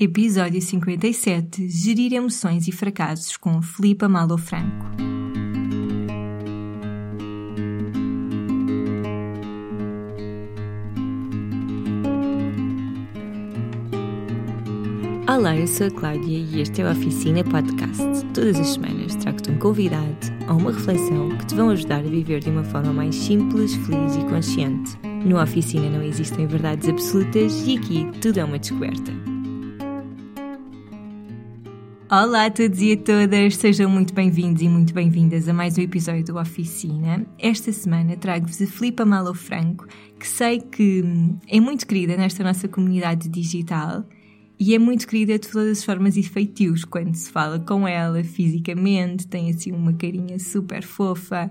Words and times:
Episódio 0.00 0.62
57 0.62 1.68
Gerir 1.68 2.12
emoções 2.12 2.68
e 2.68 2.72
fracassos 2.72 3.36
com 3.36 3.60
Filipa 3.60 4.08
Malo 4.08 4.38
Franco. 4.38 4.86
Olá, 15.28 15.56
eu 15.56 15.66
sou 15.66 15.88
a 15.88 15.90
Cláudia 15.90 16.38
e 16.38 16.60
este 16.60 16.80
é 16.80 16.84
o 16.84 16.92
Oficina 16.92 17.42
Podcast. 17.42 18.24
Todas 18.32 18.60
as 18.60 18.68
semanas 18.68 19.16
trago-te 19.16 19.50
um 19.50 19.58
convidado 19.58 20.16
ou 20.48 20.58
uma 20.58 20.70
reflexão 20.70 21.36
que 21.38 21.46
te 21.46 21.56
vão 21.56 21.70
ajudar 21.70 21.98
a 21.98 22.02
viver 22.02 22.38
de 22.38 22.50
uma 22.50 22.62
forma 22.62 22.92
mais 22.92 23.16
simples, 23.16 23.74
feliz 23.74 24.14
e 24.14 24.24
consciente. 24.30 24.96
No 25.24 25.42
Oficina 25.42 25.90
não 25.90 26.04
existem 26.04 26.46
verdades 26.46 26.88
absolutas 26.88 27.66
e 27.66 27.76
aqui 27.76 28.06
tudo 28.20 28.38
é 28.38 28.44
uma 28.44 28.60
descoberta. 28.60 29.37
Olá 32.10 32.46
a 32.46 32.50
todos 32.50 32.80
e 32.80 32.92
a 32.92 32.96
todas, 32.96 33.56
sejam 33.56 33.90
muito 33.90 34.14
bem-vindos 34.14 34.62
e 34.62 34.68
muito 34.68 34.94
bem-vindas 34.94 35.46
a 35.46 35.52
mais 35.52 35.76
um 35.76 35.82
episódio 35.82 36.24
do 36.24 36.38
Oficina. 36.38 37.26
Esta 37.38 37.70
semana 37.70 38.16
trago-vos 38.16 38.62
a 38.62 38.66
Filipa 38.66 39.04
Malo 39.04 39.34
Franco, 39.34 39.86
que 40.18 40.26
sei 40.26 40.58
que 40.58 41.04
é 41.46 41.60
muito 41.60 41.86
querida 41.86 42.16
nesta 42.16 42.42
nossa 42.42 42.66
comunidade 42.66 43.28
digital 43.28 44.06
e 44.58 44.74
é 44.74 44.78
muito 44.78 45.06
querida 45.06 45.38
de 45.38 45.48
todas 45.50 45.80
as 45.80 45.84
formas 45.84 46.16
e 46.16 46.22
feitios 46.22 46.82
quando 46.82 47.14
se 47.14 47.30
fala 47.30 47.60
com 47.60 47.86
ela 47.86 48.24
fisicamente, 48.24 49.26
tem 49.26 49.50
assim 49.50 49.72
uma 49.72 49.92
carinha 49.92 50.38
super 50.38 50.82
fofa, 50.82 51.50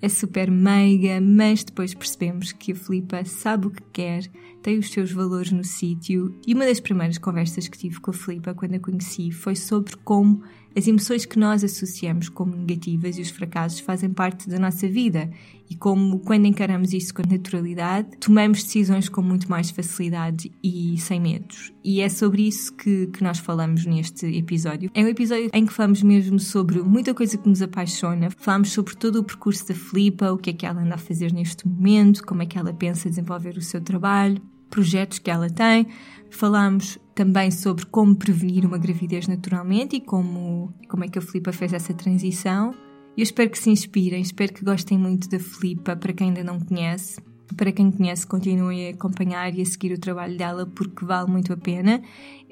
é 0.00 0.08
super 0.08 0.50
meiga, 0.50 1.20
mas 1.20 1.64
depois 1.64 1.94
percebemos 1.94 2.52
que 2.52 2.72
a 2.72 2.76
Filipa 2.76 3.24
sabe 3.24 3.66
o 3.66 3.70
que 3.70 3.82
quer, 3.92 4.30
tem 4.62 4.78
os 4.78 4.90
seus 4.90 5.10
valores 5.10 5.50
no 5.50 5.64
sítio. 5.64 6.34
E 6.46 6.54
uma 6.54 6.64
das 6.64 6.80
primeiras 6.80 7.18
conversas 7.18 7.68
que 7.68 7.78
tive 7.78 8.00
com 8.00 8.10
a 8.10 8.14
Filipa 8.14 8.54
quando 8.54 8.74
a 8.74 8.80
conheci 8.80 9.32
foi 9.32 9.56
sobre 9.56 9.96
como 10.04 10.42
as 10.78 10.86
emoções 10.86 11.26
que 11.26 11.38
nós 11.38 11.64
associamos 11.64 12.28
como 12.28 12.54
negativas 12.54 13.18
e 13.18 13.20
os 13.20 13.30
fracassos 13.30 13.80
fazem 13.80 14.10
parte 14.10 14.48
da 14.48 14.60
nossa 14.60 14.86
vida 14.86 15.28
e 15.68 15.74
como, 15.74 16.20
quando 16.20 16.46
encaramos 16.46 16.92
isso 16.92 17.12
com 17.12 17.22
naturalidade, 17.28 18.16
tomamos 18.20 18.62
decisões 18.62 19.08
com 19.08 19.20
muito 19.20 19.50
mais 19.50 19.70
facilidade 19.70 20.52
e 20.62 20.96
sem 20.98 21.20
medos. 21.20 21.72
E 21.82 22.00
é 22.00 22.08
sobre 22.08 22.46
isso 22.46 22.72
que, 22.74 23.08
que 23.08 23.24
nós 23.24 23.38
falamos 23.38 23.84
neste 23.84 24.24
episódio. 24.26 24.88
É 24.94 25.02
um 25.02 25.08
episódio 25.08 25.50
em 25.52 25.66
que 25.66 25.72
falamos 25.72 26.00
mesmo 26.00 26.38
sobre 26.38 26.80
muita 26.80 27.12
coisa 27.12 27.36
que 27.36 27.48
nos 27.48 27.60
apaixona, 27.60 28.30
falamos 28.30 28.70
sobre 28.70 28.94
todo 28.94 29.16
o 29.16 29.24
percurso 29.24 29.66
da 29.66 29.74
Filipa, 29.74 30.30
o 30.30 30.38
que 30.38 30.50
é 30.50 30.52
que 30.52 30.64
ela 30.64 30.80
anda 30.80 30.94
a 30.94 30.98
fazer 30.98 31.32
neste 31.32 31.66
momento, 31.66 32.24
como 32.24 32.42
é 32.42 32.46
que 32.46 32.56
ela 32.56 32.72
pensa 32.72 33.08
desenvolver 33.08 33.58
o 33.58 33.62
seu 33.62 33.80
trabalho, 33.80 34.40
projetos 34.70 35.18
que 35.18 35.30
ela 35.30 35.50
tem. 35.50 35.88
Falamos 36.30 36.98
também 37.18 37.50
sobre 37.50 37.84
como 37.86 38.14
prevenir 38.14 38.64
uma 38.64 38.78
gravidez 38.78 39.26
naturalmente 39.26 39.96
e 39.96 40.00
como, 40.00 40.72
como 40.88 41.02
é 41.02 41.08
que 41.08 41.18
a 41.18 41.20
Filipa 41.20 41.52
fez 41.52 41.72
essa 41.72 41.92
transição. 41.92 42.72
Eu 43.16 43.24
espero 43.24 43.50
que 43.50 43.58
se 43.58 43.68
inspirem, 43.70 44.22
espero 44.22 44.54
que 44.54 44.64
gostem 44.64 44.96
muito 44.96 45.28
da 45.28 45.40
Filipa, 45.40 45.96
para 45.96 46.12
quem 46.12 46.28
ainda 46.28 46.44
não 46.44 46.60
conhece. 46.60 47.20
Para 47.56 47.72
quem 47.72 47.90
conhece, 47.90 48.24
continuem 48.24 48.86
a 48.86 48.90
acompanhar 48.90 49.52
e 49.52 49.60
a 49.60 49.64
seguir 49.64 49.92
o 49.92 49.98
trabalho 49.98 50.38
dela 50.38 50.64
porque 50.64 51.04
vale 51.04 51.28
muito 51.28 51.52
a 51.52 51.56
pena. 51.56 52.00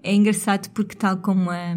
É 0.03 0.13
engraçado 0.13 0.69
porque, 0.73 0.97
tal 0.97 1.19
como 1.19 1.49
a, 1.49 1.77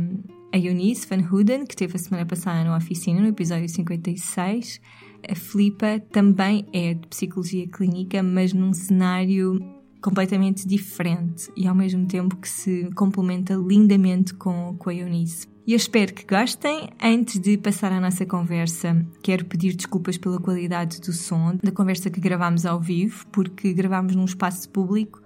a 0.52 0.58
Eunice 0.58 1.06
Van 1.08 1.24
Hooden, 1.32 1.68
que 1.68 1.76
teve 1.76 1.96
a 1.96 2.00
semana 2.00 2.26
passada 2.26 2.64
na 2.64 2.76
oficina, 2.76 3.22
no 3.22 3.28
episódio 3.28 3.70
56, 3.70 4.82
a 5.30 5.36
Filipa 5.36 6.00
também 6.12 6.66
é 6.74 6.96
de 6.96 7.08
psicologia 7.08 7.68
clínica, 7.68 8.24
mas 8.24 8.52
num 8.52 8.74
cenário 8.74 9.79
completamente 10.02 10.68
diferente 10.68 11.52
e 11.56 11.68
ao 11.68 11.76
mesmo 11.76 12.06
tempo 12.06 12.36
que 12.36 12.48
se 12.48 12.90
complementa 12.96 13.54
lindamente 13.54 14.34
com, 14.34 14.76
com 14.78 14.90
a 14.90 14.94
Eunice. 14.94 15.48
E 15.68 15.74
eu 15.74 15.78
espero 15.78 16.14
que 16.14 16.26
gostem. 16.26 16.90
Antes 17.00 17.40
de 17.40 17.56
passar 17.56 17.92
à 17.92 18.00
nossa 18.00 18.26
conversa, 18.26 19.06
quero 19.22 19.46
pedir 19.46 19.76
desculpas 19.76 20.18
pela 20.18 20.40
qualidade 20.40 21.00
do 21.00 21.14
som 21.14 21.56
da 21.62 21.72
conversa 21.72 22.10
que 22.10 22.20
gravámos 22.20 22.66
ao 22.66 22.80
vivo, 22.80 23.28
porque 23.32 23.72
gravámos 23.72 24.16
num 24.16 24.26
espaço 24.26 24.68
público 24.70 25.22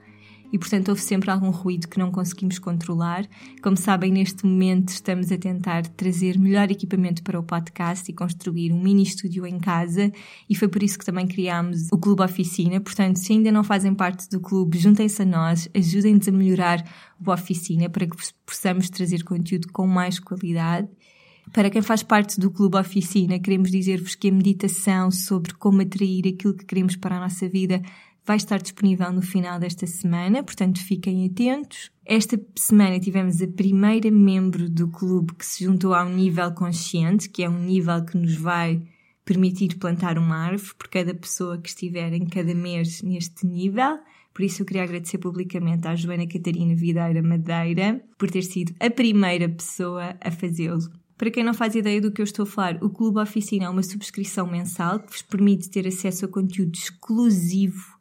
e, 0.54 0.60
portanto, 0.60 0.90
houve 0.90 1.02
sempre 1.02 1.32
algum 1.32 1.50
ruído 1.50 1.88
que 1.88 1.98
não 1.98 2.12
conseguimos 2.12 2.60
controlar. 2.60 3.28
Como 3.64 3.76
sabem, 3.76 4.12
neste 4.12 4.46
momento 4.46 4.90
estamos 4.90 5.32
a 5.32 5.38
tentar 5.38 5.88
trazer 5.88 6.38
melhor 6.38 6.70
equipamento 6.70 7.24
para 7.24 7.40
o 7.40 7.44
podcast 7.44 8.10
e 8.10 8.14
construir 8.14 8.72
um 8.72 8.80
mini 8.80 9.02
estúdio 9.02 9.48
em 9.48 9.60
casa, 9.60 10.12
e 10.48 10.56
foi 10.56 10.68
por 10.68 10.84
isso 10.84 11.00
que 11.00 11.06
também 11.06 11.26
criámos 11.26 11.92
o 11.92 11.98
Clube 11.98 12.22
Oficina. 12.22 12.80
Portanto, 12.80 13.18
se 13.18 13.34
ainda 13.34 13.52
não 13.52 13.64
fazem 13.64 13.96
parte 13.96 14.30
do 14.30 14.40
clube, 14.40 14.78
juntem-se 14.78 15.24
a 15.24 15.26
nós, 15.26 15.68
ajudem-nos 15.76 16.28
a 16.28 16.32
melhorar 16.32 16.86
o 17.20 17.32
Oficina 17.32 17.90
para 17.90 18.06
que 18.06 18.16
possamos 18.46 18.92
trazer 18.92 19.24
conteúdo 19.24 19.70
com 19.74 19.88
mais 19.88 20.20
qualidade. 20.20 20.88
Para 21.52 21.72
quem 21.72 21.82
faz 21.82 22.04
parte 22.04 22.40
do 22.40 22.52
Clube 22.52 22.78
Oficina, 22.78 23.40
queremos 23.40 23.72
dizer-vos 23.72 24.14
que 24.14 24.30
a 24.30 24.32
meditação 24.32 25.10
sobre 25.10 25.54
como 25.56 25.82
atrair 25.82 26.28
aquilo 26.28 26.54
que 26.54 26.64
queremos 26.64 26.96
para 26.96 27.18
a 27.18 27.20
nossa 27.20 27.50
vida 27.50 27.82
vai 28.26 28.38
estar 28.38 28.62
disponível 28.62 29.12
no 29.12 29.22
final 29.22 29.60
desta 29.60 29.86
semana, 29.86 30.44
portanto 30.44 30.80
fiquem 30.80 31.26
atentos. 31.26 31.92
Esta 32.06 32.40
semana 32.56 33.00
tivemos 33.00 33.42
a 33.42 33.48
primeira 33.48 34.10
membro 34.10 34.70
do 34.70 34.88
clube 34.88 35.34
que 35.34 35.46
se 35.46 35.66
juntou 35.66 35.94
ao 35.94 36.08
nível 36.08 36.52
consciente, 36.54 37.30
que 37.30 37.44
é 37.44 37.50
um 37.50 37.60
nível 37.60 38.04
que 38.06 38.18
nos 38.18 38.36
vai 38.36 38.82
permitir 39.26 39.78
plantar 39.78 40.18
uma 40.18 40.36
árvore 40.36 40.74
por 40.78 40.88
cada 40.88 41.14
pessoa 41.14 41.58
que 41.58 41.70
estiver 41.70 42.14
em 42.14 42.26
cada 42.26 42.54
mês 42.54 43.02
neste 43.02 43.46
nível. 43.46 44.00
Por 44.34 44.44
isso 44.44 44.62
eu 44.62 44.66
queria 44.66 44.84
agradecer 44.84 45.18
publicamente 45.18 45.88
à 45.88 45.96
Joana 45.96 46.28
Catarina 46.28 46.76
Videira 46.76 47.22
Madeira 47.22 48.04
por 48.18 48.30
ter 48.30 48.42
sido 48.42 48.74
a 48.80 48.90
primeira 48.90 49.48
pessoa 49.48 50.16
a 50.20 50.32
fazê-lo. 50.32 50.92
Para 51.18 51.30
quem 51.30 51.44
não 51.44 51.54
faz 51.54 51.76
ideia 51.76 52.02
do 52.02 52.12
que 52.12 52.20
eu 52.20 52.26
estou 52.26 52.44
a 52.44 52.46
falar, 52.46 52.84
o 52.84 52.90
Clube 52.90 53.20
Oficina 53.20 53.66
é 53.66 53.70
uma 53.70 53.84
subscrição 53.84 54.48
mensal 54.48 55.00
que 55.00 55.12
vos 55.12 55.22
permite 55.22 55.70
ter 55.70 55.88
acesso 55.88 56.26
a 56.26 56.28
conteúdo 56.28 56.76
exclusivo 56.76 57.93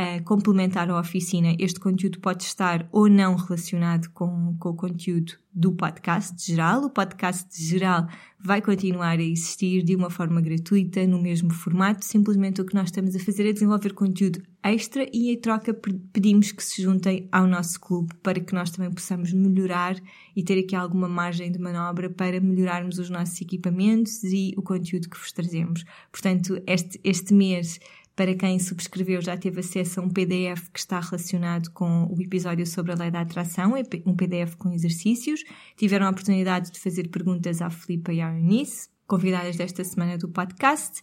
uh, 0.00 0.22
complementar 0.24 0.88
a 0.90 0.98
oficina, 0.98 1.54
este 1.58 1.78
conteúdo 1.78 2.20
pode 2.20 2.44
estar 2.44 2.88
ou 2.90 3.08
não 3.08 3.36
relacionado 3.36 4.08
com, 4.10 4.56
com 4.58 4.70
o 4.70 4.74
conteúdo 4.74 5.34
do 5.52 5.72
podcast 5.72 6.34
geral. 6.44 6.84
O 6.84 6.90
podcast 6.90 7.48
geral 7.62 8.06
vai 8.38 8.62
continuar 8.62 9.18
a 9.18 9.22
existir 9.22 9.82
de 9.82 9.96
uma 9.96 10.08
forma 10.08 10.40
gratuita, 10.40 11.06
no 11.06 11.20
mesmo 11.20 11.52
formato. 11.52 12.04
Simplesmente 12.04 12.60
o 12.60 12.64
que 12.64 12.74
nós 12.74 12.86
estamos 12.86 13.14
a 13.14 13.18
fazer 13.18 13.48
é 13.48 13.52
desenvolver 13.52 13.92
conteúdo 13.92 14.40
extra 14.62 15.06
e, 15.12 15.32
em 15.32 15.40
troca, 15.40 15.74
pedimos 16.12 16.52
que 16.52 16.62
se 16.62 16.82
juntem 16.82 17.28
ao 17.32 17.46
nosso 17.46 17.80
clube 17.80 18.14
para 18.22 18.38
que 18.38 18.54
nós 18.54 18.70
também 18.70 18.90
possamos 18.92 19.32
melhorar 19.32 19.96
e 20.36 20.42
ter 20.42 20.58
aqui 20.58 20.76
alguma 20.76 21.08
margem 21.08 21.50
de 21.50 21.58
manobra 21.58 22.08
para 22.08 22.40
melhorarmos 22.40 22.98
os 22.98 23.10
nossos 23.10 23.40
equipamentos 23.40 24.22
e 24.22 24.54
o 24.56 24.62
conteúdo 24.62 25.08
que 25.08 25.18
vos 25.18 25.32
trazemos. 25.32 25.84
Portanto, 26.12 26.62
este, 26.66 27.00
este 27.02 27.34
mês 27.34 27.80
para 28.20 28.34
quem 28.34 28.58
subscreveu, 28.58 29.22
já 29.22 29.34
teve 29.34 29.60
acesso 29.60 29.98
a 29.98 30.02
um 30.02 30.10
PDF 30.10 30.68
que 30.74 30.78
está 30.78 31.00
relacionado 31.00 31.70
com 31.70 32.04
o 32.04 32.20
episódio 32.20 32.66
sobre 32.66 32.92
a 32.92 32.94
lei 32.94 33.10
da 33.10 33.22
atração, 33.22 33.72
um 34.04 34.14
PDF 34.14 34.56
com 34.56 34.70
exercícios. 34.74 35.42
Tiveram 35.74 36.06
a 36.06 36.10
oportunidade 36.10 36.70
de 36.70 36.78
fazer 36.78 37.08
perguntas 37.08 37.62
à 37.62 37.70
Filipa 37.70 38.12
e 38.12 38.20
à 38.20 38.30
Eunice, 38.30 38.90
convidadas 39.06 39.56
desta 39.56 39.82
semana 39.84 40.18
do 40.18 40.28
podcast. 40.28 41.00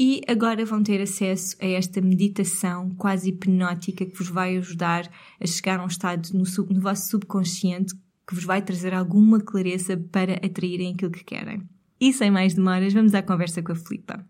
E 0.00 0.22
agora 0.26 0.64
vão 0.64 0.82
ter 0.82 1.02
acesso 1.02 1.54
a 1.60 1.66
esta 1.66 2.00
meditação 2.00 2.88
quase 2.96 3.28
hipnótica 3.28 4.06
que 4.06 4.16
vos 4.16 4.30
vai 4.30 4.56
ajudar 4.56 5.06
a 5.38 5.46
chegar 5.46 5.80
a 5.80 5.84
um 5.84 5.88
estado 5.88 6.30
no, 6.32 6.46
sub, 6.46 6.72
no 6.72 6.80
vosso 6.80 7.10
subconsciente 7.10 7.94
que 8.26 8.34
vos 8.34 8.44
vai 8.44 8.62
trazer 8.62 8.94
alguma 8.94 9.38
clareza 9.38 9.98
para 10.10 10.36
atraírem 10.36 10.94
aquilo 10.94 11.10
que 11.10 11.24
querem. 11.24 11.60
E 12.00 12.10
sem 12.10 12.30
mais 12.30 12.54
demoras, 12.54 12.94
vamos 12.94 13.12
à 13.12 13.22
conversa 13.22 13.62
com 13.62 13.72
a 13.72 13.76
Filipa. 13.76 14.24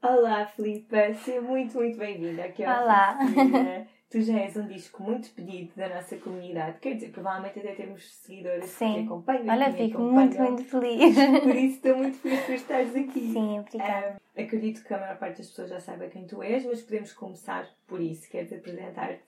Olá, 0.00 0.46
Filipa, 0.46 1.12
seja 1.24 1.40
muito, 1.40 1.74
muito 1.76 1.98
bem-vinda 1.98 2.44
aqui 2.44 2.62
ao 2.62 2.82
Olá! 2.82 3.18
Tu 4.08 4.22
já 4.22 4.38
és 4.38 4.56
um 4.56 4.66
disco 4.66 5.02
muito 5.02 5.28
pedido 5.30 5.72
da 5.76 5.86
nossa 5.88 6.16
comunidade, 6.16 6.78
quer 6.78 6.94
dizer, 6.94 7.10
provavelmente 7.10 7.58
até 7.58 7.74
temos 7.74 8.10
seguidoras 8.14 8.64
Sim. 8.64 8.94
que 8.94 9.00
acompanham. 9.00 9.48
Olha, 9.48 9.70
fico 9.70 10.00
muito, 10.00 10.38
muito 10.40 10.64
feliz. 10.64 11.14
Por 11.42 11.54
isso 11.54 11.76
estou 11.76 11.96
muito 11.98 12.16
feliz 12.16 12.40
por 12.40 12.54
estares 12.54 12.96
aqui. 12.96 13.32
Sim, 13.34 13.58
obrigada. 13.58 14.16
Um, 14.34 14.42
acredito 14.42 14.82
que 14.82 14.94
a 14.94 14.98
maior 14.98 15.18
parte 15.18 15.38
das 15.38 15.48
pessoas 15.48 15.68
já 15.68 15.80
saiba 15.80 16.06
quem 16.06 16.26
tu 16.26 16.42
és, 16.42 16.64
mas 16.64 16.80
podemos 16.80 17.12
começar 17.12 17.68
por 17.86 18.00
isso. 18.00 18.30
Queres 18.30 18.50
apresentar-te? 18.50 19.27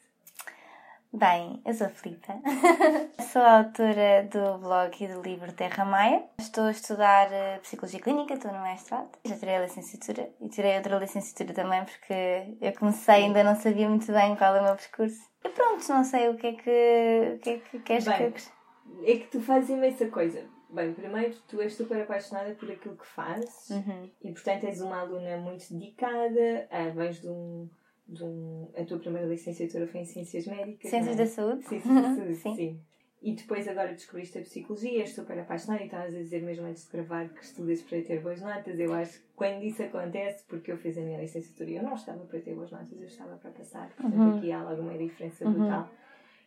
Bem, 1.12 1.60
eu 1.66 1.74
sou 1.74 1.88
a 1.88 1.90
Filipa, 1.90 2.34
sou 3.32 3.42
autora 3.42 4.28
do 4.30 4.58
blog 4.58 4.94
e 5.02 5.08
do 5.08 5.20
livro 5.20 5.52
Terra 5.52 5.84
Maia. 5.84 6.22
Estou 6.38 6.64
a 6.64 6.70
estudar 6.70 7.32
eh, 7.32 7.58
Psicologia 7.58 7.98
Clínica, 8.00 8.34
estou 8.34 8.52
no 8.52 8.62
mestrado. 8.62 9.08
Já 9.24 9.36
tirei 9.36 9.56
a 9.56 9.62
licenciatura 9.62 10.30
e 10.40 10.48
tirei 10.48 10.76
outra 10.76 10.98
licenciatura 10.98 11.52
também 11.52 11.84
porque 11.84 12.56
eu 12.60 12.72
comecei 12.78 13.22
e 13.22 13.24
ainda 13.24 13.42
não 13.42 13.56
sabia 13.56 13.88
muito 13.88 14.06
bem 14.12 14.36
qual 14.36 14.54
é 14.54 14.60
o 14.60 14.64
meu 14.64 14.76
percurso. 14.76 15.20
E 15.44 15.48
pronto, 15.48 15.88
não 15.88 16.04
sei 16.04 16.28
o 16.28 16.36
que 16.36 16.46
é 16.46 16.52
que, 16.52 17.32
o 17.34 17.38
que, 17.40 17.50
é 17.50 17.58
que 17.58 17.78
queres 17.80 18.04
Bem, 18.04 18.16
que 18.16 18.22
eu... 18.22 19.04
É 19.04 19.18
que 19.18 19.26
tu 19.32 19.40
fazes 19.40 19.70
imensa 19.70 20.06
coisa. 20.08 20.44
Bem, 20.68 20.94
primeiro, 20.94 21.34
tu 21.48 21.60
és 21.60 21.74
super 21.74 22.00
apaixonada 22.02 22.54
por 22.54 22.70
aquilo 22.70 22.96
que 22.96 23.06
fazes 23.06 23.68
Uhum. 23.70 24.08
e, 24.22 24.30
portanto, 24.32 24.64
és 24.64 24.80
uma 24.80 25.00
aluna 25.00 25.36
muito 25.38 25.64
dedicada. 25.74 26.68
Ah, 26.70 26.88
vens 26.94 27.20
de 27.20 27.28
um, 27.28 27.68
de 28.10 28.24
um. 28.24 28.68
A 28.76 28.84
tua 28.84 28.98
primeira 28.98 29.26
licenciatura 29.28 29.86
foi 29.86 30.00
em 30.00 30.04
Ciências 30.04 30.46
Médicas. 30.46 30.90
Ciências 30.90 31.16
não 31.16 31.22
é? 31.22 31.26
da 31.26 31.26
Saúde? 31.26 31.64
Ciências 31.68 31.94
da 31.94 32.14
Saúde, 32.14 32.34
Sim. 32.42 32.54
sim. 32.56 32.80
E 33.22 33.34
depois 33.34 33.68
agora 33.68 33.92
descobriste 33.92 34.38
a 34.38 34.40
psicologia, 34.40 35.00
és 35.02 35.10
super 35.14 35.38
apaixonada 35.38 35.82
e 35.82 35.84
estavas 35.86 36.14
a 36.14 36.18
dizer 36.18 36.42
mesmo 36.42 36.64
antes 36.64 36.86
de 36.86 36.90
gravar 36.92 37.28
que 37.28 37.44
estudas 37.44 37.82
para 37.82 38.00
ter 38.00 38.20
boas 38.22 38.40
notas. 38.40 38.78
Eu 38.80 38.94
acho 38.94 39.18
que 39.20 39.26
quando 39.36 39.62
isso 39.62 39.82
acontece, 39.82 40.42
porque 40.48 40.72
eu 40.72 40.78
fiz 40.78 40.96
a 40.96 41.02
minha 41.02 41.20
licenciatura 41.20 41.70
e 41.70 41.76
eu 41.76 41.82
não 41.82 41.94
estava 41.94 42.24
para 42.24 42.40
ter 42.40 42.54
boas 42.54 42.70
notas, 42.70 42.98
eu 42.98 43.06
estava 43.06 43.36
para 43.36 43.50
passar. 43.50 43.90
Portanto, 43.90 44.14
Uhum. 44.18 44.38
aqui 44.38 44.50
há 44.50 44.62
logo 44.62 44.80
uma 44.80 44.96
diferença 44.96 45.44
brutal. 45.48 45.90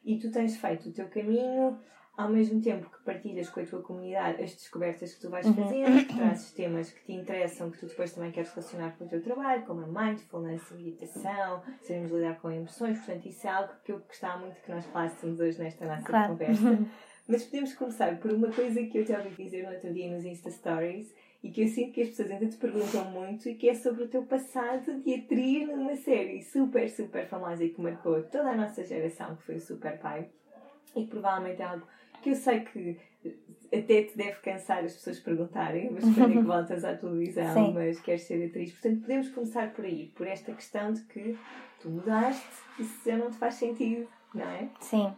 E 0.03 0.17
tu 0.17 0.31
tens 0.31 0.57
feito 0.57 0.89
o 0.89 0.91
teu 0.91 1.07
caminho, 1.09 1.77
ao 2.15 2.29
mesmo 2.29 2.61
tempo 2.61 2.89
que 2.89 3.03
partilhas 3.03 3.49
com 3.49 3.59
a 3.59 3.65
tua 3.65 3.81
comunidade 3.81 4.43
as 4.43 4.51
descobertas 4.53 5.13
que 5.15 5.21
tu 5.21 5.29
vais 5.29 5.47
Uhum. 5.47 5.53
fazendo, 5.55 6.05
que 6.05 6.15
trazes 6.15 6.51
temas 6.51 6.91
que 6.91 7.03
te 7.05 7.11
interessam, 7.13 7.71
que 7.71 7.79
tu 7.79 7.87
depois 7.87 8.13
também 8.13 8.31
queres 8.31 8.49
relacionar 8.53 8.95
com 8.97 9.05
o 9.05 9.07
teu 9.07 9.21
trabalho, 9.23 9.63
como 9.65 9.81
a 9.81 9.87
mindfulness, 10.05 10.71
a 10.71 10.75
meditação, 10.75 11.63
sabemos 11.81 12.11
lidar 12.11 12.39
com 12.39 12.51
emoções, 12.51 12.97
portanto 12.99 13.25
isso 13.27 13.47
é 13.47 13.49
algo 13.49 13.73
que 13.83 13.91
eu 13.91 13.99
gostava 13.99 14.37
muito 14.39 14.61
que 14.61 14.69
nós 14.71 14.85
falássemos 14.85 15.39
hoje 15.39 15.59
nesta 15.59 15.85
nossa 15.85 16.03
Claro. 16.05 16.29
conversa. 16.33 16.79
Mas 17.27 17.43
podemos 17.45 17.73
começar 17.73 18.17
por 18.19 18.31
uma 18.31 18.51
coisa 18.51 18.83
que 18.85 18.97
eu 18.97 19.05
te 19.05 19.13
ouvi 19.13 19.29
dizer 19.43 19.63
no 19.65 19.73
outro 19.73 19.93
dia 19.93 20.13
nos 20.13 20.25
Insta 20.25 20.51
Stories 20.51 21.11
e 21.41 21.49
que 21.51 21.61
eu 21.63 21.67
sinto 21.69 21.93
que 21.93 22.01
as 22.01 22.09
pessoas 22.09 22.29
ainda 22.31 22.47
te 22.47 22.57
perguntam 22.57 23.05
muito 23.11 23.47
e 23.49 23.55
que 23.55 23.69
é 23.69 23.73
sobre 23.73 24.03
o 24.03 24.07
teu 24.09 24.23
passado 24.23 25.01
de 25.01 25.15
atriz 25.15 25.67
numa 25.69 25.95
série 25.95 26.43
super, 26.43 26.87
super 26.89 27.25
famosa 27.27 27.63
e 27.63 27.69
que 27.69 27.81
marcou 27.81 28.21
toda 28.23 28.49
a 28.51 28.55
nossa 28.55 28.83
geração, 28.85 29.35
que 29.37 29.43
foi 29.43 29.55
o 29.55 29.61
Super 29.61 29.97
Pai. 29.99 30.29
E 30.95 31.05
que 31.05 31.09
provavelmente 31.09 31.61
é 31.61 31.65
algo 31.65 31.87
que 32.23 32.29
eu 32.29 32.35
sei 32.35 32.61
que 32.61 32.97
até 33.67 34.03
te 34.03 34.15
deve 34.15 34.39
cansar 34.39 34.83
as 34.83 34.93
pessoas 34.93 35.19
perguntarem, 35.19 35.91
mas 35.91 36.03
quando 36.03 36.31
é 36.31 36.37
que 36.37 36.41
voltas 36.47 36.85
à 36.85 36.95
televisão, 36.95 37.53
Sim. 37.53 37.73
mas 37.73 37.99
queres 37.99 38.23
ser 38.23 38.47
atriz. 38.47 38.71
Portanto, 38.71 39.01
podemos 39.01 39.29
começar 39.29 39.73
por 39.73 39.83
aí, 39.83 40.11
por 40.15 40.27
esta 40.27 40.53
questão 40.53 40.93
de 40.93 41.01
que 41.01 41.37
tu 41.79 41.89
mudaste 41.89 42.45
e 42.79 42.83
se 42.83 43.09
já 43.09 43.17
não 43.17 43.29
te 43.29 43.37
faz 43.37 43.55
sentido, 43.55 44.07
não 44.33 44.47
é? 44.47 44.69
Sim. 44.79 45.13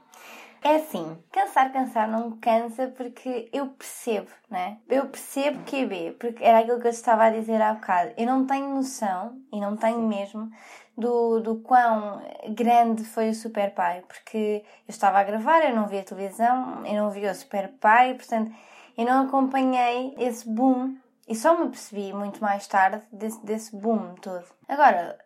É 0.64 0.78
assim, 0.78 1.16
cansar, 1.32 1.72
cansar 1.72 2.10
não 2.10 2.32
me 2.32 2.38
cansa 2.38 2.88
porque 2.98 3.48
eu 3.54 3.68
percebo, 3.68 4.32
né? 4.50 4.80
Eu 4.90 5.06
percebo 5.06 5.64
que 5.64 5.76
é 5.76 5.86
B, 5.86 6.16
porque 6.20 6.44
era 6.44 6.58
aquilo 6.58 6.80
que 6.82 6.88
eu 6.88 6.92
estava 6.92 7.26
a 7.26 7.30
dizer 7.30 7.62
há 7.62 7.74
bocado. 7.76 8.14
Eu 8.18 8.26
não 8.26 8.48
tenho 8.48 8.74
noção, 8.74 9.40
e 9.54 9.60
não 9.60 9.78
tenho 9.78 10.02
mesmo, 10.02 10.50
do, 10.98 11.40
do 11.40 11.56
quão 11.58 12.22
grande 12.50 13.04
foi 13.04 13.30
o 13.30 13.34
Super 13.34 13.74
Pai, 13.74 14.04
porque 14.08 14.64
eu 14.88 14.92
estava 14.92 15.20
a 15.20 15.24
gravar, 15.24 15.62
eu 15.64 15.76
não 15.76 15.88
via 15.88 16.04
televisão, 16.04 16.86
eu 16.86 16.94
não 16.94 17.10
via 17.10 17.32
o 17.32 17.36
Super 17.36 17.70
Pai, 17.80 18.14
portanto, 18.14 18.52
eu 18.98 19.06
não 19.06 19.26
acompanhei 19.26 20.16
esse 20.18 20.48
boom 20.50 20.96
e 21.28 21.36
só 21.36 21.58
me 21.58 21.70
percebi 21.70 22.14
muito 22.14 22.42
mais 22.42 22.68
tarde 22.68 23.02
desse, 23.12 23.46
desse 23.46 23.76
boom 23.76 24.16
todo. 24.16 24.46
Agora, 24.68 25.18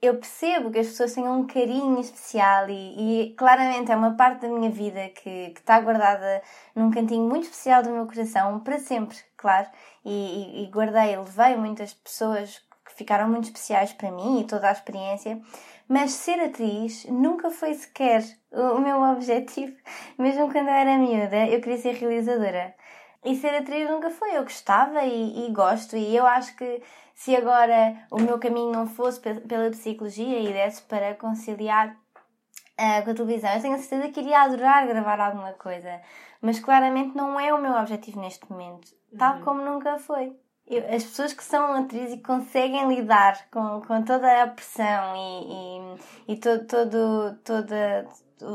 eu 0.00 0.16
percebo 0.16 0.70
que 0.70 0.78
as 0.78 0.86
pessoas 0.86 1.12
têm 1.12 1.28
um 1.28 1.46
carinho 1.46 2.00
especial 2.00 2.70
e, 2.70 3.30
e 3.30 3.34
claramente 3.34 3.92
é 3.92 3.96
uma 3.96 4.14
parte 4.14 4.42
da 4.42 4.48
minha 4.48 4.70
vida 4.70 5.08
que, 5.10 5.50
que 5.50 5.60
está 5.60 5.78
guardada 5.80 6.42
num 6.74 6.90
cantinho 6.90 7.28
muito 7.28 7.44
especial 7.44 7.82
do 7.82 7.90
meu 7.90 8.06
coração 8.06 8.60
para 8.60 8.78
sempre, 8.78 9.18
claro. 9.36 9.68
E, 10.02 10.10
e, 10.10 10.64
e 10.64 10.70
guardei, 10.70 11.16
levei 11.16 11.56
muitas 11.56 11.92
pessoas 11.92 12.62
ficaram 13.00 13.28
muito 13.28 13.44
especiais 13.44 13.92
para 13.94 14.10
mim 14.10 14.40
e 14.40 14.46
toda 14.46 14.68
a 14.68 14.72
experiência, 14.72 15.40
mas 15.88 16.12
ser 16.12 16.38
atriz 16.38 17.06
nunca 17.06 17.50
foi 17.50 17.72
sequer 17.74 18.22
o, 18.52 18.78
meu 18.78 19.00
objetivo. 19.02 19.74
Mesmo 20.18 20.52
quando 20.52 20.68
eu 20.68 20.74
era 20.74 20.98
miúda, 20.98 21.46
eu 21.46 21.60
queria 21.60 21.78
ser 21.78 21.94
realizadora. 21.94 22.74
E 23.24 23.34
ser 23.34 23.54
atriz 23.54 23.88
nunca 23.90 24.10
foi. 24.10 24.36
Eu 24.36 24.42
gostava 24.42 25.02
e, 25.02 25.46
e 25.46 25.52
gosto, 25.52 25.96
e 25.96 26.14
eu 26.14 26.26
acho 26.26 26.54
que 26.56 26.82
se 27.14 27.34
agora 27.34 27.96
o 28.10 28.20
meu 28.20 28.38
caminho 28.38 28.70
não 28.72 28.86
fosse 28.86 29.18
pe- 29.20 29.40
pela 29.40 29.70
psicologia 29.70 30.38
e 30.38 30.52
desse 30.52 30.82
para 30.82 31.14
conciliar 31.14 31.96
ah, 32.78 33.02
com 33.02 33.10
a 33.10 33.14
televisão, 33.14 33.50
eu 33.54 33.60
tenho 33.62 33.74
a 33.74 33.78
certeza 33.78 34.12
que 34.12 34.20
iria 34.20 34.42
adorar 34.42 34.86
gravar 34.86 35.20
alguma 35.20 35.52
coisa. 35.54 36.00
Mas 36.40 36.60
claramente 36.60 37.16
não 37.16 37.38
é 37.38 37.52
o 37.52 37.60
meu 37.60 37.72
objetivo 37.72 38.20
neste 38.20 38.50
momento, 38.50 38.88
tal 39.18 39.40
como 39.40 39.62
nunca 39.62 39.98
foi. 39.98 40.34
As 40.94 41.02
pessoas 41.02 41.32
que 41.32 41.42
são 41.42 41.74
atrizes 41.74 42.14
e 42.14 42.18
conseguem 42.18 42.88
lidar 42.88 43.48
com, 43.50 43.82
com 43.82 44.02
toda 44.02 44.42
a 44.42 44.46
pressão 44.46 45.16
e, 45.16 46.28
e, 46.28 46.34
e 46.34 46.36
todo, 46.36 46.64
todo, 46.66 47.38
toda, 47.44 48.06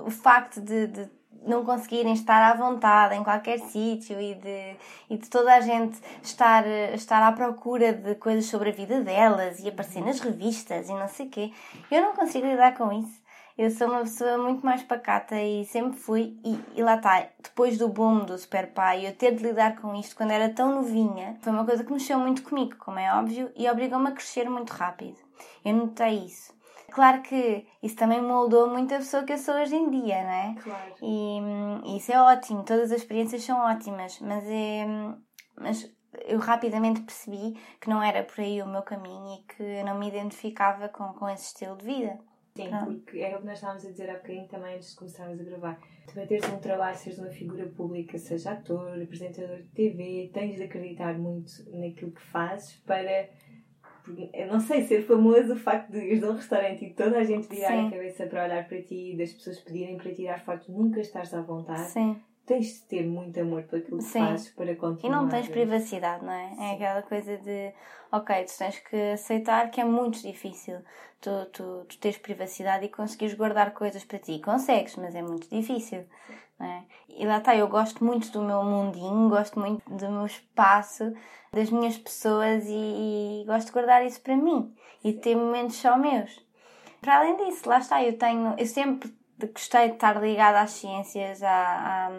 o 0.06 0.10
facto 0.10 0.62
de, 0.62 0.88
de 0.88 1.10
não 1.46 1.64
conseguirem 1.64 2.14
estar 2.14 2.52
à 2.52 2.56
vontade 2.56 3.16
em 3.16 3.24
qualquer 3.24 3.60
sítio 3.60 4.20
e 4.20 4.34
de, 4.36 4.76
e 5.10 5.18
de 5.18 5.30
toda 5.30 5.54
a 5.54 5.62
gente 5.62 6.00
estar, 6.24 6.66
estar 6.94 7.22
à 7.22 7.32
procura 7.32 7.94
de 7.94 8.16
coisas 8.16 8.46
sobre 8.46 8.70
a 8.70 8.74
vida 8.74 9.02
delas 9.02 9.60
e 9.60 9.68
aparecer 9.68 10.02
nas 10.02 10.20
revistas 10.20 10.90
e 10.90 10.94
não 10.94 11.08
sei 11.08 11.28
o 11.28 11.30
quê. 11.30 11.52
Eu 11.92 12.02
não 12.02 12.16
consigo 12.16 12.48
lidar 12.48 12.76
com 12.76 12.92
isso. 12.92 13.25
Eu 13.58 13.72
sou 13.72 13.88
uma 13.88 14.02
pessoa 14.02 14.38
muito 14.38 14.66
mais 14.66 14.84
pacata 14.84 15.42
e 15.42 15.64
sempre 15.64 15.98
fui, 15.98 16.38
e, 16.44 16.60
e 16.76 16.84
lá 16.84 16.96
está, 16.96 17.26
depois 17.42 17.78
do 17.78 17.88
boom 17.88 18.26
do 18.26 18.38
Super 18.38 18.74
Pai, 18.74 19.08
eu 19.08 19.16
ter 19.16 19.34
de 19.34 19.44
lidar 19.44 19.80
com 19.80 19.96
isto 19.96 20.14
quando 20.14 20.32
era 20.32 20.50
tão 20.50 20.76
novinha, 20.76 21.38
foi 21.40 21.54
uma 21.54 21.66
coisa 21.66 21.82
que 21.82 21.94
mexeu 21.94 22.20
muito 22.20 22.44
comigo, 22.44 22.76
como 22.78 23.00
é 23.00 23.18
óbvio, 23.18 23.50
e 23.56 23.70
obrigou-me 23.70 24.10
a 24.10 24.12
crescer 24.12 24.50
muito 24.50 24.72
rápido. 24.72 25.18
Eu 25.64 25.74
notei 25.74 26.26
isso. 26.26 26.54
Claro 26.92 27.22
que 27.22 27.66
isso 27.82 27.96
também 27.96 28.22
moldou 28.22 28.70
muito 28.70 28.94
a 28.94 28.98
pessoa 28.98 29.24
que 29.24 29.32
eu 29.32 29.38
sou 29.38 29.56
hoje 29.56 29.76
em 29.76 29.90
dia, 29.90 30.24
não 30.24 30.32
é? 30.32 30.56
Claro. 30.62 30.94
E 31.02 31.40
hum, 31.42 31.96
isso 31.96 32.12
é 32.12 32.22
ótimo, 32.22 32.64
todas 32.64 32.92
as 32.92 33.00
experiências 33.00 33.42
são 33.42 33.58
ótimas, 33.58 34.20
mas, 34.20 34.44
é, 34.48 34.86
hum, 34.86 35.18
mas 35.58 35.90
eu 36.26 36.40
rapidamente 36.40 37.02
percebi 37.02 37.58
que 37.80 37.90
não 37.90 38.04
era 38.04 38.22
por 38.22 38.42
aí 38.42 38.62
o 38.62 38.68
meu 38.68 38.82
caminho 38.82 39.40
e 39.40 39.44
que 39.44 39.64
eu 39.64 39.86
não 39.86 39.98
me 39.98 40.10
identificava 40.10 40.90
com, 40.90 41.14
com 41.14 41.30
esse 41.30 41.48
estilo 41.48 41.78
de 41.78 41.86
vida. 41.86 42.20
Sim, 42.56 42.70
Ah. 42.72 42.86
porque 42.86 43.20
era 43.20 43.36
o 43.38 43.42
que 43.42 43.48
nós 43.48 43.58
estávamos 43.58 43.86
a 43.86 43.90
dizer 43.92 44.10
há 44.10 44.14
bocadinho 44.14 44.48
também 44.48 44.76
antes 44.76 44.92
de 44.92 44.96
começarmos 44.96 45.40
a 45.42 45.44
gravar. 45.44 45.80
Para 46.14 46.26
teres 46.26 46.48
um 46.50 46.58
trabalho, 46.60 46.96
seres 46.96 47.20
uma 47.20 47.30
figura 47.30 47.66
pública, 47.68 48.18
seja 48.18 48.52
ator, 48.54 49.02
apresentador 49.02 49.58
de 49.58 49.68
TV, 49.70 50.30
tens 50.34 50.56
de 50.56 50.64
acreditar 50.64 51.18
muito 51.20 51.52
naquilo 51.72 52.12
que 52.12 52.22
fazes 52.22 52.76
para, 52.86 53.30
eu 54.34 54.48
não 54.48 54.62
sei, 54.62 54.84
ser 54.84 55.02
famoso, 55.02 55.52
o 55.54 55.58
facto 55.58 55.92
de 55.92 55.98
ires 56.00 56.24
a 56.24 56.30
um 56.30 56.36
restaurante 56.36 56.86
e 56.86 56.94
toda 56.94 57.18
a 57.18 57.24
gente 57.26 57.50
virar 57.50 57.68
Sim. 57.72 57.88
a 57.88 57.92
cabeça 57.92 58.26
para 58.28 58.46
olhar 58.46 58.68
para 58.68 58.82
ti 58.82 59.14
e 59.14 59.18
das 59.18 59.34
pessoas 59.34 59.60
pedirem 59.60 59.98
para 59.98 60.14
tirar 60.14 60.40
fotos, 60.46 60.70
nunca 60.70 61.02
estás 61.02 61.34
à 61.34 61.42
vontade. 61.42 61.90
Sim. 61.90 62.22
Tens 62.46 62.66
de 62.66 62.80
ter 62.82 63.04
muito 63.06 63.40
amor 63.40 63.64
por 63.64 63.80
aquilo 63.80 63.98
que 63.98 64.04
Sim. 64.04 64.20
fazes 64.20 64.50
para 64.52 64.72
E 64.72 64.76
continuar. 64.76 65.22
não 65.22 65.30
tens 65.30 65.48
privacidade, 65.48 66.24
não 66.24 66.32
é? 66.32 66.56
É 66.60 66.72
aquela 66.74 67.02
coisa 67.02 67.38
de, 67.38 67.74
ok, 68.12 68.44
tu 68.46 68.58
tens 68.58 68.80
que 68.80 68.96
aceitar 69.14 69.72
que 69.72 69.82
é 69.82 69.84
muito 69.84 70.22
difícil 70.22 70.80
tu, 71.26 71.46
tu, 71.52 71.86
tu 71.90 71.98
teres 71.98 72.18
privacidade 72.20 72.86
e 72.86 72.90
conseguires 72.90 73.36
guardar 73.36 73.74
coisas 73.74 74.04
para 74.04 74.20
ti. 74.20 74.40
Consegues, 74.40 74.96
mas 74.96 75.16
é 75.16 75.24
muito 75.24 75.50
difícil, 75.50 76.06
não 76.60 76.68
é? 76.68 76.84
E 77.10 77.26
lá 77.26 77.40
está, 77.40 77.56
eu 77.56 77.68
gosto 77.68 78.04
muito 78.06 78.32
do 78.32 78.42
meu 78.44 78.64
mundinho, 78.64 79.28
gosto 79.30 79.60
muito 79.60 79.82
do 79.90 80.12
meu 80.12 80.26
espaço, 80.26 81.14
das 81.52 81.72
minhas 81.72 81.98
pessoas 81.98 82.66
e, 82.68 83.42
e 83.42 83.46
gosto 83.48 83.68
de 83.68 83.74
guardar 83.74 84.06
isso 84.06 84.22
para 84.22 84.38
mim 84.38 84.72
e 85.04 85.14
ter 85.14 85.36
momentos 85.36 85.78
só 85.78 85.98
meus. 85.98 86.44
Para 87.02 87.18
além 87.18 87.38
disso, 87.38 87.68
lá 87.68 87.80
está, 87.80 88.04
eu 88.04 88.18
tenho, 88.18 88.56
eu 88.58 88.66
sempre 88.66 89.12
gostei 89.40 89.90
de 89.90 89.96
estar 89.96 90.20
ligada 90.22 90.62
às 90.62 90.72
ciências, 90.72 91.44
à, 91.44 92.10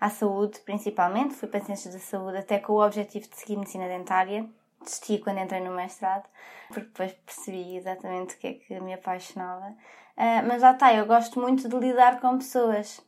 à, 0.00 0.06
à 0.06 0.10
saúde 0.10 0.60
principalmente, 0.60 1.34
fui 1.34 1.48
para 1.48 1.60
ciências 1.60 1.94
da 1.94 2.00
saúde 2.00 2.38
até 2.38 2.58
com 2.58 2.74
o 2.74 2.84
objetivo 2.84 3.28
de 3.28 3.36
seguir 3.36 3.56
medicina 3.56 3.86
dentária. 3.88 4.48
Desisti 4.82 5.18
quando 5.18 5.38
entrei 5.38 5.60
no 5.60 5.74
mestrado, 5.74 6.24
porque 6.68 6.82
depois 6.82 7.12
percebi 7.24 7.76
exatamente 7.76 8.34
o 8.34 8.38
que 8.38 8.46
é 8.46 8.52
que 8.54 8.80
me 8.80 8.92
apaixonava. 8.92 9.74
Ah, 10.16 10.42
mas 10.46 10.60
lá 10.62 10.72
está, 10.72 10.92
eu 10.92 11.06
gosto 11.06 11.40
muito 11.40 11.66
de 11.68 11.76
lidar 11.76 12.20
com 12.20 12.36
pessoas, 12.36 13.00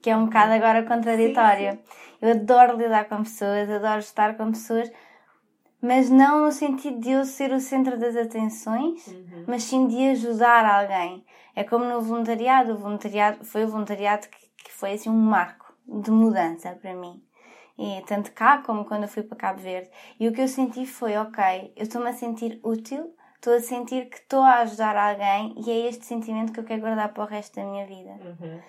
que 0.00 0.08
é 0.08 0.16
um 0.16 0.24
bocado 0.26 0.52
agora 0.54 0.82
contraditório. 0.84 1.78
Eu 2.20 2.30
adoro 2.30 2.78
lidar 2.78 3.04
com 3.10 3.22
pessoas, 3.22 3.68
adoro 3.68 3.98
estar 4.00 4.36
com 4.38 4.50
pessoas, 4.52 4.90
mas 5.82 6.08
não 6.08 6.44
no 6.46 6.52
sentido 6.52 6.98
de 7.00 7.10
eu 7.10 7.24
ser 7.24 7.52
o 7.52 7.60
centro 7.60 7.98
das 7.98 8.16
atenções, 8.16 9.06
Uhum. 9.08 9.44
mas 9.46 9.64
sim 9.64 9.86
de 9.88 10.08
ajudar 10.10 10.64
alguém. 10.64 11.24
É 11.54 11.64
como 11.64 11.84
no 11.84 12.00
voluntariado, 12.00 12.72
o 12.72 12.78
voluntariado 12.78 13.44
foi 13.44 13.64
o 13.64 13.68
voluntariado 13.68 14.28
que, 14.28 14.64
que 14.64 14.72
foi 14.72 14.92
assim 14.92 15.10
um 15.10 15.14
marco 15.14 15.72
de 15.86 16.10
mudança 16.10 16.72
para 16.80 16.94
mim. 16.94 17.22
E 17.78 18.02
tanto 18.06 18.32
cá 18.32 18.62
como 18.62 18.84
quando 18.84 19.04
eu 19.04 19.08
fui 19.08 19.22
para 19.22 19.36
Cabo 19.36 19.60
Verde. 19.60 19.90
E 20.20 20.28
o 20.28 20.32
que 20.32 20.40
eu 20.40 20.48
senti 20.48 20.86
foi, 20.86 21.16
ok, 21.16 21.72
eu 21.76 21.82
estou-me 21.84 22.08
a 22.08 22.12
sentir 22.12 22.60
útil, 22.62 23.14
estou 23.36 23.54
a 23.54 23.60
sentir 23.60 24.08
que 24.08 24.18
estou 24.18 24.40
a 24.40 24.58
ajudar 24.60 24.96
alguém 24.96 25.54
e 25.56 25.70
é 25.70 25.88
este 25.88 26.04
sentimento 26.04 26.52
que 26.52 26.60
eu 26.60 26.64
quero 26.64 26.80
guardar 26.80 27.12
para 27.12 27.24
o 27.24 27.26
resto 27.26 27.56
da 27.56 27.64
minha 27.64 27.86
vida. 27.86 28.10
Uhum. 28.10 28.60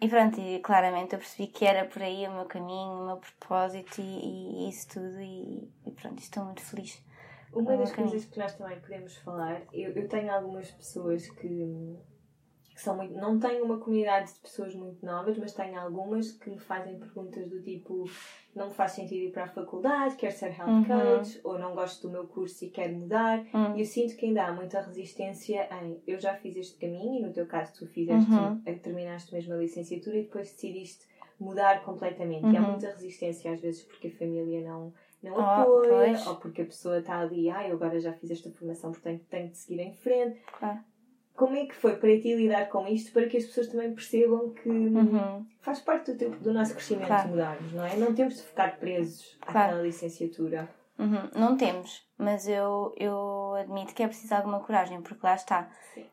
E 0.00 0.08
pronto, 0.08 0.40
e 0.40 0.60
claramente 0.60 1.14
eu 1.14 1.18
percebi 1.18 1.48
que 1.48 1.64
era 1.66 1.84
por 1.84 2.00
aí 2.00 2.26
o 2.26 2.32
meu 2.32 2.46
caminho, 2.46 3.02
o 3.02 3.06
meu 3.06 3.16
propósito 3.16 4.00
e, 4.00 4.64
e 4.64 4.68
isso 4.70 4.88
tudo 4.88 5.20
e, 5.20 5.70
e 5.84 5.90
pronto, 5.90 6.18
estou 6.20 6.44
muito 6.44 6.62
feliz. 6.62 7.02
Uma 7.52 7.76
das 7.76 7.92
coisas 7.92 8.24
que 8.24 8.38
nós 8.38 8.54
também 8.54 8.80
podemos 8.80 9.16
falar, 9.18 9.62
eu, 9.72 9.90
eu 9.92 10.08
tenho 10.08 10.32
algumas 10.32 10.70
pessoas 10.70 11.28
que, 11.28 11.98
que 12.80 12.84
são 12.84 12.96
muito. 12.96 13.14
Não 13.14 13.38
tenho 13.38 13.64
uma 13.64 13.78
comunidade 13.78 14.32
de 14.32 14.38
pessoas 14.40 14.74
muito 14.74 15.04
novas, 15.04 15.36
mas 15.36 15.52
tenho 15.52 15.78
algumas 15.78 16.32
que 16.32 16.48
me 16.48 16.58
fazem 16.58 16.98
perguntas 16.98 17.46
do 17.48 17.60
tipo: 17.60 18.04
não 18.54 18.68
me 18.68 18.74
faz 18.74 18.92
sentido 18.92 19.26
ir 19.26 19.32
para 19.32 19.44
a 19.44 19.48
faculdade, 19.48 20.16
quero 20.16 20.34
ser 20.34 20.56
health 20.58 20.68
uhum. 20.68 20.84
coach, 20.84 21.40
ou 21.44 21.58
não 21.58 21.74
gosto 21.74 22.08
do 22.08 22.12
meu 22.12 22.26
curso 22.26 22.64
e 22.64 22.70
quero 22.70 22.94
mudar. 22.94 23.44
Uhum. 23.52 23.76
E 23.76 23.80
eu 23.80 23.86
sinto 23.86 24.16
que 24.16 24.26
ainda 24.26 24.46
há 24.46 24.52
muita 24.52 24.80
resistência 24.80 25.68
em 25.82 26.00
eu 26.06 26.18
já 26.18 26.34
fiz 26.34 26.56
este 26.56 26.78
caminho, 26.78 27.20
e 27.20 27.26
no 27.26 27.32
teu 27.32 27.46
caso 27.46 27.74
tu 27.74 27.86
fizeste, 27.86 28.30
uhum. 28.30 28.60
Eh, 28.64 28.74
terminaste 28.74 29.32
mesmo 29.32 29.52
a 29.52 29.58
licenciatura 29.58 30.16
e 30.16 30.22
depois 30.22 30.50
decidiste 30.50 31.04
mudar 31.38 31.82
completamente. 31.84 32.46
E 32.46 32.56
há 32.56 32.62
uhum. 32.62 32.70
muita 32.70 32.88
resistência 32.88 33.52
às 33.52 33.60
vezes 33.60 33.82
porque 33.82 34.08
a 34.08 34.12
família 34.12 34.62
não 34.62 34.92
não 35.22 35.34
oh, 35.34 35.40
apoia, 35.40 36.18
ou 36.28 36.36
porque 36.36 36.62
a 36.62 36.64
pessoa 36.64 36.98
está 36.98 37.18
ali, 37.18 37.50
ah, 37.50 37.68
eu 37.68 37.74
agora 37.74 38.00
já 38.00 38.10
fiz 38.10 38.30
esta 38.30 38.50
formação, 38.50 38.90
portanto 38.90 39.22
tenho 39.28 39.50
de 39.50 39.58
seguir 39.58 39.78
em 39.80 39.92
frente. 39.92 40.40
Ah 40.62 40.82
como 41.40 41.56
é 41.56 41.64
que 41.64 41.74
foi 41.74 41.96
para 41.96 42.20
ti 42.20 42.34
lidar 42.34 42.68
com 42.68 42.86
isto 42.86 43.12
para 43.12 43.26
que 43.26 43.38
as 43.38 43.46
pessoas 43.46 43.68
também 43.68 43.94
percebam 43.94 44.50
que 44.50 44.68
uhum. 44.68 45.46
faz 45.62 45.80
parte 45.80 46.12
do, 46.12 46.18
teu, 46.18 46.30
do 46.32 46.52
nosso 46.52 46.74
crescimento 46.74 47.06
claro. 47.06 47.30
mudarmos, 47.30 47.72
não 47.72 47.82
é? 47.82 47.96
Não 47.96 48.14
temos 48.14 48.36
de 48.36 48.42
ficar 48.42 48.76
presos 48.76 49.38
claro. 49.40 49.68
àquela 49.68 49.82
licenciatura. 49.82 50.68
Uhum. 50.98 51.30
Não 51.34 51.56
temos, 51.56 52.06
mas 52.18 52.46
eu, 52.46 52.94
eu 52.94 53.54
admito 53.54 53.94
que 53.94 54.02
é 54.02 54.06
preciso 54.06 54.34
alguma 54.34 54.60
coragem, 54.60 55.00
porque 55.00 55.26
lá 55.26 55.34
está. 55.34 55.70
Sim 55.94 56.04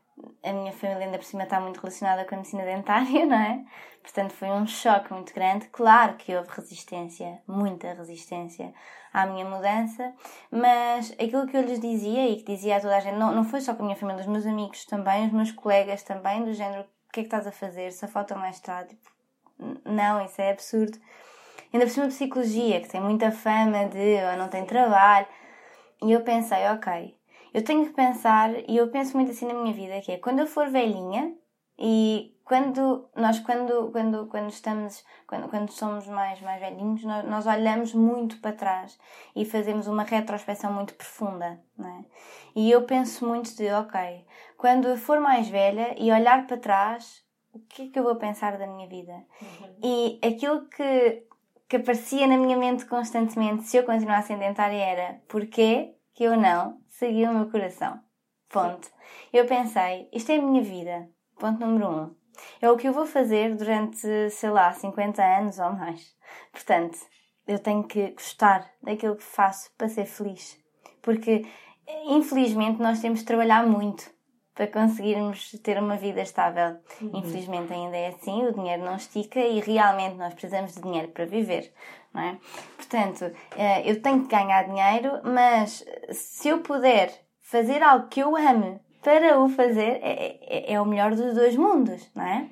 a 0.44 0.52
minha 0.52 0.72
família 0.72 1.06
ainda 1.06 1.18
por 1.18 1.26
cima 1.26 1.44
está 1.44 1.60
muito 1.60 1.80
relacionada 1.80 2.26
com 2.26 2.36
a 2.36 2.38
medicina 2.38 2.64
dentária, 2.64 3.26
não 3.28 3.36
é? 3.36 3.64
Portanto, 4.02 4.32
foi 4.34 4.50
um 4.50 4.66
choque 4.66 5.14
muito 5.14 5.34
grande. 5.34 5.68
Claro 5.68 6.16
que 6.16 6.36
houve 6.36 6.50
resistência, 6.50 7.42
muita 7.48 7.94
resistência 7.94 8.74
à 9.14 9.26
minha 9.26 9.46
mudança, 9.46 10.14
mas 10.52 11.12
aquilo 11.12 11.48
que 11.48 11.58
eu 11.58 11.62
lhes 11.62 11.80
dizia 11.80 12.30
e 12.30 12.38
que 12.38 12.54
dizia 12.54 12.78
a 12.78 12.80
toda 12.80 12.96
a 12.96 13.00
gente, 13.00 13.18
não, 13.18 13.34
não 13.34 13.44
foi 13.44 13.62
só 13.62 13.74
com 13.74 13.84
a 13.84 13.86
minha 13.86 13.98
família, 13.98 14.22
os 14.22 14.28
meus 14.28 14.46
amigos 14.46 14.86
também, 14.86 15.28
os 15.28 15.34
meus 15.34 15.52
colegas 15.52 16.04
também, 16.04 16.44
do 16.44 16.54
género: 16.54 16.84
o 16.84 17.12
que 17.12 17.20
é 17.20 17.24
que 17.24 17.28
estás 17.28 17.46
a 17.46 17.52
fazer? 17.52 17.92
Só 17.92 18.08
falta 18.08 18.36
mais 18.36 18.56
mestrado? 18.56 18.90
Tipo, 18.90 19.10
não, 19.86 20.24
isso 20.24 20.42
é 20.42 20.52
absurdo. 20.52 20.98
Ainda 21.74 21.86
por 21.86 21.92
cima, 21.92 22.08
psicologia, 22.08 22.80
que 22.80 22.88
tem 22.88 23.02
muita 23.02 23.32
fama 23.32 23.86
de 23.86 23.98
eu 23.98 24.38
não 24.38 24.48
tenho 24.48 24.66
trabalho. 24.66 25.28
E 26.02 26.12
eu 26.12 26.22
pensei: 26.22 26.66
ok, 26.68 27.17
eu 27.58 27.64
tenho 27.64 27.88
que 27.88 27.94
pensar, 27.94 28.52
e 28.70 28.78
eu 28.78 28.88
penso 28.90 29.18
muito 29.18 29.32
assim 29.32 29.48
na 29.48 29.56
minha 29.56 29.74
vida, 29.74 30.00
que 30.02 30.12
é 30.12 30.18
quando 30.20 30.38
eu 30.38 30.46
for 30.46 30.70
velhinha 30.70 31.34
e 31.76 32.32
quando 32.44 33.10
nós 33.16 33.40
quando 33.40 33.92
quando 33.92 34.28
quando 34.28 34.50
estamos 34.52 35.04
quando, 35.26 35.50
quando 35.50 35.72
somos 35.72 36.06
mais 36.06 36.40
mais 36.40 36.62
velhinhos 36.62 37.04
nós, 37.04 37.26
nós 37.26 37.48
olhamos 37.48 37.96
muito 37.96 38.40
para 38.40 38.56
trás 38.56 39.00
e 39.36 39.44
fazemos 39.44 39.88
uma 39.88 40.04
retrospecção 40.04 40.72
muito 40.72 40.94
profunda 40.94 41.60
não 41.78 41.90
é? 41.90 42.06
e 42.56 42.72
eu 42.72 42.84
penso 42.84 43.28
muito 43.28 43.56
de 43.56 43.70
ok 43.72 44.26
quando 44.56 44.88
eu 44.88 44.98
for 44.98 45.20
mais 45.20 45.50
velha 45.50 45.96
e 46.00 46.12
olhar 46.12 46.48
para 46.48 46.58
trás 46.58 47.24
o 47.54 47.60
que 47.60 47.84
é 47.84 47.88
que 47.90 48.00
eu 48.00 48.04
vou 48.04 48.16
pensar 48.16 48.58
da 48.58 48.66
minha 48.66 48.88
vida 48.88 49.14
uhum. 49.14 49.76
e 49.84 50.20
aquilo 50.26 50.68
que 50.70 51.24
que 51.68 51.76
aparecia 51.76 52.26
na 52.28 52.38
minha 52.38 52.58
mente 52.58 52.86
constantemente 52.86 53.64
se 53.64 53.78
eu 53.78 53.84
continuasse 53.84 54.32
a 54.32 54.38
dentária 54.38 54.84
era 54.84 55.22
porquê 55.28 55.94
que 56.14 56.24
eu 56.24 56.36
não 56.36 56.80
segui 56.98 57.26
o 57.26 57.34
meu 57.34 57.50
coração. 57.50 58.00
Ponto. 58.50 58.90
Eu 59.32 59.46
pensei, 59.46 60.10
isto 60.12 60.32
é 60.32 60.38
a 60.38 60.42
minha 60.42 60.64
vida. 60.64 61.10
Ponto 61.40 61.60
número 61.60 61.90
um. 61.90 62.16
É 62.60 62.70
o 62.72 62.78
que 62.78 62.88
eu 62.88 62.94
vou 62.94 63.06
fazer 63.06 63.56
durante, 63.56 64.30
sei 64.32 64.50
lá, 64.50 64.72
50 64.72 65.24
anos 65.24 65.60
ou 65.60 65.74
mais. 65.74 66.16
Portanto, 66.52 66.98
eu 67.48 67.60
tenho 67.60 67.84
que 67.84 68.12
gostar 68.12 68.68
daquilo 68.82 69.16
que 69.16 69.24
faço 69.24 69.72
para 69.78 69.90
ser 69.90 70.06
feliz. 70.06 70.60
Porque, 71.02 71.46
infelizmente, 72.06 72.82
nós 72.82 73.00
temos 73.00 73.20
de 73.20 73.26
trabalhar 73.26 73.66
muito 73.66 74.10
para 74.58 74.68
conseguirmos 74.68 75.52
ter 75.64 75.78
uma 75.78 75.96
vida 75.96 76.20
estável. 76.22 76.78
Uhum. 77.00 77.12
Infelizmente 77.14 77.72
ainda 77.72 77.96
é 77.96 78.08
assim, 78.10 78.46
o 78.46 78.54
dinheiro 78.54 78.84
não 78.84 78.96
estica 78.98 79.40
e 79.40 79.62
realmente 79.62 80.16
nós 80.16 80.34
precisamos 80.34 80.74
de 80.74 80.82
dinheiro 80.82 81.10
para 81.10 81.26
viver 81.26 81.72
não 82.18 82.24
é? 82.24 82.38
Portanto, 82.76 83.32
eh, 83.56 83.90
eu 83.90 84.02
tenho 84.02 84.24
que 84.24 84.36
ganhar 84.36 84.64
dinheiro, 84.64 85.22
mas 85.24 85.86
se 86.12 86.50
eu 86.50 86.60
puder 86.60 87.12
fazer 87.42 87.84
algo 87.84 88.08
que 88.08 88.20
eu 88.20 88.36
ame 88.36 88.80
para 89.04 89.40
o 89.40 89.48
fazer, 89.48 90.00
é, 90.02 90.40
é, 90.42 90.74
é 90.74 90.82
o 90.82 90.86
melhor 90.86 91.12
dos 91.12 91.36
dois 91.36 91.56
mundos, 91.56 92.10
não 92.16 92.26
é? 92.26 92.48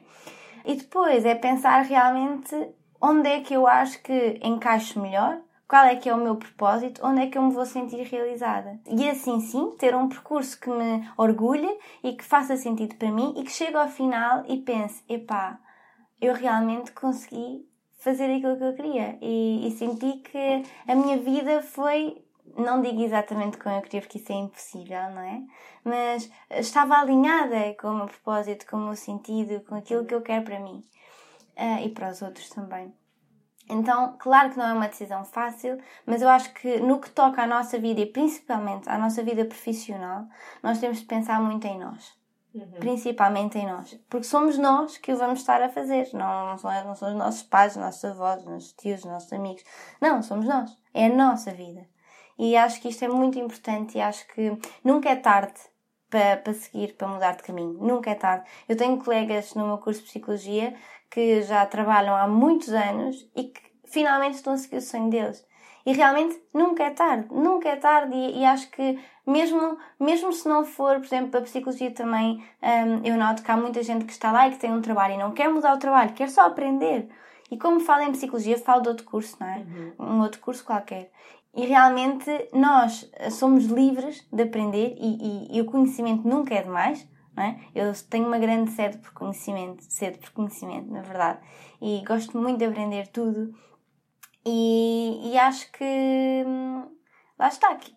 E 0.64 0.76
depois 0.76 1.26
é 1.26 1.36
pensar 1.36 1.82
realmente 1.82 2.56
onde 3.02 3.28
é 3.28 3.42
que 3.42 3.54
eu 3.54 3.68
acho 3.68 4.02
que 4.02 4.40
encaixo 4.42 5.00
melhor, 5.00 5.40
qual 5.68 5.86
é 5.86 5.96
que 5.96 6.08
é 6.08 6.14
o 6.14 6.18
meu 6.18 6.36
propósito, 6.36 7.02
onde 7.04 7.22
é 7.22 7.28
que 7.28 7.38
eu 7.38 7.42
me 7.42 7.54
vou 7.54 7.66
sentir 7.66 8.04
realizada. 8.04 8.80
E 8.88 9.10
assim 9.10 9.40
sim, 9.40 9.76
ter 9.78 9.96
um 9.96 10.08
percurso 10.08 10.60
que 10.60 10.70
me 10.70 11.08
orgulhe 11.18 11.70
e 12.04 12.14
que 12.14 12.24
faça 12.24 12.56
sentido 12.56 12.96
para 12.96 13.12
mim 13.12 13.34
e 13.38 13.44
que 13.44 13.52
chegue 13.52 13.76
ao 13.76 13.88
final 13.88 14.44
e 14.48 14.58
pense, 14.58 15.04
epá, 15.10 15.60
eu 16.22 16.34
realmente 16.34 16.92
consegui 16.92 17.68
fazer 18.00 18.26
aquilo 18.26 18.58
que 18.58 18.64
eu 18.64 18.76
queria. 18.76 19.18
E, 19.22 19.68
e 19.68 19.72
senti 19.72 20.20
que 20.20 20.64
a 20.88 20.96
minha 20.96 21.18
vida 21.18 21.62
foi 21.62 22.24
não 22.58 22.82
digo 22.82 23.02
exatamente 23.02 23.58
como 23.58 23.76
eu 23.76 23.82
queria, 23.82 24.02
porque 24.02 24.18
isso 24.18 24.32
é 24.32 24.36
impossível, 24.36 25.10
não 25.10 25.22
é? 25.22 25.42
Mas 25.84 26.30
estava 26.52 26.96
alinhada 26.96 27.74
com 27.80 27.88
o 27.88 27.96
meu 27.96 28.06
propósito, 28.06 28.66
com 28.68 28.78
o 28.78 28.86
meu 28.86 28.96
sentido, 28.96 29.62
com 29.62 29.76
aquilo 29.76 30.06
que 30.06 30.14
eu 30.14 30.22
quero 30.22 30.46
para 30.46 30.60
mim 30.60 30.84
uh, 31.58 31.84
e 31.84 31.90
para 31.90 32.10
os 32.10 32.22
outros 32.22 32.50
também. 32.50 32.94
Então, 33.68 34.16
claro 34.20 34.52
que 34.52 34.58
não 34.58 34.66
é 34.66 34.74
uma 34.74 34.88
decisão 34.88 35.26
fácil, 35.26 35.80
mas 36.06 36.22
eu 36.22 36.30
acho 36.30 36.54
que 36.54 36.80
no 36.80 37.00
que 37.00 37.10
toca 37.10 37.42
à 37.42 37.48
nossa 37.48 37.80
vida 37.80 38.02
e 38.02 38.06
principalmente 38.06 38.88
à 38.88 38.98
nossa 38.98 39.24
vida 39.24 39.44
profissional, 39.44 40.28
nós 40.62 40.80
temos 40.80 41.00
de 41.00 41.06
pensar 41.06 41.42
muito 41.42 41.66
em 41.66 41.80
nós. 41.80 42.14
Uhum. 42.54 42.80
Principalmente 42.80 43.58
em 43.58 43.68
nós. 43.68 44.00
Porque 44.10 44.26
somos 44.26 44.58
nós 44.58 44.98
que 44.98 45.12
o 45.12 45.18
vamos 45.18 45.40
estar 45.40 45.62
a 45.62 45.70
fazer. 45.70 46.08
Não, 46.14 46.46
não, 46.48 46.58
são, 46.58 46.72
não 46.86 46.96
são 46.96 47.10
os 47.10 47.16
nossos 47.16 47.44
pais, 47.44 47.76
os 47.76 47.82
nossos 47.82 48.06
avós, 48.06 48.40
os 48.42 48.46
nossos 48.46 48.74
tios, 48.74 49.00
os 49.00 49.06
nossos 49.06 49.34
amigos. 49.34 49.64
Não, 50.00 50.22
somos 50.22 50.46
nós. 50.46 50.78
É 50.94 51.08
a 51.08 51.10
nossa 51.10 51.52
vida. 51.52 51.86
E 52.38 52.56
acho 52.56 52.82
que 52.82 52.90
isto 52.90 53.04
é 53.04 53.08
muito 53.08 53.38
importante 53.40 53.98
e 53.98 54.02
acho 54.02 54.26
que 54.28 54.58
nunca 54.84 55.10
é 55.10 55.16
tarde 55.16 55.60
para, 56.10 56.38
para 56.38 56.54
seguir, 56.54 56.96
para 56.96 57.08
mudar 57.08 57.36
de 57.36 57.44
caminho. 57.44 57.74
Nunca 57.74 58.10
é 58.10 58.16
tarde. 58.16 58.46
Eu 58.70 58.78
tenho 58.78 58.98
colegas 59.04 59.54
no 59.54 59.68
meu 59.68 59.78
curso 59.78 60.02
de 60.02 60.08
Psicologia 60.08 60.76
que 61.10 61.42
já 61.44 61.66
trabalham 61.66 62.16
há 62.16 62.28
muitos 62.28 62.70
anos 62.70 63.30
e 63.36 63.46
que 63.46 63.62
finalmente 63.86 64.36
estão 64.36 64.54
a 64.54 64.58
seguir 64.58 64.78
o 64.78 64.82
sonho 64.82 65.10
deles. 65.10 65.46
E 65.86 65.94
realmente 65.94 66.42
nunca 66.54 66.84
é 66.84 66.90
tarde, 66.90 67.28
nunca 67.32 67.70
é 67.70 67.76
tarde, 67.76 68.16
e, 68.16 68.40
e 68.40 68.46
acho 68.46 68.70
que 68.72 69.00
mesmo, 69.26 69.78
mesmo 70.00 70.34
se 70.34 70.48
não 70.48 70.66
for, 70.66 70.98
por 70.98 71.06
exemplo, 71.06 71.40
a 71.40 71.44
psicologia 71.44 71.92
também, 71.92 72.44
um, 72.62 73.06
eu 73.06 73.16
noto 73.18 73.44
que 73.44 73.52
há 73.52 73.58
muita 73.58 73.84
gente 73.84 74.06
que 74.06 74.12
está 74.12 74.32
lá 74.32 74.48
e 74.48 74.52
que 74.52 74.58
tem 74.58 74.74
um 74.74 74.82
trabalho 74.82 75.14
e 75.14 75.18
não 75.18 75.32
quer 75.32 75.48
mudar 75.48 75.76
o 75.76 75.80
trabalho, 75.80 76.14
quer 76.14 76.30
só 76.30 76.42
aprender. 76.42 77.08
E 77.52 77.58
como 77.58 77.80
falo 77.80 78.02
em 78.02 78.12
psicologia, 78.12 78.58
falo 78.58 78.82
de 78.82 78.90
outro 78.90 79.06
curso, 79.06 79.38
não 79.40 79.48
é? 79.48 79.58
Uhum. 79.58 79.94
Um 80.00 80.22
outro 80.22 80.40
curso 80.42 80.66
qualquer. 80.66 81.12
E 81.56 81.66
realmente 81.66 82.30
nós 82.52 83.10
somos 83.32 83.66
livres 83.66 84.28
de 84.32 84.44
aprender 84.44 84.96
e, 85.00 85.52
e, 85.54 85.58
e 85.58 85.62
o 85.62 85.66
conhecimento 85.66 86.28
nunca 86.28 86.56
é 86.56 86.64
demais. 86.64 87.08
É? 87.38 87.60
Eu 87.76 87.92
tenho 88.10 88.28
uma 88.28 88.40
grande 88.40 88.72
sede 88.72 88.98
por 89.00 89.12
conhecimento, 89.12 89.84
sede 89.84 90.18
por 90.20 90.32
conhecimento, 90.32 90.90
na 90.90 91.02
verdade. 91.02 91.40
E 91.82 92.02
gosto 92.06 92.38
muito 92.38 92.60
de 92.60 92.66
aprender 92.66 93.08
tudo 93.08 93.54
e, 94.46 95.32
e 95.32 95.38
acho 95.38 95.72
que 95.72 96.44
hum, 96.46 96.88
lá 97.38 97.48
está, 97.48 97.76
que 97.76 97.94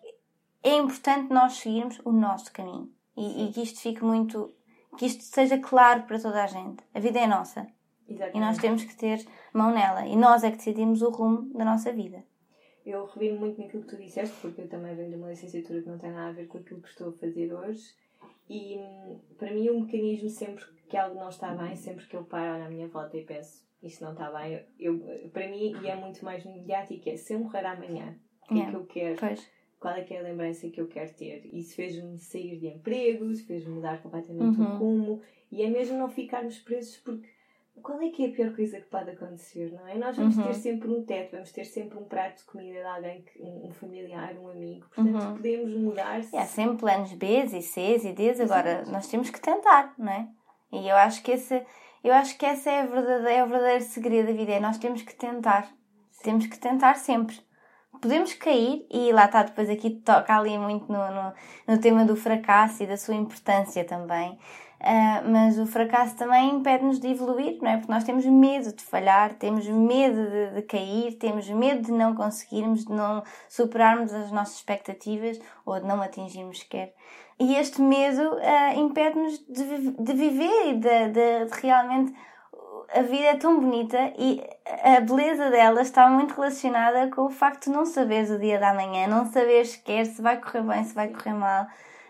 é 0.63 0.75
importante 0.75 1.31
nós 1.31 1.53
seguirmos 1.53 2.01
o 2.03 2.11
nosso 2.11 2.51
caminho 2.51 2.91
e, 3.15 3.45
e, 3.45 3.53
que 3.53 3.61
isto 3.61 3.79
fique 3.79 4.03
muito, 4.03 4.53
que 4.97 5.05
isto 5.05 5.23
seja 5.23 5.59
claro 5.59 6.03
para 6.03 6.19
toda 6.19 6.43
a 6.43 6.47
gente. 6.47 6.83
A 6.93 6.99
vida 6.99 7.19
é 7.19 7.27
nossa 7.27 7.67
Exatamente. 8.07 8.37
e 8.37 8.39
nós 8.39 8.57
temos 8.57 8.83
que 8.83 8.95
ter 8.95 9.25
mão 9.53 9.71
nela 9.71 10.07
e 10.07 10.15
nós 10.15 10.43
é 10.43 10.49
que 10.49 10.57
decidimos 10.57 11.01
o 11.01 11.09
rumo 11.09 11.53
da 11.53 11.63
nossa 11.63 11.93
vida. 11.93 12.23
Eu 12.85 13.05
reviro 13.05 13.39
muito 13.39 13.61
naquilo 13.61 13.83
que 13.83 13.89
tu 13.89 14.01
disseste, 14.01 14.35
porque 14.41 14.61
eu 14.61 14.67
também 14.67 14.95
venho 14.95 15.11
de 15.11 15.15
uma 15.15 15.29
licenciatura 15.29 15.81
que 15.81 15.89
não 15.89 15.99
tem 15.99 16.11
nada 16.11 16.29
a 16.29 16.33
ver 16.33 16.47
com 16.47 16.57
aquilo 16.57 16.81
que 16.81 16.87
estou 16.87 17.09
a 17.09 17.13
fazer 17.13 17.53
hoje. 17.53 17.93
E 18.49 18.79
para 19.37 19.51
mim, 19.51 19.69
o 19.69 19.81
mecanismo 19.81 20.29
sempre 20.29 20.65
que 20.89 20.97
algo 20.97 21.15
não 21.15 21.29
está 21.29 21.53
bem, 21.53 21.75
sempre 21.75 22.07
que 22.07 22.15
eu 22.15 22.23
paro 22.23 22.59
na 22.59 22.69
minha 22.69 22.87
volta 22.87 23.15
e 23.15 23.23
penso 23.23 23.69
isto 23.81 24.03
não 24.03 24.11
está 24.11 24.29
bem. 24.31 24.61
Eu, 24.77 24.99
para 25.31 25.47
mim, 25.47 25.73
e 25.81 25.87
é 25.87 25.95
muito 25.95 26.23
mais 26.23 26.43
mediático, 26.45 27.09
é 27.09 27.15
se 27.15 27.33
eu 27.33 27.39
morrer 27.39 27.65
amanhã, 27.65 28.17
o 28.43 28.47
que 28.47 28.53
yeah. 28.55 28.67
é 28.67 28.71
que 28.71 28.75
eu 28.75 28.85
quero? 28.85 29.19
Pois. 29.19 29.59
Qual 29.79 29.93
é 29.93 30.03
que 30.03 30.13
é 30.13 30.19
a 30.19 30.23
lembrança 30.23 30.69
que 30.69 30.81
eu 30.81 30.87
quero 30.87 31.13
ter? 31.13 31.49
Isso 31.53 31.75
fez-me 31.75 32.17
sair 32.17 32.59
de 32.59 32.67
empregos, 32.67 33.41
fez-me 33.41 33.75
mudar 33.75 34.01
completamente 34.01 34.59
uhum. 34.59 34.75
o 34.75 34.77
rumo. 34.77 35.21
E 35.49 35.63
é 35.63 35.69
mesmo 35.69 35.97
não 35.97 36.09
ficarmos 36.09 36.59
presos 36.59 36.97
porque 36.97 37.29
qual 37.81 38.01
é 38.01 38.09
que 38.09 38.25
é 38.25 38.29
a 38.29 38.31
pior 38.31 38.55
coisa 38.55 38.79
que 38.79 38.87
pode 38.87 39.09
acontecer, 39.11 39.71
não 39.71 39.87
é? 39.87 39.95
Nós 39.95 40.15
vamos 40.15 40.37
uhum. 40.37 40.43
ter 40.43 40.53
sempre 40.53 40.89
um 40.89 41.03
teto, 41.03 41.31
vamos 41.31 41.51
ter 41.51 41.65
sempre 41.65 41.97
um 41.97 42.03
prato 42.03 42.39
de 42.39 42.43
comida 42.45 42.79
de 42.79 42.85
alguém, 42.85 43.25
um 43.39 43.71
familiar, 43.71 44.33
um 44.37 44.49
amigo. 44.49 44.87
Portanto, 44.93 45.15
uhum. 45.15 45.35
podemos 45.35 45.73
mudar. 45.75 46.23
-se. 46.23 46.35
há 46.35 46.45
sempre 46.45 46.77
planos 46.77 47.13
B 47.13 47.43
e 47.43 47.61
C 47.61 47.97
e 47.97 48.13
Ds. 48.13 48.41
Agora, 48.41 48.83
nós 48.85 49.07
temos 49.07 49.29
que 49.29 49.41
tentar, 49.41 49.93
não 49.97 50.11
é? 50.11 50.27
E 50.71 50.87
eu 50.87 50.95
acho 50.95 51.23
que 51.23 51.31
esse 51.31 51.65
eu 52.03 52.13
acho 52.13 52.37
que 52.37 52.45
essa 52.45 52.69
é, 52.69 52.81
a 52.81 52.85
verdadeira, 52.85 53.31
é 53.31 53.43
o 53.43 53.47
verdadeiro 53.47 53.83
segredo 53.83 54.27
da 54.27 54.33
vida. 54.33 54.53
É 54.53 54.59
nós 54.59 54.77
temos 54.77 55.01
que 55.01 55.13
tentar. 55.13 55.67
Temos 56.23 56.47
que 56.47 56.57
tentar 56.57 56.95
sempre. 56.95 57.39
Podemos 58.01 58.33
cair, 58.33 58.85
e 58.89 59.11
lá 59.11 59.25
está, 59.25 59.43
depois 59.43 59.69
aqui 59.69 59.89
toca 59.89 60.37
ali 60.37 60.57
muito 60.57 60.89
no, 60.91 61.11
no, 61.11 61.33
no 61.67 61.81
tema 61.81 62.05
do 62.05 62.15
fracasso 62.15 62.83
e 62.83 62.87
da 62.87 62.95
sua 62.95 63.15
importância 63.15 63.83
também. 63.83 64.39
Uh, 64.81 65.29
mas 65.29 65.59
o 65.59 65.65
fracasso 65.65 66.15
também 66.15 66.55
impede-nos 66.55 67.01
de 67.01 67.09
evoluir, 67.09 67.57
não 67.61 67.69
é? 67.69 67.77
Porque 67.77 67.91
nós 67.91 68.05
temos 68.05 68.25
medo 68.25 68.71
de 68.71 68.81
falhar, 68.81 69.33
temos 69.33 69.67
medo 69.67 70.29
de, 70.29 70.55
de, 70.55 70.61
cair, 70.61 71.15
temos 71.15 71.49
medo 71.49 71.81
de 71.81 71.91
não 71.91 72.15
conseguirmos, 72.15 72.85
de 72.85 72.93
não 72.93 73.21
superarmos 73.49 74.13
as 74.13 74.31
nossas 74.31 74.55
expectativas 74.55 75.37
ou 75.65 75.81
de 75.81 75.85
não 75.85 76.01
atingirmos 76.01 76.59
sequer. 76.59 76.93
E 77.37 77.55
este 77.55 77.81
medo 77.81 78.21
uh, 78.21 78.79
impede-nos 78.79 79.39
de, 79.49 79.91
de, 79.91 80.13
viver 80.13 80.69
e 80.69 80.73
de, 80.75 81.07
de, 81.09 81.61
realmente. 81.61 82.15
A 82.91 83.01
vida 83.01 83.25
é 83.25 83.35
tão 83.35 83.59
bonita 83.59 84.13
e 84.17 84.41
a 84.83 84.99
beleza 84.99 85.51
dela 85.51 85.79
está 85.81 86.09
muito 86.09 86.33
relacionada 86.33 87.07
com 87.11 87.25
o 87.25 87.29
facto 87.29 87.65
de 87.65 87.69
não 87.69 87.85
saberes 87.85 88.31
o 88.31 88.39
dia 88.39 88.57
da 88.57 88.73
manhã, 88.73 89.05
não 89.05 89.27
saberes 89.27 89.73
sequer 89.73 90.07
se 90.07 90.19
vai 90.23 90.37
correr 90.37 90.63
bem, 90.63 90.83
se 90.83 90.95
vai 90.95 91.09
correr 91.09 91.33
mal 91.33 91.67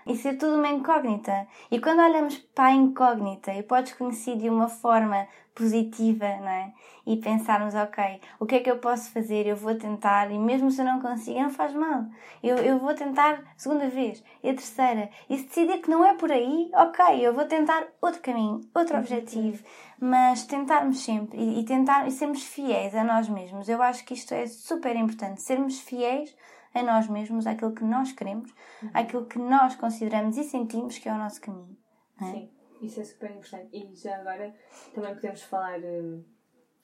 e 0.09 0.17
ser 0.17 0.37
tudo 0.37 0.55
uma 0.55 0.67
incógnita. 0.67 1.47
E 1.69 1.79
quando 1.79 1.99
olhamos 1.99 2.37
para 2.37 2.65
a 2.65 2.71
incógnita 2.73 3.53
e 3.53 3.61
podes 3.61 3.93
conhecer 3.93 4.35
de 4.37 4.49
uma 4.49 4.67
forma 4.67 5.27
positiva, 5.53 6.25
não 6.25 6.49
é? 6.49 6.73
E 7.05 7.17
pensarmos, 7.17 7.75
ok, 7.75 8.19
o 8.39 8.45
que 8.45 8.55
é 8.55 8.59
que 8.59 8.71
eu 8.71 8.77
posso 8.77 9.11
fazer? 9.11 9.45
Eu 9.45 9.55
vou 9.55 9.75
tentar, 9.75 10.31
e 10.31 10.39
mesmo 10.39 10.71
se 10.71 10.81
eu 10.81 10.85
não 10.85 10.99
consigo, 10.99 11.39
não 11.39 11.49
faz 11.49 11.73
mal. 11.73 12.05
Eu, 12.41 12.57
eu 12.57 12.79
vou 12.79 12.93
tentar 12.95 13.43
segunda 13.55 13.87
vez, 13.87 14.23
e 14.43 14.49
a 14.49 14.53
terceira. 14.53 15.09
E 15.29 15.37
se 15.37 15.45
decidir 15.45 15.79
que 15.79 15.89
não 15.89 16.03
é 16.03 16.15
por 16.15 16.31
aí, 16.31 16.71
ok, 16.73 17.19
eu 17.19 17.33
vou 17.33 17.45
tentar 17.45 17.85
outro 18.01 18.21
caminho, 18.21 18.61
outro 18.73 18.97
objetivo. 18.97 19.63
Mas 19.99 20.43
tentarmos 20.43 21.03
sempre 21.03 21.37
e, 21.37 21.59
e 21.59 21.65
tentar 21.65 22.07
e 22.07 22.11
sermos 22.11 22.43
fiéis 22.43 22.95
a 22.95 23.03
nós 23.03 23.27
mesmos. 23.27 23.69
Eu 23.69 23.81
acho 23.83 24.03
que 24.05 24.13
isto 24.13 24.33
é 24.33 24.47
super 24.47 24.95
importante. 24.95 25.41
Sermos 25.41 25.79
fiéis 25.79 26.33
a 26.73 26.83
nós 26.83 27.07
mesmos, 27.07 27.47
àquilo 27.47 27.73
que 27.73 27.83
nós 27.83 28.11
queremos, 28.11 28.51
uhum. 28.81 28.89
àquilo 28.93 29.25
que 29.25 29.39
nós 29.39 29.75
consideramos 29.75 30.37
e 30.37 30.43
sentimos 30.43 30.97
que 30.97 31.09
é 31.09 31.13
o 31.13 31.17
nosso 31.17 31.41
caminho. 31.41 31.77
É? 32.21 32.25
Sim, 32.25 32.49
isso 32.81 33.01
é 33.01 33.03
super 33.03 33.31
importante. 33.31 33.69
E 33.73 33.95
já 33.95 34.17
agora 34.17 34.53
também 34.93 35.13
podemos 35.15 35.41
falar 35.43 35.79
hum, 35.79 36.23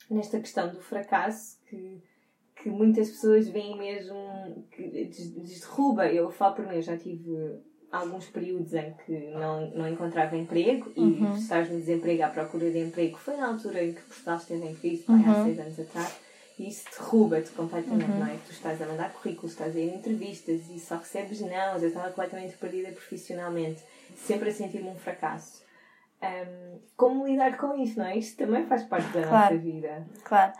nesta 0.10 0.39
questão 0.39 0.70
do 0.70 0.82
fracasso 0.82 1.60
que, 1.68 2.01
que 2.56 2.70
muitas 2.70 3.10
pessoas 3.10 3.48
veem 3.48 3.77
mesmo 3.77 4.65
que 4.72 4.82
lhes 4.82 5.60
derruba. 5.60 6.08
Eu 6.08 6.32
falo 6.32 6.56
por 6.56 6.68
mim, 6.68 6.75
eu 6.75 6.82
já 6.82 6.98
tive 6.98 7.60
alguns 7.92 8.27
períodos 8.27 8.74
em 8.74 8.94
que 9.06 9.32
não, 9.32 9.70
não 9.72 9.88
encontrava 9.88 10.36
emprego 10.36 10.92
e 10.96 11.01
uhum. 11.01 11.36
estás 11.36 11.70
no 11.70 11.77
desemprego 11.77 12.24
à 12.24 12.30
procura 12.30 12.72
de 12.72 12.80
emprego. 12.80 13.18
Foi 13.18 13.38
na 13.38 13.48
altura 13.48 13.84
em 13.84 13.94
que 13.94 14.01
Portugal 14.01 14.38
esteve 14.38 14.65
em 14.65 14.75
crise, 14.75 15.06
uhum. 15.08 15.32
há 15.32 15.44
seis 15.44 15.60
anos 15.60 15.80
atrás 15.80 16.25
e 16.57 16.69
isso 16.69 16.85
derruba-te 16.97 17.50
completamente, 17.51 18.09
uhum. 18.09 18.19
não 18.19 18.27
é? 18.27 18.38
Tu 18.45 18.51
estás 18.51 18.81
a 18.81 18.85
mandar 18.85 19.12
currículos, 19.12 19.51
estás 19.51 19.75
a 19.75 19.79
ir 19.79 19.93
entrevistas 19.93 20.69
e 20.69 20.79
só 20.79 20.97
recebes 20.97 21.41
não. 21.41 21.77
Eu 21.77 21.88
estava 21.89 22.07
completamente 22.09 22.55
perdida 22.57 22.91
profissionalmente, 22.91 23.83
sempre 24.15 24.50
a 24.50 24.53
sentir-me 24.53 24.89
um 24.89 24.95
fracasso. 24.95 25.63
Um, 26.21 26.79
como 26.95 27.27
lidar 27.27 27.57
com 27.57 27.75
isso, 27.75 28.00
não 28.00 28.05
é? 28.05 28.17
Isto 28.17 28.38
também 28.38 28.65
faz 28.65 28.83
parte 28.83 29.07
da 29.09 29.27
claro. 29.27 29.55
nossa 29.55 29.57
vida. 29.57 30.07
Claro, 30.24 30.53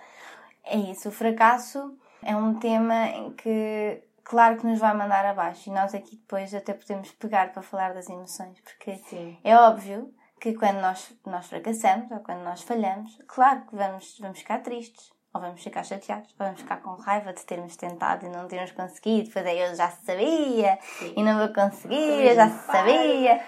é 0.66 0.78
isso. 0.78 1.08
O 1.08 1.12
fracasso 1.12 1.98
é 2.22 2.36
um 2.36 2.60
tema 2.60 3.08
em 3.08 3.32
que, 3.32 4.02
claro, 4.24 4.58
que 4.58 4.68
nos 4.68 4.80
vai 4.80 4.94
mandar 4.94 5.26
abaixo 5.26 5.70
e 5.70 5.74
nós 5.74 5.96
aqui 5.96 6.18
depois 6.18 6.54
até 6.54 6.74
podemos 6.74 7.12
pegar 7.14 7.54
para 7.54 7.62
falar 7.62 7.94
das 7.94 8.10
emoções, 8.10 8.60
porque 8.60 8.98
Sim. 9.10 9.38
é 9.44 9.56
óbvio 9.56 10.14
que 10.42 10.54
quando 10.54 10.82
nós, 10.82 11.14
nós 11.26 11.48
fracassamos 11.48 12.12
ou 12.12 12.20
quando 12.20 12.44
nós 12.44 12.62
falhamos, 12.62 13.18
claro 13.28 13.62
que 13.62 13.76
vamos, 13.76 14.18
vamos 14.20 14.40
ficar 14.40 14.60
tristes, 14.60 15.15
ou 15.36 15.42
vamos 15.42 15.62
ficar 15.62 15.84
chateados, 15.84 16.34
ou 16.40 16.46
vamos 16.46 16.62
ficar 16.62 16.78
com 16.78 16.92
raiva 16.92 17.34
de 17.34 17.44
termos 17.44 17.76
tentado 17.76 18.26
e 18.26 18.30
não 18.30 18.48
termos 18.48 18.72
conseguido, 18.72 19.28
depois 19.28 19.46
aí 19.46 19.60
eu 19.60 19.76
já 19.76 19.90
sabia 19.90 20.80
Sim. 20.82 21.14
e 21.18 21.24
não 21.24 21.38
vou 21.38 21.54
conseguir, 21.54 22.26
eu 22.26 22.34
já 22.34 22.50
sabia. 22.50 23.44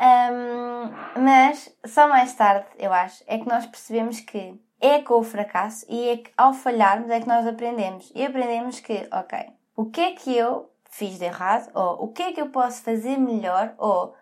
Um, 0.00 1.22
mas 1.22 1.72
só 1.86 2.08
mais 2.08 2.34
tarde, 2.34 2.66
eu 2.78 2.92
acho, 2.92 3.22
é 3.28 3.38
que 3.38 3.46
nós 3.46 3.64
percebemos 3.64 4.18
que 4.18 4.60
é 4.80 5.02
com 5.02 5.20
o 5.20 5.22
fracasso 5.22 5.86
e 5.88 6.08
é 6.08 6.16
que 6.16 6.32
ao 6.36 6.52
falharmos 6.52 7.10
é 7.10 7.20
que 7.20 7.28
nós 7.28 7.46
aprendemos. 7.46 8.10
E 8.12 8.26
aprendemos 8.26 8.80
que, 8.80 9.06
ok, 9.12 9.38
o 9.76 9.84
que 9.86 10.00
é 10.00 10.12
que 10.12 10.36
eu 10.36 10.68
fiz 10.90 11.16
de 11.16 11.26
errado? 11.26 11.70
Ou 11.74 12.06
o 12.06 12.08
que 12.08 12.22
é 12.22 12.32
que 12.32 12.40
eu 12.40 12.48
posso 12.48 12.82
fazer 12.82 13.18
melhor? 13.18 13.74
Ou 13.78 14.16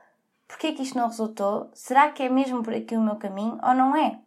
porquê 0.47 0.69
é 0.69 0.73
que 0.73 0.83
isto 0.83 0.99
não 0.99 1.07
resultou? 1.07 1.71
Será 1.73 2.11
que 2.11 2.23
é 2.23 2.29
mesmo 2.29 2.63
por 2.63 2.75
aqui 2.75 2.97
o 2.97 3.01
meu 3.01 3.17
caminho 3.17 3.59
ou 3.63 3.73
não 3.73 3.97
é? 3.97 4.19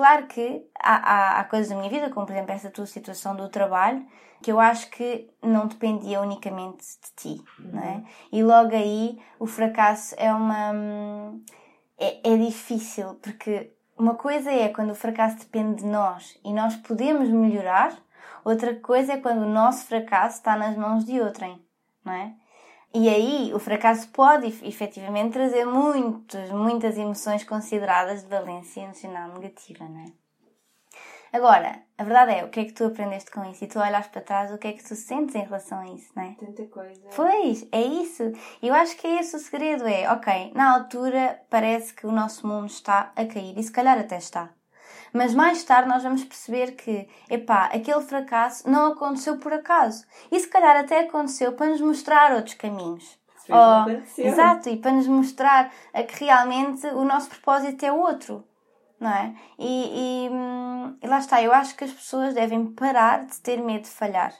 Claro 0.00 0.28
que 0.28 0.66
há, 0.80 0.94
há, 0.94 1.40
há 1.40 1.44
coisas 1.44 1.68
da 1.68 1.76
minha 1.76 1.90
vida, 1.90 2.08
como 2.08 2.24
por 2.24 2.32
exemplo 2.32 2.52
essa 2.52 2.70
tua 2.70 2.86
situação 2.86 3.36
do 3.36 3.50
trabalho, 3.50 4.02
que 4.40 4.50
eu 4.50 4.58
acho 4.58 4.88
que 4.88 5.28
não 5.42 5.66
dependia 5.66 6.22
unicamente 6.22 6.78
de 6.78 7.12
ti, 7.14 7.44
uhum. 7.58 7.70
não 7.70 7.82
é? 7.82 8.02
E 8.32 8.42
logo 8.42 8.74
aí 8.74 9.20
o 9.38 9.46
fracasso 9.46 10.14
é 10.16 10.32
uma. 10.32 11.34
É, 11.98 12.32
é 12.32 12.36
difícil, 12.38 13.16
porque 13.16 13.74
uma 13.98 14.14
coisa 14.14 14.50
é 14.50 14.70
quando 14.70 14.92
o 14.92 14.94
fracasso 14.94 15.40
depende 15.40 15.82
de 15.82 15.86
nós 15.86 16.40
e 16.42 16.50
nós 16.50 16.76
podemos 16.76 17.28
melhorar, 17.28 17.94
outra 18.42 18.74
coisa 18.76 19.12
é 19.12 19.16
quando 19.18 19.42
o 19.42 19.52
nosso 19.52 19.84
fracasso 19.84 20.38
está 20.38 20.56
nas 20.56 20.78
mãos 20.78 21.04
de 21.04 21.20
outrem, 21.20 21.62
não 22.02 22.14
é? 22.14 22.32
E 22.92 23.08
aí 23.08 23.52
o 23.54 23.58
fracasso 23.58 24.08
pode 24.08 24.46
efetivamente 24.66 25.32
trazer 25.32 25.64
muitas, 25.64 26.50
muitas 26.50 26.98
emoções 26.98 27.44
consideradas 27.44 28.22
de 28.22 28.28
valência 28.28 28.80
emocional 28.80 29.32
negativa, 29.32 29.84
não 29.84 30.00
é? 30.00 30.12
Agora, 31.32 31.82
a 31.96 32.02
verdade 32.02 32.32
é, 32.32 32.44
o 32.44 32.48
que 32.48 32.58
é 32.58 32.64
que 32.64 32.72
tu 32.72 32.84
aprendeste 32.84 33.30
com 33.30 33.48
isso? 33.48 33.62
E 33.62 33.68
tu 33.68 33.78
olhas 33.78 34.08
para 34.08 34.20
trás, 34.20 34.52
o 34.52 34.58
que 34.58 34.66
é 34.66 34.72
que 34.72 34.82
tu 34.82 34.96
sentes 34.96 35.36
em 35.36 35.44
relação 35.44 35.78
a 35.78 35.86
isso, 35.86 36.10
não 36.16 36.24
é? 36.24 36.34
Tanta 36.34 36.66
coisa. 36.66 37.00
Pois, 37.14 37.68
é 37.70 37.80
isso. 37.80 38.32
Eu 38.60 38.74
acho 38.74 38.96
que 38.96 39.06
é 39.06 39.20
esse 39.20 39.36
o 39.36 39.38
segredo, 39.38 39.86
é, 39.86 40.10
ok, 40.10 40.52
na 40.56 40.74
altura 40.74 41.40
parece 41.48 41.94
que 41.94 42.04
o 42.04 42.10
nosso 42.10 42.44
mundo 42.48 42.66
está 42.66 43.12
a 43.14 43.24
cair, 43.24 43.56
e 43.56 43.62
se 43.62 43.70
calhar 43.70 43.96
até 43.96 44.18
está. 44.18 44.50
Mas 45.12 45.34
mais 45.34 45.62
tarde 45.64 45.88
nós 45.88 46.02
vamos 46.02 46.24
perceber 46.24 46.72
que, 46.72 47.08
epá, 47.28 47.66
aquele 47.66 48.00
fracasso 48.02 48.68
não 48.68 48.92
aconteceu 48.92 49.38
por 49.38 49.52
acaso. 49.52 50.06
E 50.30 50.38
se 50.38 50.48
calhar 50.48 50.76
até 50.76 51.00
aconteceu 51.00 51.52
para 51.52 51.66
nos 51.66 51.80
mostrar 51.80 52.32
outros 52.32 52.54
caminhos. 52.54 53.18
Oh, 53.48 54.20
exato, 54.20 54.68
e 54.68 54.76
para 54.76 54.92
nos 54.92 55.08
mostrar 55.08 55.72
que 56.06 56.24
realmente 56.24 56.86
o 56.88 57.04
nosso 57.04 57.28
propósito 57.28 57.84
é 57.84 57.92
outro. 57.92 58.44
Não 59.00 59.10
é? 59.10 59.34
E, 59.58 60.26
e, 60.26 60.28
hum, 60.30 60.96
e 61.02 61.06
lá 61.06 61.18
está, 61.18 61.42
eu 61.42 61.52
acho 61.52 61.74
que 61.74 61.84
as 61.84 61.92
pessoas 61.92 62.34
devem 62.34 62.66
parar 62.66 63.24
de 63.24 63.40
ter 63.40 63.56
medo 63.62 63.84
de 63.84 63.90
falhar. 63.90 64.32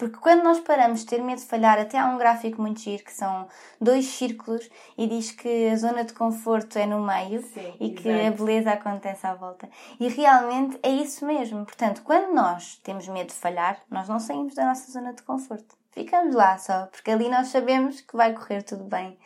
Porque 0.00 0.16
quando 0.16 0.42
nós 0.42 0.58
paramos 0.60 1.00
de 1.00 1.06
ter 1.06 1.22
medo 1.22 1.40
de 1.40 1.44
falhar, 1.44 1.78
até 1.78 1.98
há 1.98 2.06
um 2.06 2.16
gráfico 2.16 2.62
muito 2.62 2.80
giro 2.80 3.04
que 3.04 3.12
são 3.12 3.46
dois 3.78 4.06
círculos 4.06 4.66
e 4.96 5.06
diz 5.06 5.30
que 5.30 5.68
a 5.68 5.76
zona 5.76 6.04
de 6.04 6.14
conforto 6.14 6.78
é 6.78 6.86
no 6.86 7.04
meio 7.04 7.42
Sim, 7.42 7.74
e 7.78 7.90
que 7.90 8.08
a 8.08 8.30
beleza 8.30 8.70
acontece 8.70 9.26
à 9.26 9.34
volta. 9.34 9.68
E 10.00 10.08
realmente 10.08 10.80
é 10.82 10.88
isso 10.88 11.26
mesmo. 11.26 11.66
Portanto, 11.66 12.00
quando 12.02 12.32
nós 12.32 12.80
temos 12.82 13.06
medo 13.08 13.26
de 13.26 13.34
falhar, 13.34 13.78
nós 13.90 14.08
não 14.08 14.18
saímos 14.18 14.54
da 14.54 14.64
nossa 14.64 14.90
zona 14.90 15.12
de 15.12 15.22
conforto. 15.22 15.76
Ficamos 15.90 16.34
lá 16.34 16.56
só, 16.56 16.86
porque 16.86 17.10
ali 17.10 17.28
nós 17.28 17.48
sabemos 17.48 18.00
que 18.00 18.16
vai 18.16 18.32
correr 18.32 18.62
tudo 18.62 18.84
bem. 18.84 19.18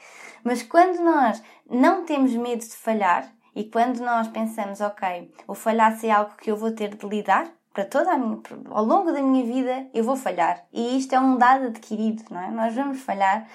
Mas 0.43 0.65
quando 0.65 0.99
nós 1.05 1.41
não 1.71 2.05
temos 2.05 2.35
medo 2.35 2.65
de 2.65 2.75
falhar 2.75 3.33
e 3.55 3.63
quando 3.63 4.01
nós 4.01 4.27
pensamos, 4.27 4.81
ok, 4.81 5.33
o 5.47 5.55
falhar 5.55 5.97
é 6.05 6.11
algo 6.11 6.35
que 6.37 6.51
eu 6.51 6.57
vou 6.57 6.73
ter 6.73 6.97
de 6.97 7.07
lidar, 7.07 7.49
para 7.75 7.85
toda 7.85 8.13
a 8.13 8.17
minha, 8.17 8.41
ao 8.71 8.85
longo 8.85 9.11
da 9.11 9.21
minha 9.21 9.45
vida 9.45 9.89
eu 9.93 10.05
vou 10.05 10.15
falhar 10.15 10.65
e 10.73 10.97
isto 10.97 11.13
é 11.13 11.19
um 11.19 11.37
dado 11.37 11.67
adquirido, 11.67 12.23
não 12.31 12.41
é? 12.41 12.49
Nós 12.53 12.73
vamos 12.73 13.01
falhar 13.01 13.49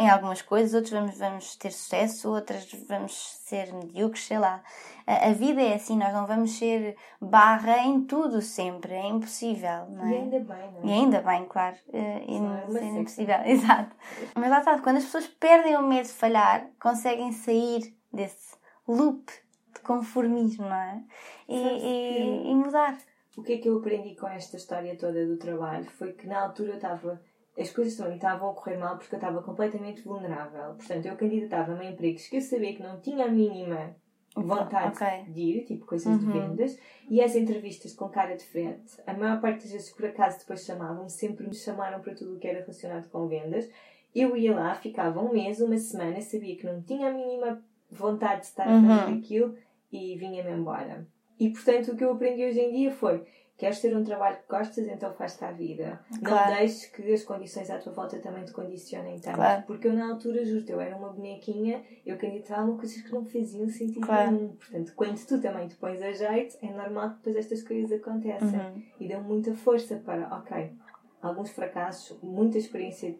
em 0.00 0.10
algumas 0.10 0.42
coisas, 0.42 0.74
outros 0.74 0.92
vamos, 0.92 1.16
vamos 1.16 1.54
ter 1.54 1.70
sucesso, 1.70 2.28
outras 2.28 2.68
vamos 2.88 3.38
ser 3.44 3.72
medíocres, 3.72 4.26
sei 4.26 4.40
lá. 4.40 4.60
A, 5.06 5.28
a, 5.28 5.32
vida 5.32 5.62
é 5.62 5.74
assim, 5.74 5.96
nós 5.96 6.12
não 6.12 6.26
vamos 6.26 6.58
ser 6.58 6.96
barra 7.20 7.78
em 7.78 8.02
tudo 8.02 8.42
sempre, 8.42 8.92
é 8.92 9.06
impossível, 9.06 9.86
não 9.88 10.04
é? 10.04 10.10
E 10.10 10.14
ainda 10.16 10.40
bem, 10.40 10.72
não 10.72 10.82
é? 10.82 10.86
E 10.86 10.92
ainda 10.92 11.20
bem, 11.22 11.44
claro, 11.46 11.76
é, 11.92 12.24
é 12.26 12.98
impossível, 12.98 13.38
exato. 13.46 13.96
Mas 14.34 14.50
lá 14.50 14.58
está, 14.58 14.78
quando 14.80 14.96
as 14.96 15.04
pessoas 15.04 15.28
perdem 15.28 15.76
o 15.76 15.82
medo 15.82 16.06
de 16.06 16.12
falhar, 16.12 16.66
conseguem 16.80 17.30
sair 17.30 17.94
desse 18.12 18.56
loop 18.86 19.30
de 19.74 19.80
conformismo, 19.80 20.64
não 20.64 20.74
é? 20.74 21.02
E, 21.48 21.56
e, 21.56 22.50
e 22.50 22.54
mudar 22.54 22.98
o 23.40 23.42
que 23.42 23.54
é 23.54 23.58
que 23.58 23.68
eu 23.68 23.78
aprendi 23.78 24.14
com 24.14 24.28
esta 24.28 24.56
história 24.56 24.96
toda 24.96 25.26
do 25.26 25.38
trabalho 25.38 25.90
foi 25.90 26.12
que 26.12 26.26
na 26.26 26.42
altura 26.42 26.72
eu 26.72 26.76
estava. 26.76 27.20
As 27.58 27.70
coisas 27.70 27.96
também 27.96 28.14
estavam 28.14 28.50
a 28.50 28.54
correr 28.54 28.76
mal 28.76 28.96
porque 28.96 29.14
eu 29.14 29.18
estava 29.18 29.42
completamente 29.42 30.02
vulnerável. 30.02 30.74
Portanto, 30.74 31.06
eu 31.06 31.16
candidatava-me 31.16 31.86
a 31.86 31.90
empregos 31.90 32.28
que 32.28 32.36
eu 32.36 32.40
sabia 32.40 32.74
que 32.74 32.82
não 32.82 33.00
tinha 33.00 33.24
a 33.24 33.28
mínima 33.28 33.96
vontade 34.36 34.94
okay. 34.94 35.24
de 35.32 35.40
ir, 35.40 35.64
tipo 35.64 35.84
coisas 35.84 36.06
uhum. 36.06 36.18
de 36.18 36.26
vendas, 36.26 36.78
e 37.08 37.20
as 37.20 37.34
entrevistas 37.34 37.92
com 37.92 38.08
cara 38.08 38.36
de 38.36 38.44
frente, 38.44 38.94
a 39.04 39.12
maior 39.12 39.40
parte 39.40 39.62
das 39.62 39.72
vezes 39.72 39.90
por 39.90 40.06
acaso 40.06 40.38
depois 40.38 40.64
chamavam, 40.64 41.08
sempre 41.08 41.48
me 41.48 41.54
chamaram 41.54 42.00
para 42.00 42.14
tudo 42.14 42.36
o 42.36 42.38
que 42.38 42.46
era 42.46 42.60
relacionado 42.60 43.10
com 43.10 43.26
vendas. 43.26 43.68
Eu 44.14 44.36
ia 44.36 44.54
lá, 44.54 44.74
ficava 44.74 45.20
um 45.20 45.32
mês, 45.32 45.60
uma 45.60 45.76
semana, 45.78 46.20
sabia 46.20 46.56
que 46.56 46.66
não 46.66 46.80
tinha 46.82 47.08
a 47.08 47.12
mínima 47.12 47.62
vontade 47.90 48.42
de 48.42 48.46
estar 48.46 48.68
a 48.68 48.80
fazer 48.80 49.10
uhum. 49.10 49.18
aquilo 49.18 49.56
e 49.90 50.16
vinha-me 50.16 50.52
embora. 50.52 51.06
E 51.40 51.50
portanto 51.50 51.92
o 51.92 51.96
que 51.96 52.04
eu 52.04 52.12
aprendi 52.12 52.44
hoje 52.44 52.60
em 52.60 52.70
dia 52.70 52.92
foi 52.92 53.24
Queres 53.60 53.78
ter 53.78 53.94
um 53.94 54.02
trabalho 54.02 54.38
que 54.38 54.48
gostas, 54.48 54.88
então 54.88 55.12
faz-te 55.12 55.44
à 55.44 55.52
vida. 55.52 56.00
Claro. 56.24 56.50
Não 56.50 56.56
deixes 56.56 56.86
que 56.86 57.12
as 57.12 57.22
condições 57.22 57.68
à 57.68 57.76
tua 57.76 57.92
volta 57.92 58.18
também 58.18 58.42
te 58.42 58.52
condicionem 58.52 59.18
tanto. 59.20 59.34
Claro. 59.34 59.64
Porque 59.66 59.86
eu, 59.86 59.92
na 59.92 60.12
altura, 60.12 60.42
juro 60.46 60.64
eu 60.72 60.80
era 60.80 60.96
uma 60.96 61.10
bonequinha, 61.10 61.82
eu 62.06 62.16
em 62.16 62.76
coisas 62.78 63.02
que 63.02 63.12
não 63.12 63.22
faziam 63.22 63.68
sentido 63.68 64.00
claro. 64.00 64.32
nenhum. 64.32 64.48
Portanto, 64.56 64.94
quando 64.96 65.26
tu 65.26 65.38
também 65.42 65.68
te 65.68 65.74
pões 65.74 66.00
a 66.00 66.10
jeito, 66.10 66.56
é 66.62 66.72
normal 66.72 67.10
que 67.10 67.16
depois 67.16 67.36
estas 67.36 67.62
coisas 67.62 67.92
aconteçam. 67.92 68.48
Uhum. 68.48 68.82
E 68.98 69.06
deu 69.06 69.20
muita 69.20 69.54
força 69.54 69.96
para, 69.96 70.34
ok, 70.38 70.72
alguns 71.20 71.50
fracassos, 71.50 72.18
muita 72.22 72.56
experiência 72.56 73.14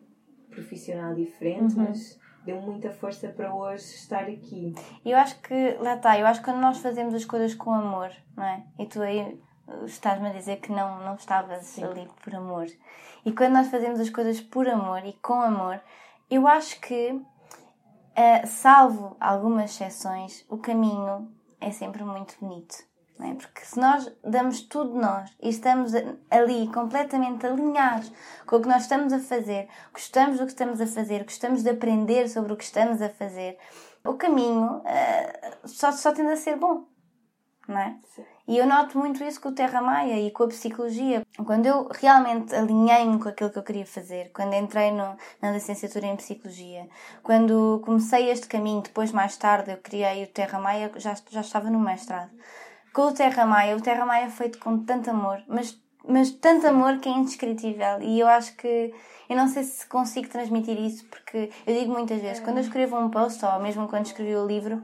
profissional 0.48 1.14
diferente, 1.14 1.76
uhum. 1.76 1.84
mas 1.86 2.18
deu 2.44 2.60
muita 2.60 2.90
força 2.90 3.28
para 3.28 3.54
hoje 3.54 3.84
estar 3.84 4.24
aqui. 4.24 4.74
Eu 5.04 5.16
acho 5.16 5.40
que, 5.40 5.76
lá 5.80 5.96
está, 5.96 6.18
eu 6.18 6.26
acho 6.26 6.40
que 6.40 6.46
quando 6.46 6.60
nós 6.60 6.78
fazemos 6.78 7.14
as 7.14 7.24
coisas 7.24 7.54
com 7.54 7.72
amor, 7.72 8.10
não 8.36 8.44
é? 8.44 8.62
E 8.78 8.86
tu 8.86 9.02
aí 9.02 9.40
estás-me 9.84 10.28
a 10.28 10.32
dizer 10.32 10.56
que 10.60 10.72
não, 10.72 11.00
não 11.00 11.14
estavas 11.14 11.64
Sim. 11.64 11.84
ali 11.84 12.08
por 12.22 12.34
amor. 12.34 12.66
E 13.24 13.32
quando 13.32 13.52
nós 13.52 13.68
fazemos 13.68 14.00
as 14.00 14.10
coisas 14.10 14.40
por 14.40 14.68
amor 14.68 15.04
e 15.04 15.12
com 15.14 15.40
amor, 15.40 15.80
eu 16.30 16.46
acho 16.46 16.80
que, 16.80 17.12
uh, 17.12 18.46
salvo 18.46 19.16
algumas 19.20 19.70
exceções, 19.70 20.44
o 20.48 20.58
caminho 20.58 21.30
é 21.60 21.70
sempre 21.70 22.02
muito 22.02 22.36
bonito. 22.40 22.89
É? 23.22 23.34
Porque 23.34 23.64
se 23.64 23.78
nós 23.78 24.10
damos 24.24 24.62
tudo 24.62 24.94
nós 24.94 25.30
e 25.42 25.50
estamos 25.50 25.92
ali 26.30 26.68
completamente 26.72 27.46
alinhados 27.46 28.10
com 28.46 28.56
o 28.56 28.60
que 28.60 28.68
nós 28.68 28.82
estamos 28.82 29.12
a 29.12 29.18
fazer, 29.18 29.68
gostamos 29.92 30.38
do 30.38 30.46
que 30.46 30.52
estamos 30.52 30.80
a 30.80 30.86
fazer, 30.86 31.24
gostamos 31.24 31.62
de 31.62 31.70
aprender 31.70 32.28
sobre 32.28 32.52
o 32.52 32.56
que 32.56 32.64
estamos 32.64 33.02
a 33.02 33.10
fazer, 33.10 33.58
o 34.04 34.14
caminho 34.14 34.78
uh, 34.78 35.68
só, 35.68 35.92
só 35.92 36.12
tende 36.12 36.32
a 36.32 36.36
ser 36.36 36.56
bom. 36.56 36.86
Não 37.68 37.78
é? 37.78 37.96
Sim. 38.14 38.24
E 38.48 38.58
eu 38.58 38.66
noto 38.66 38.98
muito 38.98 39.22
isso 39.22 39.40
com 39.40 39.50
o 39.50 39.54
Terra 39.54 39.80
Maia 39.80 40.18
e 40.18 40.32
com 40.32 40.42
a 40.42 40.48
psicologia. 40.48 41.24
Quando 41.46 41.66
eu 41.66 41.86
realmente 41.88 42.52
alinhei-me 42.52 43.16
com 43.20 43.28
aquilo 43.28 43.48
que 43.48 43.58
eu 43.58 43.62
queria 43.62 43.86
fazer, 43.86 44.32
quando 44.32 44.54
entrei 44.54 44.90
no, 44.90 45.16
na 45.40 45.52
licenciatura 45.52 46.06
em 46.06 46.16
psicologia, 46.16 46.88
quando 47.22 47.80
comecei 47.84 48.28
este 48.28 48.48
caminho, 48.48 48.82
depois 48.82 49.12
mais 49.12 49.36
tarde 49.36 49.70
eu 49.70 49.76
criei 49.76 50.24
o 50.24 50.26
Terra 50.26 50.58
Maia, 50.58 50.90
já, 50.96 51.14
já 51.30 51.42
estava 51.42 51.70
no 51.70 51.78
mestrado. 51.78 52.32
Com 52.92 53.02
o 53.02 53.12
Terra 53.12 53.46
Maia, 53.46 53.76
o 53.76 53.80
Terra 53.80 54.04
Maia 54.04 54.26
é 54.26 54.30
feito 54.30 54.58
com 54.58 54.84
tanto 54.84 55.10
amor, 55.10 55.42
mas, 55.46 55.80
mas 56.06 56.30
tanto 56.30 56.66
amor 56.66 56.98
que 56.98 57.08
é 57.08 57.12
indescritível. 57.12 58.00
E 58.02 58.18
eu 58.18 58.26
acho 58.26 58.56
que 58.56 58.92
eu 59.28 59.36
não 59.36 59.46
sei 59.46 59.62
se 59.62 59.86
consigo 59.86 60.28
transmitir 60.28 60.78
isso, 60.78 61.06
porque 61.06 61.50
eu 61.66 61.74
digo 61.78 61.92
muitas 61.92 62.20
vezes, 62.20 62.42
quando 62.42 62.56
eu 62.56 62.64
escrevo 62.64 62.98
um 62.98 63.08
post, 63.08 63.44
ou 63.44 63.60
mesmo 63.60 63.86
quando 63.86 64.06
escrevi 64.06 64.34
o 64.34 64.46
livro, 64.46 64.82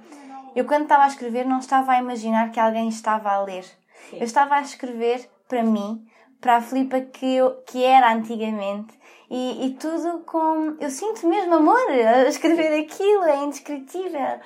eu, 0.54 0.64
quando 0.64 0.84
estava 0.84 1.04
a 1.04 1.08
escrever, 1.08 1.44
não 1.44 1.58
estava 1.58 1.92
a 1.92 1.98
imaginar 1.98 2.50
que 2.50 2.58
alguém 2.58 2.88
estava 2.88 3.30
a 3.30 3.42
ler. 3.42 3.64
Sim. 4.08 4.18
Eu 4.18 4.24
estava 4.24 4.54
a 4.54 4.62
escrever 4.62 5.28
para 5.46 5.62
mim, 5.62 6.06
para 6.40 6.56
a 6.56 6.60
Filipa 6.62 7.00
que, 7.00 7.36
eu, 7.36 7.56
que 7.66 7.84
era 7.84 8.14
antigamente. 8.14 8.98
E, 9.28 9.66
e 9.66 9.70
tudo 9.74 10.20
com. 10.20 10.76
Eu 10.80 10.88
sinto 10.88 11.26
mesmo 11.26 11.56
amor 11.56 11.90
a 11.90 12.26
escrever 12.28 12.80
aquilo, 12.80 13.24
é 13.24 13.44
indescritível. 13.44 14.40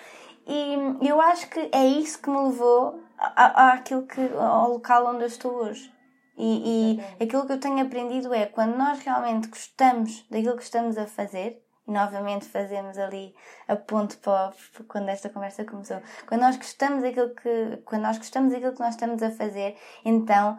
E 0.47 1.07
eu 1.07 1.21
acho 1.21 1.49
que 1.49 1.69
é 1.71 1.87
isso 1.87 2.21
que 2.21 2.29
me 2.29 2.39
levou 2.39 2.99
àquilo 3.21 4.07
que, 4.07 4.21
ao 4.37 4.71
local 4.71 5.07
onde 5.07 5.23
eu 5.23 5.27
estou 5.27 5.53
hoje. 5.53 5.93
E, 6.37 6.99
e 7.19 7.23
aquilo 7.23 7.47
que 7.47 7.53
eu 7.53 7.61
tenho 7.61 7.85
aprendido 7.85 8.33
é 8.33 8.47
quando 8.47 8.77
nós 8.77 9.01
realmente 9.01 9.49
gostamos 9.49 10.25
daquilo 10.31 10.57
que 10.57 10.63
estamos 10.63 10.97
a 10.97 11.07
fazer, 11.07 11.63
e 11.87 11.93
novamente 11.93 12.47
fazemos 12.47 12.97
ali 12.97 13.35
a 13.69 13.77
ponte 13.77 14.17
para 14.17 14.53
quando 14.89 15.09
esta 15.09 15.29
conversa 15.29 15.65
começou. 15.65 16.01
Quando 16.27 16.41
nós 16.41 16.57
gostamos 16.57 17.03
daquilo 17.03 17.35
que, 17.35 17.83
quando 17.85 18.03
nós 18.03 18.17
gostamos 18.17 18.53
daquilo 18.53 18.73
que 18.73 18.81
nós 18.81 18.95
estamos 18.95 19.23
a 19.23 19.31
fazer, 19.31 19.77
então 20.05 20.57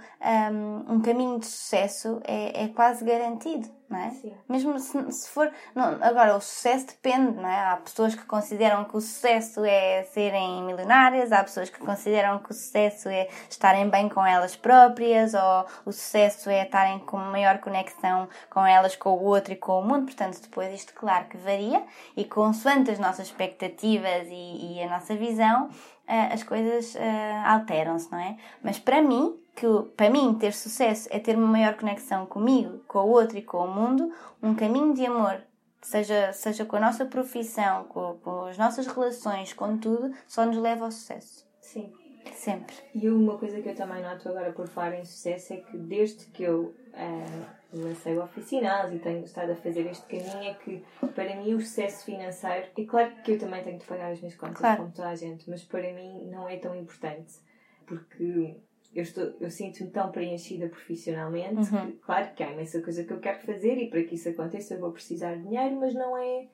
um, 0.51 0.95
um 0.95 1.01
caminho 1.01 1.39
de 1.39 1.47
sucesso 1.47 2.21
é, 2.25 2.65
é 2.65 2.67
quase 2.67 3.03
garantido 3.03 3.80
é? 3.97 4.11
Mesmo 4.47 4.77
se, 4.79 5.11
se 5.11 5.29
for. 5.29 5.51
Não, 5.75 5.97
agora, 6.01 6.35
o 6.35 6.41
sucesso 6.41 6.87
depende, 6.87 7.37
não 7.37 7.47
é? 7.47 7.71
Há 7.71 7.77
pessoas 7.77 8.15
que 8.15 8.25
consideram 8.25 8.85
que 8.85 8.95
o 8.95 9.01
sucesso 9.01 9.63
é 9.65 10.03
serem 10.03 10.63
milionárias, 10.63 11.31
há 11.31 11.43
pessoas 11.43 11.69
que 11.69 11.79
consideram 11.79 12.39
que 12.39 12.51
o 12.51 12.53
sucesso 12.53 13.09
é 13.09 13.27
estarem 13.49 13.89
bem 13.89 14.09
com 14.09 14.25
elas 14.25 14.55
próprias, 14.55 15.33
ou 15.33 15.65
o 15.85 15.91
sucesso 15.91 16.49
é 16.49 16.63
estarem 16.63 16.99
com 16.99 17.17
maior 17.17 17.59
conexão 17.59 18.27
com 18.49 18.65
elas, 18.65 18.95
com 18.95 19.09
o 19.09 19.23
outro 19.23 19.53
e 19.53 19.55
com 19.55 19.79
o 19.79 19.83
mundo. 19.83 20.05
Portanto, 20.05 20.41
depois 20.41 20.73
isto, 20.73 20.93
claro 20.93 21.25
que 21.25 21.37
varia, 21.37 21.83
e 22.15 22.25
consoante 22.25 22.91
as 22.91 22.99
nossas 22.99 23.27
expectativas 23.27 24.27
e, 24.27 24.75
e 24.75 24.83
a 24.83 24.89
nossa 24.89 25.15
visão, 25.15 25.67
uh, 25.67 26.33
as 26.33 26.43
coisas 26.43 26.95
uh, 26.95 26.99
alteram-se, 27.45 28.11
não 28.11 28.19
é? 28.19 28.37
Mas 28.63 28.79
para 28.79 29.01
mim, 29.01 29.35
que 29.55 29.67
para 29.95 30.09
mim 30.09 30.33
ter 30.35 30.53
sucesso 30.53 31.07
é 31.11 31.19
ter 31.19 31.35
uma 31.35 31.47
maior 31.47 31.75
conexão 31.75 32.25
comigo, 32.25 32.79
com 32.87 32.99
o 32.99 33.09
outro 33.09 33.37
e 33.37 33.41
com 33.41 33.57
o 33.57 33.73
mundo, 33.73 34.11
um 34.41 34.55
caminho 34.55 34.93
de 34.93 35.05
amor, 35.05 35.41
seja, 35.81 36.31
seja 36.33 36.65
com 36.65 36.75
a 36.75 36.79
nossa 36.79 37.05
profissão, 37.05 37.85
com, 37.85 38.17
com 38.23 38.45
as 38.45 38.57
nossas 38.57 38.87
relações, 38.87 39.53
com 39.53 39.77
tudo, 39.77 40.11
só 40.27 40.45
nos 40.45 40.57
leva 40.57 40.85
ao 40.85 40.91
sucesso. 40.91 41.47
Sim. 41.59 41.91
Sempre. 42.33 42.75
E 42.93 43.09
uma 43.09 43.37
coisa 43.37 43.61
que 43.61 43.69
eu 43.69 43.75
também 43.75 44.01
noto 44.03 44.29
agora 44.29 44.51
por 44.51 44.67
falar 44.67 44.93
em 44.95 45.03
sucesso 45.03 45.53
é 45.53 45.57
que 45.57 45.75
desde 45.75 46.25
que 46.27 46.43
eu 46.43 46.75
uh, 46.93 47.45
lancei 47.73 48.15
o 48.15 48.23
Oficinais 48.23 48.93
e 48.93 48.99
tenho 48.99 49.23
estado 49.23 49.51
a 49.51 49.55
fazer 49.55 49.87
este 49.87 50.05
caminho 50.05 50.51
é 50.51 50.53
que 50.53 50.83
para 51.15 51.35
mim 51.35 51.55
o 51.55 51.59
sucesso 51.59 52.05
financeiro, 52.05 52.67
e 52.77 52.85
claro 52.85 53.11
que 53.23 53.31
eu 53.31 53.39
também 53.39 53.63
tenho 53.63 53.79
de 53.79 53.85
pagar 53.85 54.11
as 54.11 54.19
minhas 54.19 54.35
contas 54.35 54.59
claro. 54.59 54.77
como 54.77 54.91
toda 54.91 55.09
a 55.09 55.15
gente, 55.15 55.49
mas 55.49 55.63
para 55.63 55.91
mim 55.93 56.27
não 56.29 56.47
é 56.47 56.57
tão 56.57 56.75
importante 56.75 57.39
porque 57.85 58.55
eu, 58.93 59.03
estou, 59.03 59.33
eu 59.39 59.49
sinto-me 59.49 59.89
tão 59.89 60.11
preenchida 60.11 60.67
profissionalmente 60.67 61.73
uhum. 61.73 61.91
que, 61.91 61.97
claro 61.99 62.33
que 62.35 62.43
há 62.43 62.51
imensa 62.51 62.81
coisa 62.81 63.03
que 63.03 63.13
eu 63.13 63.19
quero 63.19 63.39
fazer 63.39 63.77
e 63.77 63.89
para 63.89 64.03
que 64.03 64.15
isso 64.15 64.29
aconteça 64.29 64.73
eu 64.73 64.79
vou 64.79 64.91
precisar 64.91 65.35
de 65.35 65.43
dinheiro, 65.43 65.77
mas 65.79 65.93
não 65.93 66.17
é 66.17 66.47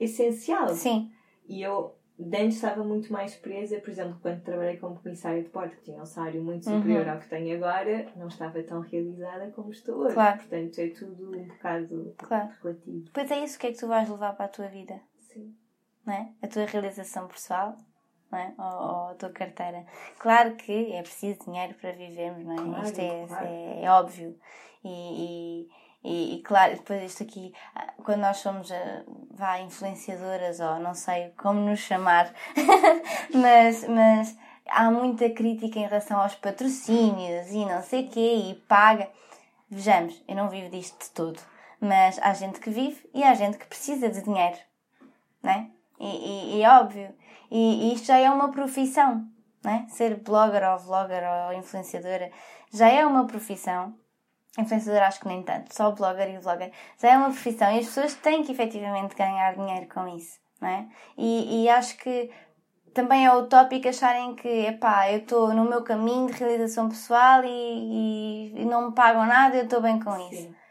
essencial. 0.00 0.68
Sim. 0.70 1.12
E 1.46 1.60
eu, 1.60 1.94
antes 2.18 2.54
estava 2.54 2.82
muito 2.82 3.12
mais 3.12 3.34
presa, 3.34 3.78
por 3.78 3.90
exemplo, 3.90 4.18
quando 4.22 4.42
trabalhei 4.42 4.78
como 4.78 4.98
comissária 5.00 5.42
de 5.42 5.50
porto, 5.50 5.76
que 5.76 5.82
tinha 5.82 6.00
um 6.00 6.06
salário 6.06 6.42
muito 6.42 6.64
superior 6.64 7.06
uhum. 7.06 7.12
ao 7.12 7.18
que 7.18 7.28
tenho 7.28 7.56
agora, 7.56 8.06
não 8.16 8.28
estava 8.28 8.62
tão 8.62 8.80
realizada 8.80 9.50
como 9.50 9.70
estou 9.70 9.98
hoje. 9.98 10.14
Claro. 10.14 10.38
Portanto, 10.38 10.78
é 10.78 10.88
tudo 10.88 11.38
um 11.38 11.44
bocado 11.46 12.14
claro. 12.16 12.50
relativo. 12.62 13.10
Pois 13.12 13.30
é 13.30 13.44
isso 13.44 13.58
que 13.58 13.66
é 13.66 13.72
que 13.72 13.78
tu 13.78 13.86
vais 13.86 14.08
levar 14.08 14.34
para 14.34 14.46
a 14.46 14.48
tua 14.48 14.68
vida. 14.68 14.98
Sim. 15.18 15.54
Não 16.06 16.14
é? 16.14 16.32
A 16.40 16.48
tua 16.48 16.64
realização 16.64 17.28
pessoal 17.28 17.76
é? 18.38 18.52
ou, 18.58 18.64
ou 18.64 19.08
a 19.10 19.14
tua 19.14 19.30
carteira. 19.30 19.84
Claro 20.18 20.54
que 20.56 20.92
é 20.92 21.02
preciso 21.02 21.44
dinheiro 21.44 21.74
para 21.74 21.92
vivermos, 21.92 22.44
não 22.44 22.54
é? 22.54 22.56
Claro, 22.56 22.84
isto 22.84 23.00
é, 23.00 23.26
claro. 23.26 23.46
é, 23.46 23.84
é, 23.84 23.90
óbvio. 23.90 24.38
E, 24.84 25.68
e, 26.04 26.34
e, 26.36 26.42
claro, 26.42 26.74
depois 26.74 27.02
isto 27.02 27.22
aqui, 27.22 27.54
quando 28.04 28.20
nós 28.20 28.38
somos 28.38 28.70
eh, 28.70 29.04
vá, 29.30 29.60
influenciadoras 29.60 30.58
ou 30.58 30.80
não 30.80 30.94
sei 30.94 31.30
como 31.36 31.60
nos 31.60 31.78
chamar, 31.78 32.32
mas, 33.32 33.86
mas 33.86 34.36
há 34.66 34.90
muita 34.90 35.30
crítica 35.30 35.78
em 35.78 35.86
relação 35.86 36.20
aos 36.20 36.34
patrocínios 36.34 37.50
e 37.50 37.64
não 37.64 37.82
sei 37.82 38.06
o 38.06 38.08
quê, 38.08 38.34
e 38.50 38.54
paga. 38.66 39.08
Vejamos, 39.70 40.22
eu 40.26 40.34
não 40.34 40.48
vivo 40.48 40.70
disto 40.70 40.98
de 41.04 41.10
todo, 41.10 41.40
mas 41.80 42.18
há 42.20 42.34
gente 42.34 42.58
que 42.58 42.70
vive 42.70 43.08
e 43.14 43.22
há 43.22 43.34
gente 43.34 43.56
que 43.56 43.66
precisa 43.66 44.08
de 44.08 44.22
dinheiro, 44.22 44.58
não 45.42 45.52
é? 45.52 45.70
E, 46.00 46.06
e, 46.06 46.56
e 46.56 46.62
é 46.62 46.70
óbvio. 46.70 47.14
E, 47.54 47.92
isto 47.92 48.06
já 48.06 48.16
é 48.16 48.30
uma 48.30 48.50
profissão, 48.50 49.26
né? 49.62 49.84
Ser 49.90 50.16
blogger 50.16 50.62
ou 50.72 50.78
vlogger 50.78 51.22
ou 51.22 51.52
influenciadora 51.52 52.30
já 52.72 52.88
é 52.88 53.04
uma 53.04 53.26
profissão. 53.26 53.94
Influenciadora 54.58 55.06
acho 55.06 55.20
que 55.20 55.28
nem 55.28 55.42
tanto, 55.42 55.74
só 55.74 55.90
blogger 55.90 56.30
e 56.30 56.38
vlogger. 56.38 56.72
Já 56.98 57.12
é 57.12 57.16
uma 57.18 57.30
profissão 57.30 57.70
e 57.70 57.80
as 57.80 57.86
pessoas 57.86 58.14
têm 58.14 58.42
que 58.42 58.52
efetivamente 58.52 59.14
ganhar 59.14 59.54
dinheiro 59.54 59.86
com 59.92 60.08
isso, 60.08 60.38
não 60.60 60.68
é? 60.68 60.86
E, 61.18 61.64
e 61.64 61.68
acho 61.68 61.98
que 61.98 62.30
também 62.94 63.26
é 63.26 63.34
utópico 63.34 63.88
acharem 63.88 64.34
que, 64.34 64.48
epá, 64.48 65.10
eu 65.10 65.18
estou 65.18 65.52
no 65.54 65.64
meu 65.64 65.82
caminho 65.82 66.28
de 66.28 66.32
realização 66.32 66.88
pessoal 66.88 67.42
e, 67.44 68.52
e, 68.56 68.64
não 68.64 68.88
me 68.88 68.94
pagam 68.94 69.26
nada, 69.26 69.56
eu 69.56 69.64
estou 69.64 69.80
bem 69.82 70.00
com 70.00 70.14
Sim. 70.14 70.28
isso. 70.30 70.62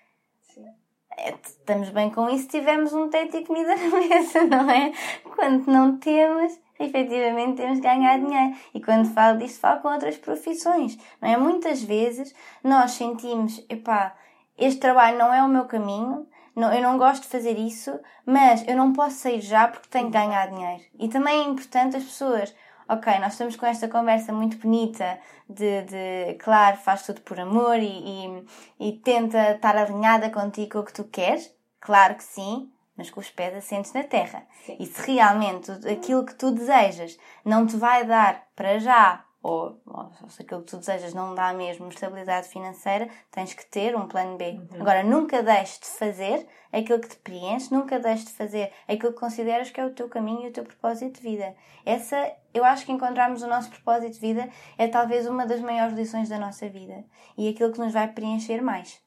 É, 1.17 1.35
estamos 1.43 1.89
bem 1.89 2.09
com 2.09 2.29
isso 2.29 2.43
se 2.43 2.49
tivermos 2.49 2.93
um 2.93 3.09
teto 3.09 3.37
e 3.37 3.45
comida 3.45 3.75
na 3.75 3.89
mesa, 3.99 4.43
não 4.45 4.69
é? 4.69 4.91
Quando 5.35 5.67
não 5.67 5.97
temos, 5.97 6.59
efetivamente 6.81 7.57
temos 7.57 7.79
que 7.79 7.83
ganhar 7.83 8.19
dinheiro. 8.19 8.55
E 8.73 8.81
quando 8.81 9.13
falo 9.13 9.37
disto, 9.37 9.59
falo 9.59 9.81
com 9.81 9.89
outras 9.89 10.17
profissões, 10.17 10.97
não 11.21 11.29
é? 11.29 11.37
Muitas 11.37 11.83
vezes 11.83 12.33
nós 12.63 12.91
sentimos, 12.91 13.63
epá, 13.69 14.15
este 14.57 14.79
trabalho 14.79 15.17
não 15.17 15.33
é 15.33 15.43
o 15.43 15.47
meu 15.47 15.65
caminho, 15.65 16.27
não, 16.55 16.73
eu 16.73 16.81
não 16.81 16.97
gosto 16.97 17.23
de 17.23 17.29
fazer 17.29 17.57
isso, 17.57 17.97
mas 18.25 18.67
eu 18.67 18.75
não 18.75 18.93
posso 18.93 19.17
sair 19.17 19.41
já 19.41 19.67
porque 19.67 19.87
tenho 19.89 20.07
que 20.07 20.17
ganhar 20.17 20.47
dinheiro. 20.47 20.83
E 20.99 21.07
também 21.07 21.39
é 21.39 21.43
importante 21.43 21.95
as 21.95 22.03
pessoas 22.03 22.53
ok, 22.91 23.19
nós 23.19 23.33
estamos 23.33 23.55
com 23.55 23.65
esta 23.65 23.87
conversa 23.87 24.33
muito 24.33 24.57
bonita 24.57 25.17
de, 25.49 25.83
de 25.83 26.33
claro, 26.39 26.75
faz 26.77 27.05
tudo 27.05 27.21
por 27.21 27.39
amor 27.39 27.77
e, 27.77 27.85
e, 27.87 28.45
e, 28.79 28.97
tenta 28.97 29.51
estar 29.51 29.77
alinhada 29.77 30.29
contigo 30.29 30.73
com 30.73 30.79
o 30.79 30.83
que 30.83 30.93
tu 30.93 31.05
queres, 31.05 31.55
claro 31.79 32.15
que 32.15 32.23
sim, 32.23 32.69
mas 33.01 33.09
com 33.09 33.19
os 33.19 33.31
pés 33.31 33.55
assentes 33.55 33.91
na 33.93 34.03
terra. 34.03 34.43
Sim. 34.63 34.77
E 34.79 34.85
se 34.85 35.11
realmente 35.11 35.71
aquilo 35.91 36.23
que 36.23 36.35
tu 36.35 36.51
desejas 36.51 37.17
não 37.43 37.65
te 37.65 37.75
vai 37.75 38.05
dar 38.05 38.47
para 38.55 38.77
já 38.77 39.25
ou, 39.41 39.81
ou 39.87 40.29
se 40.29 40.43
aquilo 40.43 40.61
que 40.61 40.67
tu 40.67 40.77
desejas 40.77 41.15
não 41.15 41.33
dá 41.33 41.51
mesmo 41.51 41.89
estabilidade 41.89 42.47
financeira, 42.47 43.09
tens 43.31 43.55
que 43.55 43.65
ter 43.65 43.95
um 43.95 44.07
plano 44.07 44.37
B. 44.37 44.51
Uhum. 44.51 44.81
Agora, 44.81 45.03
nunca 45.03 45.41
deixes 45.41 45.79
de 45.79 45.87
fazer 45.87 46.45
aquilo 46.71 46.99
que 46.99 47.09
te 47.09 47.15
preenche, 47.15 47.73
nunca 47.73 47.99
deixes 47.99 48.25
de 48.25 48.33
fazer 48.33 48.71
aquilo 48.87 49.13
que 49.13 49.19
consideras 49.19 49.71
que 49.71 49.81
é 49.81 49.85
o 49.85 49.95
teu 49.95 50.07
caminho 50.07 50.45
e 50.45 50.49
o 50.49 50.53
teu 50.53 50.63
propósito 50.63 51.19
de 51.19 51.27
vida. 51.27 51.55
Essa, 51.83 52.31
eu 52.53 52.63
acho 52.63 52.85
que 52.85 52.91
encontrarmos 52.91 53.41
o 53.41 53.47
nosso 53.47 53.71
propósito 53.71 54.13
de 54.13 54.19
vida 54.19 54.47
é 54.77 54.87
talvez 54.87 55.25
uma 55.25 55.47
das 55.47 55.59
maiores 55.59 55.95
lições 55.95 56.29
da 56.29 56.37
nossa 56.37 56.69
vida 56.69 57.03
e 57.35 57.49
aquilo 57.49 57.71
que 57.71 57.79
nos 57.79 57.93
vai 57.93 58.07
preencher 58.09 58.61
mais. 58.61 59.01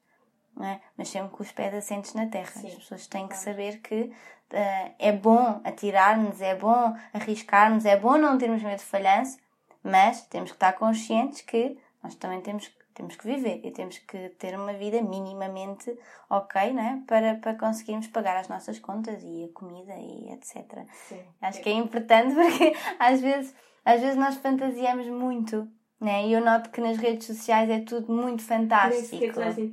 É? 0.60 0.78
Mas 0.96 1.08
sempre 1.08 1.36
com 1.36 1.42
os 1.42 1.50
pés 1.50 1.74
assentes 1.74 2.14
na 2.14 2.26
terra. 2.26 2.46
Sim, 2.46 2.68
As 2.68 2.74
pessoas 2.74 3.06
têm 3.06 3.26
que 3.26 3.36
saber 3.36 3.80
que 3.80 4.02
uh, 4.02 4.94
é 4.98 5.12
bom 5.12 5.60
atirar-nos, 5.64 6.40
é 6.40 6.54
bom 6.54 6.96
arriscar-nos, 7.12 7.84
é 7.84 7.96
bom 7.96 8.16
não 8.16 8.38
termos 8.38 8.62
medo 8.62 8.78
de 8.78 8.84
falhanço, 8.84 9.38
mas 9.82 10.26
temos 10.26 10.50
que 10.50 10.56
estar 10.56 10.72
conscientes 10.74 11.40
que 11.40 11.76
nós 12.02 12.14
também 12.14 12.40
temos, 12.40 12.70
temos 12.94 13.16
que 13.16 13.26
viver 13.26 13.60
e 13.64 13.70
temos 13.72 13.98
que 13.98 14.28
ter 14.30 14.54
uma 14.58 14.72
vida 14.74 15.02
minimamente 15.02 15.98
ok, 16.30 16.72
né? 16.72 17.02
Para, 17.06 17.34
para 17.34 17.54
conseguirmos 17.54 18.06
pagar 18.08 18.36
as 18.36 18.48
nossas 18.48 18.78
contas 18.78 19.22
e 19.24 19.44
a 19.44 19.58
comida 19.58 19.94
e 19.96 20.30
etc. 20.32 20.86
Sim. 21.08 21.20
Acho 21.40 21.60
que 21.60 21.68
é 21.68 21.72
importante 21.72 22.32
porque 22.36 22.74
às 22.98 23.20
vezes, 23.20 23.54
às 23.84 24.00
vezes 24.00 24.16
nós 24.16 24.36
fantasiamos 24.36 25.08
muito 25.08 25.68
né? 26.04 26.26
E 26.26 26.32
eu 26.32 26.40
noto 26.40 26.70
que 26.70 26.80
nas 26.80 26.98
redes 26.98 27.26
sociais 27.26 27.68
é 27.70 27.80
tudo 27.80 28.12
muito 28.12 28.42
fantástico. 28.42 29.08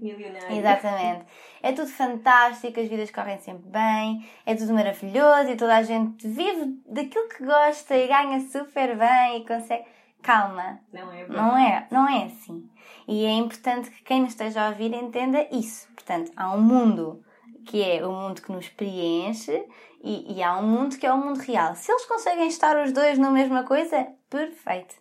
milionário. 0.02 0.58
Exatamente. 0.58 1.26
É 1.62 1.72
tudo 1.74 1.90
fantástico, 1.90 2.80
as 2.80 2.88
vidas 2.88 3.12
correm 3.12 3.38
sempre 3.40 3.70
bem, 3.70 4.28
é 4.46 4.56
tudo 4.56 4.74
maravilhoso 4.74 5.52
e 5.52 5.56
toda 5.56 5.78
a 5.78 5.84
gente 5.84 6.28
vive 6.28 6.82
daquilo 6.88 7.28
que 7.30 7.46
gosta 7.46 7.96
e 7.96 8.08
ganha 8.08 8.40
super 8.40 8.98
bem 8.98 9.42
e 9.42 9.46
consegue 9.46 9.86
calma. 10.22 10.80
Não 10.92 11.12
é 11.12 11.28
Não 11.28 11.58
é, 11.58 11.88
não 11.92 12.08
é 12.08 12.26
assim. 12.26 12.70
E 13.08 13.26
é 13.26 13.32
importante 13.32 13.90
que 13.92 14.04
quem 14.04 14.22
nos 14.22 14.32
esteja 14.32 14.66
a 14.66 14.70
ouvir 14.70 14.94
entenda 14.94 15.48
isso. 15.52 15.88
Portanto, 15.94 16.32
há 16.36 16.54
um 16.54 16.62
mundo 16.62 17.24
que 17.66 17.84
é 17.84 18.06
o 18.06 18.12
mundo 18.12 18.42
que 18.42 18.52
nos 18.52 18.70
preenche 18.70 19.64
e, 20.04 20.36
e 20.38 20.44
há 20.44 20.58
um 20.58 20.68
mundo 20.68 20.98
que 20.98 21.06
é 21.06 21.14
o 21.14 21.18
mundo 21.18 21.40
real. 21.40 21.76
Se 21.76 21.92
eles 21.92 22.06
conseguem 22.06 22.48
estar 22.48 22.76
os 22.84 22.92
dois 22.92 23.18
na 23.18 23.30
mesma 23.30 23.64
coisa, 23.64 24.08
perfeito. 24.30 24.96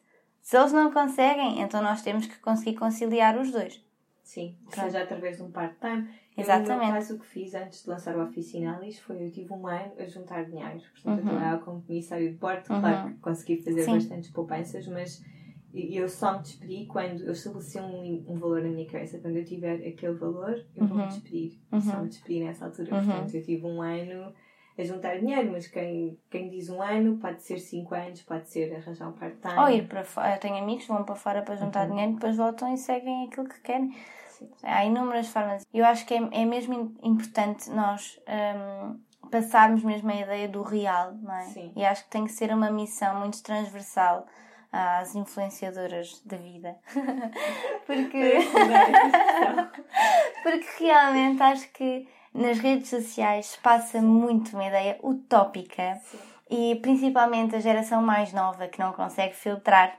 Se 0.51 0.57
eles 0.57 0.73
não 0.73 0.91
conseguem, 0.91 1.61
então 1.61 1.81
nós 1.81 2.03
temos 2.03 2.27
que 2.27 2.37
conseguir 2.41 2.77
conciliar 2.77 3.39
os 3.39 3.53
dois. 3.53 3.81
Sim, 4.25 4.57
Pronto. 4.69 4.85
seja 4.85 5.05
através 5.05 5.37
de 5.37 5.45
um 5.45 5.51
part-time. 5.53 6.09
Exatamente. 6.37 6.87
Meu 6.87 6.95
caso, 6.95 7.15
o 7.15 7.19
que 7.21 7.27
fiz 7.27 7.55
antes 7.55 7.85
de 7.85 7.89
lançar 7.89 8.17
o 8.17 8.25
Oficinalis 8.25 8.99
foi 8.99 9.25
eu 9.25 9.31
tive 9.31 9.53
um 9.53 9.65
ano 9.69 9.93
a 9.97 10.05
juntar 10.07 10.45
dinheiro. 10.45 10.81
Portanto, 10.81 11.07
uhum. 11.07 11.19
eu 11.19 11.23
trabalhava 11.23 11.65
como 11.65 11.83
comissário 11.83 12.33
de 12.33 12.37
bordo. 12.37 12.69
Uhum. 12.69 12.81
Claro 12.81 13.11
que 13.11 13.21
consegui 13.21 13.63
fazer 13.63 13.85
Sim. 13.85 13.95
bastantes 13.95 14.31
poupanças, 14.33 14.89
mas 14.89 15.25
eu 15.73 16.09
só 16.09 16.33
me 16.33 16.43
despedi 16.43 16.87
quando 16.87 17.23
eu 17.23 17.31
estabeleci 17.31 17.79
um, 17.79 18.25
um 18.27 18.37
valor 18.37 18.61
na 18.61 18.71
minha 18.71 18.91
cabeça. 18.91 19.21
Quando 19.21 19.37
eu 19.37 19.45
tiver 19.45 19.87
aquele 19.87 20.15
valor, 20.15 20.67
eu 20.75 20.85
vou 20.85 20.97
me 20.97 21.03
uhum. 21.05 21.09
despedir. 21.11 21.61
Uhum. 21.71 21.81
Só 21.81 22.03
me 22.03 22.09
despedi 22.09 22.41
nessa 22.41 22.65
altura. 22.65 22.93
Uhum. 22.93 23.05
Portanto, 23.05 23.35
eu 23.37 23.45
tive 23.45 23.65
um 23.65 23.81
ano 23.81 24.35
a 24.81 24.85
juntar 24.85 25.19
dinheiro, 25.19 25.51
mas 25.53 25.67
quem, 25.67 26.19
quem 26.31 26.49
diz 26.49 26.69
um 26.69 26.83
ano 26.83 27.19
pode 27.19 27.43
ser 27.43 27.59
cinco 27.59 27.95
anos, 27.95 28.23
pode 28.23 28.49
ser 28.49 28.75
arranjar 28.75 29.09
um 29.09 29.13
part-time. 29.13 29.59
Ou 29.59 29.71
ir 29.71 29.87
para 29.87 30.05
fora. 30.05 30.35
Eu 30.35 30.41
tenho 30.41 30.57
amigos 30.57 30.87
que 30.87 30.93
vão 30.93 31.05
para 31.05 31.15
fora 31.15 31.43
para 31.43 31.57
juntar 31.57 31.85
uhum. 31.85 31.95
dinheiro, 31.95 32.13
depois 32.15 32.37
voltam 32.37 32.73
e 32.73 32.79
seguem 32.79 33.27
aquilo 33.27 33.49
que 33.49 33.61
querem. 33.61 33.95
Há 34.63 34.85
inúmeras 34.85 35.29
formas. 35.29 35.67
Eu 35.73 35.85
acho 35.85 36.07
que 36.07 36.15
é, 36.15 36.29
é 36.33 36.45
mesmo 36.45 36.95
importante 37.03 37.71
nós 37.71 38.19
um, 38.27 38.99
passarmos 39.31 39.83
mesmo 39.83 40.11
a 40.11 40.15
ideia 40.15 40.49
do 40.49 40.63
real, 40.63 41.13
não 41.15 41.35
é? 41.35 41.43
Sim. 41.43 41.73
E 41.77 41.85
acho 41.85 42.05
que 42.05 42.11
tem 42.11 42.25
que 42.25 42.33
ser 42.33 42.53
uma 42.53 42.71
missão 42.71 43.21
muito 43.21 43.43
transversal 43.43 44.27
às 44.73 45.15
influenciadoras 45.15 46.23
da 46.25 46.37
vida. 46.37 46.77
porque... 47.87 48.39
porque 50.43 50.85
realmente 50.85 51.43
acho 51.43 51.73
que 51.73 52.09
nas 52.33 52.59
redes 52.59 52.89
sociais 52.89 53.59
passa 53.63 54.01
muito 54.01 54.55
uma 54.55 54.67
ideia 54.67 54.99
utópica 55.03 56.01
Sim. 56.05 56.19
e 56.49 56.77
principalmente 56.77 57.57
a 57.57 57.61
geração 57.61 58.03
mais 58.03 58.33
nova 58.33 58.69
que 58.69 58.79
não 58.79 58.93
consegue 58.93 59.35
filtrar 59.35 59.99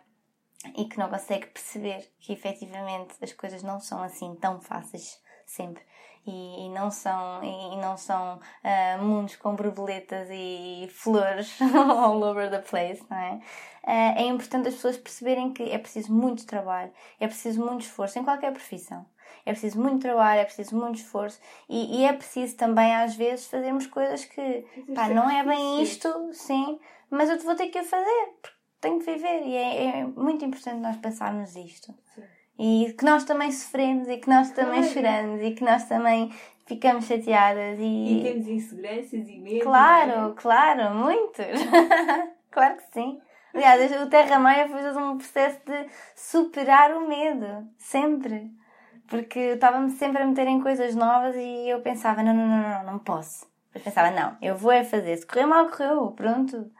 e 0.77 0.85
que 0.85 0.97
não 0.97 1.09
consegue 1.09 1.47
perceber 1.47 2.11
que 2.19 2.33
efetivamente 2.33 3.15
as 3.21 3.33
coisas 3.33 3.63
não 3.63 3.79
são 3.79 4.01
assim 4.01 4.35
tão 4.35 4.61
fáceis 4.61 5.19
sempre 5.45 5.83
e, 6.25 6.65
e 6.65 6.69
não 6.69 6.91
são 6.91 7.43
e, 7.43 7.75
não 7.77 7.97
são 7.97 8.37
uh, 8.37 9.03
mundos 9.03 9.35
com 9.35 9.55
borboletas 9.55 10.27
e 10.31 10.87
flores 10.91 11.57
all 11.73 12.21
over 12.23 12.49
the 12.49 12.59
place, 12.59 13.03
não 13.09 13.17
é? 13.17 13.39
Uh, 13.83 14.19
é 14.19 14.23
importante 14.23 14.67
as 14.67 14.75
pessoas 14.75 14.97
perceberem 14.97 15.51
que 15.51 15.63
é 15.63 15.77
preciso 15.77 16.13
muito 16.13 16.45
trabalho, 16.45 16.91
é 17.19 17.27
preciso 17.27 17.65
muito 17.65 17.81
esforço 17.81 18.19
em 18.19 18.23
qualquer 18.23 18.51
profissão. 18.51 19.05
É 19.45 19.51
preciso 19.51 19.79
muito 19.79 20.01
trabalho, 20.01 20.41
é 20.41 20.45
preciso 20.45 20.75
muito 20.75 20.95
esforço 20.95 21.39
e, 21.69 21.99
e 21.99 22.05
é 22.05 22.13
preciso 22.13 22.55
também 22.55 22.95
às 22.95 23.15
vezes 23.15 23.47
fazermos 23.47 23.87
coisas 23.87 24.25
que 24.25 24.65
pá, 24.93 25.09
não 25.09 25.29
é 25.29 25.43
bem 25.43 25.81
isto, 25.81 26.09
sim, 26.33 26.79
mas 27.09 27.29
eu 27.29 27.39
vou 27.39 27.55
ter 27.55 27.67
que 27.67 27.79
o 27.79 27.83
fazer 27.83 28.27
porque 28.41 28.57
tenho 28.81 28.99
que 28.99 29.13
viver 29.13 29.43
e 29.45 29.55
é, 29.55 29.99
é 29.99 30.05
muito 30.05 30.43
importante 30.43 30.77
nós 30.77 30.97
pensarmos 30.97 31.55
isto. 31.55 31.93
Sim. 32.15 32.23
E 32.59 32.93
que 32.93 33.05
nós 33.05 33.23
também 33.23 33.51
sofremos 33.51 34.07
e 34.07 34.17
que 34.17 34.29
nós 34.29 34.51
também 34.51 34.81
claro. 34.81 34.93
choramos 34.93 35.41
e 35.41 35.51
que 35.51 35.63
nós 35.63 35.85
também 35.85 36.31
ficamos 36.65 37.05
chateadas 37.05 37.79
e. 37.79 38.19
E 38.19 38.23
temos 38.23 38.47
inseguranças 38.47 39.27
e 39.27 39.37
medo. 39.37 39.63
Claro, 39.63 40.31
é? 40.31 40.33
claro, 40.35 40.95
muitos. 40.95 41.45
claro 42.51 42.77
que 42.77 42.83
sim. 42.91 43.19
Aliás, 43.53 44.01
o 44.01 44.09
Terra 44.09 44.39
Maia 44.39 44.69
foi 44.69 44.81
todo 44.81 44.99
um 44.99 45.17
processo 45.17 45.59
de 45.65 45.85
superar 46.15 46.95
o 46.95 47.07
medo. 47.07 47.67
Sempre. 47.77 48.51
Porque 49.11 49.39
estava-me 49.39 49.89
sempre 49.91 50.23
a 50.23 50.25
meter 50.25 50.47
em 50.47 50.61
coisas 50.61 50.95
novas 50.95 51.35
e 51.35 51.67
eu 51.67 51.81
pensava, 51.81 52.23
não, 52.23 52.33
não, 52.33 52.47
não, 52.47 52.61
não, 52.61 52.93
não 52.93 52.99
posso. 52.99 53.45
Depois 53.65 53.83
pensava, 53.83 54.09
não, 54.09 54.37
eu 54.41 54.55
vou 54.55 54.71
é 54.71 54.85
fazer. 54.85 55.17
Se 55.17 55.27
correr 55.27 55.45
mal, 55.45 55.69
correu, 55.69 56.11
pronto. 56.11 56.71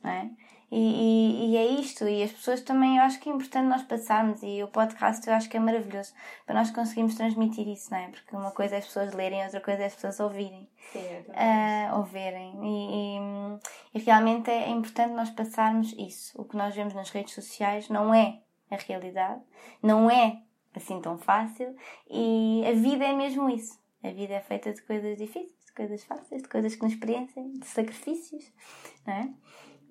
Não 0.00 0.08
é? 0.08 0.30
E, 0.70 0.78
e, 0.78 1.50
e, 1.50 1.56
é 1.56 1.66
isto, 1.66 2.06
e 2.06 2.22
as 2.22 2.30
pessoas 2.30 2.60
também, 2.60 2.98
eu 2.98 3.02
acho 3.02 3.18
que 3.18 3.28
é 3.28 3.32
importante 3.32 3.66
nós 3.66 3.82
passarmos, 3.82 4.44
e 4.44 4.62
o 4.62 4.68
podcast 4.68 5.26
eu 5.26 5.34
acho 5.34 5.50
que 5.50 5.56
é 5.56 5.60
maravilhoso 5.60 6.14
para 6.46 6.54
nós 6.54 6.70
conseguirmos 6.70 7.16
transmitir 7.16 7.66
isso, 7.66 7.90
não 7.90 7.98
é? 7.98 8.08
Porque 8.08 8.36
uma 8.36 8.52
coisa 8.52 8.76
é 8.76 8.78
as 8.78 8.86
pessoas 8.86 9.12
lerem, 9.12 9.42
outra 9.42 9.60
coisa 9.60 9.82
é 9.82 9.86
as 9.86 9.94
pessoas 9.96 10.20
ouvirem. 10.20 10.70
Sim, 10.92 11.00
uh, 11.00 11.98
ouvirem. 11.98 12.58
E, 12.62 13.18
e, 13.18 13.98
e, 13.98 14.04
realmente 14.04 14.52
é 14.52 14.70
importante 14.70 15.12
nós 15.14 15.30
passarmos 15.30 15.92
isso. 15.98 16.40
O 16.40 16.44
que 16.44 16.56
nós 16.56 16.72
vemos 16.76 16.94
nas 16.94 17.10
redes 17.10 17.34
sociais 17.34 17.88
não 17.88 18.14
é 18.14 18.38
a 18.70 18.76
realidade, 18.76 19.42
não 19.82 20.08
é 20.08 20.42
assim 20.74 21.00
tão 21.00 21.18
fácil 21.18 21.74
e 22.10 22.62
a 22.66 22.72
vida 22.72 23.04
é 23.04 23.12
mesmo 23.12 23.48
isso. 23.48 23.80
A 24.02 24.10
vida 24.10 24.34
é 24.34 24.40
feita 24.40 24.72
de 24.72 24.82
coisas 24.82 25.16
difíceis, 25.16 25.52
de 25.66 25.72
coisas 25.72 26.04
fáceis, 26.04 26.42
de 26.42 26.48
coisas 26.48 26.74
que 26.74 26.82
nos 26.82 26.94
preenchem, 26.96 27.52
de 27.52 27.66
sacrifícios, 27.66 28.52
não 29.06 29.14
é? 29.14 29.30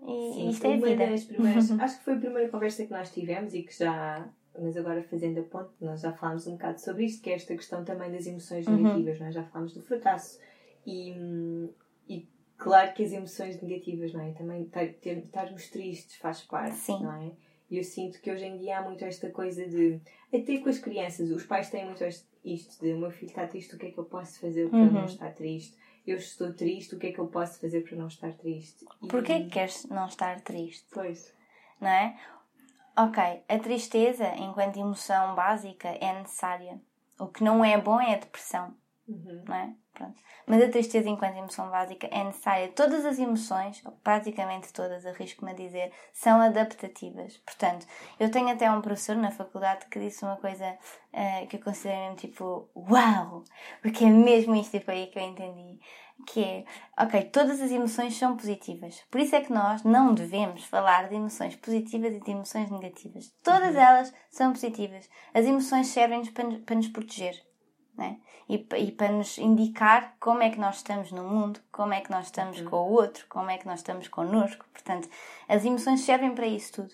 E 0.03 0.33
Sim, 0.33 0.49
isto 0.49 0.65
é 0.65 0.73
a 0.73 0.77
vida. 0.77 1.03
Acho 1.83 1.97
que 1.99 2.03
foi 2.03 2.15
a 2.15 2.19
primeira 2.19 2.49
conversa 2.49 2.85
que 2.85 2.91
nós 2.91 3.11
tivemos 3.11 3.53
e 3.53 3.63
que 3.63 3.77
já, 3.77 4.27
mas 4.59 4.75
agora 4.75 5.03
fazendo 5.03 5.39
a 5.39 5.43
ponte, 5.43 5.71
nós 5.79 6.01
já 6.01 6.11
falámos 6.11 6.47
um 6.47 6.53
bocado 6.53 6.81
sobre 6.81 7.05
isto, 7.05 7.21
que 7.21 7.29
é 7.29 7.35
esta 7.35 7.55
questão 7.55 7.85
também 7.85 8.11
das 8.11 8.25
emoções 8.25 8.67
uhum. 8.67 8.77
negativas, 8.77 9.19
uhum. 9.19 9.25
nós 9.25 9.35
já 9.35 9.43
falámos 9.43 9.73
do 9.73 9.81
fracasso 9.81 10.39
e, 10.85 11.13
e 12.09 12.27
claro 12.57 12.93
que 12.93 13.03
as 13.03 13.11
emoções 13.11 13.61
negativas, 13.61 14.11
não 14.11 14.21
é? 14.21 14.31
Também 14.31 14.69
estarmos 15.05 15.69
tristes 15.69 16.15
faz 16.17 16.41
parte, 16.41 16.75
Sim. 16.75 17.03
não 17.03 17.13
é? 17.13 17.31
E 17.71 17.77
eu 17.77 17.83
sinto 17.85 18.19
que 18.19 18.29
hoje 18.29 18.43
em 18.43 18.57
dia 18.57 18.79
há 18.79 18.81
muito 18.81 19.05
esta 19.05 19.29
coisa 19.29 19.65
de. 19.65 20.01
Até 20.33 20.57
com 20.57 20.67
as 20.67 20.77
crianças, 20.77 21.31
os 21.31 21.45
pais 21.45 21.69
têm 21.69 21.85
muito 21.85 22.03
isto 22.43 22.83
de: 22.83 22.91
o 22.91 22.97
meu 22.97 23.09
filho 23.09 23.29
está 23.29 23.47
triste, 23.47 23.73
o 23.73 23.79
que 23.79 23.85
é 23.87 23.91
que 23.91 23.97
eu 23.97 24.03
posso 24.03 24.41
fazer 24.41 24.69
para 24.69 24.77
uhum. 24.77 24.91
não 24.91 25.05
estar 25.05 25.33
triste? 25.33 25.77
Eu 26.05 26.17
estou 26.17 26.51
triste, 26.51 26.95
o 26.95 26.99
que 26.99 27.07
é 27.07 27.11
que 27.13 27.19
eu 27.19 27.27
posso 27.27 27.61
fazer 27.61 27.81
para 27.81 27.95
não 27.95 28.07
estar 28.07 28.33
triste? 28.33 28.85
E... 29.01 29.07
Porquê 29.07 29.39
que 29.39 29.49
queres 29.49 29.85
não 29.85 30.05
estar 30.07 30.41
triste? 30.41 30.85
Pois. 30.91 31.33
Não 31.79 31.87
é? 31.87 32.19
Ok, 32.97 33.23
a 33.47 33.59
tristeza, 33.59 34.35
enquanto 34.35 34.77
emoção 34.77 35.33
básica, 35.33 35.87
é 35.87 36.19
necessária. 36.19 36.81
O 37.17 37.27
que 37.27 37.41
não 37.41 37.63
é 37.63 37.79
bom 37.79 38.01
é 38.01 38.15
a 38.15 38.19
depressão. 38.19 38.75
Uhum. 39.07 39.43
Não 39.47 39.55
é? 39.55 39.73
Pronto. 40.01 40.19
Mas 40.47 40.63
a 40.63 40.69
tristeza, 40.69 41.07
enquanto 41.07 41.37
emoção 41.37 41.69
básica, 41.69 42.07
é 42.11 42.23
necessária. 42.23 42.69
Todas 42.69 43.05
as 43.05 43.19
emoções, 43.19 43.83
praticamente 44.03 44.73
todas, 44.73 45.05
arrisco-me 45.05 45.51
a 45.51 45.53
dizer, 45.53 45.91
são 46.11 46.41
adaptativas. 46.41 47.37
Portanto, 47.37 47.85
eu 48.19 48.31
tenho 48.31 48.49
até 48.49 48.69
um 48.71 48.81
professor 48.81 49.15
na 49.15 49.29
faculdade 49.29 49.85
que 49.85 49.99
disse 49.99 50.25
uma 50.25 50.37
coisa 50.37 50.75
uh, 51.13 51.47
que 51.47 51.57
eu 51.57 51.61
considero 51.61 52.01
mesmo 52.01 52.15
tipo, 52.15 52.69
uau! 52.75 53.43
Porque 53.83 54.03
é 54.03 54.09
mesmo 54.09 54.55
isto 54.55 54.71
tipo 54.71 54.89
aí 54.89 55.07
que 55.07 55.19
eu 55.19 55.23
entendi. 55.23 55.79
Que 56.25 56.43
é, 56.43 56.65
ok, 56.99 57.23
todas 57.25 57.61
as 57.61 57.71
emoções 57.71 58.17
são 58.17 58.35
positivas. 58.35 59.03
Por 59.11 59.21
isso 59.21 59.35
é 59.35 59.41
que 59.41 59.53
nós 59.53 59.83
não 59.83 60.13
devemos 60.15 60.63
falar 60.65 61.09
de 61.09 61.15
emoções 61.15 61.55
positivas 61.55 62.13
e 62.13 62.19
de 62.19 62.31
emoções 62.31 62.71
negativas. 62.71 63.31
Todas 63.43 63.75
uhum. 63.75 63.81
elas 63.81 64.13
são 64.31 64.51
positivas. 64.51 65.07
As 65.33 65.45
emoções 65.45 65.87
servem-nos 65.87 66.29
para, 66.31 66.59
para 66.59 66.75
nos 66.75 66.87
proteger 66.87 67.50
né? 68.01 68.17
E, 68.49 68.67
e, 68.77 68.91
para 68.91 69.11
nos 69.11 69.37
indicar 69.37 70.15
como 70.19 70.41
é 70.41 70.49
que 70.49 70.59
nós 70.59 70.77
estamos 70.77 71.11
no 71.11 71.23
mundo, 71.23 71.59
como 71.71 71.93
é 71.93 72.01
que 72.01 72.11
nós 72.11 72.25
estamos 72.25 72.59
uhum. 72.59 72.69
com 72.69 72.75
o 72.77 72.91
outro, 72.93 73.25
como 73.29 73.49
é 73.49 73.57
que 73.57 73.67
nós 73.67 73.79
estamos 73.79 74.07
connosco. 74.07 74.65
Portanto, 74.73 75.07
as 75.47 75.63
emoções 75.63 76.01
servem 76.01 76.33
para 76.33 76.47
isso 76.47 76.73
tudo. 76.73 76.93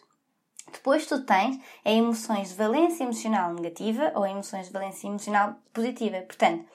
Depois 0.71 1.07
tu 1.07 1.23
tens 1.23 1.57
é 1.85 1.93
emoções 1.93 2.49
de 2.49 2.55
valência 2.55 3.05
emocional 3.05 3.53
negativa 3.53 4.11
ou 4.15 4.27
emoções 4.27 4.67
de 4.67 4.73
valência 4.73 5.07
emocional 5.07 5.55
positiva. 5.73 6.17
Portanto, 6.17 6.65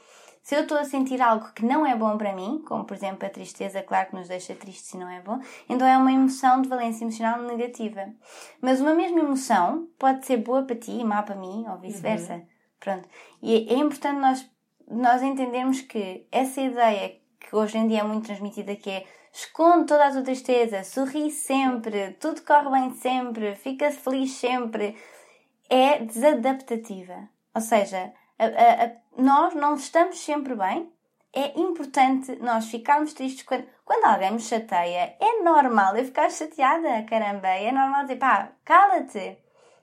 se 0.43 0.57
eu 0.57 0.63
estou 0.63 0.79
a 0.79 0.85
sentir 0.85 1.21
algo 1.21 1.53
que 1.53 1.65
não 1.65 1.87
é 1.87 1.95
bom 1.95 2.17
para 2.17 2.35
mim, 2.35 2.65
como 2.67 2.85
por 2.85 2.97
exemplo 2.97 3.27
a 3.27 3.31
tristeza, 3.31 3.83
claro 3.83 4.09
que 4.09 4.17
nos 4.17 4.29
deixa 4.29 4.55
tristes 4.55 4.87
se 4.87 4.97
não 4.97 5.09
é 5.09 5.21
bom, 5.21 5.39
então 5.69 5.87
é 5.87 5.97
uma 5.97 6.11
emoção 6.11 6.63
de 6.63 6.69
valência 6.69 7.05
emocional 7.05 7.43
negativa. 7.43 8.09
Mas 8.61 8.81
uma 8.81 8.95
mesma 8.95 9.21
emoção 9.21 9.87
pode 9.99 10.27
ser 10.27 10.39
boa 10.39 10.63
para 10.63 10.75
ti 10.75 10.93
e 10.93 11.05
má 11.05 11.23
para 11.23 11.37
mim, 11.37 11.65
ou 11.69 11.79
vice-versa. 11.79 12.35
Uhum. 12.35 12.52
Pronto. 12.83 13.09
E 13.41 13.69
é 13.73 13.75
importante 13.75 14.19
nós, 14.19 14.51
nós 14.91 15.23
entendermos 15.23 15.81
que 15.83 16.27
essa 16.33 16.61
ideia 16.61 17.17
que 17.39 17.55
hoje 17.55 17.79
em 17.79 17.87
dia 17.87 18.01
é 18.01 18.03
muito 18.03 18.27
transmitida 18.27 18.75
que 18.75 18.91
é 18.91 19.07
esconde 19.33 19.87
toda 19.87 20.07
a 20.07 20.11
tua 20.11 20.23
tristeza, 20.23 20.83
sorri 20.83 21.31
sempre, 21.31 22.13
tudo 22.21 22.43
corre 22.43 22.71
bem 22.71 22.91
sempre, 22.95 23.55
fica 23.55 23.91
feliz 23.93 24.33
sempre, 24.33 24.97
é 25.71 26.01
desadaptativa. 26.01 27.29
Ou 27.55 27.61
seja, 27.61 28.13
a, 28.37 28.45
a, 28.45 28.85
a, 28.85 28.91
nós 29.17 29.55
não 29.55 29.77
estamos 29.77 30.19
sempre 30.19 30.57
bem. 30.57 30.93
É 31.33 31.59
importante 31.59 32.37
nós 32.43 32.67
ficarmos 32.67 33.15
tristes 33.15 33.45
quando, 33.45 33.65
quando 33.85 34.05
alguém 34.05 34.33
me 34.33 34.41
chateia. 34.41 35.17
É 35.21 35.43
normal 35.43 35.97
eu 35.97 36.05
ficar 36.05 36.31
chateada, 36.31 37.05
caramba. 37.05 37.49
É 37.49 37.71
normal 37.71 38.03
dizer, 38.03 38.17
pá, 38.17 38.51
cala-te, 38.65 39.39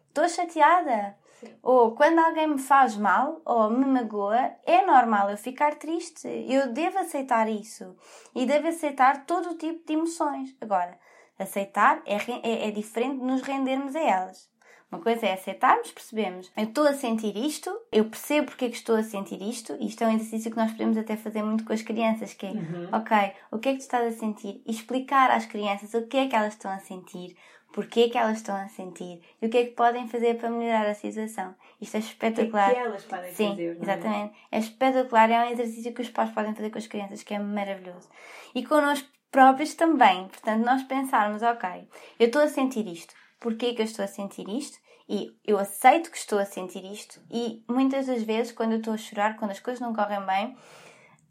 estou 0.09 0.27
chateada. 0.27 1.17
Ou 1.61 1.91
quando 1.91 2.19
alguém 2.19 2.47
me 2.47 2.59
faz 2.59 2.95
mal 2.95 3.41
ou 3.45 3.69
me 3.69 3.85
magoa, 3.85 4.51
é 4.65 4.85
normal 4.85 5.29
eu 5.29 5.37
ficar 5.37 5.75
triste. 5.75 6.27
Eu 6.47 6.73
devo 6.73 6.99
aceitar 6.99 7.49
isso. 7.49 7.95
E 8.35 8.45
devo 8.45 8.67
aceitar 8.67 9.25
todo 9.25 9.51
o 9.51 9.57
tipo 9.57 9.85
de 9.85 9.93
emoções. 9.93 10.55
Agora, 10.59 10.97
aceitar 11.37 12.01
é, 12.05 12.15
é, 12.15 12.67
é 12.67 12.71
diferente 12.71 13.19
de 13.19 13.25
nos 13.25 13.41
rendermos 13.41 13.95
a 13.95 14.01
elas. 14.01 14.49
Uma 14.91 15.01
coisa 15.01 15.27
é 15.27 15.33
aceitarmos, 15.33 15.91
percebemos, 15.91 16.51
eu 16.57 16.63
estou 16.63 16.87
a 16.87 16.93
sentir 16.93 17.37
isto, 17.37 17.69
eu 17.91 18.05
percebo 18.05 18.47
porque 18.47 18.65
é 18.65 18.69
que 18.69 18.75
estou 18.75 18.95
a 18.95 19.03
sentir 19.03 19.39
isto, 19.39 19.77
isto 19.79 20.03
é 20.03 20.07
um 20.07 20.15
exercício 20.15 20.49
que 20.49 20.57
nós 20.57 20.71
podemos 20.71 20.97
até 20.97 21.15
fazer 21.15 21.43
muito 21.43 21.63
com 21.63 21.71
as 21.71 21.83
crianças, 21.83 22.33
que 22.33 22.47
é, 22.47 22.49
uhum. 22.49 22.89
ok, 22.91 23.33
o 23.51 23.59
que 23.59 23.69
é 23.69 23.71
que 23.73 23.77
tu 23.77 23.81
estás 23.81 24.15
a 24.15 24.17
sentir? 24.17 24.63
E 24.65 24.71
explicar 24.71 25.29
às 25.29 25.45
crianças 25.45 25.93
o 25.93 26.07
que 26.07 26.17
é 26.17 26.27
que 26.27 26.35
elas 26.35 26.53
estão 26.53 26.71
a 26.71 26.79
sentir, 26.79 27.37
porquê 27.71 28.09
que 28.09 28.17
elas 28.17 28.37
estão 28.37 28.55
a 28.55 28.67
sentir 28.67 29.21
e 29.41 29.45
o 29.45 29.49
que 29.49 29.57
é 29.57 29.65
que 29.65 29.71
podem 29.71 30.07
fazer 30.07 30.37
para 30.37 30.49
melhorar 30.49 30.87
a 30.87 30.93
situação. 30.93 31.55
Isto 31.79 31.97
é 31.97 31.99
espetacular. 31.99 32.69
O 32.69 32.73
que, 32.73 32.79
é 32.79 32.81
que 32.81 32.87
elas 32.87 33.05
podem 33.05 33.33
Sim, 33.33 33.49
fazer? 33.49 33.75
Sim, 33.75 33.81
exatamente. 33.81 34.35
É? 34.51 34.57
é 34.57 34.59
espetacular, 34.59 35.31
é 35.31 35.39
um 35.45 35.51
exercício 35.51 35.93
que 35.93 36.01
os 36.01 36.09
pais 36.09 36.31
podem 36.31 36.55
fazer 36.55 36.69
com 36.69 36.77
as 36.77 36.87
crianças, 36.87 37.23
que 37.23 37.33
é 37.33 37.39
maravilhoso. 37.39 38.09
E 38.53 38.65
connosco 38.65 39.07
próprios 39.31 39.75
também. 39.75 40.27
Portanto, 40.27 40.65
nós 40.65 40.83
pensarmos, 40.83 41.41
ok, 41.41 41.87
eu 42.19 42.27
estou 42.27 42.41
a 42.41 42.47
sentir 42.47 42.87
isto. 42.87 43.13
Porquê 43.39 43.73
que 43.73 43.81
eu 43.81 43.85
estou 43.85 44.03
a 44.03 44.07
sentir 44.07 44.47
isto? 44.49 44.77
E 45.07 45.35
eu 45.45 45.57
aceito 45.57 46.11
que 46.11 46.17
estou 46.17 46.37
a 46.37 46.45
sentir 46.45 46.83
isto. 46.85 47.19
E 47.31 47.63
muitas 47.67 48.05
das 48.07 48.21
vezes, 48.23 48.51
quando 48.51 48.73
eu 48.73 48.77
estou 48.77 48.93
a 48.93 48.97
chorar, 48.97 49.37
quando 49.37 49.51
as 49.51 49.59
coisas 49.59 49.81
não 49.81 49.93
correm 49.93 50.23
bem, 50.25 50.55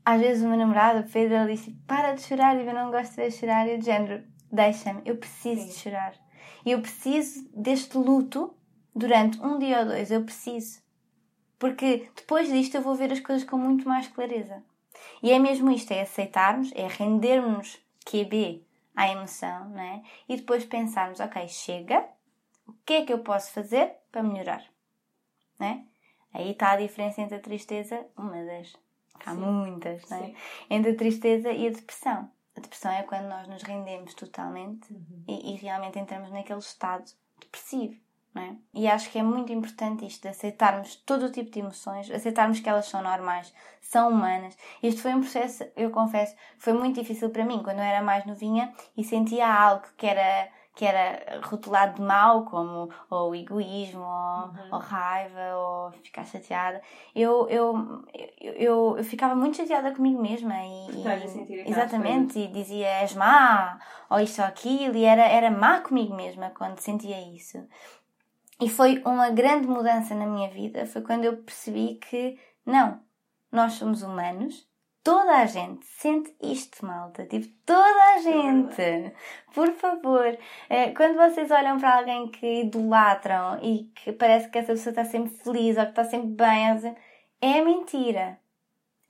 às 0.04 0.20
vezes 0.20 0.42
o 0.42 0.48
meu 0.48 0.58
namorado, 0.58 1.00
o 1.00 1.12
Pedro, 1.12 1.36
ele 1.36 1.54
disse: 1.54 1.70
Para 1.86 2.12
de 2.12 2.22
chorar, 2.22 2.56
e 2.56 2.66
eu 2.66 2.74
não 2.74 2.90
gosto 2.90 3.10
de 3.10 3.16
ver 3.16 3.30
chorar. 3.30 3.68
E 3.68 3.76
o 3.76 3.82
género, 3.82 4.24
deixa-me, 4.50 5.02
eu 5.04 5.16
preciso 5.16 5.60
Sim. 5.60 5.68
de 5.68 5.74
chorar. 5.74 6.27
Eu 6.64 6.80
preciso 6.80 7.48
deste 7.54 7.96
luto 7.96 8.54
durante 8.94 9.40
um 9.40 9.58
dia 9.58 9.80
ou 9.80 9.86
dois. 9.86 10.10
Eu 10.10 10.24
preciso. 10.24 10.80
Porque 11.58 12.08
depois 12.14 12.48
disto 12.48 12.76
eu 12.76 12.82
vou 12.82 12.94
ver 12.94 13.12
as 13.12 13.20
coisas 13.20 13.48
com 13.48 13.56
muito 13.56 13.88
mais 13.88 14.08
clareza. 14.08 14.62
E 15.22 15.32
é 15.32 15.38
mesmo 15.38 15.70
isto: 15.70 15.92
é 15.92 16.02
aceitarmos, 16.02 16.70
é 16.74 16.86
rendermos 16.86 17.78
QB 18.04 18.64
à 18.94 19.08
emoção, 19.08 19.68
não 19.70 19.80
é? 19.80 20.02
E 20.28 20.36
depois 20.36 20.64
pensarmos: 20.64 21.20
ok, 21.20 21.48
chega, 21.48 22.08
o 22.66 22.72
que 22.84 22.94
é 22.94 23.04
que 23.04 23.12
eu 23.12 23.20
posso 23.20 23.52
fazer 23.52 23.92
para 24.10 24.22
melhorar? 24.22 24.64
Não 25.58 25.66
é? 25.66 25.82
Aí 26.32 26.50
está 26.50 26.72
a 26.72 26.76
diferença 26.76 27.20
entre 27.20 27.36
a 27.36 27.40
tristeza, 27.40 28.06
uma 28.16 28.44
das. 28.44 28.76
Há 29.24 29.34
Sim. 29.34 29.40
muitas, 29.40 30.08
não 30.08 30.18
é? 30.18 30.26
Sim. 30.26 30.36
Entre 30.70 30.92
a 30.92 30.96
tristeza 30.96 31.50
e 31.50 31.66
a 31.66 31.70
depressão. 31.70 32.30
A 32.58 32.60
depressão 32.60 32.90
é 32.90 33.04
quando 33.04 33.28
nós 33.28 33.46
nos 33.46 33.62
rendemos 33.62 34.14
totalmente 34.14 34.92
uhum. 34.92 35.22
e, 35.28 35.52
e, 35.52 35.56
realmente 35.58 35.96
entramos 35.96 36.28
naquele 36.32 36.58
estado 36.58 37.04
depressivo. 37.40 37.96
Não 38.34 38.42
é? 38.42 38.56
E 38.74 38.88
acho 38.88 39.10
que 39.10 39.18
é 39.18 39.22
muito 39.22 39.52
importante 39.52 40.04
isto 40.04 40.22
de 40.22 40.28
aceitarmos 40.28 40.96
todo 40.96 41.26
o 41.26 41.32
tipo 41.32 41.50
de 41.52 41.60
emoções, 41.60 42.10
aceitarmos 42.10 42.58
que 42.58 42.68
elas 42.68 42.86
são 42.86 43.00
normais, 43.00 43.54
são 43.80 44.10
humanas. 44.10 44.56
Isto 44.82 45.02
foi 45.02 45.14
um 45.14 45.20
processo, 45.20 45.64
eu 45.76 45.90
confesso, 45.90 46.34
foi 46.58 46.72
muito 46.72 47.00
difícil 47.00 47.30
para 47.30 47.44
mim 47.44 47.62
quando 47.62 47.78
eu 47.78 47.84
era 47.84 48.02
mais 48.02 48.26
novinha 48.26 48.74
e 48.96 49.04
sentia 49.04 49.46
algo 49.46 49.86
que 49.96 50.06
era 50.06 50.50
que 50.78 50.84
era 50.84 51.40
rotulado 51.42 51.96
de 51.96 52.02
mal, 52.02 52.44
como 52.44 52.88
ou 53.10 53.34
egoísmo, 53.34 54.00
ou, 54.00 54.44
uhum. 54.44 54.68
ou 54.70 54.78
raiva, 54.78 55.56
ou 55.56 55.90
ficar 55.90 56.24
chateada. 56.24 56.80
Eu, 57.12 57.48
eu, 57.48 58.04
eu, 58.40 58.96
eu, 58.96 59.02
ficava 59.04 59.34
muito 59.34 59.56
chateada 59.56 59.92
comigo 59.92 60.22
mesma 60.22 60.54
e, 60.54 61.02
e 61.02 61.68
exatamente, 61.68 62.34
coisas. 62.34 62.50
e 62.50 62.52
dizia 62.52 62.86
és 62.86 63.12
má, 63.12 63.80
ou 64.08 64.20
isto 64.20 64.40
ou 64.40 64.46
aquilo, 64.46 64.94
e 64.94 65.04
era, 65.04 65.22
era 65.22 65.50
má 65.50 65.80
comigo 65.80 66.14
mesma 66.14 66.50
quando 66.50 66.78
sentia 66.78 67.20
isso. 67.34 67.58
E 68.60 68.68
foi 68.68 69.02
uma 69.04 69.30
grande 69.30 69.66
mudança 69.66 70.14
na 70.14 70.26
minha 70.26 70.48
vida, 70.48 70.86
foi 70.86 71.02
quando 71.02 71.24
eu 71.24 71.38
percebi 71.38 71.96
que 71.96 72.38
não, 72.64 73.00
nós 73.50 73.72
somos 73.72 74.04
humanos 74.04 74.67
Toda 75.08 75.38
a 75.38 75.46
gente 75.46 75.86
sente 75.86 76.34
isto, 76.42 76.84
malta. 76.84 77.24
Tipo, 77.24 77.48
toda 77.64 78.14
a 78.14 78.18
gente. 78.18 79.14
Por 79.54 79.72
favor. 79.72 80.36
Eh, 80.68 80.90
quando 80.90 81.16
vocês 81.16 81.50
olham 81.50 81.78
para 81.78 81.96
alguém 81.96 82.28
que 82.30 82.60
idolatram 82.60 83.58
e 83.62 83.84
que 83.94 84.12
parece 84.12 84.50
que 84.50 84.58
essa 84.58 84.74
pessoa 84.74 84.90
está 84.90 85.06
sempre 85.06 85.30
feliz 85.30 85.78
ou 85.78 85.84
que 85.84 85.90
está 85.92 86.04
sempre 86.04 86.28
bem, 86.28 86.94
é 87.40 87.64
mentira. 87.64 88.38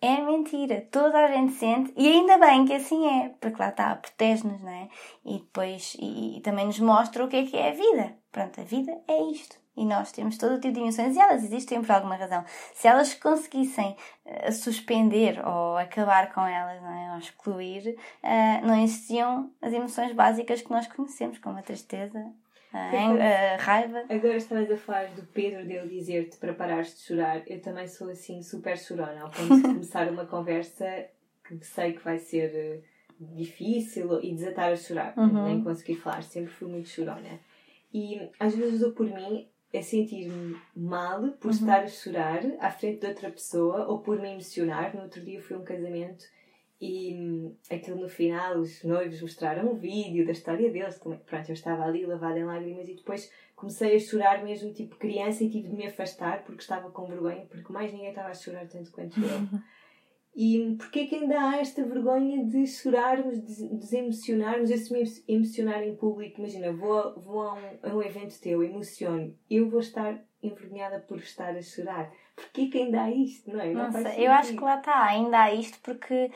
É 0.00 0.20
mentira. 0.20 0.86
Toda 0.92 1.18
a 1.18 1.32
gente 1.32 1.54
sente. 1.54 1.92
E 1.96 2.06
ainda 2.06 2.38
bem 2.38 2.64
que 2.64 2.74
assim 2.74 3.04
é. 3.04 3.30
Porque 3.40 3.60
lá 3.60 3.70
está, 3.70 3.96
protege-nos, 3.96 4.60
não 4.60 4.70
é? 4.70 4.88
E 5.24 5.38
depois, 5.40 5.96
e, 5.98 6.36
e 6.38 6.40
também 6.42 6.66
nos 6.66 6.78
mostra 6.78 7.24
o 7.24 7.28
que 7.28 7.38
é 7.38 7.44
que 7.44 7.56
é 7.56 7.70
a 7.70 7.72
vida. 7.72 8.16
Pronto, 8.30 8.60
a 8.60 8.64
vida 8.64 8.96
é 9.08 9.20
isto. 9.32 9.56
E 9.78 9.84
nós 9.84 10.10
temos 10.10 10.36
todo 10.36 10.56
o 10.56 10.60
tipo 10.60 10.74
de 10.74 10.80
emoções 10.80 11.14
e 11.14 11.20
elas 11.20 11.44
existem 11.44 11.80
por 11.80 11.92
alguma 11.92 12.16
razão. 12.16 12.44
Se 12.74 12.88
elas 12.88 13.14
conseguissem 13.14 13.96
uh, 14.26 14.52
suspender 14.52 15.38
ou 15.46 15.76
acabar 15.76 16.32
com 16.34 16.40
elas, 16.40 16.82
não 16.82 16.92
é? 16.92 17.12
ou 17.12 17.18
excluir, 17.18 17.96
uh, 18.22 18.66
não 18.66 18.82
existiam 18.82 19.52
as 19.62 19.72
emoções 19.72 20.12
básicas 20.12 20.62
que 20.62 20.70
nós 20.70 20.88
conhecemos, 20.88 21.38
como 21.38 21.58
a 21.58 21.62
tristeza, 21.62 22.18
a, 22.72 23.54
a 23.54 23.56
raiva. 23.56 24.04
Agora 24.08 24.36
estavas 24.36 24.70
a 24.70 24.76
falar 24.76 25.06
do 25.08 25.22
Pedro 25.22 25.64
dele 25.66 25.88
dizer-te 25.88 26.36
para 26.38 26.52
parares 26.52 26.94
de 26.96 27.02
chorar. 27.02 27.42
Eu 27.46 27.60
também 27.60 27.86
sou 27.86 28.10
assim 28.10 28.42
super 28.42 28.76
chorona, 28.76 29.22
ao 29.22 29.30
ponto 29.30 29.56
de 29.56 29.62
começar 29.62 30.10
uma 30.10 30.26
conversa 30.26 31.06
que 31.44 31.64
sei 31.64 31.92
que 31.92 32.04
vai 32.04 32.18
ser 32.18 32.54
eh, 32.54 32.80
difícil 33.18 34.20
e 34.22 34.34
desatar 34.34 34.72
a 34.72 34.76
chorar, 34.76 35.14
uhum. 35.16 35.44
nem 35.44 35.62
conseguir 35.62 35.96
falar. 35.96 36.22
Sempre 36.22 36.50
fui 36.50 36.68
muito 36.68 36.88
chorona. 36.88 37.40
E 37.92 38.28
às 38.38 38.54
vezes 38.54 38.80
dou 38.80 38.92
por 38.92 39.06
mim 39.06 39.48
é 39.72 39.82
sentir-me 39.82 40.56
mal 40.74 41.28
por 41.32 41.48
uhum. 41.48 41.52
estar 41.52 41.82
a 41.82 41.88
chorar 41.88 42.40
à 42.58 42.70
frente 42.70 43.00
de 43.00 43.06
outra 43.06 43.30
pessoa 43.30 43.86
ou 43.86 43.98
por 43.98 44.20
me 44.20 44.30
emocionar. 44.30 44.94
No 44.94 45.02
outro 45.02 45.22
dia 45.24 45.40
fui 45.40 45.56
a 45.56 45.58
um 45.58 45.64
casamento 45.64 46.24
e 46.80 47.14
hum, 47.14 47.56
aquilo 47.70 48.00
no 48.00 48.08
final 48.08 48.58
os 48.58 48.82
noivos 48.84 49.20
mostraram 49.20 49.72
um 49.72 49.74
vídeo 49.74 50.24
da 50.24 50.32
história 50.32 50.70
deles. 50.70 50.96
Como, 50.98 51.14
é 51.14 51.18
pronto, 51.18 51.50
eu 51.50 51.54
estava 51.54 51.84
ali 51.84 52.06
lavada 52.06 52.38
em 52.38 52.44
lágrimas 52.44 52.88
e 52.88 52.94
depois 52.94 53.30
comecei 53.54 53.96
a 53.96 54.00
chorar 54.00 54.42
mesmo 54.44 54.72
tipo 54.72 54.96
criança 54.96 55.44
e 55.44 55.50
tive 55.50 55.68
de 55.68 55.76
me 55.76 55.86
afastar 55.86 56.44
porque 56.44 56.62
estava 56.62 56.90
com 56.90 57.06
vergonha, 57.06 57.44
porque 57.46 57.72
mais 57.72 57.92
ninguém 57.92 58.10
estava 58.10 58.28
a 58.28 58.34
chorar 58.34 58.66
tanto 58.68 58.90
quanto 58.90 59.20
eu. 59.20 59.60
E 60.40 60.76
porquê 60.76 61.04
que 61.06 61.16
ainda 61.16 61.36
há 61.36 61.56
esta 61.56 61.84
vergonha 61.84 62.44
de 62.44 62.64
chorarmos, 62.64 63.44
de 63.44 63.74
desemocionarmos? 63.74 64.70
Eu 64.70 64.78
se 64.78 64.92
me 64.92 65.02
emocionar 65.26 65.82
em 65.82 65.96
público, 65.96 66.38
imagina, 66.38 66.72
vou, 66.72 67.20
vou 67.20 67.42
a, 67.42 67.54
um, 67.54 67.78
a 67.82 67.96
um 67.96 68.00
evento 68.00 68.40
teu, 68.40 68.62
emociono, 68.62 69.36
eu 69.50 69.68
vou 69.68 69.80
estar 69.80 70.16
envergonhada 70.40 71.00
por 71.00 71.18
estar 71.18 71.56
a 71.56 71.60
chorar. 71.60 72.12
Porquê 72.36 72.68
que 72.68 72.78
ainda 72.78 73.02
há 73.02 73.10
isto, 73.10 73.50
não 73.50 73.60
é? 73.60 73.72
Não, 73.72 73.90
sei, 73.90 74.24
eu 74.24 74.30
acho 74.30 74.54
que 74.54 74.62
lá 74.62 74.78
está, 74.78 75.06
ainda 75.06 75.42
há 75.42 75.52
isto 75.52 75.80
porque 75.82 76.30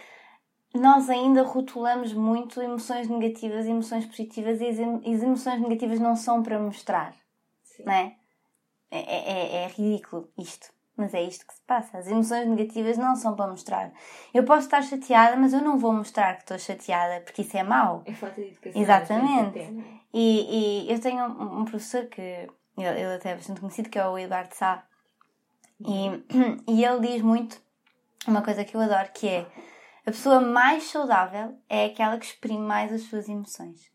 nós 0.74 1.08
ainda 1.08 1.44
rotulamos 1.44 2.12
muito 2.12 2.60
emoções 2.60 3.08
negativas 3.08 3.66
e 3.66 3.70
emoções 3.70 4.04
positivas 4.04 4.60
e 4.60 4.66
as 4.66 5.22
emoções 5.22 5.60
negativas 5.60 6.00
não 6.00 6.16
são 6.16 6.42
para 6.42 6.58
mostrar, 6.58 7.14
Sim. 7.62 7.84
não 7.86 7.92
é? 7.92 8.16
É, 8.90 8.98
é, 8.98 9.62
é 9.62 9.66
ridículo 9.68 10.28
isto. 10.36 10.72
Mas 10.96 11.14
é 11.14 11.22
isto 11.22 11.46
que 11.46 11.54
se 11.54 11.62
passa. 11.62 11.98
As 11.98 12.06
emoções 12.06 12.46
negativas 12.46 12.98
não 12.98 13.16
são 13.16 13.34
para 13.34 13.50
mostrar. 13.50 13.92
Eu 14.32 14.44
posso 14.44 14.66
estar 14.66 14.82
chateada, 14.82 15.36
mas 15.36 15.52
eu 15.52 15.62
não 15.62 15.78
vou 15.78 15.92
mostrar 15.92 16.34
que 16.34 16.42
estou 16.42 16.58
chateada, 16.58 17.22
porque 17.22 17.42
isso 17.42 17.56
é 17.56 17.62
mau. 17.62 18.02
É 18.04 18.12
falta 18.12 18.40
de 18.40 18.48
educação. 18.48 18.82
Exatamente. 18.82 20.02
E, 20.12 20.84
e 20.86 20.92
eu 20.92 21.00
tenho 21.00 21.24
um, 21.24 21.60
um 21.60 21.64
professor 21.64 22.06
que 22.06 22.20
ele, 22.20 23.00
ele 23.00 23.14
até 23.14 23.30
é 23.30 23.34
bastante 23.34 23.60
conhecido, 23.60 23.88
que 23.88 23.98
é 23.98 24.06
o 24.06 24.18
Eduardo 24.18 24.54
Sá. 24.54 24.84
E, 25.80 26.24
e 26.68 26.84
ele 26.84 27.00
diz 27.00 27.22
muito 27.22 27.60
uma 28.26 28.42
coisa 28.42 28.64
que 28.64 28.76
eu 28.76 28.80
adoro, 28.80 29.10
que 29.12 29.28
é 29.28 29.46
a 30.04 30.10
pessoa 30.10 30.40
mais 30.40 30.84
saudável 30.84 31.56
é 31.68 31.86
aquela 31.86 32.18
que 32.18 32.26
exprime 32.26 32.60
mais 32.60 32.92
as 32.92 33.02
suas 33.02 33.28
emoções. 33.28 33.90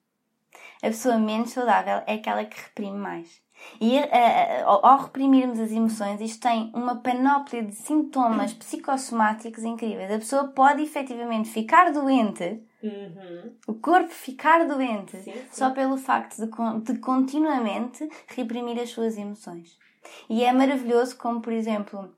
a 0.82 0.88
pessoa 0.88 1.18
menos 1.18 1.52
saudável 1.52 2.02
é 2.08 2.14
aquela 2.14 2.46
que 2.46 2.60
reprime 2.60 2.98
mais. 2.98 3.42
E 3.80 4.00
uh, 4.00 4.68
ao 4.68 4.98
reprimirmos 5.04 5.60
as 5.60 5.72
emoções, 5.72 6.22
isto 6.22 6.42
tem 6.42 6.72
uma 6.74 6.96
panóplia 6.96 7.64
de 7.64 7.76
sintomas 7.76 8.54
psicossomáticos 8.56 9.64
incríveis. 9.64 10.12
A 10.12 10.20
pessoa 10.20 10.48
pode 10.48 10.82
efetivamente 10.82 11.50
ficar 11.50 11.92
doente, 11.92 12.62
uhum. 12.84 13.56
o 13.68 13.74
corpo 13.76 14.10
ficar 14.10 14.66
doente, 14.66 15.18
sim, 15.18 15.32
sim. 15.32 15.42
só 15.52 15.72
pelo 15.72 15.98
facto 15.98 16.38
de, 16.38 16.94
de 16.94 17.00
continuamente 17.00 18.10
reprimir 18.28 18.80
as 18.80 18.90
suas 18.90 19.18
emoções. 19.18 19.78
E 20.30 20.44
é 20.44 20.52
maravilhoso 20.52 21.18
como, 21.18 21.42
por 21.42 21.54
exemplo, 21.54 22.14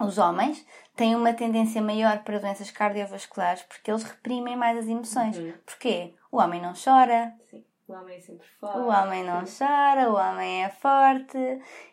os 0.00 0.18
homens 0.18 0.66
têm 0.96 1.14
uma 1.14 1.32
tendência 1.32 1.80
maior 1.80 2.22
para 2.24 2.38
doenças 2.38 2.70
cardiovasculares 2.70 3.62
porque 3.62 3.90
eles 3.90 4.02
reprimem 4.02 4.56
mais 4.56 4.78
as 4.78 4.88
emoções. 4.88 5.38
Uhum. 5.38 5.52
Porquê? 5.64 6.14
O 6.32 6.38
homem 6.38 6.60
não 6.60 6.72
chora. 6.72 7.34
Sim. 7.50 7.64
O 7.90 7.92
homem 7.92 8.16
é 8.16 8.20
sempre 8.20 8.46
forte. 8.60 8.78
O 8.78 8.86
homem 8.86 9.24
não 9.24 9.42
chora, 9.44 10.08
o 10.08 10.14
homem 10.14 10.64
é 10.64 10.68
forte. 10.68 11.36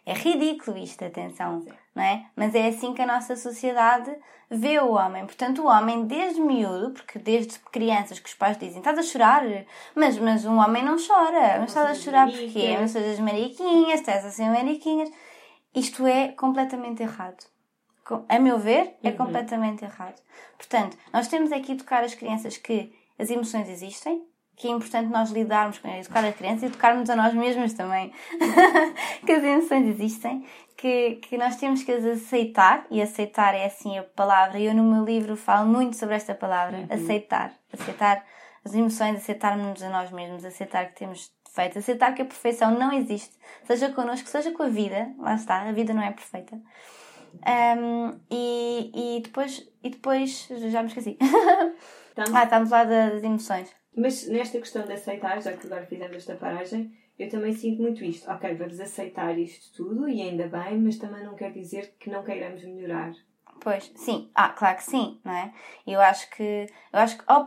É 0.06 0.14
ridículo 0.14 0.78
isto, 0.78 1.04
atenção, 1.04 1.62
Sim. 1.62 1.72
não 1.96 2.04
é? 2.04 2.28
Mas 2.36 2.54
é 2.54 2.68
assim 2.68 2.94
que 2.94 3.02
a 3.02 3.08
nossa 3.08 3.36
sociedade 3.36 4.16
vê 4.48 4.78
o 4.80 4.92
homem. 4.92 5.26
Portanto, 5.26 5.64
o 5.64 5.66
homem, 5.66 6.06
desde 6.06 6.40
miúdo, 6.40 6.92
porque 6.92 7.18
desde 7.18 7.58
crianças 7.72 8.20
que 8.20 8.30
os 8.30 8.36
pais 8.36 8.60
dizem 8.60 8.78
estás 8.78 9.00
a 9.00 9.02
chorar, 9.02 9.42
mas, 9.96 10.20
mas 10.20 10.46
um 10.46 10.60
homem 10.60 10.84
não 10.84 10.98
chora. 10.98 11.58
Mas 11.60 11.70
estás 11.70 11.90
a 11.90 11.96
chorar 11.96 12.30
porquê? 12.30 12.78
Não 12.78 12.88
sejas 12.88 13.20
mariquinhas, 13.20 14.00
estás 14.00 14.24
a 14.24 14.30
ser 14.30 14.52
mariquinhas. 14.52 15.10
Isto 15.74 16.06
é 16.06 16.28
completamente 16.28 17.02
errado. 17.02 17.44
A 18.30 18.38
meu 18.38 18.60
ver, 18.60 18.96
é 19.02 19.10
uhum. 19.10 19.18
completamente 19.18 19.84
errado. 19.84 20.22
Portanto, 20.58 20.96
nós 21.12 21.28
temos 21.28 21.52
aqui 21.52 21.72
educar 21.72 22.04
as 22.04 22.14
crianças 22.14 22.56
que 22.56 22.94
as 23.18 23.32
emoções 23.32 23.68
existem, 23.68 24.24
que 24.58 24.68
é 24.68 24.72
importante 24.72 25.12
nós 25.12 25.30
lidarmos 25.30 25.78
com 25.78 25.88
educar 25.88 26.26
as 26.26 26.36
crianças 26.36 26.64
e 26.64 26.66
educarmos 26.66 27.08
a 27.12 27.16
nós 27.16 27.34
mesmos 27.36 27.74
também. 27.74 28.12
que 29.24 29.32
as 29.32 29.44
emoções 29.44 29.88
existem, 29.88 30.46
que, 30.76 31.18
que 31.18 31.38
nós 31.38 31.58
temos 31.58 31.84
que 31.84 31.92
as 31.92 32.04
aceitar, 32.04 32.86
e 32.90 33.00
aceitar 33.00 33.54
é 33.54 33.66
assim 33.66 34.00
a 34.00 34.04
palavra, 34.04 34.58
e 34.58 34.66
eu 34.66 34.74
no 34.74 34.84
meu 34.84 35.06
livro 35.06 35.38
falo 35.38 35.68
muito 35.68 35.96
sobre 35.96 36.16
esta 36.16 36.34
palavra, 36.34 36.80
uhum. 36.80 36.88
aceitar. 36.90 37.54
Aceitar 37.72 38.26
as 38.66 38.74
emoções, 38.74 39.18
aceitarmos 39.18 39.82
a 39.84 39.90
nós 39.90 40.12
mesmos, 40.12 40.44
aceitar 40.44 40.88
que 40.88 40.96
temos 40.96 41.32
defeitos, 41.46 41.78
aceitar 41.78 42.14
que 42.16 42.24
a 42.24 42.26
perfeição 42.26 42.72
não 42.72 42.92
existe, 42.92 43.36
seja 43.64 43.90
connosco, 43.90 44.28
seja 44.28 44.52
com 44.52 44.64
a 44.64 44.70
vida, 44.70 45.14
lá 45.20 45.36
está, 45.36 45.62
a 45.62 45.72
vida 45.72 45.94
não 45.94 46.02
é 46.02 46.12
perfeita. 46.12 46.60
Um, 47.46 48.20
e, 48.32 49.18
e 49.18 49.22
depois, 49.22 49.70
e 49.84 49.90
depois, 49.92 50.48
já 50.50 50.82
me 50.82 50.88
esqueci. 50.88 51.16
Estamos... 52.10 52.34
ah, 52.34 52.44
estamos 52.46 52.70
lá 52.72 52.84
das 52.84 53.22
emoções. 53.22 53.77
Mas 53.98 54.28
nesta 54.28 54.60
questão 54.60 54.86
de 54.86 54.94
aceitar, 54.94 55.42
já 55.42 55.58
que 55.58 55.66
agora 55.66 55.88
fizemos 55.88 56.18
esta 56.18 56.36
paragem, 56.36 56.96
eu 57.18 57.28
também 57.30 57.52
sinto 57.52 57.82
muito 57.82 58.04
isto. 58.04 58.30
Ok, 58.30 58.54
vamos 58.54 58.80
aceitar 58.80 59.38
isto 59.40 59.76
tudo 59.76 60.08
e 60.08 60.22
ainda 60.22 60.48
bem, 60.48 60.80
mas 60.80 60.98
também 60.98 61.24
não 61.24 61.34
quer 61.34 61.52
dizer 61.52 61.96
que 62.00 62.08
não 62.08 62.24
queiramos 62.24 62.64
melhorar. 62.64 63.12
Pois, 63.60 63.92
sim. 63.96 64.30
Ah, 64.36 64.50
claro 64.50 64.78
que 64.78 64.84
sim, 64.84 65.20
não 65.26 65.34
é? 65.34 65.52
Eu 65.86 66.00
acho 66.00 66.30
que, 66.30 66.68
eu 66.94 67.00
acho 67.00 67.18
que 67.18 67.24
ao, 67.26 67.44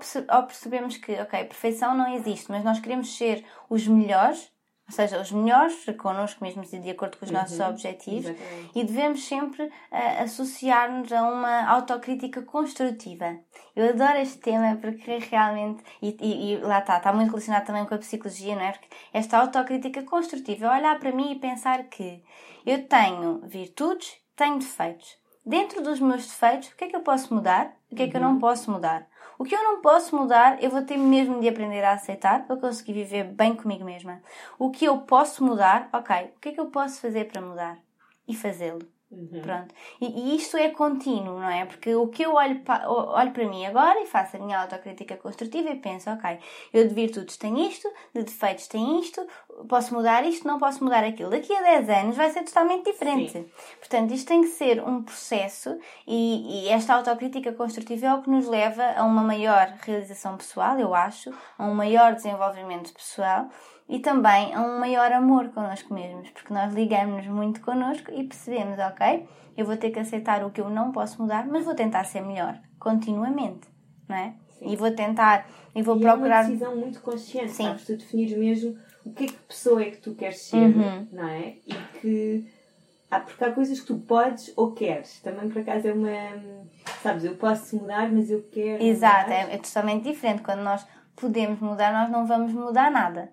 percebemos 0.46 0.96
que, 0.96 1.12
ok, 1.12 1.44
perfeição 1.44 1.96
não 1.96 2.12
existe, 2.12 2.50
mas 2.50 2.64
nós 2.64 2.80
queremos 2.80 3.16
ser 3.16 3.44
os 3.68 3.86
melhores, 3.86 4.52
ou 4.90 4.92
seja, 4.92 5.20
os 5.20 5.30
melhores 5.30 5.86
connosco 5.96 6.42
mesmos 6.42 6.72
e 6.72 6.80
de 6.80 6.90
acordo 6.90 7.16
com 7.16 7.24
os 7.24 7.30
nossos 7.30 7.60
uhum, 7.60 7.68
objetivos 7.68 8.30
exatamente. 8.30 8.70
e 8.74 8.84
devemos 8.84 9.24
sempre 9.24 9.62
uh, 9.62 10.22
associar-nos 10.24 11.12
a 11.12 11.22
uma 11.22 11.64
autocrítica 11.70 12.42
construtiva. 12.42 13.38
Eu 13.76 13.90
adoro 13.90 14.18
este 14.18 14.38
tema 14.38 14.76
porque 14.80 15.18
realmente, 15.18 15.84
e, 16.02 16.16
e, 16.20 16.54
e, 16.54 16.56
lá 16.58 16.80
está, 16.80 16.96
está 16.96 17.12
muito 17.12 17.30
relacionado 17.30 17.66
também 17.66 17.86
com 17.86 17.94
a 17.94 17.98
psicologia, 17.98 18.56
não 18.56 18.62
é? 18.62 18.72
Porque 18.72 18.88
esta 19.12 19.38
autocrítica 19.38 20.02
construtiva 20.02 20.66
é 20.66 20.78
olhar 20.80 20.98
para 20.98 21.12
mim 21.12 21.30
e 21.30 21.38
pensar 21.38 21.84
que 21.84 22.24
eu 22.66 22.88
tenho 22.88 23.42
virtudes, 23.46 24.12
tenho 24.34 24.58
defeitos. 24.58 25.16
Dentro 25.46 25.82
dos 25.82 26.00
meus 26.00 26.26
defeitos, 26.26 26.68
o 26.70 26.76
que 26.76 26.84
é 26.84 26.88
que 26.88 26.96
eu 26.96 27.00
posso 27.00 27.32
mudar? 27.32 27.76
O 27.92 27.94
que 27.94 28.02
é 28.02 28.08
que 28.08 28.16
eu 28.16 28.20
não 28.20 28.32
uhum. 28.32 28.40
posso 28.40 28.70
mudar? 28.72 29.06
O 29.40 29.44
que 29.44 29.54
eu 29.54 29.64
não 29.64 29.80
posso 29.80 30.14
mudar, 30.14 30.62
eu 30.62 30.68
vou 30.68 30.82
ter 30.82 30.98
mesmo 30.98 31.40
de 31.40 31.48
aprender 31.48 31.82
a 31.82 31.94
aceitar 31.94 32.46
para 32.46 32.58
conseguir 32.58 32.92
viver 32.92 33.24
bem 33.24 33.56
comigo 33.56 33.82
mesma. 33.82 34.20
O 34.58 34.70
que 34.70 34.84
eu 34.84 34.98
posso 34.98 35.42
mudar, 35.42 35.88
ok, 35.94 36.34
o 36.36 36.40
que 36.40 36.50
é 36.50 36.52
que 36.52 36.60
eu 36.60 36.66
posso 36.66 37.00
fazer 37.00 37.24
para 37.24 37.40
mudar? 37.40 37.78
E 38.28 38.36
fazê-lo. 38.36 38.86
Uhum. 39.10 39.42
Pronto. 39.42 39.74
E, 40.00 40.06
e, 40.06 40.36
isto 40.36 40.56
é 40.56 40.70
contínuo, 40.70 41.40
não 41.40 41.50
é? 41.50 41.64
Porque 41.64 41.92
o 41.96 42.06
que 42.06 42.22
eu 42.22 42.34
olho, 42.34 42.60
pa, 42.60 42.86
olho 42.86 43.32
para 43.32 43.48
mim 43.48 43.66
agora 43.66 44.00
e 44.00 44.06
faço 44.06 44.36
a 44.36 44.38
minha 44.38 44.60
autocrítica 44.60 45.16
construtiva 45.16 45.68
e 45.68 45.76
penso, 45.76 46.08
ok, 46.10 46.38
eu 46.72 46.86
de 46.86 46.94
virtudes 46.94 47.36
tenho 47.36 47.58
isto, 47.58 47.92
de 48.14 48.22
defeitos 48.22 48.68
tenho 48.68 49.00
isto, 49.00 49.26
posso 49.68 49.92
mudar 49.92 50.24
isto, 50.24 50.46
não 50.46 50.60
posso 50.60 50.84
mudar 50.84 51.02
aquilo. 51.02 51.30
Daqui 51.30 51.52
a 51.52 51.60
10 51.60 51.88
anos 51.88 52.16
vai 52.16 52.30
ser 52.30 52.44
totalmente 52.44 52.84
diferente. 52.84 53.32
Sim. 53.32 53.50
Portanto, 53.80 54.14
isto 54.14 54.28
tem 54.28 54.42
que 54.42 54.48
ser 54.48 54.80
um 54.80 55.02
processo 55.02 55.76
e, 56.06 56.66
e 56.66 56.68
esta 56.68 56.94
autocrítica 56.94 57.52
construtiva 57.52 58.06
é 58.06 58.14
o 58.14 58.22
que 58.22 58.30
nos 58.30 58.46
leva 58.46 58.92
a 58.96 59.02
uma 59.02 59.22
maior 59.22 59.74
realização 59.80 60.36
pessoal, 60.36 60.78
eu 60.78 60.94
acho, 60.94 61.34
a 61.58 61.64
um 61.64 61.74
maior 61.74 62.14
desenvolvimento 62.14 62.92
pessoal 62.94 63.48
e 63.90 63.98
também 63.98 64.54
a 64.54 64.62
um 64.62 64.78
maior 64.78 65.10
amor 65.10 65.48
connosco 65.48 65.92
mesmos, 65.92 66.30
porque 66.30 66.54
nós 66.54 66.72
ligamos-nos 66.72 67.26
muito 67.26 67.60
connosco 67.60 68.12
e 68.14 68.22
percebemos, 68.22 68.78
ok, 68.78 69.26
eu 69.56 69.66
vou 69.66 69.76
ter 69.76 69.90
que 69.90 69.98
aceitar 69.98 70.44
o 70.44 70.50
que 70.50 70.60
eu 70.60 70.70
não 70.70 70.92
posso 70.92 71.20
mudar, 71.20 71.44
mas 71.48 71.64
vou 71.64 71.74
tentar 71.74 72.04
ser 72.04 72.20
melhor, 72.20 72.56
continuamente, 72.78 73.68
não 74.08 74.16
é? 74.16 74.34
Sim. 74.50 74.70
E 74.70 74.76
vou 74.76 74.92
tentar, 74.92 75.44
e 75.74 75.82
vou 75.82 75.96
e 75.96 76.00
procurar... 76.00 76.36
é 76.36 76.38
uma 76.38 76.44
decisão 76.44 76.76
muito 76.76 77.00
consciente, 77.00 77.50
Sim. 77.50 77.64
sabes? 77.64 77.84
Tu 77.84 77.96
definires 77.96 78.38
mesmo 78.38 78.78
o 79.04 79.12
que 79.12 79.24
é 79.24 79.26
que 79.26 79.32
pessoa 79.32 79.82
é 79.82 79.90
que 79.90 79.96
tu 79.96 80.14
queres 80.14 80.38
ser, 80.38 80.56
uhum. 80.56 81.08
não 81.10 81.28
é? 81.28 81.56
E 81.66 81.74
que... 82.00 82.46
Ah, 83.10 83.18
porque 83.18 83.42
há 83.42 83.50
coisas 83.50 83.80
que 83.80 83.86
tu 83.88 83.98
podes 83.98 84.52
ou 84.56 84.70
queres. 84.70 85.18
Também, 85.20 85.48
por 85.48 85.62
acaso, 85.62 85.88
é 85.88 85.92
uma... 85.92 86.10
Sabes, 87.02 87.24
eu 87.24 87.34
posso 87.34 87.74
mudar, 87.74 88.08
mas 88.12 88.30
eu 88.30 88.40
quero 88.52 88.80
Exato, 88.80 89.32
é, 89.32 89.54
é 89.54 89.58
totalmente 89.58 90.04
diferente. 90.04 90.42
Quando 90.42 90.60
nós 90.60 90.86
podemos 91.16 91.58
mudar, 91.58 91.92
nós 91.92 92.08
não 92.08 92.24
vamos 92.24 92.52
mudar 92.52 92.88
nada 92.88 93.32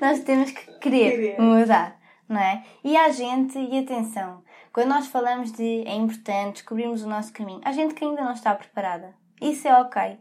nós 0.00 0.20
temos 0.20 0.50
que 0.50 0.78
querer, 0.78 1.40
mudar, 1.40 1.98
não 2.28 2.40
é? 2.40 2.64
E 2.82 2.96
há 2.96 3.10
gente, 3.10 3.58
e 3.58 3.78
atenção, 3.78 4.42
quando 4.72 4.88
nós 4.88 5.06
falamos 5.06 5.52
de 5.52 5.82
é 5.86 5.94
importante 5.94 6.54
descobrirmos 6.54 7.02
o 7.02 7.08
nosso 7.08 7.32
caminho, 7.32 7.60
há 7.64 7.72
gente 7.72 7.94
que 7.94 8.04
ainda 8.04 8.22
não 8.22 8.32
está 8.32 8.54
preparada. 8.54 9.14
Isso 9.40 9.68
é 9.68 9.80
ok. 9.80 10.18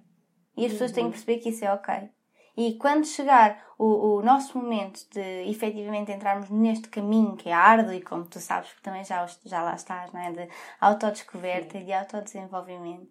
E 0.56 0.66
as 0.66 0.72
pessoas 0.74 0.92
têm 0.92 1.04
que 1.04 1.06
uhum. 1.06 1.12
perceber 1.12 1.38
que 1.40 1.50
isso 1.50 1.66
é 1.66 1.74
ok. 1.74 2.10
E 2.56 2.76
quando 2.76 3.06
chegar 3.06 3.60
o, 3.80 4.18
o 4.18 4.22
nosso 4.22 4.58
momento 4.58 5.02
de 5.12 5.50
efetivamente 5.50 6.12
entrarmos 6.12 6.50
neste 6.52 6.88
caminho 6.88 7.36
que 7.36 7.50
é 7.50 7.54
árduo 7.54 7.94
e 7.94 8.02
como 8.02 8.26
tu 8.26 8.40
sabes 8.40 8.72
que 8.74 8.82
também 8.82 9.04
já, 9.04 9.26
já 9.44 9.64
lá 9.64 9.74
estás, 9.74 10.12
não 10.12 10.22
é? 10.22 10.32
De 10.32 10.48
autodescoberta 10.80 11.80
e 11.80 11.86
de 11.86 11.94
autodesenvolvimento. 11.94 13.10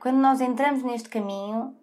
Quando 0.00 0.16
nós 0.16 0.40
entramos 0.40 0.82
neste 0.82 1.10
caminho, 1.10 1.76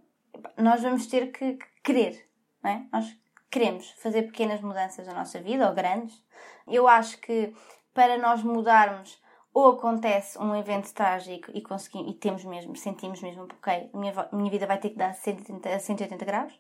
nós 0.58 0.82
vamos 0.82 1.06
ter 1.06 1.32
que 1.32 1.60
querer, 1.84 2.28
não 2.66 2.72
é? 2.72 2.86
Nós 2.92 3.18
queremos 3.52 3.92
fazer 3.92 4.24
pequenas 4.24 4.60
mudanças 4.60 5.06
na 5.06 5.14
nossa 5.14 5.40
vida, 5.40 5.68
ou 5.68 5.76
grandes. 5.76 6.22
Eu 6.68 6.88
acho 6.88 7.20
que 7.20 7.54
para 7.94 8.18
nós 8.18 8.44
mudarmos, 8.44 9.22
ou 9.54 9.70
acontece 9.70 10.38
um 10.40 10.56
evento 10.56 10.92
trágico 10.94 11.52
e 11.54 11.62
conseguimos, 11.62 12.12
e 12.12 12.14
temos 12.16 12.44
mesmo, 12.44 12.76
sentimos 12.76 13.22
mesmo, 13.22 13.44
ok, 13.44 13.90
a 13.94 13.98
minha, 13.98 14.30
minha 14.34 14.52
vida 14.52 14.68
vai 14.68 14.80
ter 14.80 14.90
que 14.90 14.98
dar 14.98 15.14
180, 15.14 15.80
180 15.80 16.26
graus, 16.26 16.60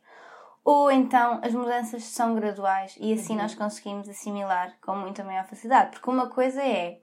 ou 0.63 0.89
então 0.89 1.41
as 1.43 1.53
mudanças 1.53 2.03
são 2.03 2.35
graduais 2.35 2.95
e 2.99 3.13
assim 3.13 3.33
uhum. 3.33 3.41
nós 3.41 3.53
conseguimos 3.55 4.07
assimilar 4.07 4.77
com 4.81 4.95
muita 4.95 5.23
maior 5.23 5.45
facilidade. 5.45 5.91
Porque 5.91 6.09
uma 6.09 6.29
coisa 6.29 6.63
é 6.63 6.99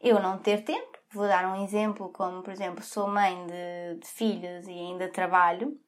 eu 0.00 0.20
não 0.20 0.38
ter 0.38 0.62
tempo, 0.62 0.98
vou 1.12 1.26
dar 1.26 1.46
um 1.46 1.64
exemplo, 1.64 2.10
como 2.10 2.42
por 2.42 2.52
exemplo, 2.52 2.84
sou 2.84 3.08
mãe 3.08 3.46
de, 3.46 3.98
de 4.00 4.06
filhos 4.06 4.66
e 4.66 4.72
ainda 4.72 5.08
trabalho, 5.08 5.78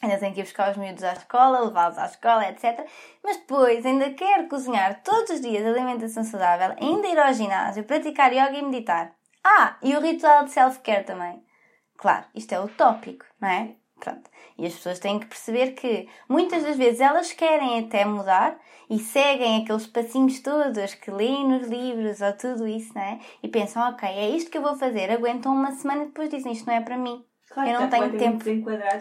ainda 0.00 0.18
tenho 0.18 0.34
que 0.34 0.40
ir 0.40 0.44
buscar 0.44 0.70
os 0.70 0.76
miúdos 0.76 1.04
à 1.04 1.12
escola, 1.12 1.60
levá-los 1.60 1.98
à 1.98 2.06
escola, 2.06 2.48
etc. 2.48 2.86
Mas 3.22 3.36
depois 3.38 3.84
ainda 3.84 4.10
quero 4.10 4.48
cozinhar 4.48 5.02
todos 5.02 5.30
os 5.30 5.40
dias 5.40 5.66
alimentação 5.66 6.24
saudável, 6.24 6.76
ainda 6.80 7.08
ir 7.08 7.18
ao 7.18 7.32
ginásio, 7.32 7.84
praticar 7.84 8.32
yoga 8.32 8.58
e 8.58 8.62
meditar. 8.62 9.12
Ah, 9.44 9.76
e 9.82 9.96
o 9.96 10.00
ritual 10.00 10.44
de 10.44 10.52
self-care 10.52 11.04
também. 11.04 11.42
Claro, 11.96 12.24
isto 12.34 12.52
é 12.52 12.60
utópico, 12.60 13.24
não 13.40 13.48
é? 13.48 13.74
Pronto. 13.98 14.28
E 14.58 14.66
as 14.66 14.74
pessoas 14.74 14.98
têm 14.98 15.20
que 15.20 15.26
perceber 15.26 15.72
que 15.72 16.08
muitas 16.28 16.64
das 16.64 16.76
vezes 16.76 17.00
elas 17.00 17.32
querem 17.32 17.78
até 17.78 18.04
mudar 18.04 18.58
e 18.90 18.98
seguem 18.98 19.62
aqueles 19.62 19.86
passinhos 19.86 20.40
todos 20.40 20.94
que 20.96 21.10
leem 21.10 21.48
nos 21.48 21.68
livros 21.68 22.20
ou 22.20 22.32
tudo 22.32 22.66
isso, 22.66 22.92
não 22.94 23.02
é? 23.02 23.20
E 23.42 23.48
pensam, 23.48 23.88
ok, 23.88 24.08
é 24.08 24.30
isto 24.30 24.50
que 24.50 24.58
eu 24.58 24.62
vou 24.62 24.76
fazer. 24.76 25.10
Aguentam 25.10 25.54
uma 25.54 25.72
semana 25.72 26.02
e 26.02 26.06
depois 26.06 26.28
dizem 26.28 26.52
isto 26.52 26.66
não 26.66 26.74
é 26.74 26.80
para 26.80 26.98
mim. 26.98 27.24
Claro, 27.52 27.68
eu 27.68 27.80
não 27.80 27.90
tenho 27.90 28.16
tempo. 28.16 28.44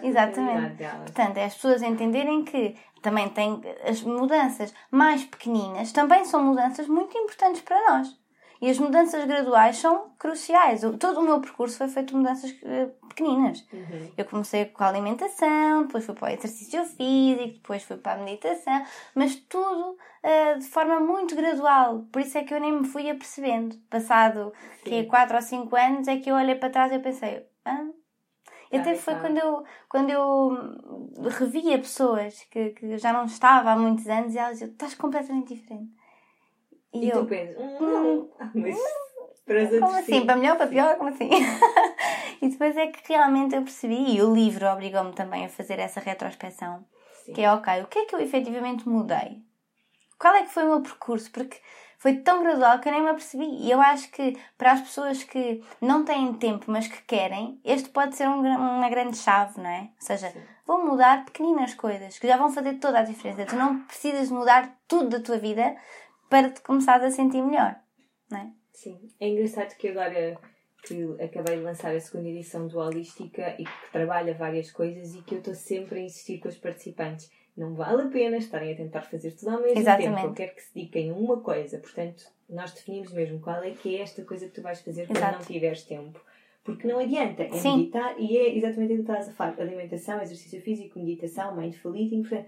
Exatamente. 0.04 0.84
Portanto, 0.84 1.38
é 1.38 1.46
as 1.46 1.56
pessoas 1.56 1.82
entenderem 1.82 2.44
que 2.44 2.76
também 3.02 3.30
tem 3.30 3.62
as 3.88 4.02
mudanças 4.02 4.74
mais 4.90 5.24
pequeninas 5.24 5.92
também 5.92 6.24
são 6.26 6.44
mudanças 6.44 6.88
muito 6.88 7.18
importantes 7.18 7.62
para 7.62 7.80
nós. 7.90 8.20
E 8.62 8.70
as 8.70 8.78
mudanças 8.78 9.26
graduais 9.26 9.78
são 9.78 10.12
cruciais. 10.20 10.82
Todo 11.00 11.20
o 11.20 11.24
meu 11.24 11.42
percurso 11.42 11.80
foi 11.80 11.88
feito 11.88 12.10
de 12.10 12.16
mudanças 12.16 12.52
uh, 12.52 13.08
pequeninas. 13.08 13.66
Uhum. 13.74 14.12
Eu 14.16 14.24
comecei 14.26 14.66
com 14.66 14.84
a 14.84 14.88
alimentação, 14.88 15.82
depois 15.88 16.06
fui 16.06 16.14
para 16.14 16.30
o 16.30 16.32
exercício 16.32 16.86
físico, 16.86 17.54
depois 17.54 17.82
fui 17.82 17.98
para 17.98 18.22
a 18.22 18.24
meditação, 18.24 18.86
mas 19.16 19.36
tudo 19.36 19.98
uh, 19.98 20.60
de 20.60 20.66
forma 20.68 21.00
muito 21.00 21.36
gradual. 21.36 22.06
Por 22.12 22.22
isso 22.22 22.38
é 22.38 22.44
que 22.44 22.54
eu 22.54 22.60
nem 22.60 22.72
me 22.72 22.88
fui 22.88 23.10
apercebendo. 23.10 23.76
Passado 23.90 24.54
que 24.84 24.94
é 24.94 25.04
4 25.06 25.36
ou 25.36 25.42
5 25.42 25.76
anos 25.76 26.08
é 26.08 26.18
que 26.18 26.30
eu 26.30 26.36
olhei 26.36 26.54
para 26.54 26.70
trás 26.70 26.92
e 26.92 27.00
pensei, 27.00 27.44
ah, 27.66 27.88
até 28.78 28.96
foi 28.96 29.16
quando 29.16 29.38
eu, 29.38 29.64
quando 29.90 30.10
eu 30.10 31.10
revia 31.30 31.78
pessoas 31.78 32.44
que, 32.50 32.70
que 32.70 32.98
já 32.98 33.12
não 33.12 33.26
estava 33.26 33.72
há 33.72 33.76
muitos 33.76 34.08
anos 34.08 34.34
e 34.34 34.38
elas 34.38 34.54
diziam, 34.54 34.72
estás 34.72 34.96
completamente 34.96 35.54
diferente. 35.54 35.92
E, 36.94 37.06
e 37.06 37.10
eu, 37.10 37.24
tu 37.24 37.26
pensas, 37.28 37.58
hum, 37.58 37.80
hum, 37.82 38.30
mas 38.56 38.78
para 39.46 39.68
como 39.80 39.98
assim? 39.98 40.26
Para 40.26 40.36
melhor, 40.36 40.58
para 40.58 40.68
pior? 40.68 40.96
Como 40.98 41.10
assim? 41.10 41.30
e 42.42 42.50
depois 42.50 42.78
é 42.78 42.88
que 42.88 43.12
realmente 43.12 43.56
eu 43.56 43.62
percebi, 43.64 44.16
e 44.16 44.22
o 44.22 44.34
livro 44.34 44.68
obrigou-me 44.68 45.14
também 45.14 45.46
a 45.46 45.50
fazer 45.50 45.80
essa 45.80 46.00
retrospeção, 46.00 46.86
Sim. 47.26 47.34
que 47.34 47.42
é, 47.42 47.52
ok, 47.52 47.82
o 47.82 47.88
que 47.88 48.00
é 48.00 48.06
que 48.06 48.16
eu 48.16 48.20
efetivamente 48.20 48.88
mudei? 48.88 49.42
Qual 50.18 50.36
é 50.36 50.44
que 50.44 50.52
foi 50.52 50.64
o 50.64 50.70
meu 50.70 50.82
percurso? 50.82 51.32
Porque 51.32 51.58
foi 52.02 52.16
tão 52.16 52.42
gradual 52.42 52.80
que 52.80 52.90
eu 52.90 52.94
nem 52.94 53.04
me 53.04 53.10
apercebi. 53.10 53.46
E 53.46 53.70
eu 53.70 53.80
acho 53.80 54.10
que 54.10 54.36
para 54.58 54.72
as 54.72 54.82
pessoas 54.82 55.24
que 55.24 55.64
não 55.80 56.04
têm 56.04 56.34
tempo, 56.34 56.66
mas 56.68 56.88
que 56.88 57.00
querem, 57.04 57.62
este 57.64 57.90
pode 57.90 58.16
ser 58.16 58.28
um, 58.28 58.40
uma 58.40 58.90
grande 58.90 59.16
chave, 59.16 59.62
não 59.62 59.70
é? 59.70 59.82
Ou 59.82 60.08
seja, 60.08 60.32
Sim. 60.32 60.42
vou 60.66 60.84
mudar 60.84 61.24
pequeninas 61.26 61.76
coisas 61.76 62.18
que 62.18 62.28
já 62.28 62.38
vão 62.38 62.50
fazer 62.50 62.80
toda 62.80 62.98
a 62.98 63.04
diferença. 63.04 63.46
Tu 63.46 63.56
não 63.56 63.84
precisas 63.84 64.32
mudar 64.32 64.76
tudo 64.88 65.10
da 65.10 65.20
tua 65.20 65.38
vida 65.38 65.76
para 66.28 66.50
te 66.50 66.62
começares 66.62 67.06
a 67.06 67.12
sentir 67.12 67.44
melhor, 67.44 67.76
não 68.32 68.40
é? 68.40 68.52
Sim. 68.74 69.00
É 69.20 69.28
engraçado 69.28 69.78
que 69.78 69.90
agora 69.90 70.40
que 70.82 71.24
acabei 71.24 71.58
de 71.58 71.64
lançar 71.64 71.96
a 71.96 72.00
segunda 72.00 72.30
edição 72.30 72.68
do 72.68 72.80
Holística 72.80 73.56
e 73.60 73.64
que 73.64 73.92
trabalha 73.92 74.34
várias 74.34 74.72
coisas 74.72 75.14
e 75.14 75.22
que 75.22 75.36
eu 75.36 75.38
estou 75.38 75.54
sempre 75.54 76.00
a 76.00 76.02
insistir 76.02 76.40
com 76.40 76.50
os 76.50 76.58
participantes 76.58 77.30
não 77.56 77.74
vale 77.76 78.04
a 78.04 78.08
pena 78.08 78.38
estarem 78.38 78.74
a 78.74 78.76
tentar 78.76 79.02
fazer 79.02 79.32
tudo 79.32 79.52
ao 79.52 79.62
mesmo 79.62 79.80
Exatamente. 79.80 80.16
tempo. 80.16 80.28
Eu 80.28 80.34
quero 80.34 80.56
que 80.56 80.62
se 80.62 80.74
dediquem 80.74 81.10
a 81.10 81.14
uma 81.14 81.40
coisa. 81.42 81.78
Portanto, 81.78 82.26
nós 82.50 82.72
definimos 82.74 83.12
mesmo 83.12 83.40
qual 83.40 83.64
é 83.64 83.72
que 83.72 83.98
é 83.98 84.02
esta 84.02 84.24
coisa 84.24 84.48
que 84.48 84.54
tu 84.54 84.62
vais 84.62 84.82
fazer 84.82 85.08
quando 85.08 85.18
Exato. 85.18 85.38
não 85.40 85.46
tiveres 85.46 85.84
tempo. 85.84 86.20
Porque 86.64 86.88
não 86.88 87.00
adianta. 87.00 87.44
É 87.44 87.52
Sim. 87.52 87.78
meditar 87.78 88.16
e 88.20 88.38
é 88.38 88.56
exatamente 88.56 88.94
o 88.94 88.96
que 88.98 89.02
estás 89.02 89.30
a 89.30 89.32
falar. 89.34 89.60
Alimentação, 89.60 90.22
exercício 90.22 90.62
físico, 90.62 91.00
meditação, 91.00 91.56
mindful 91.56 91.96
eating. 91.96 92.22
Portanto, 92.22 92.46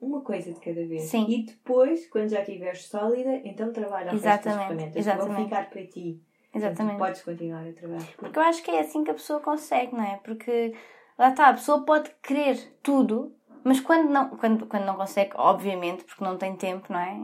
uma 0.00 0.20
coisa 0.20 0.52
de 0.52 0.60
cada 0.60 0.86
vez. 0.86 1.02
Sim. 1.02 1.26
E 1.28 1.44
depois, 1.44 2.06
quando 2.08 2.28
já 2.28 2.40
estiveres 2.40 2.84
sólida, 2.84 3.40
então 3.44 3.72
trabalha 3.72 4.12
as 4.12 4.20
ferramentas 4.20 4.96
Exatamente. 4.96 5.28
que 5.28 5.34
vão 5.34 5.44
ficar 5.44 5.70
para 5.70 5.86
ti. 5.86 6.20
Exatamente. 6.54 6.94
Então, 6.94 6.98
podes 6.98 7.22
continuar 7.22 7.66
a 7.66 7.72
trabalhar. 7.72 8.06
Porque 8.16 8.38
eu 8.38 8.42
acho 8.42 8.62
que 8.62 8.70
é 8.70 8.80
assim 8.80 9.04
que 9.04 9.10
a 9.10 9.14
pessoa 9.14 9.40
consegue, 9.40 9.94
não 9.94 10.04
é? 10.04 10.20
Porque 10.24 10.72
lá 11.18 11.30
está, 11.30 11.48
a 11.48 11.54
pessoa 11.54 11.84
pode 11.84 12.10
querer 12.22 12.56
tudo, 12.82 13.34
mas 13.64 13.80
quando 13.80 14.08
não, 14.08 14.28
quando, 14.30 14.66
quando 14.66 14.84
não 14.84 14.96
consegue, 14.96 15.32
obviamente, 15.34 16.04
porque 16.04 16.24
não 16.24 16.36
tem 16.36 16.56
tempo, 16.56 16.92
não 16.92 16.98
é? 16.98 17.16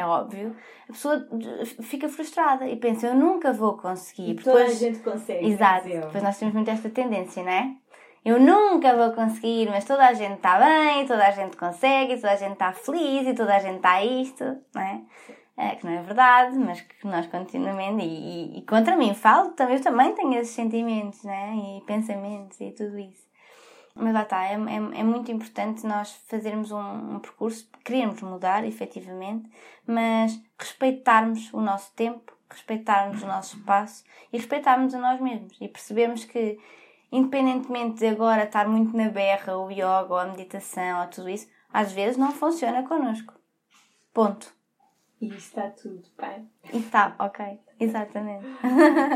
É 0.00 0.04
óbvio, 0.04 0.56
a 0.88 0.92
pessoa 0.92 1.26
fica 1.82 2.08
frustrada 2.08 2.66
e 2.66 2.76
pensa, 2.76 3.08
eu 3.08 3.14
nunca 3.14 3.52
vou 3.52 3.76
conseguir. 3.76 4.30
E 4.30 4.34
toda 4.34 4.58
depois, 4.58 4.76
a 4.76 4.86
gente 4.86 4.98
consegue. 5.00 5.46
Exato. 5.46 5.88
Depois 5.88 6.22
nós 6.22 6.38
temos 6.38 6.54
muito 6.54 6.70
esta 6.70 6.88
tendência, 6.90 7.42
não 7.42 7.50
é? 7.50 7.74
Eu 8.24 8.38
nunca 8.38 8.94
vou 8.94 9.12
conseguir, 9.12 9.68
mas 9.70 9.84
toda 9.84 10.06
a 10.06 10.12
gente 10.12 10.34
está 10.34 10.58
bem, 10.58 11.06
toda 11.06 11.26
a 11.26 11.30
gente 11.30 11.56
consegue, 11.56 12.16
toda 12.16 12.32
a 12.32 12.36
gente 12.36 12.52
está 12.52 12.72
feliz 12.72 13.26
e 13.26 13.34
toda 13.34 13.56
a 13.56 13.58
gente 13.58 13.76
está 13.76 14.04
isto, 14.04 14.44
não 14.74 14.82
é? 14.82 15.00
é? 15.56 15.76
que 15.76 15.86
não 15.86 15.92
é 15.92 16.02
verdade, 16.02 16.58
mas 16.58 16.82
que 16.82 17.06
nós 17.06 17.26
continuamente, 17.28 18.04
e, 18.04 18.56
e, 18.56 18.58
e 18.58 18.62
contra 18.62 18.94
mim 18.94 19.14
falo, 19.14 19.50
também, 19.52 19.76
eu 19.76 19.82
também 19.82 20.14
tenho 20.14 20.34
esses 20.34 20.54
sentimentos, 20.54 21.24
né? 21.24 21.54
E 21.54 21.80
pensamentos 21.86 22.60
e 22.60 22.72
tudo 22.72 22.98
isso. 22.98 23.29
Mas 24.00 24.14
lá 24.14 24.22
está, 24.22 24.44
é, 24.44 24.54
é, 24.54 24.54
é, 24.54 25.04
muito 25.04 25.30
importante 25.30 25.86
nós 25.86 26.12
fazermos 26.26 26.70
um, 26.72 27.16
um 27.16 27.18
percurso, 27.18 27.68
queremos 27.84 28.22
mudar, 28.22 28.64
efetivamente, 28.64 29.50
mas 29.86 30.40
respeitarmos 30.58 31.52
o 31.52 31.60
nosso 31.60 31.92
tempo, 31.94 32.32
respeitarmos 32.48 33.22
o 33.22 33.26
nosso 33.26 33.58
espaço 33.58 34.04
e 34.32 34.38
respeitarmos 34.38 34.94
a 34.94 34.98
nós 34.98 35.20
mesmos 35.20 35.56
e 35.60 35.68
percebermos 35.68 36.24
que, 36.24 36.58
independentemente 37.12 37.98
de 37.98 38.06
agora 38.06 38.44
estar 38.44 38.66
muito 38.66 38.96
na 38.96 39.10
berra, 39.10 39.58
o 39.58 39.70
yoga 39.70 40.06
ou 40.08 40.18
a 40.18 40.26
meditação 40.26 41.02
ou 41.02 41.08
tudo 41.08 41.28
isso, 41.28 41.48
às 41.72 41.92
vezes 41.92 42.16
não 42.16 42.32
funciona 42.32 42.82
connosco. 42.82 43.34
Ponto. 44.14 44.52
E 45.20 45.28
está 45.28 45.68
tudo 45.68 46.08
bem. 46.18 46.50
E 46.72 46.78
está, 46.78 47.14
ok. 47.18 47.60
Exatamente. 47.80 48.46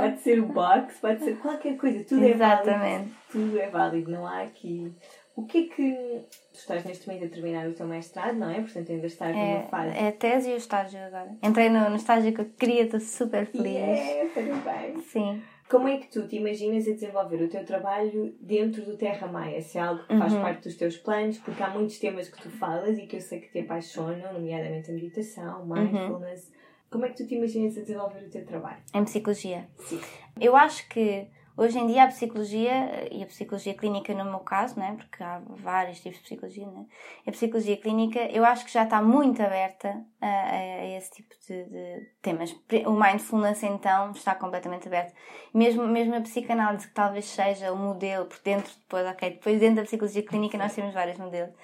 pode 0.01 0.21
ser 0.21 0.41
o 0.41 0.47
box, 0.47 0.99
pode 1.01 1.23
ser 1.23 1.37
qualquer 1.39 1.77
coisa, 1.77 2.05
tudo 2.05 2.25
Exatamente. 2.25 2.85
é 2.85 2.89
válido. 2.89 3.11
Tudo 3.31 3.59
é 3.59 3.69
válido, 3.69 4.11
não 4.11 4.27
há 4.27 4.43
aqui. 4.43 4.93
O 5.37 5.45
que 5.45 5.59
é 5.59 5.63
que. 5.75 6.27
Tu 6.53 6.59
estás 6.59 6.85
neste 6.85 7.09
momento 7.09 7.27
a 7.27 7.29
terminar 7.29 7.69
o 7.69 7.73
teu 7.73 7.87
mestrado, 7.87 8.37
não 8.37 8.49
é? 8.49 8.61
Portanto, 8.61 8.93
ainda 8.93 9.07
estás 9.07 9.37
é, 9.37 9.55
numa 9.55 9.63
fase. 9.65 9.99
É 9.99 10.09
a 10.09 10.13
tese 10.13 10.51
e 10.51 10.55
o 10.55 10.57
estágio 10.57 11.01
agora. 11.01 11.37
Entrei 11.43 11.69
no, 11.69 11.91
no 11.91 11.97
estágio 11.97 12.33
que 12.33 12.41
eu 12.41 12.45
queria, 12.57 12.85
estou 12.85 13.01
super 13.01 13.45
feliz. 13.47 13.77
É, 13.77 14.31
parabéns. 14.33 15.05
Sim. 15.07 15.43
Como 15.69 15.89
é 15.89 15.97
que 15.97 16.09
tu 16.09 16.29
te 16.29 16.37
imaginas 16.37 16.87
a 16.87 16.93
desenvolver 16.93 17.43
o 17.43 17.49
teu 17.49 17.65
trabalho 17.65 18.35
dentro 18.39 18.85
do 18.85 18.97
Terra 18.97 19.27
Maia? 19.27 19.61
Se 19.61 19.79
é 19.79 19.81
algo 19.81 20.07
que 20.07 20.17
faz 20.17 20.33
uhum. 20.35 20.43
parte 20.43 20.63
dos 20.65 20.77
teus 20.77 20.97
planos, 20.99 21.39
porque 21.39 21.63
há 21.63 21.71
muitos 21.71 21.99
temas 21.99 22.29
que 22.29 22.41
tu 22.41 22.51
falas 22.51 22.99
e 22.99 23.07
que 23.07 23.17
eu 23.17 23.21
sei 23.21 23.41
que 23.41 23.51
te 23.51 23.61
apaixonam, 23.61 24.35
nomeadamente 24.35 24.91
a 24.91 24.95
meditação, 24.95 25.63
uhum. 25.63 25.75
mindfulness. 25.75 26.49
Uhum. 26.49 26.65
Como 26.91 27.05
é 27.07 27.09
que 27.09 27.17
tu 27.17 27.27
te 27.27 27.35
imaginas 27.35 27.77
a 27.77 27.81
desenvolver 27.81 28.27
o 28.27 28.31
teu 28.31 28.45
trabalho? 28.45 28.83
Em 28.93 29.05
psicologia. 29.05 29.69
Sim. 29.79 30.01
Eu 30.41 30.57
acho 30.57 30.89
que 30.89 31.29
Hoje 31.57 31.79
em 31.79 31.87
dia 31.87 32.03
a 32.03 32.09
psicologia, 32.09 33.09
e 33.13 33.23
a 33.23 33.27
psicologia 33.27 33.75
clínica 33.75 34.13
no 34.13 34.25
meu 34.25 34.41
caso, 34.41 34.79
né, 34.79 34.97
porque 34.99 35.23
há 35.23 35.41
vários 35.51 36.01
tipos 36.01 36.19
de 36.19 36.25
psicologia, 36.25 36.67
né, 36.67 36.85
a 37.25 37.31
psicologia 37.31 37.77
clínica 37.77 38.19
eu 38.33 38.45
acho 38.45 38.65
que 38.65 38.73
já 38.73 38.83
está 38.83 39.01
muito 39.01 39.41
aberta 39.41 40.05
a, 40.21 40.27
a 40.27 40.97
esse 40.97 41.13
tipo 41.13 41.33
de, 41.47 41.65
de, 41.65 42.07
temas. 42.21 42.51
O 42.87 42.91
mindfulness 42.91 43.63
então 43.63 44.11
está 44.11 44.35
completamente 44.35 44.89
aberto. 44.89 45.15
Mesmo, 45.53 45.87
mesmo 45.87 46.17
a 46.17 46.21
psicanálise 46.23 46.89
que 46.89 46.95
talvez 46.95 47.27
seja 47.27 47.73
o 47.73 47.77
modelo, 47.77 48.27
por 48.27 48.41
dentro 48.43 48.73
depois, 48.77 49.07
ok, 49.07 49.31
depois 49.31 49.61
dentro 49.61 49.77
da 49.77 49.83
psicologia 49.83 50.25
clínica 50.25 50.59
nós 50.59 50.75
temos 50.75 50.93
vários 50.93 51.19
modelos. 51.19 51.55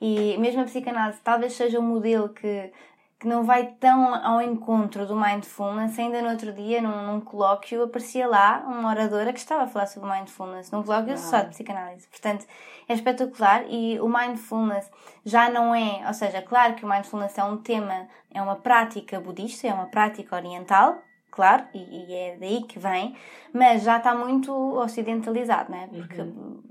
E 0.00 0.38
mesmo 0.38 0.60
a 0.60 0.64
psicanálise 0.64 1.20
talvez 1.24 1.54
seja 1.54 1.80
o 1.80 1.82
modelo 1.82 2.28
que 2.28 2.72
que 3.20 3.28
não 3.28 3.44
vai 3.44 3.66
tão 3.78 4.14
ao 4.14 4.40
encontro 4.40 5.06
do 5.06 5.14
mindfulness. 5.14 5.98
Ainda 5.98 6.22
no 6.22 6.30
outro 6.30 6.54
dia, 6.54 6.80
num, 6.80 7.12
num 7.12 7.20
colóquio, 7.20 7.82
aparecia 7.82 8.26
lá 8.26 8.64
uma 8.66 8.88
oradora 8.88 9.30
que 9.30 9.38
estava 9.38 9.64
a 9.64 9.66
falar 9.66 9.86
sobre 9.86 10.10
mindfulness, 10.10 10.70
num 10.70 10.82
colóquio 10.82 11.18
só 11.18 11.40
de 11.40 11.50
psicanálise. 11.50 12.08
Portanto, 12.08 12.46
é 12.88 12.94
espetacular 12.94 13.64
e 13.68 14.00
o 14.00 14.08
mindfulness 14.08 14.90
já 15.22 15.50
não 15.50 15.74
é, 15.74 16.02
ou 16.06 16.14
seja, 16.14 16.40
claro 16.40 16.74
que 16.74 16.84
o 16.84 16.88
mindfulness 16.88 17.36
é 17.36 17.44
um 17.44 17.58
tema, 17.58 18.08
é 18.32 18.40
uma 18.40 18.56
prática 18.56 19.20
budista, 19.20 19.68
é 19.68 19.74
uma 19.74 19.86
prática 19.86 20.34
oriental, 20.34 20.96
claro, 21.30 21.64
e, 21.74 21.78
e, 21.78 22.14
é 22.14 22.36
daí 22.40 22.62
que 22.62 22.78
vem, 22.78 23.14
mas 23.52 23.82
já 23.82 23.98
está 23.98 24.14
muito 24.14 24.50
ocidentalizado, 24.78 25.70
né? 25.70 25.90
Porque 25.92 26.22
uhum. 26.22 26.62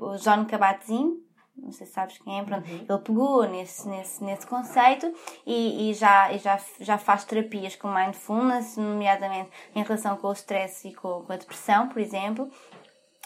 o, 0.00 0.04
o 0.06 0.16
John 0.18 0.44
Kabat-Zinn, 0.44 1.25
não 1.56 1.72
sei 1.72 1.86
se 1.86 1.92
sabes 1.92 2.18
quem 2.18 2.38
é, 2.38 2.44
pronto, 2.44 2.68
uhum. 2.68 2.86
ele 2.88 2.98
pegou 2.98 3.48
nesse, 3.48 3.88
nesse, 3.88 4.22
nesse 4.22 4.46
conceito 4.46 5.12
e, 5.46 5.90
e, 5.90 5.94
já, 5.94 6.32
e 6.32 6.38
já, 6.38 6.60
já 6.80 6.98
faz 6.98 7.24
terapias 7.24 7.74
com 7.76 7.88
mindfulness, 7.88 8.76
nomeadamente 8.76 9.50
em 9.74 9.82
relação 9.82 10.16
com 10.16 10.28
o 10.28 10.32
stress 10.32 10.86
e 10.86 10.94
com, 10.94 11.22
com 11.22 11.32
a 11.32 11.36
depressão, 11.36 11.88
por 11.88 12.00
exemplo, 12.00 12.50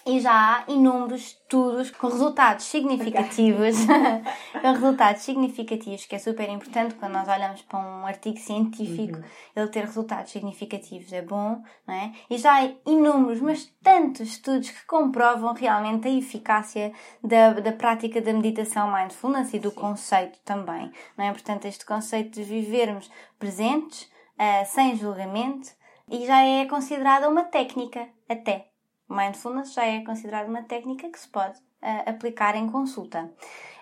e 0.06 0.20
já 0.20 0.32
há 0.32 0.64
inúmeros 0.72 1.22
estudos 1.22 1.90
com 1.90 2.08
resultados 2.08 2.64
significativos, 2.64 3.76
com 4.60 4.72
resultados 4.72 5.22
significativos, 5.22 6.06
que 6.06 6.14
é 6.14 6.18
super 6.18 6.48
importante 6.48 6.94
quando 6.94 7.12
nós 7.12 7.28
olhamos 7.28 7.62
para 7.62 7.78
um 7.78 8.06
artigo 8.06 8.38
científico, 8.38 9.18
uhum. 9.18 9.24
ele 9.54 9.68
ter 9.68 9.84
resultados 9.84 10.32
significativos 10.32 11.12
é 11.12 11.22
bom, 11.22 11.62
não 11.86 11.94
é? 11.94 12.12
E 12.30 12.38
já 12.38 12.62
há 12.62 12.70
inúmeros, 12.86 13.40
mas 13.40 13.66
tantos 13.82 14.28
estudos 14.28 14.70
que 14.70 14.86
comprovam 14.86 15.52
realmente 15.52 16.08
a 16.08 16.10
eficácia 16.10 16.92
da, 17.22 17.54
da 17.54 17.72
prática 17.72 18.20
da 18.20 18.32
meditação 18.32 18.92
mindfulness 18.92 19.52
e 19.52 19.58
do 19.58 19.70
Sim. 19.70 19.76
conceito 19.76 20.38
também, 20.44 20.90
não 21.16 21.24
é? 21.24 21.32
Portanto, 21.32 21.66
este 21.66 21.84
conceito 21.84 22.30
de 22.30 22.42
vivermos 22.42 23.10
presentes, 23.38 24.02
uh, 24.02 24.66
sem 24.66 24.96
julgamento, 24.96 25.68
e 26.08 26.26
já 26.26 26.42
é 26.42 26.64
considerada 26.66 27.28
uma 27.28 27.44
técnica 27.44 28.08
até 28.28 28.69
Mindfulness 29.10 29.74
já 29.74 29.84
é 29.84 30.04
considerada 30.04 30.48
uma 30.48 30.62
técnica 30.62 31.10
que 31.10 31.18
se 31.18 31.28
pode 31.28 31.58
uh, 31.58 32.08
aplicar 32.08 32.54
em 32.54 32.70
consulta. 32.70 33.30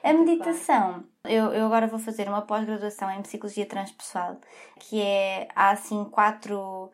A 0.03 0.13
meditação, 0.13 1.05
eu, 1.25 1.53
eu 1.53 1.67
agora 1.67 1.87
vou 1.87 1.99
fazer 1.99 2.29
uma 2.29 2.43
pós-graduação 2.43 3.11
em 3.11 3.23
psicologia 3.23 3.67
transpessoal, 3.67 4.41
que 4.79 5.01
é 5.01 5.49
há 5.55 5.71
assim 5.71 6.05
quatro 6.05 6.91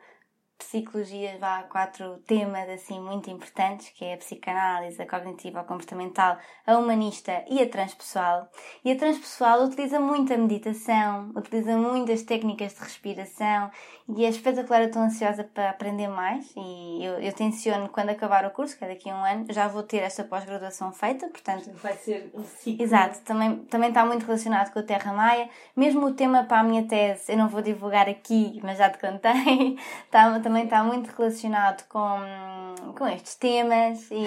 psicologias, 0.59 1.39
vá, 1.39 1.63
quatro 1.65 2.19
temas 2.27 2.69
assim 2.69 3.01
muito 3.01 3.31
importantes, 3.31 3.91
que 3.91 4.05
é 4.05 4.15
a 4.15 4.19
psicanálise, 4.19 5.01
a 5.01 5.09
cognitiva, 5.09 5.61
a 5.61 5.65
comportamental, 5.65 6.39
a 6.67 6.79
humanista 6.79 7.45
e 7.49 7.61
a 7.61 7.69
transpessoal. 7.69 8.49
E 8.85 8.91
a 8.91 8.97
transpessoal 8.97 9.65
utiliza 9.65 10.01
muito 10.01 10.33
a 10.33 10.39
meditação, 10.39 11.31
utiliza 11.37 11.77
muitas 11.77 12.23
técnicas 12.23 12.75
de 12.75 12.81
respiração 12.81 13.71
e 14.07 14.25
é 14.25 14.29
espetacular, 14.29 14.83
eu 14.83 14.89
estou 14.89 15.01
ansiosa 15.01 15.45
para 15.45 15.71
aprender 15.71 16.09
mais 16.09 16.53
e 16.55 17.03
eu, 17.03 17.15
eu 17.21 17.33
tenciono 17.33 17.89
quando 17.89 18.11
acabar 18.11 18.45
o 18.45 18.51
curso, 18.51 18.77
que 18.77 18.85
é 18.85 18.89
daqui 18.89 19.09
a 19.09 19.15
um 19.15 19.25
ano, 19.25 19.47
já 19.49 19.67
vou 19.67 19.83
ter 19.83 19.99
esta 19.99 20.23
pós-graduação 20.23 20.93
feita, 20.93 21.27
portanto... 21.29 21.71
Vai 21.83 21.95
ser 21.95 22.31
um 22.35 22.45
ciclo. 22.45 22.85
Exato, 22.85 23.21
também, 23.23 23.57
também 23.65 23.89
está 23.89 24.05
muito 24.05 24.27
relacionado 24.27 24.73
com 24.75 24.79
a 24.79 24.83
Terra 24.83 25.11
Maia. 25.15 25.49
Mesmo 25.75 26.07
o 26.07 26.13
tema 26.13 26.45
para 26.45 26.61
a 26.61 26.63
minha 26.63 26.87
tese, 26.87 27.33
eu 27.33 27.39
não 27.39 27.49
vou 27.49 27.63
divulgar 27.63 28.07
aqui, 28.07 28.61
mas 28.63 28.77
já 28.77 28.91
te 28.91 28.99
contei, 28.99 29.79
está, 30.05 30.39
também 30.41 30.65
está 30.65 30.85
muito 30.85 31.09
relacionado 31.09 31.87
com, 31.89 32.93
com 32.99 33.07
estes 33.09 33.37
temas 33.37 34.11
e, 34.11 34.27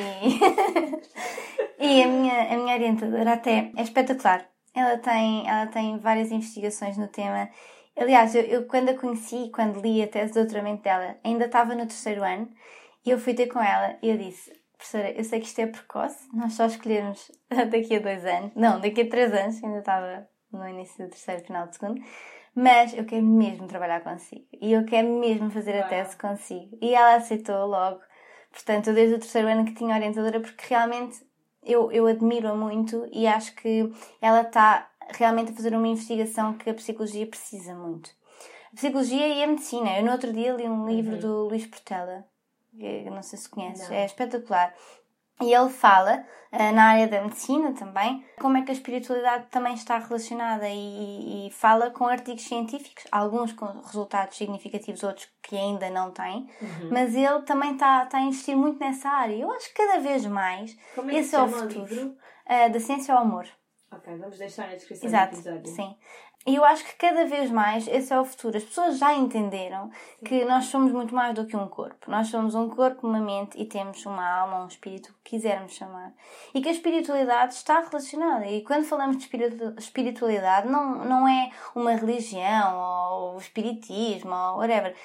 e 1.79 2.01
a, 2.01 2.07
minha, 2.07 2.53
a 2.53 2.57
minha 2.57 2.73
orientadora 2.73 3.33
até 3.33 3.71
é 3.75 3.83
espetacular. 3.83 4.43
Ela 4.73 4.97
tem, 4.97 5.47
ela 5.47 5.67
tem 5.67 5.99
várias 5.99 6.31
investigações 6.31 6.97
no 6.97 7.07
tema. 7.07 7.49
Aliás, 7.97 8.35
eu, 8.35 8.43
eu 8.43 8.65
quando 8.67 8.89
a 8.89 8.93
conheci, 8.93 9.49
quando 9.53 9.81
li 9.81 10.03
a 10.03 10.07
tese 10.07 10.33
de 10.33 10.39
doutoramento 10.39 10.83
dela, 10.83 11.17
ainda 11.23 11.45
estava 11.45 11.73
no 11.73 11.87
terceiro 11.87 12.23
ano 12.23 12.47
e 13.03 13.09
eu 13.09 13.19
fui 13.19 13.33
ter 13.33 13.47
com 13.47 13.59
ela 13.59 13.97
e 14.01 14.09
eu 14.09 14.17
disse: 14.17 14.53
Professora, 14.77 15.11
eu 15.11 15.23
sei 15.23 15.39
que 15.39 15.47
isto 15.47 15.59
é 15.59 15.67
precoce, 15.67 16.27
nós 16.33 16.53
só 16.53 16.67
escolhermos 16.67 17.31
daqui 17.49 17.95
a 17.95 17.99
dois 17.99 18.23
anos, 18.23 18.51
não, 18.55 18.79
daqui 18.79 19.01
a 19.01 19.09
três 19.09 19.33
anos, 19.33 19.63
ainda 19.63 19.79
estava 19.79 20.29
no 20.51 20.67
início 20.67 21.05
do 21.05 21.09
terceiro, 21.09 21.43
final 21.43 21.67
do 21.67 21.73
segundo, 21.73 22.01
mas 22.53 22.93
eu 22.93 23.05
quero 23.05 23.25
mesmo 23.25 23.67
trabalhar 23.67 24.01
consigo 24.01 24.45
e 24.53 24.73
eu 24.73 24.85
quero 24.85 25.07
mesmo 25.19 25.49
fazer 25.49 25.79
a 25.79 25.87
tese 25.87 26.15
consigo. 26.17 26.77
E 26.81 26.93
ela 26.93 27.15
aceitou 27.15 27.67
logo. 27.67 27.99
Portanto, 28.51 28.87
eu 28.87 28.93
desde 28.93 29.15
o 29.15 29.19
terceiro 29.19 29.47
ano 29.47 29.65
que 29.65 29.73
tinha 29.73 29.95
orientadora, 29.95 30.39
porque 30.39 30.65
realmente 30.67 31.23
eu, 31.63 31.91
eu 31.91 32.07
admiro-a 32.07 32.55
muito 32.55 33.07
e 33.11 33.27
acho 33.27 33.53
que 33.55 33.91
ela 34.21 34.41
está 34.41 34.89
realmente 35.09 35.51
a 35.51 35.55
fazer 35.55 35.75
uma 35.75 35.87
investigação 35.87 36.53
que 36.53 36.69
a 36.69 36.73
psicologia 36.73 37.25
precisa 37.27 37.73
muito. 37.75 38.09
A 38.71 38.75
psicologia 38.75 39.27
e 39.27 39.43
a 39.43 39.47
medicina. 39.47 39.97
Eu 39.97 40.05
no 40.05 40.11
outro 40.11 40.31
dia 40.31 40.53
li 40.53 40.67
um 40.67 40.87
livro 40.87 41.13
uhum. 41.13 41.19
do 41.19 41.47
Luís 41.47 41.65
Portela, 41.65 42.25
que 42.77 43.09
não 43.09 43.23
sei 43.23 43.39
se 43.39 43.49
conheces, 43.49 43.89
não. 43.89 43.95
é 43.95 44.05
espetacular. 44.05 44.73
E 45.39 45.53
ele 45.53 45.69
fala, 45.69 46.25
uh, 46.51 46.71
na 46.73 46.89
área 46.89 47.07
da 47.07 47.21
medicina 47.21 47.71
também, 47.73 48.25
como 48.39 48.57
é 48.57 48.63
que 48.63 48.71
a 48.71 48.73
espiritualidade 48.73 49.45
também 49.51 49.75
está 49.75 49.99
relacionada 49.99 50.67
e, 50.67 51.47
e, 51.47 51.51
fala 51.51 51.91
com 51.91 52.07
artigos 52.07 52.43
científicos, 52.43 53.05
alguns 53.11 53.53
com 53.53 53.65
resultados 53.65 54.35
significativos, 54.35 55.03
outros 55.03 55.29
que 55.43 55.55
ainda 55.55 55.91
não 55.91 56.09
têm, 56.09 56.49
uhum. 56.59 56.89
mas 56.91 57.15
ele 57.15 57.41
também 57.43 57.73
está, 57.73 58.03
está 58.03 58.17
a 58.17 58.21
investir 58.21 58.57
muito 58.57 58.79
nessa 58.79 59.09
área. 59.09 59.35
Eu 59.35 59.51
acho 59.51 59.67
que 59.69 59.75
cada 59.75 59.99
vez 59.99 60.25
mais 60.25 60.75
como 60.95 61.11
é 61.11 61.15
esse 61.19 61.35
é 61.35 61.41
o 61.41 61.47
futuro 61.47 62.17
uh, 62.47 62.71
da 62.71 62.79
ciência 62.79 63.13
ao 63.13 63.21
amor. 63.21 63.47
Ok, 63.91 64.17
vamos 64.17 64.37
deixar 64.37 64.67
na 64.67 64.75
descrição 64.75 65.07
Exato, 65.07 65.35
do 65.35 65.39
episódio. 65.39 65.71
Sim. 65.71 65.95
E 66.45 66.55
eu 66.55 66.63
acho 66.63 66.85
que 66.85 66.95
cada 66.95 67.25
vez 67.25 67.49
mais 67.49 67.87
esse 67.87 68.13
é 68.13 68.19
o 68.19 68.23
futuro. 68.23 68.55
As 68.55 68.63
pessoas 68.63 68.97
já 68.97 69.13
entenderam 69.13 69.89
que 70.23 70.45
nós 70.45 70.65
somos 70.65 70.91
muito 70.91 71.13
mais 71.13 71.33
do 71.33 71.45
que 71.45 71.57
um 71.57 71.67
corpo. 71.67 72.09
Nós 72.09 72.27
somos 72.27 72.55
um 72.55 72.69
corpo, 72.69 73.05
uma 73.05 73.19
mente 73.19 73.59
e 73.59 73.65
temos 73.65 74.05
uma 74.05 74.25
alma, 74.25 74.63
um 74.63 74.67
espírito, 74.67 75.09
o 75.09 75.13
que 75.23 75.31
quisermos 75.31 75.73
chamar. 75.73 76.13
E 76.53 76.61
que 76.61 76.69
a 76.69 76.71
espiritualidade 76.71 77.53
está 77.53 77.81
relacionada. 77.81 78.45
E 78.45 78.61
quando 78.63 78.85
falamos 78.85 79.17
de 79.17 79.29
espiritualidade, 79.77 80.69
não, 80.69 81.03
não 81.03 81.27
é 81.27 81.51
uma 81.75 81.91
religião 81.91 82.77
ou 82.77 83.35
o 83.35 83.39
espiritismo 83.39 84.33
ou 84.33 84.57
whatever. 84.59 84.95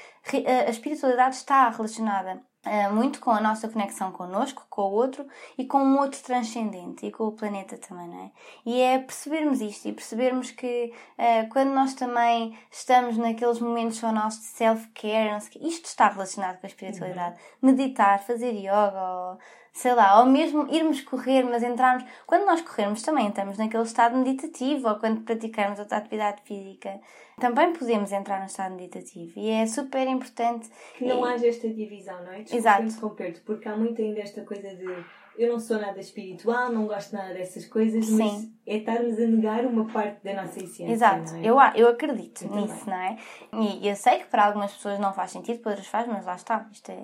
A 0.67 0.71
espiritualidade 0.71 1.35
está 1.35 1.69
relacionada 1.71 2.41
Uh, 2.65 2.95
muito 2.95 3.19
com 3.19 3.33
a 3.33 3.41
nossa 3.41 3.69
conexão 3.69 4.13
connosco, 4.13 4.65
com 4.71 4.83
o 4.83 4.93
outro 4.93 5.27
e 5.59 5.65
com 5.65 5.83
um 5.83 5.99
outro 5.99 6.23
transcendente 6.23 7.05
e 7.05 7.11
com 7.11 7.25
o 7.25 7.33
planeta 7.33 7.77
também, 7.77 8.07
não 8.07 8.25
é? 8.25 8.31
E 8.65 8.81
é 8.81 8.99
percebermos 9.01 9.61
isto 9.61 9.89
e 9.89 9.93
percebermos 9.93 10.53
que 10.53 10.93
uh, 11.19 11.49
quando 11.51 11.71
nós 11.71 11.93
também 11.95 12.57
estamos 12.71 13.17
naqueles 13.17 13.59
momentos 13.59 13.99
só 13.99 14.13
nossos 14.13 14.43
de 14.43 14.47
self-care, 14.47 15.39
isto 15.61 15.87
está 15.87 16.09
relacionado 16.09 16.61
com 16.61 16.67
a 16.67 16.69
espiritualidade. 16.69 17.35
Uhum. 17.61 17.73
Meditar, 17.73 18.23
fazer 18.23 18.53
yoga 18.53 19.03
ou 19.03 19.39
sei 19.73 19.95
lá, 19.95 20.21
ou 20.21 20.27
mesmo 20.27 20.69
irmos 20.73 21.01
correr, 21.01 21.45
mas 21.45 21.63
entrarmos. 21.63 22.05
Quando 22.27 22.45
nós 22.45 22.61
corrermos, 22.61 23.03
também 23.03 23.29
estamos 23.29 23.57
naquele 23.57 23.83
estado 23.83 24.17
meditativo, 24.17 24.89
ou 24.89 24.97
quando 24.97 25.23
praticarmos 25.23 25.79
outra 25.79 25.99
atividade 25.99 26.43
física, 26.45 27.01
também 27.41 27.73
podemos 27.73 28.13
entrar 28.13 28.41
no 28.41 28.47
estado 28.47 28.75
meditativo. 28.75 29.33
E 29.37 29.49
é 29.51 29.67
super 29.67 30.07
importante. 30.07 30.69
Que 30.97 31.07
não 31.07 31.27
e... 31.27 31.33
haja 31.33 31.49
esta 31.49 31.69
divisão, 31.69 32.23
não 32.23 32.33
é? 32.33 32.43
Desculpa 32.43 32.57
Exato. 32.57 32.83
interromper-te, 32.83 33.41
porque 33.41 33.69
há 33.69 33.77
muito 33.77 34.01
ainda 34.03 34.21
esta 34.21 34.43
coisa 34.43 34.75
de 34.75 35.05
eu 35.37 35.51
não 35.51 35.59
sou 35.59 35.79
nada 35.79 35.99
espiritual, 35.99 36.71
não 36.71 36.87
gosto 36.87 37.15
nada 37.15 37.33
dessas 37.33 37.65
coisas, 37.67 38.05
Sim. 38.05 38.19
mas 38.19 38.49
é 38.67 38.77
estarmos 38.77 39.19
a 39.19 39.27
negar 39.27 39.65
uma 39.65 39.87
parte 39.87 40.23
da 40.23 40.35
nossa 40.35 40.59
essência. 40.59 40.91
Exato, 40.91 41.35
é? 41.37 41.41
eu, 41.41 41.57
eu 41.75 41.89
acredito 41.89 42.45
eu 42.45 42.55
nisso, 42.55 42.89
não 42.89 42.97
é? 42.97 43.17
E 43.53 43.89
eu 43.89 43.97
sei 43.97 44.19
que 44.19 44.27
para 44.27 44.47
algumas 44.47 44.73
pessoas 44.73 44.99
não 44.99 45.13
faz 45.15 45.31
sentido, 45.31 45.61
para 45.61 45.73
outras 45.73 45.89
faz, 45.89 46.07
mas 46.07 46.27
lá 46.27 46.35
está, 46.35 46.69
isto 46.71 46.91
é. 46.91 47.03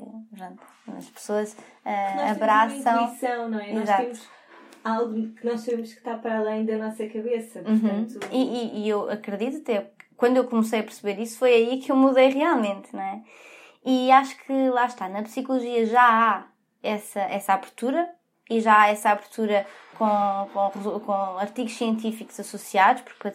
As 0.97 1.09
pessoas 1.09 1.55
uh, 1.55 2.31
abraçam. 2.31 3.05
Intuição, 3.05 3.49
não 3.49 3.61
é? 3.61 3.73
Exato. 3.73 3.89
Nós 3.89 3.97
temos 3.97 4.29
algo 4.85 5.29
que 5.33 5.47
nós 5.47 5.61
sabemos 5.61 5.93
que 5.93 5.99
está 5.99 6.17
para 6.17 6.39
além 6.39 6.65
da 6.65 6.77
nossa 6.77 7.07
cabeça. 7.07 7.61
Uhum. 7.61 7.81
Portanto... 7.81 8.25
Uhum. 8.25 8.31
E, 8.33 8.45
e, 8.45 8.85
e, 8.85 8.89
eu 8.89 9.11
acredito 9.11 9.59
até, 9.59 9.91
quando 10.17 10.37
eu 10.37 10.45
comecei 10.45 10.81
a 10.81 10.85
perceber 10.85 11.21
isso, 11.21 11.39
foi 11.39 11.53
aí 11.55 11.79
que 11.79 11.91
eu 11.91 11.97
mudei 11.97 12.29
realmente, 12.29 12.95
não 12.95 13.03
é? 13.03 13.23
E 13.85 14.11
acho 14.11 14.37
que 14.45 14.53
lá 14.71 14.87
está, 14.87 15.09
na 15.09 15.23
psicologia 15.23 15.87
já 15.87 16.03
há 16.03 16.47
essa, 16.83 17.21
essa 17.21 17.55
abertura 17.55 18.09
e 18.49 18.61
já 18.61 18.83
há 18.83 18.89
essa 18.89 19.11
abertura 19.11 19.67
com, 19.99 20.49
com, 20.53 21.01
com 21.01 21.13
artigos 21.39 21.77
científicos 21.77 22.39
associados, 22.39 23.03
porque, 23.03 23.31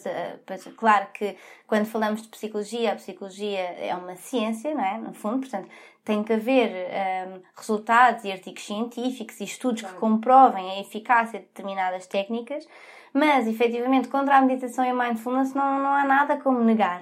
pois, 0.46 0.64
claro 0.78 1.08
que 1.14 1.36
quando 1.68 1.86
falamos 1.86 2.22
de 2.22 2.30
psicologia, 2.30 2.94
a 2.94 2.96
psicologia 2.96 3.60
é 3.60 3.94
uma 3.96 4.16
ciência, 4.16 4.74
não 4.74 4.84
é? 4.84 4.98
No 4.98 5.14
fundo, 5.14 5.40
portanto, 5.40 5.68
tem 6.06 6.24
que 6.24 6.34
haver 6.34 6.70
um, 7.30 7.42
resultados 7.56 8.24
e 8.24 8.32
artigos 8.32 8.64
científicos 8.64 9.40
e 9.40 9.44
estudos 9.44 9.84
que 9.84 9.94
comprovem 9.94 10.72
a 10.72 10.80
eficácia 10.80 11.40
de 11.40 11.46
determinadas 11.46 12.08
técnicas, 12.08 12.68
mas, 13.14 13.48
efetivamente, 13.48 14.08
contra 14.08 14.38
a 14.38 14.42
meditação 14.42 14.86
e 14.86 14.90
a 14.90 14.94
mindfulness 14.94 15.54
não, 15.54 15.80
não 15.80 15.94
há 15.94 16.04
nada 16.04 16.38
como 16.38 16.64
negar, 16.64 17.02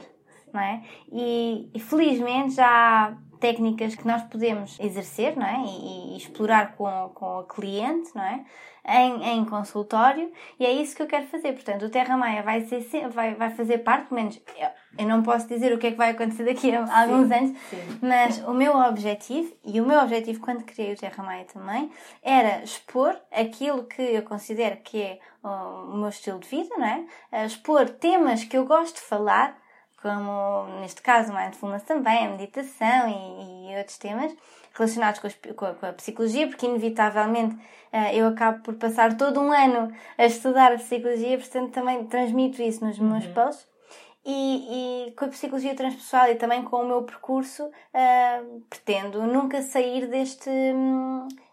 não 0.51 0.59
é? 0.59 0.84
E, 1.12 1.70
e 1.74 1.80
felizmente 1.80 2.55
já 2.55 2.68
há 2.68 3.14
técnicas 3.42 3.96
que 3.96 4.08
nós 4.08 4.22
podemos 4.24 4.80
exercer 4.80 5.36
não 5.36 5.46
é? 5.46 5.64
e, 5.66 6.14
e 6.14 6.18
explorar 6.18 6.76
com, 6.78 7.10
com 7.14 7.39
o 7.39 7.44
cliente 7.44 8.12
não 8.16 8.24
é? 8.24 8.46
Em, 8.84 9.38
em, 9.38 9.46
consultório 9.46 10.32
e 10.60 10.66
é 10.66 10.72
isso 10.72 10.96
que 10.96 11.04
eu 11.04 11.08
quero 11.08 11.28
fazer. 11.28 11.54
Portanto, 11.54 11.86
o 11.86 11.89
Terra 11.89 12.18
Maia 12.18 12.42
vai, 12.42 12.62
ser, 12.62 13.10
vai, 13.10 13.36
vai 13.36 13.52
fazer 13.52 13.80
parte, 13.80 14.08
pelo 14.08 14.20
menos 14.22 14.42
eu, 14.58 14.70
eu 14.98 15.08
não 15.08 15.22
posso 15.22 15.48
dizer 15.48 15.72
o 15.72 15.78
que 15.78 15.88
é 15.88 15.92
que 15.92 15.98
vai 15.98 16.12
acontecer 16.12 16.46
daqui 16.46 16.74
a 16.74 16.88
sim, 16.88 16.92
alguns 16.92 17.32
anos, 17.32 17.58
sim. 17.70 18.00
mas 18.02 18.39
o 18.39 18.54
meu 18.54 18.76
objetivo, 18.76 19.54
e 19.64 19.80
o 19.80 19.86
meu 19.86 20.00
objetivo 20.00 20.39
quando 20.39 20.64
criei 20.64 20.94
o 20.94 20.98
Terra 20.98 21.24
Maia 21.24 21.46
também, 21.46 21.92
era 22.24 22.64
expor 22.64 23.16
aquilo 23.32 23.84
que 23.84 24.02
eu 24.02 24.24
considero 24.24 24.78
que 24.78 25.00
é 25.00 25.20
o 25.44 25.98
meu 25.98 26.10
estilo 26.10 26.39
de 26.39 26.48
vida, 26.48 26.76
não 26.76 26.86
é? 26.86 27.46
Expor 27.46 27.88
temas 27.88 28.44
que 28.44 28.58
eu 28.58 28.66
gosto 28.66 28.96
de 28.96 29.02
falar 29.02 29.61
como 30.02 30.80
neste 30.80 31.02
caso 31.02 31.34
mindfulness 31.34 31.84
também, 31.84 32.26
a 32.26 32.30
meditação 32.30 33.08
e, 33.08 33.72
e 33.72 33.78
outros 33.78 33.97
temas 33.97 34.36
relacionados 34.74 35.20
com 35.56 35.66
a, 35.66 35.74
com 35.74 35.86
a, 35.86 35.93
psicologia, 35.93 36.47
porque 36.47 36.66
inevitavelmente 36.66 37.56
uh, 37.56 38.14
eu 38.14 38.28
acabo 38.28 38.64
por 38.64 38.76
passar 38.76 39.16
todo 39.18 39.39
um 39.39 39.52
ano 39.52 39.93
a 40.18 40.26
estudar 40.26 40.72
a 40.74 40.78
psicologia, 40.78 41.38
portanto 41.38 41.72
também 41.72 42.06
transmito 42.06 42.62
isso 42.62 42.84
nos 42.86 42.97
meus 42.97 43.26
uhum. 43.26 43.34
posts. 43.34 43.72
E, 44.24 45.08
e, 45.08 45.12
com 45.14 45.26
a 45.26 45.30
psicologia 45.30 45.74
transpessoal 45.74 46.30
e 46.30 46.36
também 46.36 46.62
com 46.62 46.84
o 46.84 46.88
meu 46.88 47.02
percurso, 47.02 47.66
uh, 47.66 48.62
pretendo 48.70 49.24
nunca 49.24 49.64
sair 49.64 50.06
deste, 50.08 50.52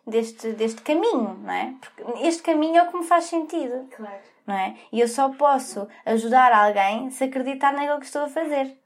deste, 0.06 0.52
deste 0.52 0.82
caminho, 0.82 1.38
não 1.42 1.50
é? 1.50 1.74
Porque 1.80 2.26
este 2.26 2.42
caminho 2.42 2.76
é 2.76 2.82
o 2.82 2.90
que 2.90 2.98
me 2.98 3.04
faz 3.04 3.24
sentido. 3.24 3.88
Claro 3.96 4.20
não 4.48 4.54
é? 4.56 4.74
E 4.90 4.98
eu 4.98 5.06
só 5.06 5.28
posso 5.28 5.86
ajudar 6.06 6.52
alguém 6.52 7.10
se 7.10 7.24
acreditar 7.24 7.72
naquilo 7.74 8.00
que 8.00 8.06
estou 8.06 8.22
a 8.22 8.28
fazer. 8.28 8.78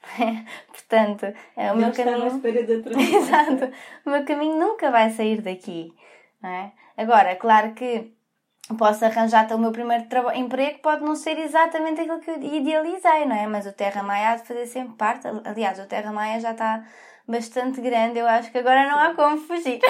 Portanto, 0.68 1.26
é 1.56 1.72
o 1.72 1.76
meu 1.76 1.88
caminho. 2.04 2.40
Exato. 3.16 3.72
O 4.06 4.10
meu 4.10 4.24
caminho 4.24 4.56
nunca 4.56 4.92
vai 4.92 5.10
sair 5.10 5.42
daqui. 5.42 5.92
Não 6.40 6.48
é? 6.48 6.72
Agora, 6.96 7.34
claro 7.34 7.72
que 7.74 8.12
posso 8.78 9.04
arranjar 9.04 9.44
até 9.44 9.56
o 9.56 9.58
meu 9.58 9.72
primeiro 9.72 10.04
emprego, 10.34 10.78
pode 10.80 11.02
não 11.02 11.16
ser 11.16 11.36
exatamente 11.38 12.00
aquilo 12.00 12.20
que 12.20 12.30
eu 12.30 12.40
idealizei, 12.40 13.24
não 13.26 13.34
é? 13.34 13.46
Mas 13.48 13.66
o 13.66 13.72
Terra 13.72 14.04
Maia 14.04 14.30
há 14.30 14.36
de 14.36 14.46
fazer 14.46 14.66
sempre 14.66 14.94
parte. 14.94 15.26
Aliás, 15.44 15.80
o 15.80 15.86
Terra 15.86 16.12
Maia 16.12 16.38
já 16.38 16.52
está 16.52 16.84
bastante 17.28 17.80
grande, 17.82 18.18
eu 18.18 18.26
acho 18.26 18.50
que 18.50 18.56
agora 18.56 18.88
não 18.88 18.98
há 18.98 19.14
como 19.14 19.36
fugir. 19.36 19.78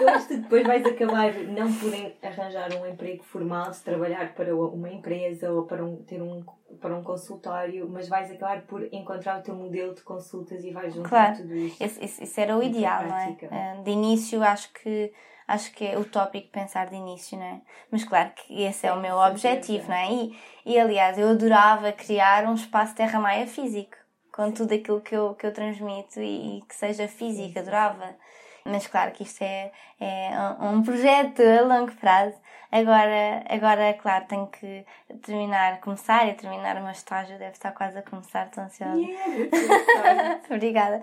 Eu 0.00 0.08
acho 0.08 0.26
que 0.26 0.36
depois 0.36 0.66
vais 0.66 0.84
acabar 0.84 1.32
não 1.34 1.72
por 1.72 1.92
arranjar 2.20 2.72
um 2.74 2.84
emprego 2.84 3.22
formal, 3.22 3.70
de 3.70 3.78
trabalhar 3.78 4.34
para 4.34 4.54
uma 4.54 4.90
empresa 4.90 5.52
ou 5.52 5.62
para 5.62 5.84
um, 5.84 6.02
ter 6.02 6.20
um, 6.20 6.44
para 6.80 6.94
um 6.94 7.02
consultório, 7.02 7.88
mas 7.88 8.08
vais 8.08 8.30
acabar 8.30 8.62
por 8.62 8.82
encontrar 8.92 9.38
o 9.38 9.42
teu 9.42 9.54
modelo 9.54 9.94
de 9.94 10.02
consultas 10.02 10.64
e 10.64 10.72
vais 10.72 10.92
juntar 10.92 11.08
claro. 11.08 11.36
tudo 11.36 11.54
isso. 11.54 11.82
Isso, 11.82 12.24
isso 12.24 12.40
era 12.40 12.56
o 12.56 12.62
ideal, 12.62 13.06
não 13.06 13.16
é? 13.16 13.36
Eh, 13.40 13.82
de 13.84 13.90
início, 13.92 14.42
acho 14.42 14.72
que 14.72 15.12
acho 15.46 15.72
que 15.72 15.84
é 15.84 15.98
utópico 15.98 16.48
pensar 16.48 16.88
de 16.88 16.96
início, 16.96 17.38
não 17.38 17.44
é? 17.44 17.60
Mas 17.90 18.02
claro 18.02 18.30
que 18.34 18.62
esse 18.62 18.86
é 18.86 18.92
o 18.92 19.00
meu 19.00 19.16
objetivo, 19.16 19.88
não 19.88 19.96
é? 19.96 20.12
E, 20.12 20.38
e 20.66 20.78
aliás, 20.78 21.18
eu 21.18 21.28
adorava 21.28 21.92
criar 21.92 22.46
um 22.46 22.54
espaço 22.54 22.94
terra-maia 22.94 23.46
físico, 23.46 23.96
com 24.34 24.50
tudo 24.50 24.74
aquilo 24.74 25.00
que 25.00 25.14
eu, 25.14 25.34
que 25.34 25.46
eu 25.46 25.52
transmito 25.52 26.20
e, 26.20 26.58
e 26.58 26.62
que 26.62 26.74
seja 26.74 27.06
físico, 27.06 27.56
adorava. 27.56 28.16
Mas 28.64 28.86
claro 28.86 29.12
que 29.12 29.22
isto 29.22 29.42
é, 29.42 29.70
é 30.00 30.30
um 30.60 30.82
projeto 30.82 31.40
a 31.40 31.62
longo 31.62 31.92
prazo. 31.92 32.34
Agora, 32.72 33.44
agora, 33.48 33.94
claro, 33.94 34.24
tenho 34.26 34.46
que 34.48 34.84
terminar, 35.22 35.80
começar 35.80 36.26
e 36.26 36.34
terminar 36.34 36.76
o 36.76 36.82
meu 36.82 36.90
estágio. 36.90 37.38
Deve 37.38 37.52
estar 37.52 37.70
quase 37.72 37.98
a 37.98 38.02
começar, 38.02 38.46
estou 38.46 38.64
ansiosa. 38.64 38.96
Yeah, 38.98 40.40
Obrigada. 40.50 41.02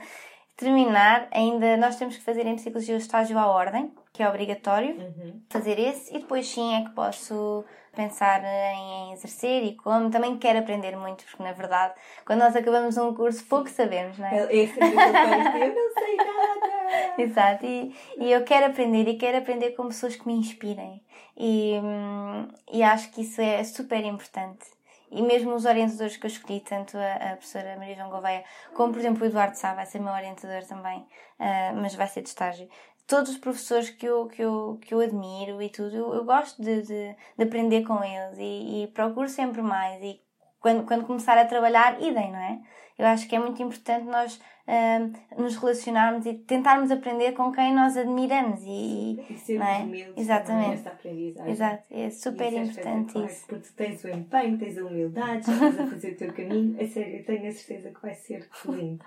Terminar, 0.65 1.27
ainda 1.31 1.75
nós 1.77 1.95
temos 1.95 2.15
que 2.17 2.23
fazer 2.23 2.45
em 2.45 2.55
psicologia 2.55 2.93
o 2.93 2.97
estágio 2.99 3.37
à 3.39 3.47
ordem, 3.47 3.91
que 4.13 4.21
é 4.21 4.29
obrigatório 4.29 4.95
Uhum. 4.95 5.41
fazer 5.49 5.79
esse, 5.79 6.15
e 6.15 6.19
depois 6.19 6.47
sim 6.47 6.75
é 6.75 6.83
que 6.83 6.91
posso 6.91 7.65
pensar 7.95 8.43
em, 8.43 9.11
exercer 9.13 9.63
e 9.63 9.75
como. 9.75 10.11
Também 10.11 10.37
quero 10.37 10.59
aprender 10.59 10.95
muito, 10.95 11.25
porque 11.25 11.41
na 11.41 11.51
verdade, 11.51 11.95
quando 12.25 12.39
nós 12.39 12.55
acabamos 12.55 12.95
um 12.95 13.11
curso, 13.15 13.43
pouco 13.45 13.69
sabemos, 13.69 14.17
não 14.19 14.27
é? 14.27 14.35
É 14.35 14.43
aquilo 14.43 14.61
que 14.77 15.57
eu 15.57 15.75
não 15.75 15.93
sei 15.93 16.15
nada. 16.17 17.13
Exato, 17.17 17.65
e, 17.65 17.95
e 18.19 18.31
eu 18.31 18.43
quero 18.43 18.67
aprender 18.67 19.07
e 19.07 19.17
quero 19.17 19.37
aprender 19.39 19.71
com 19.71 19.87
pessoas 19.87 20.15
que 20.15 20.27
me 20.27 20.33
inspirem. 20.33 21.01
E, 21.35 21.79
hum, 21.83 22.47
e 22.71 22.83
acho 22.83 23.09
que 23.11 23.21
isso 23.21 23.41
é 23.41 23.63
super 23.63 24.03
importante. 24.05 24.65
E 25.11 25.21
mesmo 25.21 25.53
os 25.53 25.65
orientadores 25.65 26.15
que 26.15 26.25
eu 26.25 26.29
escolhi, 26.29 26.61
tanto 26.61 26.97
a, 26.97 27.15
a 27.15 27.35
professora 27.35 27.75
Maria 27.77 27.95
João 27.95 28.09
Gouveia, 28.09 28.45
como 28.73 28.93
por 28.93 28.99
exemplo 28.99 29.23
o 29.23 29.25
Eduardo 29.25 29.57
Sá, 29.57 29.73
vai 29.73 29.85
ser 29.85 29.99
meu 29.99 30.13
orientador 30.13 30.65
também, 30.65 31.05
ah, 31.37 31.73
mas 31.75 31.93
vai 31.95 32.07
ser 32.07 32.21
de 32.21 32.29
estágio. 32.29 32.69
Todos 33.05 33.31
os 33.31 33.37
professores 33.37 33.89
que 33.89 34.05
eu, 34.05 34.27
que 34.27 34.41
eu, 34.41 34.79
que 34.81 34.93
eu 34.93 35.01
admiro 35.01 35.61
e 35.61 35.69
tudo, 35.69 35.93
eu, 35.95 36.13
eu 36.13 36.23
gosto 36.23 36.61
de, 36.61 36.81
de, 36.83 37.15
de 37.37 37.43
aprender 37.43 37.83
com 37.83 38.01
eles 38.01 38.37
e, 38.37 38.83
e 38.83 38.87
procuro 38.87 39.27
sempre 39.27 39.61
mais. 39.61 40.01
E 40.01 40.21
quando, 40.61 40.85
quando 40.85 41.05
começar 41.05 41.37
a 41.37 41.45
trabalhar, 41.45 42.01
idem, 42.01 42.31
não 42.31 42.39
é? 42.39 42.61
Eu 42.97 43.07
acho 43.07 43.27
que 43.27 43.35
é 43.35 43.39
muito 43.39 43.61
importante 43.61 44.05
nós 44.05 44.39
ah, 44.67 45.09
nos 45.37 45.55
relacionarmos 45.57 46.25
e 46.25 46.33
tentarmos 46.33 46.91
aprender 46.91 47.33
com 47.33 47.51
quem 47.51 47.73
nós 47.73 47.97
admiramos 47.97 48.61
e, 48.63 49.19
E 49.29 49.37
ser 49.37 49.59
não 49.59 49.65
é? 49.65 50.11
Exatamente. 50.15 50.69
nesta 50.69 50.89
aprendizagem. 50.89 51.51
Exato, 51.51 51.83
é 51.89 52.09
super 52.09 52.47
Isso 52.47 52.57
é 52.57 52.63
importante 52.63 53.07
espetacular, 53.07 53.25
isso. 53.25 53.47
Porque 53.47 53.67
tens 53.75 54.03
o 54.03 54.09
empenho, 54.09 54.57
tens 54.57 54.77
a 54.77 54.85
humildade, 54.85 55.45
já 55.45 55.53
estás 55.53 55.79
a 55.79 55.87
fazer 55.87 56.11
o 56.11 56.17
teu 56.17 56.33
caminho. 56.33 56.81
A 56.81 56.87
sério, 56.87 57.17
eu 57.17 57.25
tenho 57.25 57.47
a 57.47 57.51
certeza 57.51 57.91
que 57.91 58.01
vai 58.01 58.13
ser 58.13 58.49
lindo. 58.67 59.03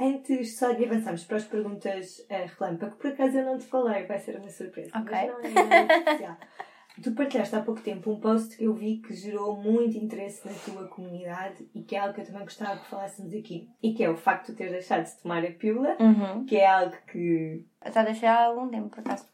Antes 0.00 0.56
só 0.56 0.72
de 0.72 0.84
avançarmos 0.84 1.24
para 1.24 1.36
as 1.38 1.44
perguntas 1.44 2.18
uh, 2.20 2.58
relâmpago, 2.58 2.96
por 2.96 3.10
acaso 3.10 3.38
eu 3.38 3.44
não 3.44 3.58
te 3.58 3.66
falei, 3.66 4.06
vai 4.06 4.18
ser 4.18 4.36
uma 4.36 4.48
surpresa. 4.48 4.90
Ok. 4.96 5.12
Mas 5.42 5.54
não 5.54 5.72
é 5.72 5.98
especial. 5.98 6.36
Tu 7.02 7.12
partilhaste 7.12 7.54
há 7.54 7.60
pouco 7.62 7.80
tempo 7.80 8.10
um 8.10 8.18
post 8.18 8.56
que 8.56 8.64
eu 8.64 8.74
vi 8.74 8.98
que 8.98 9.14
gerou 9.14 9.56
muito 9.56 9.96
interesse 9.96 10.46
na 10.46 10.52
tua 10.64 10.88
comunidade 10.88 11.68
e 11.74 11.82
que 11.82 11.94
é 11.94 12.00
algo 12.00 12.14
que 12.14 12.20
eu 12.22 12.26
também 12.26 12.42
gostava 12.42 12.78
que 12.80 12.88
falássemos 12.88 13.32
aqui. 13.34 13.68
E 13.82 13.94
que 13.94 14.02
é 14.02 14.10
o 14.10 14.16
facto 14.16 14.48
de 14.52 14.56
ter 14.58 14.70
deixado 14.70 15.04
de 15.04 15.16
tomar 15.22 15.44
a 15.44 15.50
pílula, 15.52 15.96
Uhum. 16.00 16.44
que 16.44 16.56
é 16.56 16.66
algo 16.66 16.96
que 17.10 17.64
Já 17.94 18.02
deixei 18.02 18.28
há 18.28 18.46
algum 18.46 18.68
tempo, 18.68 18.88
por 18.88 19.00
acaso. 19.00 19.26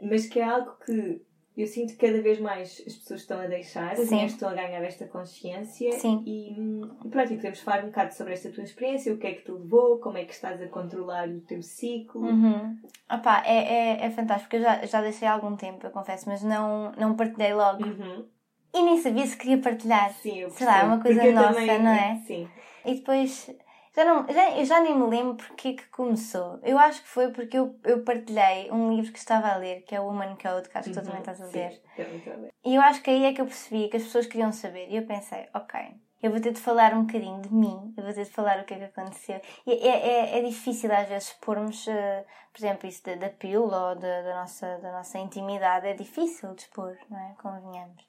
mas 0.00 0.26
que 0.26 0.40
é 0.40 0.44
algo 0.44 0.72
que 0.84 1.22
eu 1.56 1.66
sinto 1.66 1.96
que 1.96 2.06
cada 2.06 2.20
vez 2.20 2.38
mais 2.38 2.82
as 2.86 2.94
pessoas 2.94 3.20
estão 3.22 3.40
a 3.40 3.46
deixar, 3.46 3.92
as 3.92 4.10
mulheres 4.10 4.32
estão 4.32 4.48
a 4.50 4.54
ganhar 4.54 4.82
esta 4.84 5.06
consciência 5.06 5.92
Sim. 5.92 6.22
e 6.26 6.54
hum, 6.58 6.88
pronto, 7.10 7.32
e 7.32 7.36
podemos 7.36 7.60
falar 7.60 7.82
um 7.84 7.86
bocado 7.86 8.12
sobre 8.14 8.34
esta 8.34 8.50
tua 8.50 8.64
experiência, 8.64 9.12
o 9.12 9.16
que 9.16 9.26
é 9.26 9.32
que 9.34 9.42
te 9.42 9.50
levou, 9.52 9.98
como 9.98 10.18
é 10.18 10.24
que 10.24 10.32
estás 10.32 10.60
a 10.60 10.66
controlar 10.68 11.28
o 11.28 11.40
teu 11.40 11.62
ciclo. 11.62 12.26
Uhum. 12.26 12.76
Opá, 13.10 13.42
é, 13.46 13.56
é, 13.56 14.06
é 14.06 14.10
fantástico, 14.10 14.56
eu 14.56 14.62
já, 14.62 14.84
já 14.84 15.00
deixei 15.00 15.26
há 15.26 15.32
algum 15.32 15.56
tempo, 15.56 15.86
eu 15.86 15.90
confesso, 15.90 16.28
mas 16.28 16.42
não, 16.42 16.92
não 16.92 17.16
partilhei 17.16 17.54
logo. 17.54 17.84
Uhum. 17.84 18.26
E 18.74 18.82
nem 18.82 19.00
sabia 19.00 19.26
se 19.26 19.36
queria 19.36 19.58
partilhar. 19.58 20.12
Sim, 20.12 20.40
eu 20.40 20.50
Sei 20.50 20.66
lá, 20.66 20.80
é 20.80 20.84
uma 20.84 21.00
coisa 21.00 21.32
nossa, 21.32 21.54
também- 21.54 21.82
não 21.82 21.90
é? 21.90 22.20
Sim. 22.26 22.46
E 22.84 22.94
depois, 22.96 23.50
já 23.96 24.04
não, 24.04 24.26
já, 24.28 24.50
eu 24.58 24.64
já 24.66 24.80
nem 24.80 24.94
me 24.94 25.06
lembro 25.06 25.34
porque 25.36 25.72
que 25.72 25.86
começou. 25.88 26.60
Eu 26.62 26.78
acho 26.78 27.02
que 27.02 27.08
foi 27.08 27.30
porque 27.32 27.56
eu, 27.58 27.74
eu 27.82 28.02
partilhei 28.04 28.70
um 28.70 28.94
livro 28.94 29.10
que 29.12 29.18
estava 29.18 29.48
a 29.48 29.56
ler, 29.56 29.82
que 29.82 29.94
é 29.94 30.00
o 30.00 30.04
Woman 30.04 30.36
Code, 30.36 30.68
que 30.68 30.76
acho 30.76 30.90
que 30.90 30.94
tu 30.94 31.02
também 31.02 31.14
Uhum. 31.14 31.20
estás 31.20 31.40
a 31.40 31.46
Sim, 31.46 31.58
ler. 31.58 31.82
ler. 31.98 32.52
E 32.64 32.74
eu 32.74 32.82
acho 32.82 33.00
que 33.02 33.10
aí 33.10 33.24
é 33.24 33.32
que 33.32 33.40
eu 33.40 33.46
percebi 33.46 33.88
que 33.88 33.96
as 33.96 34.02
pessoas 34.04 34.26
queriam 34.26 34.52
saber. 34.52 34.88
E 34.90 34.96
eu 34.96 35.06
pensei, 35.06 35.48
ok, 35.54 35.80
eu 36.22 36.30
vou 36.30 36.40
ter 36.40 36.52
de 36.52 36.60
falar 36.60 36.92
um 36.92 37.04
bocadinho 37.06 37.40
de 37.40 37.52
mim, 37.54 37.94
eu 37.96 38.04
vou 38.04 38.12
ter 38.12 38.24
de 38.24 38.30
falar 38.30 38.60
o 38.60 38.64
que 38.64 38.74
é 38.74 38.78
que 38.78 38.84
aconteceu. 38.84 39.40
E 39.66 39.72
é, 39.72 40.08
é, 40.34 40.38
é 40.38 40.42
difícil 40.42 40.92
às 40.92 41.08
vezes 41.08 41.28
expormos, 41.28 41.86
eh, 41.88 42.24
por 42.52 42.58
exemplo, 42.58 42.88
isso 42.88 43.02
da, 43.04 43.14
da 43.14 43.30
pílula 43.30 43.90
ou 43.90 43.94
da, 43.96 44.22
da, 44.22 44.34
nossa, 44.40 44.78
da 44.78 44.92
nossa 44.92 45.18
intimidade, 45.18 45.86
é 45.86 45.94
difícil 45.94 46.52
de 46.54 46.62
expor, 46.62 46.96
não 47.08 47.18
é? 47.18 47.34
Convenhamos. 47.40 48.04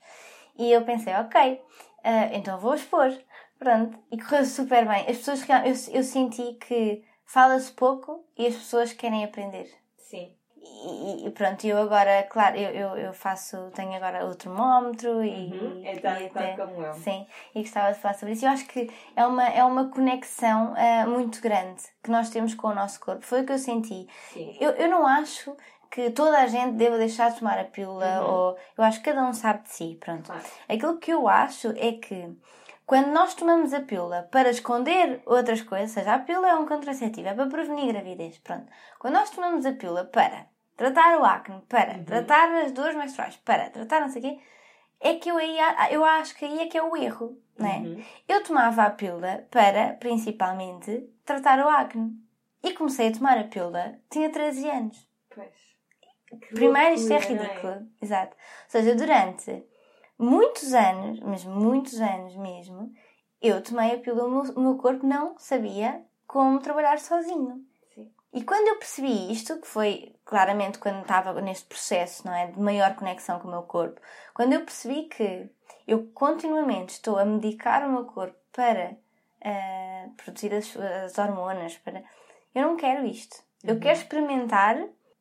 E 0.58 0.72
eu 0.72 0.84
pensei, 0.84 1.14
ok, 1.16 1.62
eh, 2.04 2.30
então 2.36 2.58
vou 2.60 2.74
expor. 2.74 3.12
Pronto, 3.60 3.98
e 4.12 4.18
correu 4.22 4.46
super 4.46 4.88
bem. 4.88 5.02
As 5.10 5.18
pessoas, 5.18 5.42
real- 5.42 5.66
eu, 5.66 5.74
eu 5.94 6.04
senti 6.04 6.54
que 6.56 7.04
fala-se 7.26 7.72
pouco 7.72 8.26
e 8.38 8.46
as 8.48 8.56
pessoas 8.56 8.94
querem 8.94 9.24
aprender. 9.24 9.70
Sim. 9.98 10.32
E, 10.60 11.28
e 11.28 11.32
pronto, 11.32 11.66
eu 11.66 11.78
agora, 11.78 12.24
claro, 12.24 12.58
eu, 12.58 12.70
eu, 12.72 12.98
eu 12.98 13.14
faço, 13.14 13.72
tenho 13.74 13.94
agora 13.96 14.26
o 14.28 14.36
termómetro 14.36 15.24
e. 15.24 15.52
Uhum. 15.54 15.82
É 15.86 15.96
tal 15.98 16.22
e 16.22 16.26
até- 16.28 16.56
como 16.58 16.86
eu. 16.86 16.94
Sim, 16.96 17.26
e 17.56 17.62
gostava 17.62 17.94
de 17.94 18.00
falar 18.00 18.14
sobre 18.16 18.34
isso. 18.34 18.46
Eu 18.46 18.50
acho 18.52 18.68
que 18.68 18.92
é 19.16 19.26
uma, 19.26 19.48
é 19.48 19.64
uma 19.64 19.90
conexão 19.90 20.74
ah, 20.78 21.08
muito 21.08 21.42
grande 21.42 21.82
que 22.04 22.12
nós 22.12 22.30
temos 22.30 22.54
com 22.54 22.68
o 22.68 22.76
nosso 22.76 23.00
corpo. 23.00 23.26
Foi 23.26 23.42
o 23.42 23.46
que 23.46 23.54
eu 23.54 23.58
senti. 23.58 24.08
Sim. 24.34 24.56
Eu, 24.60 24.72
eu 24.72 24.90
não 24.90 25.08
acho 25.08 25.56
que 25.90 26.10
toda 26.12 26.38
a 26.38 26.48
gente 26.48 26.74
deva 26.76 26.98
deixar 26.98 27.32
de 27.32 27.40
tomar 27.40 27.58
a 27.58 27.64
pílula, 27.64 28.22
Uhum. 28.22 28.30
ou 28.34 28.58
eu 28.78 28.84
acho 28.84 29.00
que 29.00 29.06
cada 29.06 29.24
um 29.24 29.34
sabe 29.34 29.64
de 29.64 29.70
si, 29.70 29.98
pronto. 30.00 30.26
Claro. 30.28 30.44
Aquilo 30.68 30.98
que 31.00 31.12
eu 31.14 31.28
acho 31.30 31.70
é 31.78 31.94
que 31.94 32.36
quando 32.88 33.08
nós 33.12 33.34
tomamos 33.36 33.74
a 33.74 33.82
pílula 33.82 34.28
para 34.32 34.50
esconder 34.50 35.22
outras 35.26 35.62
coisas, 35.62 35.90
ou 35.90 35.94
seja, 35.94 36.16
a 36.16 36.20
pílula 36.20 36.48
é 36.50 36.56
um 36.56 36.66
contraceptivo, 36.66 37.28
é 37.28 37.34
para 37.34 37.46
prevenir 37.48 37.92
gravidez, 37.94 38.38
pronto. 38.40 38.66
Quando 38.98 39.16
nós 39.16 39.30
tomamos 39.30 39.66
a 39.66 39.74
pílula 39.74 40.06
para 40.06 40.48
tratar 40.78 41.20
o 41.20 41.26
acne, 41.26 41.62
para 41.68 41.96
Uhum. 41.98 42.06
tratar 42.06 42.50
as 42.64 42.72
dores 42.72 42.96
menstruais, 42.96 43.36
para 43.44 43.70
tratar 43.70 44.00
não 44.00 44.10
sei 44.10 44.22
o 44.22 44.26
quê, 44.26 44.40
é 45.02 45.16
que 45.16 45.30
eu, 45.30 45.38
aí, 45.38 45.58
eu 45.92 46.04
acho 46.06 46.34
que 46.38 46.46
aí 46.46 46.60
é 46.62 46.68
que 46.68 46.78
é 46.78 46.82
o 46.82 46.96
erro, 46.96 47.38
não 47.60 47.68
é? 47.70 47.78
Uhum. 47.80 48.04
Eu 48.26 48.42
tomava 48.44 48.84
a 48.84 48.90
pílula 48.90 49.46
para, 49.52 49.94
principalmente, 50.00 51.10
tratar 51.26 51.60
o 51.60 51.68
acne. 51.70 52.12
E 52.64 52.74
comecei 52.74 53.10
a 53.10 53.12
tomar 53.12 53.38
a 53.38 53.44
pílula, 53.44 54.00
tinha 54.10 54.30
13 54.32 54.68
anos. 54.70 55.08
Pois. 55.30 55.54
Que 56.42 56.56
Primeiro, 56.56 56.96
isto 56.96 57.12
é 57.12 57.18
loucura, 57.18 57.36
não 57.36 57.44
ridículo. 57.46 57.88
Exato. 58.02 58.36
Ou 58.36 58.70
seja, 58.72 58.96
durante 58.96 59.64
muitos 60.18 60.74
anos, 60.74 61.20
mas 61.22 61.44
muitos 61.46 62.00
anos 62.02 62.36
mesmo, 62.36 62.92
eu 63.42 63.62
tomei 63.62 63.94
a 63.94 63.98
pílula, 64.00 64.26
o 64.26 64.30
meu, 64.30 64.54
o 64.56 64.60
meu 64.62 64.78
corpo 64.78 65.06
não 65.06 65.38
sabia 65.38 66.04
como 66.26 66.60
trabalhar 66.60 67.00
sozinho. 67.00 67.64
Sim. 67.94 68.12
E 68.34 68.44
quando 68.44 68.68
eu 68.68 68.78
percebi 68.78 69.32
isto, 69.32 69.60
que 69.62 69.68
foi 69.68 70.16
claramente 70.26 70.80
quando 70.80 71.02
estava 71.02 71.40
neste 71.42 71.66
processo 71.68 72.26
não 72.26 72.34
é, 72.34 72.48
de 72.48 72.60
maior 72.60 72.96
conexão 72.96 73.40
com 73.40 73.48
o 73.48 73.52
meu 73.52 73.64
corpo, 73.64 74.02
quando 74.34 74.54
eu 74.54 74.62
percebi 74.62 75.04
que 75.04 75.50
eu 75.88 76.08
continuamente 76.14 76.94
estou 76.94 77.18
a 77.18 77.26
medicar 77.26 77.88
o 77.88 77.92
meu 77.92 78.06
corpo 78.06 78.38
para 78.52 78.98
ah, 79.44 80.08
produzir 80.18 80.54
as, 80.54 80.76
as 80.76 81.18
hormonas, 81.18 81.78
para 81.78 82.04
eu 82.54 82.64
não 82.64 82.76
quero 82.76 83.06
isto. 83.06 83.38
Eu 83.64 83.76
Uhum. 83.76 83.80
quero 83.80 83.98
experimentar 83.98 84.78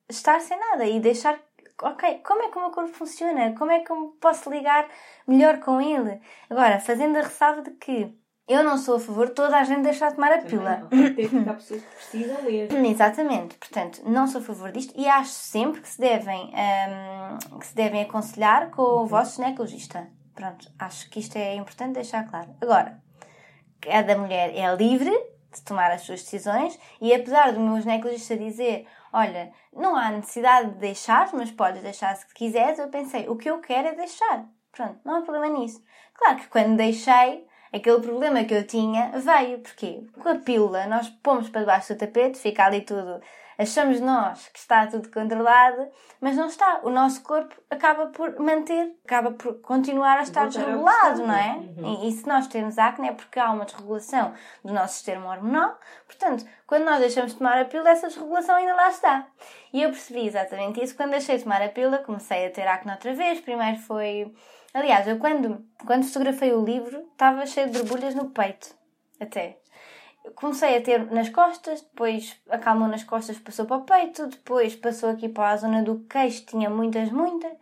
estar 0.08 0.40
sem 0.40 0.58
nada 0.58 0.84
e 0.86 0.98
deixar. 1.00 1.38
Ok, 1.82 2.20
como 2.24 2.42
é 2.42 2.50
que 2.50 2.56
o 2.56 2.60
meu 2.60 2.70
corpo 2.70 2.92
funciona? 2.92 3.54
Como 3.54 3.70
é 3.70 3.80
que 3.80 3.92
eu 3.92 4.16
posso 4.20 4.48
ligar 4.48 4.88
melhor 5.26 5.60
com 5.60 5.80
ele? 5.80 6.20
Agora, 6.48 6.80
fazendo 6.80 7.18
a 7.18 7.22
ressalva 7.22 7.62
de 7.62 7.70
que 7.72 8.16
eu 8.48 8.62
não 8.62 8.78
sou 8.78 8.96
a 8.96 9.00
favor 9.00 9.26
de 9.26 9.34
toda 9.34 9.56
a 9.56 9.64
gente 9.64 9.82
deixar 9.82 10.10
de 10.10 10.14
tomar 10.14 10.32
a 10.32 10.38
pílula. 10.38 10.86
Tem 10.88 11.28
que 11.28 11.40
pessoas 11.44 11.82
que 11.82 11.94
precisam 11.96 12.42
mesmo. 12.42 12.86
Exatamente, 12.86 13.56
portanto, 13.56 14.02
não 14.06 14.26
sou 14.28 14.40
a 14.40 14.44
favor 14.44 14.70
disto 14.70 14.94
e 14.96 15.06
acho 15.06 15.32
sempre 15.32 15.80
que 15.80 15.88
se 15.88 16.00
devem, 16.00 16.52
hum, 16.54 17.58
que 17.58 17.66
se 17.66 17.74
devem 17.74 18.02
aconselhar 18.02 18.70
com 18.70 18.82
o 18.82 19.06
vosso 19.06 19.36
ginecologista. 19.36 20.08
Pronto, 20.34 20.70
acho 20.78 21.10
que 21.10 21.18
isto 21.18 21.36
é 21.36 21.56
importante 21.56 21.94
deixar 21.94 22.28
claro. 22.28 22.54
Agora, 22.60 23.02
cada 23.80 24.16
mulher 24.16 24.54
é 24.54 24.72
livre 24.76 25.10
de 25.52 25.62
tomar 25.62 25.90
as 25.90 26.02
suas 26.02 26.22
decisões 26.22 26.78
e 27.00 27.12
apesar 27.12 27.52
do 27.52 27.60
meu 27.60 27.80
ginecologista 27.80 28.36
dizer 28.36 28.86
olha, 29.16 29.50
não 29.72 29.96
há 29.96 30.10
necessidade 30.10 30.72
de 30.72 30.78
deixar, 30.78 31.30
mas 31.32 31.50
podes 31.50 31.82
deixar 31.82 32.14
se 32.14 32.26
quiseres, 32.34 32.78
eu 32.78 32.88
pensei, 32.88 33.26
o 33.28 33.36
que 33.36 33.48
eu 33.48 33.60
quero 33.60 33.88
é 33.88 33.94
deixar. 33.94 34.46
Pronto, 34.70 35.00
não 35.04 35.16
há 35.16 35.22
problema 35.22 35.58
nisso. 35.58 35.82
Claro 36.14 36.36
que 36.36 36.48
quando 36.48 36.76
deixei, 36.76 37.46
aquele 37.72 38.00
problema 38.00 38.44
que 38.44 38.52
eu 38.52 38.66
tinha 38.66 39.10
veio. 39.18 39.60
Porquê? 39.60 40.06
Com 40.20 40.28
a 40.28 40.34
pílula, 40.34 40.86
nós 40.86 41.08
pomos 41.08 41.48
para 41.48 41.62
debaixo 41.62 41.94
do 41.94 41.98
tapete, 41.98 42.38
fica 42.38 42.66
ali 42.66 42.82
tudo 42.82 43.20
achamos 43.58 44.00
nós 44.00 44.48
que 44.48 44.58
está 44.58 44.86
tudo 44.86 45.10
controlado, 45.10 45.88
mas 46.20 46.36
não 46.36 46.46
está. 46.46 46.80
O 46.82 46.90
nosso 46.90 47.22
corpo 47.22 47.54
acaba 47.70 48.06
por 48.08 48.38
manter, 48.38 48.94
acaba 49.04 49.32
por 49.32 49.60
continuar 49.60 50.18
a 50.18 50.22
estar 50.22 50.46
desregulado, 50.48 51.26
não 51.26 51.34
é? 51.34 51.56
Uhum. 51.56 52.04
E, 52.04 52.08
e, 52.08 52.12
se 52.12 52.26
nós 52.26 52.46
temos 52.46 52.78
acne 52.78 53.08
é 53.08 53.12
porque 53.12 53.38
há 53.38 53.50
uma 53.50 53.64
desregulação 53.64 54.34
do 54.64 54.72
nosso 54.72 54.94
sistema 54.94 55.30
hormonal. 55.30 55.78
Portanto, 56.06 56.44
quando 56.66 56.84
nós 56.84 56.98
deixamos 56.98 57.32
de 57.32 57.38
tomar 57.38 57.58
a 57.58 57.64
pílula, 57.64 57.90
essa 57.90 58.08
desregulação 58.08 58.56
ainda 58.56 58.74
lá 58.74 58.90
está. 58.90 59.26
E 59.72 59.82
eu 59.82 59.90
percebi 59.90 60.26
exatamente 60.26 60.82
isso 60.82 60.96
quando 60.96 61.10
deixei 61.10 61.36
de 61.36 61.44
tomar 61.44 61.62
a 61.62 61.68
pílula, 61.68 61.98
comecei 61.98 62.46
a 62.46 62.50
ter 62.50 62.66
acne 62.66 62.92
outra 62.92 63.14
vez. 63.14 63.40
Primeiro 63.40 63.78
foi. 63.78 64.34
Aliás, 64.74 65.08
eu 65.08 65.18
quando, 65.18 65.64
quando 65.86 66.04
fotografei 66.04 66.52
o 66.52 66.64
livro, 66.64 67.08
estava 67.12 67.46
cheio 67.46 67.70
de 67.70 67.78
borbulhas 67.78 68.14
no 68.14 68.30
peito. 68.30 68.76
Até 69.18 69.58
comecei 70.34 70.76
a 70.76 70.82
ter 70.82 71.10
nas 71.10 71.28
costas, 71.28 71.80
depois 71.82 72.40
acalmou 72.48 72.88
nas 72.88 73.04
costas, 73.04 73.38
passou 73.38 73.66
para 73.66 73.76
o 73.76 73.84
peito, 73.84 74.26
depois 74.26 74.74
passou 74.74 75.10
aqui 75.10 75.28
para 75.28 75.50
a 75.50 75.56
zona 75.56 75.82
do 75.82 76.00
queixo, 76.08 76.44
tinha 76.46 76.68
muitas, 76.68 77.10
muitas. 77.10 77.52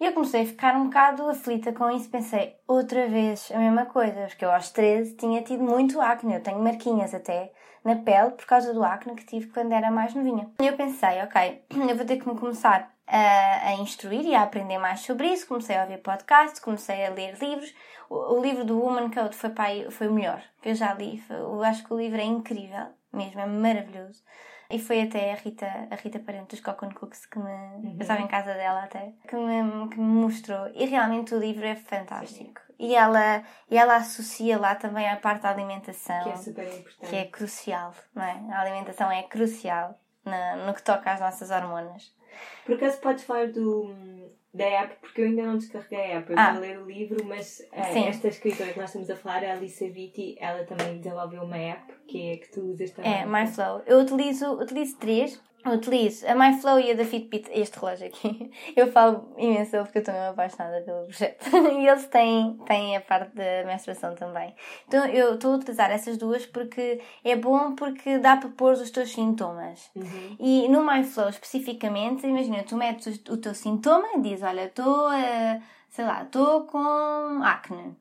E 0.00 0.04
eu 0.04 0.12
comecei 0.12 0.42
a 0.42 0.46
ficar 0.46 0.76
um 0.76 0.84
bocado 0.84 1.28
aflita 1.28 1.72
com 1.72 1.90
isso. 1.90 2.08
Pensei, 2.08 2.56
outra 2.68 3.08
vez 3.08 3.50
a 3.52 3.58
mesma 3.58 3.84
coisa, 3.84 4.26
porque 4.26 4.44
eu 4.44 4.52
aos 4.52 4.70
13 4.70 5.16
tinha 5.16 5.42
tido 5.42 5.64
muito 5.64 6.00
acne. 6.00 6.34
Eu 6.34 6.42
tenho 6.42 6.60
marquinhas 6.60 7.12
até 7.12 7.52
na 7.84 7.96
pele 7.96 8.30
por 8.30 8.46
causa 8.46 8.72
do 8.72 8.84
acne 8.84 9.16
que 9.16 9.26
tive 9.26 9.48
quando 9.48 9.72
era 9.72 9.90
mais 9.90 10.14
novinha. 10.14 10.48
E 10.60 10.66
eu 10.66 10.76
pensei, 10.76 11.20
ok, 11.22 11.64
eu 11.90 11.96
vou 11.96 12.06
ter 12.06 12.18
que 12.18 12.28
me 12.28 12.38
começar 12.38 12.92
a, 13.08 13.68
a 13.68 13.74
instruir 13.74 14.24
e 14.24 14.34
a 14.34 14.42
aprender 14.42 14.78
mais 14.78 15.00
sobre 15.00 15.28
isso. 15.28 15.46
Comecei 15.48 15.76
a 15.76 15.82
ouvir 15.82 15.98
podcasts, 15.98 16.60
comecei 16.60 17.04
a 17.04 17.10
ler 17.10 17.36
livros 17.38 17.72
o, 18.10 18.40
livro 18.40 18.64
do 18.64 18.80
Woman 18.80 19.10
Code 19.10 19.36
foi, 19.36 19.50
pai, 19.50 19.86
foi 19.90 20.08
o 20.08 20.12
melhor 20.12 20.42
que 20.62 20.70
eu 20.70 20.74
já 20.74 20.94
li. 20.94 21.22
Eu 21.28 21.62
acho 21.62 21.84
que 21.84 21.92
o 21.92 21.98
livro 21.98 22.18
é 22.18 22.24
incrível, 22.24 22.86
mesmo, 23.12 23.40
é 23.40 23.46
maravilhoso. 23.46 24.22
E 24.70 24.78
foi 24.78 25.02
até 25.02 25.32
a 25.32 25.34
Rita, 25.34 25.66
a 25.90 25.94
Rita 25.94 26.18
Parente 26.18 26.48
dos 26.48 26.60
Cocoon 26.60 26.90
Cooks 26.90 27.24
que 27.24 27.38
me. 27.38 27.50
Uhum. 27.50 27.94
Eu 27.94 28.02
estava 28.02 28.20
em 28.20 28.26
casa 28.26 28.52
dela 28.52 28.84
até, 28.84 29.12
que 29.26 29.34
me, 29.34 29.88
que 29.88 29.98
me 29.98 30.22
mostrou. 30.22 30.68
E 30.74 30.84
realmente 30.84 31.34
o 31.34 31.38
livro 31.38 31.64
é 31.64 31.74
fantástico. 31.74 32.60
Sim. 32.60 32.74
E 32.78 32.94
ela, 32.94 33.42
e 33.70 33.78
ela 33.78 33.96
associa 33.96 34.58
lá 34.58 34.74
também 34.74 35.08
a 35.08 35.16
parte 35.16 35.42
da 35.42 35.50
alimentação. 35.50 36.22
Que 36.22 36.30
é 36.30 36.36
super 36.36 36.64
importante. 36.64 37.10
Que 37.10 37.16
é 37.16 37.24
crucial, 37.24 37.94
não 38.14 38.22
é? 38.22 38.40
A 38.52 38.60
alimentação 38.60 39.10
é 39.10 39.22
crucial 39.22 39.98
no, 40.24 40.66
no 40.66 40.74
que 40.74 40.82
toca 40.82 41.12
às 41.12 41.20
nossas 41.20 41.50
hormonas. 41.50 42.14
Por 42.64 42.74
acaso 42.74 43.00
podes 43.00 43.24
falar 43.24 43.48
do, 43.48 43.94
da 44.52 44.64
app, 44.64 44.96
porque 45.00 45.20
eu 45.20 45.26
ainda 45.26 45.42
não 45.42 45.56
descarreguei 45.56 45.98
a 45.98 46.18
app. 46.18 46.30
Eu 46.30 46.38
ah. 46.38 46.50
a 46.50 46.58
ler 46.58 46.78
o 46.78 46.86
livro, 46.86 47.24
mas 47.24 47.60
uh, 47.72 47.98
esta 48.06 48.28
escritora 48.28 48.72
que 48.72 48.78
nós 48.78 48.90
estamos 48.90 49.10
a 49.10 49.16
falar, 49.16 49.44
a 49.44 49.52
Alissa 49.52 49.88
Vitti, 49.88 50.36
ela 50.38 50.64
também 50.64 50.98
desenvolveu 50.98 51.42
uma 51.42 51.56
app 51.56 51.92
que 52.06 52.30
é 52.30 52.36
que 52.38 52.50
tu 52.50 52.62
usas 52.62 52.90
também. 52.90 53.12
É, 53.12 53.26
MyFlow. 53.26 53.82
Eu 53.86 54.00
utilizo, 54.00 54.52
utilizo 54.54 54.96
três 54.98 55.40
utilizo 55.72 56.26
a 56.26 56.34
MyFlow 56.34 56.80
e 56.80 56.90
a 56.90 56.94
da 56.94 57.04
Fitbit, 57.04 57.48
este 57.52 57.78
relógio 57.78 58.06
aqui. 58.06 58.50
Eu 58.76 58.90
falo 58.92 59.34
imenso 59.36 59.76
porque 59.78 59.98
eu 59.98 60.00
estou 60.00 60.14
mesmo 60.14 60.30
apaixonada 60.30 60.80
pelo 60.82 61.04
projeto. 61.04 61.44
e 61.78 61.86
eles 61.86 62.06
têm, 62.06 62.58
têm 62.66 62.96
a 62.96 63.00
parte 63.00 63.34
da 63.34 63.64
menstruação 63.66 64.14
também. 64.14 64.54
Então 64.86 65.04
eu 65.06 65.34
estou 65.34 65.52
a 65.52 65.56
utilizar 65.56 65.90
essas 65.90 66.16
duas 66.16 66.46
porque 66.46 67.00
é 67.24 67.36
bom 67.36 67.74
porque 67.74 68.18
dá 68.18 68.36
para 68.36 68.48
pôr 68.50 68.72
os 68.74 68.90
teus 68.90 69.12
sintomas. 69.12 69.90
Uhum. 69.94 70.36
E 70.38 70.68
no 70.68 70.84
MyFlow 70.84 71.28
especificamente, 71.28 72.26
imagina, 72.26 72.62
tu 72.62 72.76
metes 72.76 73.20
o 73.28 73.36
teu 73.36 73.54
sintoma 73.54 74.06
e 74.16 74.20
dizes, 74.20 74.42
olha, 74.42 74.66
estou 74.66 75.06
a 75.06 75.60
sei 75.90 76.04
lá, 76.04 76.22
estou 76.22 76.64
com 76.64 77.42
acne. 77.42 77.96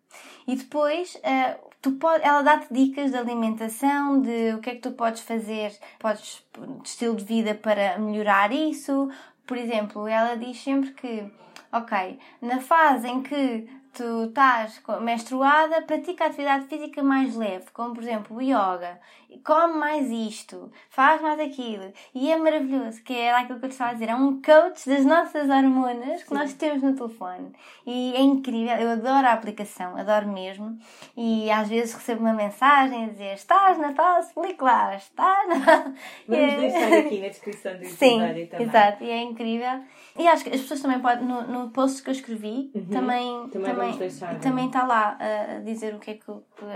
E 0.48 0.56
depois 0.56 1.16
uh, 1.16 1.68
tu 1.82 1.94
pode, 1.94 2.24
ela 2.24 2.42
dá-te 2.42 2.74
dicas 2.74 3.12
de 3.12 3.18
alimentação, 3.18 4.22
de 4.22 4.54
o 4.54 4.60
que 4.60 4.70
é 4.70 4.76
que 4.76 4.82
tu 4.82 4.92
podes 4.92 5.22
fazer, 5.22 5.78
podes 6.00 6.44
de 6.82 6.88
estilo 6.90 7.16
de 7.16 7.24
vida 7.24 7.56
para 7.56 7.98
melhorar 7.98 8.52
isso. 8.52 9.10
Por 9.46 9.58
exemplo, 9.58 10.08
ela 10.08 10.36
diz 10.36 10.62
sempre 10.62 10.92
que, 10.92 11.32
ok, 11.72 12.20
na 12.42 12.60
fase 12.60 13.08
em 13.08 13.22
que 13.22 13.68
tu 13.98 14.26
estás 14.26 14.80
menstruada, 15.02 15.82
pratica 15.82 16.28
atividade 16.28 16.68
física 16.68 17.02
mais 17.02 17.36
leve, 17.36 17.66
como 17.74 17.96
por 17.96 18.04
exemplo 18.04 18.38
o 18.38 18.42
yoga, 18.42 19.00
come 19.44 19.74
mais 19.74 20.12
isto, 20.12 20.72
faz 20.88 21.20
mais 21.20 21.40
aquilo, 21.40 21.92
e 22.14 22.32
é 22.32 22.38
maravilhoso, 22.38 23.02
que 23.04 23.14
era 23.14 23.40
aquilo 23.40 23.60
que 23.60 23.66
eu 23.66 23.70
te 23.70 23.72
estava 23.72 23.90
a 23.90 23.94
dizer, 23.94 24.10
é 24.10 24.16
um 24.16 24.40
coach 24.40 24.88
das 24.88 25.04
nossas 25.04 25.50
hormonas 25.50 26.22
que 26.22 26.30
Sim. 26.30 26.36
nós 26.36 26.54
temos 26.54 26.84
no 26.84 26.96
telefone. 26.96 27.52
E 27.86 28.14
é 28.16 28.22
incrível, 28.22 28.76
eu 28.76 28.92
adoro 28.92 29.26
a 29.26 29.34
aplicação, 29.34 29.98
adoro 29.98 30.28
mesmo, 30.28 30.78
e 31.16 31.50
às 31.50 31.68
vezes 31.68 31.96
recebo 31.96 32.22
uma 32.22 32.34
mensagem 32.34 33.06
a 33.06 33.08
dizer 33.10 33.34
estás 33.34 33.80
na 33.80 33.94
fase 33.96 34.32
folicular, 34.32 34.96
estás 34.96 35.48
na 35.48 35.94
Vamos 36.28 36.54
é... 36.54 36.58
deixar 36.58 36.94
aqui 36.94 37.20
na 37.20 37.28
descrição 37.30 37.72
do 37.74 37.84
episódio 37.84 37.98
Sim, 37.98 38.48
também. 38.48 38.68
exato, 38.68 39.04
e 39.04 39.10
é 39.10 39.22
incrível. 39.24 39.82
E 40.18 40.28
acho 40.28 40.44
que 40.44 40.50
as 40.50 40.62
pessoas 40.62 40.82
também 40.82 41.00
podem, 41.00 41.26
no, 41.26 41.48
no 41.48 41.70
post 41.70 42.02
que 42.02 42.10
eu 42.10 42.14
escrevi, 42.14 42.72
uhum. 42.74 42.86
também, 42.88 43.50
também, 43.50 43.76
também, 43.76 43.98
deixar, 43.98 44.36
é? 44.36 44.40
também 44.40 44.68
está 44.68 44.86
lá 44.86 45.18
a 45.20 45.60
dizer 45.60 45.94
o 45.94 46.00
que 46.00 46.12
é 46.12 46.14
que 46.16 46.32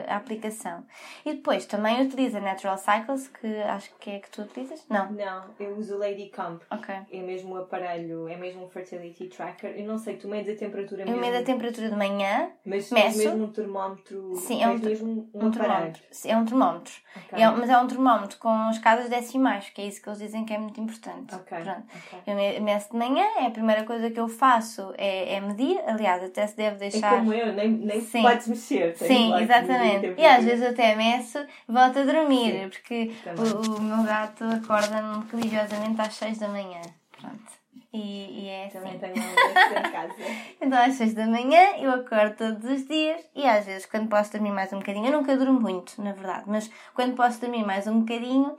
a 0.08 0.16
aplicação. 0.16 0.86
E 1.26 1.34
depois 1.34 1.66
também 1.66 2.02
utiliza 2.06 2.40
Natural 2.40 2.78
Cycles, 2.78 3.28
que 3.28 3.48
acho 3.64 3.92
que 4.00 4.12
é 4.12 4.20
que 4.20 4.30
tu 4.30 4.44
utilizas? 4.44 4.86
Não. 4.90 5.12
Não, 5.12 5.46
eu 5.60 5.76
uso 5.78 5.96
o 5.96 5.98
Lady 5.98 6.30
Comp. 6.30 6.62
Ok. 6.70 6.96
É 7.12 7.22
mesmo 7.22 7.56
um 7.56 7.58
aparelho, 7.58 8.28
é 8.28 8.36
mesmo 8.38 8.66
um 8.66 8.70
fertility 8.70 9.28
tracker. 9.28 9.74
Eu 9.78 9.86
não 9.86 9.98
sei, 9.98 10.18
tu 10.18 10.28
medes 10.28 10.56
a 10.56 10.58
temperatura 10.58 11.06
mesmo. 11.06 11.18
Eu 11.18 11.22
medo 11.22 11.38
a 11.38 11.44
temperatura 11.44 11.90
de 11.90 11.96
manhã, 11.96 12.52
mas 12.66 12.92
meço. 12.92 13.18
mesmo 13.18 13.44
um 13.46 13.52
termómetro. 13.52 14.36
Sim, 14.36 14.64
é 14.64 14.70
um, 14.70 14.78
mesmo 14.78 15.30
um, 15.34 15.48
um 15.48 15.52
termómetro. 15.52 16.04
É 16.26 16.38
um 16.38 16.46
termómetro. 16.46 16.94
Okay. 17.28 17.44
É, 17.44 17.52
mas 17.52 17.70
é 17.70 17.78
um 17.78 17.88
termómetro 17.88 18.38
com 18.38 18.70
escadas 18.70 19.10
decimais, 19.10 19.70
que 19.70 19.82
é 19.82 19.88
isso 19.88 20.02
que 20.02 20.10
eles 20.10 20.20
dizem 20.20 20.46
que 20.46 20.54
é 20.54 20.58
muito 20.58 20.80
importante. 20.80 21.34
Ok. 21.34 21.58
Pronto. 21.60 21.84
Okay. 22.24 22.34
Eu 22.58 22.62
meço 22.62 22.92
de 22.92 22.98
manhã, 22.98 23.26
é 23.40 23.48
a 23.48 23.52
primeira 23.52 23.84
coisa 23.84 24.10
que 24.10 24.20
eu 24.20 24.28
faço 24.28 24.94
é, 24.98 25.36
é 25.36 25.42
medir. 25.42 25.80
Aliás, 25.86 26.24
até 26.24 26.46
se 26.48 26.56
deve 26.56 26.78
deixar. 26.78 27.14
É 27.14 27.18
como 27.18 27.34
eu, 27.34 27.54
nem, 27.54 27.70
nem 27.70 28.02
Sim. 28.02 28.22
podes 28.22 28.48
mexer. 28.48 28.96
Sim, 28.98 29.34
exatamente. 29.42 30.16
E 30.18 30.26
às 30.26 30.44
vezes 30.44 30.66
até 30.66 30.96
meço 30.96 31.40
e 31.40 31.72
volto 31.72 32.00
a 32.00 32.04
dormir, 32.04 32.52
Sim. 32.52 32.70
porque 32.70 33.12
o, 33.38 33.78
o, 33.78 33.82
meu 33.82 34.04
gato 34.04 34.44
acorda-me 34.44 35.24
religiosamente 35.32 36.02
às 36.02 36.14
6 36.16 36.40
da 36.40 36.48
manhã. 36.48 36.82
Pronto. 37.20 37.62
E, 37.94 38.44
e 38.44 38.48
é 38.48 38.66
assim. 38.66 38.80
Também 38.80 39.00
tenho 39.00 39.14
uma 39.16 39.80
em 39.80 39.92
casa. 39.92 40.16
então 40.62 40.82
às 40.82 40.94
6 40.94 41.14
da 41.14 41.28
manhã 41.28 41.78
eu 41.80 41.92
acordo 41.92 42.36
todos 42.36 42.64
os 42.70 42.88
dias 42.88 43.22
e 43.36 43.46
às 43.46 43.66
vezes 43.66 43.86
quando 43.86 44.08
posso 44.08 44.32
dormir 44.32 44.52
mais 44.52 44.72
um 44.72 44.80
bocadinho, 44.80 45.08
eu 45.08 45.18
nunca 45.18 45.36
durmo 45.36 45.60
muito, 45.60 46.02
na 46.02 46.14
verdade, 46.14 46.44
mas 46.48 46.72
quando 46.94 47.16
posso 47.16 47.42
dormir 47.42 47.66
mais 47.66 47.88
um 47.88 48.00
bocadinho, 48.00 48.56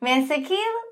meço 0.00 0.32
aquilo 0.32 0.91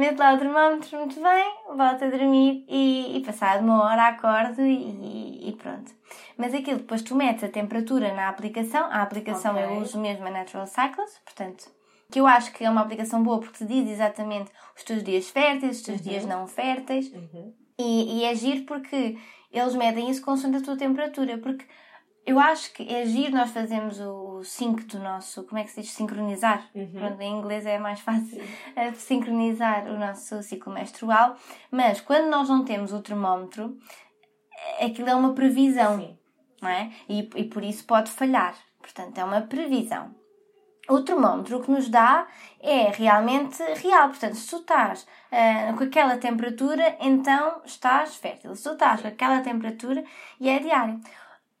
meto 0.00 0.18
lá 0.18 0.34
o 0.34 0.38
termómetro 0.38 0.98
muito 0.98 1.20
bem, 1.20 1.54
volto 1.76 2.04
a 2.04 2.08
dormir 2.08 2.64
e, 2.68 3.18
e 3.18 3.22
passado 3.22 3.62
uma 3.62 3.84
hora 3.84 4.08
acordo 4.08 4.62
e, 4.62 5.50
e, 5.50 5.56
pronto. 5.56 5.92
Mas 6.38 6.54
aquilo 6.54 6.78
depois 6.78 7.02
tu 7.02 7.14
metes 7.14 7.44
a 7.44 7.48
temperatura 7.48 8.14
na 8.14 8.28
aplicação, 8.28 8.86
a 8.86 9.02
aplicação 9.02 9.52
okay. 9.52 9.64
eu 9.66 9.74
uso 9.74 10.00
mesmo 10.00 10.26
a 10.26 10.30
Natural 10.30 10.66
Cycles, 10.66 11.20
portanto, 11.24 11.70
que 12.10 12.18
eu 12.18 12.26
acho 12.26 12.50
que 12.52 12.64
é 12.64 12.70
uma 12.70 12.80
aplicação 12.80 13.22
boa 13.22 13.38
porque 13.40 13.58
te 13.58 13.66
diz 13.66 13.90
exatamente 13.90 14.50
os 14.74 14.82
teus 14.82 15.04
dias 15.04 15.28
férteis, 15.28 15.76
os 15.76 15.82
teus 15.82 15.98
uhum. 15.98 16.08
dias 16.08 16.24
não 16.24 16.46
férteis 16.46 17.12
uhum. 17.12 17.54
e, 17.78 18.20
e 18.20 18.24
é 18.24 18.34
giro 18.34 18.64
porque 18.64 19.18
eles 19.52 19.74
medem 19.74 20.08
isso 20.08 20.22
consoante 20.22 20.56
a 20.56 20.62
tua 20.62 20.78
temperatura, 20.78 21.36
porque 21.36 21.66
eu 22.26 22.38
acho 22.38 22.72
que 22.72 22.82
é 22.92 23.04
giro 23.06 23.32
nós 23.32 23.50
fazemos 23.50 23.98
o 24.00 24.42
sync 24.44 24.84
do 24.84 24.98
nosso, 24.98 25.44
como 25.44 25.58
é 25.58 25.64
que 25.64 25.70
se 25.70 25.80
diz? 25.80 25.90
Sincronizar. 25.90 26.68
Uhum. 26.74 26.92
Pronto, 26.92 27.20
em 27.20 27.38
inglês 27.38 27.66
é 27.66 27.78
mais 27.78 28.00
fácil 28.00 28.42
uh, 28.42 28.94
sincronizar 28.94 29.86
o 29.86 29.98
nosso 29.98 30.42
ciclo 30.42 30.72
menstrual, 30.72 31.36
mas 31.70 32.00
quando 32.00 32.28
nós 32.28 32.48
não 32.48 32.64
temos 32.64 32.92
o 32.92 33.00
termómetro, 33.00 33.76
aquilo 34.80 35.08
é 35.08 35.14
uma 35.14 35.32
previsão, 35.32 35.98
Sim. 35.98 36.18
não 36.60 36.68
é? 36.68 36.90
E, 37.08 37.28
e 37.36 37.44
por 37.44 37.64
isso 37.64 37.84
pode 37.84 38.10
falhar. 38.10 38.54
Portanto, 38.80 39.18
é 39.18 39.24
uma 39.24 39.42
previsão. 39.42 40.14
O 40.88 41.02
termómetro 41.02 41.58
o 41.58 41.62
que 41.62 41.70
nos 41.70 41.88
dá 41.88 42.26
é 42.60 42.90
realmente 42.90 43.62
real. 43.74 44.08
Portanto, 44.08 44.34
se 44.34 44.50
tu 44.50 44.56
estás 44.56 45.02
uh, 45.02 45.76
com 45.76 45.84
aquela 45.84 46.16
temperatura, 46.16 46.96
então 47.00 47.60
estás 47.64 48.16
fértil. 48.16 48.54
Se 48.56 48.64
tu 48.64 48.72
estás 48.72 49.00
com 49.00 49.08
aquela 49.08 49.40
temperatura 49.40 50.02
e 50.40 50.48
é 50.48 50.58
diário. 50.58 51.00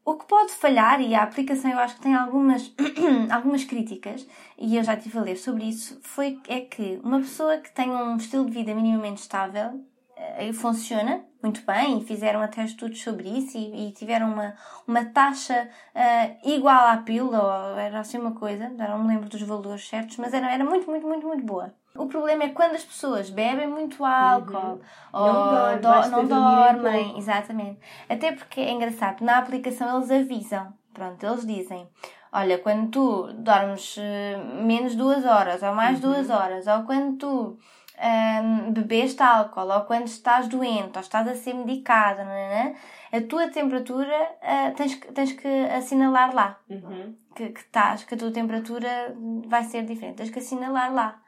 O 0.04 0.14
que 0.14 0.26
pode 0.26 0.52
falhar, 0.52 1.00
e 1.00 1.14
a 1.14 1.22
aplicação 1.22 1.70
eu 1.70 1.78
acho 1.78 1.96
que 1.96 2.02
tem 2.02 2.14
algumas, 2.14 2.74
algumas 3.30 3.64
críticas, 3.64 4.26
e 4.58 4.76
eu 4.76 4.82
já 4.82 4.94
estive 4.94 5.18
a 5.18 5.22
ler 5.22 5.36
sobre 5.36 5.64
isso, 5.64 6.00
foi, 6.02 6.40
é 6.48 6.60
que 6.60 7.00
uma 7.04 7.18
pessoa 7.18 7.58
que 7.58 7.70
tem 7.72 7.90
um 7.90 8.16
estilo 8.16 8.46
de 8.46 8.52
vida 8.52 8.74
minimamente 8.74 9.20
estável 9.20 9.84
eh, 10.16 10.52
funciona 10.52 11.24
muito 11.42 11.62
bem 11.64 11.98
e 11.98 12.04
fizeram 12.04 12.42
até 12.42 12.64
estudos 12.64 13.02
sobre 13.02 13.28
isso 13.28 13.56
e, 13.56 13.88
e 13.88 13.92
tiveram 13.92 14.32
uma, 14.32 14.54
uma 14.86 15.04
taxa 15.06 15.68
uh, 15.94 16.48
igual 16.48 16.88
à 16.88 16.98
pílula, 16.98 17.72
ou 17.72 17.78
era 17.78 18.00
assim 18.00 18.18
uma 18.18 18.32
coisa, 18.32 18.70
já 18.76 18.88
não 18.88 19.02
me 19.02 19.08
lembro 19.08 19.28
dos 19.28 19.40
valores 19.42 19.88
certos, 19.88 20.18
mas 20.18 20.34
era, 20.34 20.52
era 20.52 20.64
muito, 20.64 20.88
muito, 20.90 21.06
muito, 21.06 21.26
muito 21.26 21.44
boa. 21.44 21.74
O 21.94 22.06
problema 22.06 22.44
é 22.44 22.48
quando 22.50 22.74
as 22.74 22.84
pessoas 22.84 23.30
bebem 23.30 23.66
muito 23.66 24.04
álcool 24.04 24.56
uhum. 24.56 24.80
ou 25.12 25.32
não, 25.32 25.80
dorme, 25.80 26.10
do, 26.10 26.22
não 26.22 26.72
dormem. 26.72 27.18
Exatamente. 27.18 27.80
Até 28.08 28.32
porque 28.32 28.60
é 28.60 28.70
engraçado, 28.70 29.22
na 29.22 29.38
aplicação 29.38 29.96
eles 29.96 30.10
avisam. 30.10 30.72
Pronto, 30.94 31.24
eles 31.24 31.46
dizem: 31.46 31.88
olha, 32.32 32.58
quando 32.58 32.90
tu 32.90 33.32
dormes 33.34 33.96
uh, 33.96 34.62
menos 34.62 34.94
duas 34.94 35.24
horas 35.24 35.62
ou 35.62 35.74
mais 35.74 36.02
uhum. 36.02 36.12
duas 36.12 36.30
horas, 36.30 36.66
ou 36.66 36.82
quando 36.84 37.16
tu 37.16 37.58
um, 38.00 38.72
bebeste 38.72 39.22
álcool, 39.22 39.70
ou 39.70 39.80
quando 39.82 40.06
estás 40.06 40.48
doente, 40.48 40.96
ou 40.96 41.00
estás 41.00 41.28
a 41.28 41.34
ser 41.34 41.54
medicada, 41.54 42.24
não 42.24 42.32
é? 42.32 42.74
a 43.12 43.20
tua 43.20 43.48
temperatura 43.48 44.16
uh, 44.40 44.74
tens, 44.74 44.96
tens 45.14 45.32
que 45.32 45.48
assinalar 45.48 46.34
lá. 46.34 46.58
Uhum. 46.68 47.14
Que, 47.34 47.48
que, 47.50 47.60
estás, 47.60 48.04
que 48.04 48.14
a 48.14 48.18
tua 48.18 48.30
temperatura 48.30 49.14
vai 49.46 49.64
ser 49.64 49.84
diferente. 49.84 50.16
Tens 50.16 50.30
que 50.30 50.38
assinalar 50.38 50.92
lá. 50.92 51.20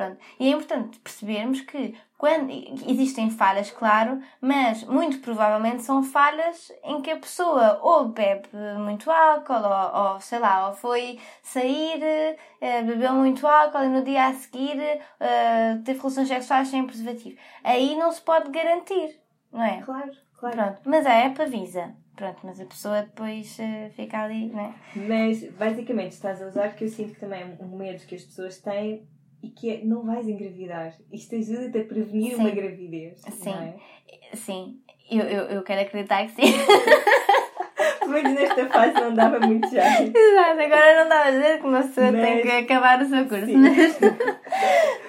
Pronto. 0.00 0.16
E 0.38 0.48
é 0.48 0.52
importante 0.52 0.98
percebermos 1.00 1.60
que 1.60 1.94
quando 2.16 2.50
existem 2.88 3.30
falhas, 3.30 3.70
claro, 3.70 4.18
mas 4.40 4.82
muito 4.84 5.18
provavelmente 5.18 5.82
são 5.82 6.02
falhas 6.02 6.72
em 6.82 7.02
que 7.02 7.10
a 7.10 7.18
pessoa 7.18 7.78
ou 7.82 8.08
bebe 8.08 8.48
muito 8.78 9.10
álcool, 9.10 9.62
ou, 9.62 10.12
ou 10.14 10.20
sei 10.20 10.38
lá, 10.38 10.68
ou 10.68 10.74
foi 10.74 11.18
sair, 11.42 12.00
uh, 12.00 12.86
bebeu 12.86 13.12
muito 13.12 13.46
álcool 13.46 13.84
e 13.84 13.88
no 13.88 14.02
dia 14.02 14.28
a 14.28 14.32
seguir 14.32 14.78
uh, 14.78 15.82
teve 15.84 15.98
relações 15.98 16.28
sexuais 16.28 16.68
sem 16.68 16.86
preservativo. 16.86 17.36
Aí 17.62 17.94
não 17.94 18.10
se 18.10 18.22
pode 18.22 18.50
garantir, 18.50 19.20
não 19.52 19.62
é? 19.62 19.82
Claro, 19.82 20.12
claro. 20.38 20.56
Pronto. 20.56 20.80
Mas 20.86 21.04
a 21.04 21.12
app 21.12 21.42
avisa. 21.42 21.94
Pronto, 22.16 22.38
mas 22.42 22.58
a 22.58 22.64
pessoa 22.64 23.02
depois 23.02 23.58
uh, 23.58 23.90
fica 23.90 24.18
ali, 24.22 24.48
não 24.48 24.60
é? 24.60 24.74
Mas 24.96 25.44
basicamente 25.52 26.12
estás 26.12 26.40
a 26.40 26.46
usar 26.46 26.74
que 26.74 26.84
eu 26.84 26.88
sinto 26.88 27.12
que 27.12 27.20
também 27.20 27.42
é 27.42 27.62
um 27.62 27.76
medo 27.76 28.06
que 28.06 28.14
as 28.14 28.24
pessoas 28.24 28.58
têm 28.58 29.06
e 29.42 29.50
que 29.50 29.70
é, 29.70 29.84
não 29.84 30.04
vais 30.04 30.28
engravidar. 30.28 30.94
Isto 31.12 31.36
ajuda-te 31.36 31.78
a 31.78 31.84
prevenir 31.84 32.34
sim. 32.34 32.40
uma 32.40 32.50
gravidez. 32.50 33.20
Sim, 33.30 33.50
é? 33.50 34.36
sim. 34.36 34.80
Eu, 35.10 35.24
eu, 35.24 35.44
eu 35.46 35.62
quero 35.62 35.80
acreditar 35.82 36.26
que 36.26 36.32
sim. 36.32 36.52
Mas 38.06 38.24
nesta 38.24 38.66
fase 38.68 38.94
não 38.94 39.14
dava 39.14 39.38
muito 39.38 39.68
jeito. 39.70 40.16
Exato, 40.16 40.60
agora 40.60 41.02
não 41.02 41.08
dava 41.08 41.28
a 41.28 41.30
dizer 41.30 41.60
que 41.60 41.66
uma 41.66 41.82
pessoa 41.82 42.10
mas... 42.10 42.20
tem 42.20 42.42
que 42.42 42.50
acabar 42.50 43.00
o 43.00 43.08
seu 43.08 43.28
curso. 43.28 43.56
Mas... 43.56 43.98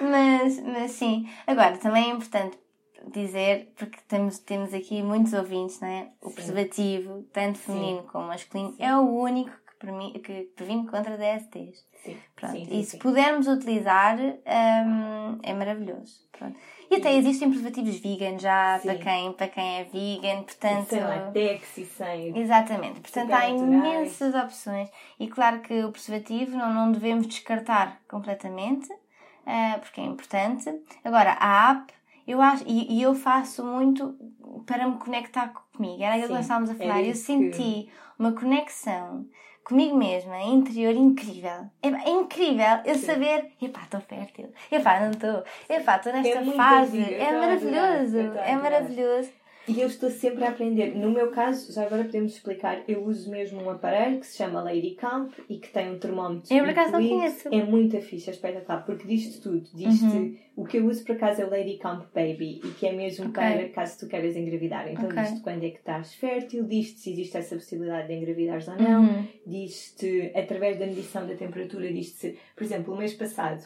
mas, 0.00 0.60
mas 0.60 0.90
sim. 0.92 1.28
Agora, 1.46 1.76
também 1.78 2.10
é 2.10 2.14
importante 2.14 2.56
dizer, 3.12 3.72
porque 3.76 3.98
temos, 4.06 4.38
temos 4.38 4.72
aqui 4.72 5.02
muitos 5.02 5.32
ouvintes, 5.32 5.80
não 5.80 5.88
é? 5.88 6.10
O 6.22 6.28
sim. 6.28 6.34
preservativo, 6.36 7.22
tanto 7.32 7.58
feminino 7.58 8.02
sim. 8.02 8.08
como 8.08 8.28
masculino, 8.28 8.72
sim. 8.72 8.82
é 8.82 8.96
o 8.96 9.02
único 9.02 9.50
que, 9.80 10.20
que 10.20 10.42
previne 10.54 10.86
contra 10.86 11.16
DSTs. 11.16 11.84
Sim. 12.02 12.16
Pronto. 12.34 12.52
Sim, 12.52 12.64
sim, 12.64 12.80
e 12.80 12.84
se 12.84 12.96
pudermos 12.96 13.46
utilizar, 13.46 14.18
um, 14.18 15.38
é 15.42 15.54
maravilhoso. 15.54 16.26
Pronto. 16.32 16.58
E 16.90 16.96
até 16.96 17.14
existem 17.16 17.48
preservativos 17.48 18.00
vegan 18.00 18.38
já 18.38 18.80
para 18.82 18.96
quem, 18.96 19.32
para 19.32 19.48
quem 19.48 19.80
é 19.80 19.84
vegan, 19.84 20.42
portanto. 20.42 20.88
sem 20.88 21.00
látex 21.00 21.78
e 21.78 21.86
sem. 21.86 22.38
Exatamente, 22.38 23.00
portanto 23.00 23.32
há 23.32 23.48
imensas 23.48 24.34
opções. 24.34 24.90
E 25.18 25.28
claro 25.28 25.60
que 25.60 25.84
o 25.84 25.92
preservativo 25.92 26.56
não, 26.56 26.74
não 26.74 26.92
devemos 26.92 27.26
descartar 27.26 28.00
completamente, 28.08 28.92
uh, 28.92 29.80
porque 29.80 30.00
é 30.00 30.04
importante. 30.04 30.68
Agora, 31.04 31.36
a 31.38 31.70
app, 31.70 31.94
eu 32.26 32.42
acho, 32.42 32.64
e, 32.66 32.98
e 32.98 33.02
eu 33.02 33.14
faço 33.14 33.64
muito 33.64 34.14
para 34.66 34.86
me 34.86 34.98
conectar 34.98 35.52
comigo. 35.72 36.02
Era 36.02 36.14
aquilo 36.14 36.28
que 36.28 36.34
nós 36.34 36.44
estávamos 36.44 36.70
a 36.70 36.74
falar. 36.74 37.02
Eu 37.02 37.14
senti 37.14 37.56
que... 37.56 37.90
uma 38.18 38.32
conexão 38.32 39.26
comigo 39.64 39.96
mesma, 39.96 40.40
interior 40.40 40.94
incrível. 40.94 41.70
É, 41.82 41.88
é 41.88 42.10
incrível 42.10 42.80
eu 42.84 42.94
Sim. 42.94 43.06
saber, 43.06 43.52
epá, 43.60 43.82
estou 43.82 44.00
fértil, 44.00 44.52
epá, 44.70 45.00
não 45.00 45.10
estou, 45.10 45.44
epá, 45.68 45.96
estou 45.96 46.12
nesta 46.12 46.38
é 46.38 46.52
fase. 46.52 47.14
É 47.14 47.32
maravilhoso, 47.32 48.18
é 48.38 48.56
maravilhoso. 48.56 49.30
E 49.68 49.80
eu 49.80 49.86
estou 49.86 50.10
sempre 50.10 50.44
a 50.44 50.48
aprender. 50.48 50.96
No 50.96 51.10
meu 51.10 51.30
caso, 51.30 51.72
já 51.72 51.84
agora 51.84 52.04
podemos 52.04 52.34
explicar, 52.34 52.82
eu 52.88 53.04
uso 53.04 53.30
mesmo 53.30 53.62
um 53.62 53.70
aparelho 53.70 54.18
que 54.18 54.26
se 54.26 54.36
chama 54.36 54.62
Lady 54.62 54.92
Camp 54.92 55.32
e 55.48 55.58
que 55.58 55.68
tem 55.68 55.90
um 55.90 55.98
termómetro. 55.98 56.52
Eu 56.52 56.64
por 56.64 56.70
acaso 56.70 56.92
não 56.92 57.08
conheço. 57.08 57.48
É 57.52 57.64
muito 57.64 58.00
fixe, 58.00 58.30
é 58.30 58.32
espetacular, 58.32 58.84
porque 58.84 59.06
diz-te 59.06 59.40
tudo. 59.40 59.68
Diz-te 59.74 60.04
uhum. 60.04 60.36
o 60.56 60.64
que 60.64 60.78
eu 60.78 60.86
uso 60.86 61.04
por 61.04 61.14
acaso 61.14 61.42
é 61.42 61.44
o 61.44 61.50
Lady 61.50 61.78
Camp 61.78 62.04
Baby 62.12 62.60
e 62.64 62.70
que 62.78 62.86
é 62.86 62.92
mesmo 62.92 63.28
okay. 63.28 63.42
para 63.42 63.68
caso 63.68 64.00
tu 64.00 64.08
queiras 64.08 64.36
engravidar. 64.36 64.90
Então 64.90 65.06
okay. 65.06 65.22
diz-te 65.22 65.40
quando 65.40 65.64
é 65.64 65.70
que 65.70 65.78
estás 65.78 66.14
fértil, 66.14 66.64
diz-te 66.64 67.00
se 67.00 67.12
existe 67.12 67.36
essa 67.36 67.54
possibilidade 67.54 68.08
de 68.08 68.14
engravidares 68.14 68.66
ou 68.68 68.76
não, 68.76 69.02
uhum. 69.02 69.26
diz-te 69.46 70.32
através 70.34 70.78
da 70.78 70.86
medição 70.86 71.26
da 71.26 71.34
temperatura, 71.34 71.92
diz-te, 71.92 72.36
por 72.56 72.64
exemplo, 72.64 72.94
o 72.94 72.96
mês 72.96 73.14
passado 73.14 73.62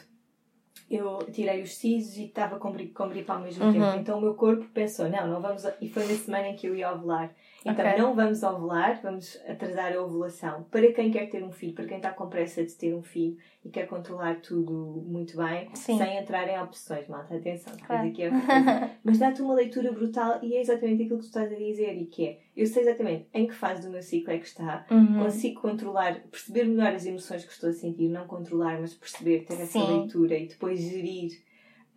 eu 0.89 1.19
tirei 1.31 1.61
os 1.61 1.75
sisos 1.75 2.17
e 2.17 2.25
estava 2.25 2.57
com, 2.57 2.73
com 2.93 3.09
gripe 3.09 3.29
ao 3.29 3.39
mesmo 3.39 3.65
uhum. 3.65 3.73
tempo. 3.73 3.99
Então 3.99 4.17
o 4.17 4.21
meu 4.21 4.35
corpo 4.35 4.65
pensou: 4.73 5.09
não, 5.09 5.27
não 5.27 5.41
vamos. 5.41 5.63
E 5.81 5.89
foi 5.89 6.05
na 6.05 6.15
semana 6.15 6.47
em 6.49 6.55
que 6.55 6.67
eu 6.67 6.75
ia 6.75 6.91
ovular. 6.91 7.31
Então 7.67 7.85
okay. 7.85 7.97
não 7.97 8.15
vamos 8.15 8.41
ovular, 8.43 8.99
vamos 9.03 9.37
atrasar 9.45 9.93
a 9.93 10.01
ovulação. 10.01 10.63
Para 10.71 10.91
quem 10.93 11.11
quer 11.11 11.29
ter 11.29 11.43
um 11.43 11.51
filho, 11.51 11.73
para 11.73 11.85
quem 11.85 11.97
está 11.97 12.11
com 12.11 12.29
pressa 12.29 12.63
de 12.63 12.73
ter 12.73 12.93
um 12.95 13.03
filho 13.03 13.37
e 13.63 13.69
quer 13.69 13.87
controlar 13.87 14.39
tudo 14.39 15.03
muito 15.05 15.35
bem, 15.35 15.69
Sim. 15.73 15.97
sem 15.97 16.17
entrar 16.17 16.47
em 16.47 16.57
opções, 16.61 17.07
malta, 17.09 17.35
atenção, 17.35 17.73
claro. 17.85 18.07
aqui 18.07 18.23
é 18.23 18.31
Mas 19.03 19.17
dá-te 19.17 19.41
uma 19.41 19.53
leitura 19.53 19.91
brutal 19.91 20.39
e 20.41 20.55
é 20.55 20.61
exatamente 20.61 21.03
aquilo 21.03 21.19
que 21.19 21.25
tu 21.25 21.27
estás 21.27 21.51
a 21.51 21.55
dizer 21.55 21.93
e 21.97 22.05
que 22.05 22.25
é, 22.25 22.39
eu 22.55 22.65
sei 22.65 22.83
exatamente 22.83 23.27
em 23.33 23.45
que 23.45 23.53
fase 23.53 23.81
do 23.81 23.91
meu 23.91 24.01
ciclo 24.01 24.31
é 24.31 24.37
que 24.37 24.47
está, 24.47 24.85
uhum. 24.89 25.23
consigo 25.23 25.61
controlar, 25.61 26.21
perceber 26.31 26.63
melhor 26.63 26.93
as 26.93 27.05
emoções 27.05 27.43
que 27.43 27.51
estou 27.51 27.69
a 27.69 27.73
sentir, 27.73 28.07
não 28.07 28.25
controlar, 28.25 28.79
mas 28.79 28.93
perceber, 28.93 29.43
ter 29.43 29.55
essa 29.55 29.73
Sim. 29.73 29.99
leitura 29.99 30.37
e 30.37 30.47
depois 30.47 30.79
gerir. 30.79 31.31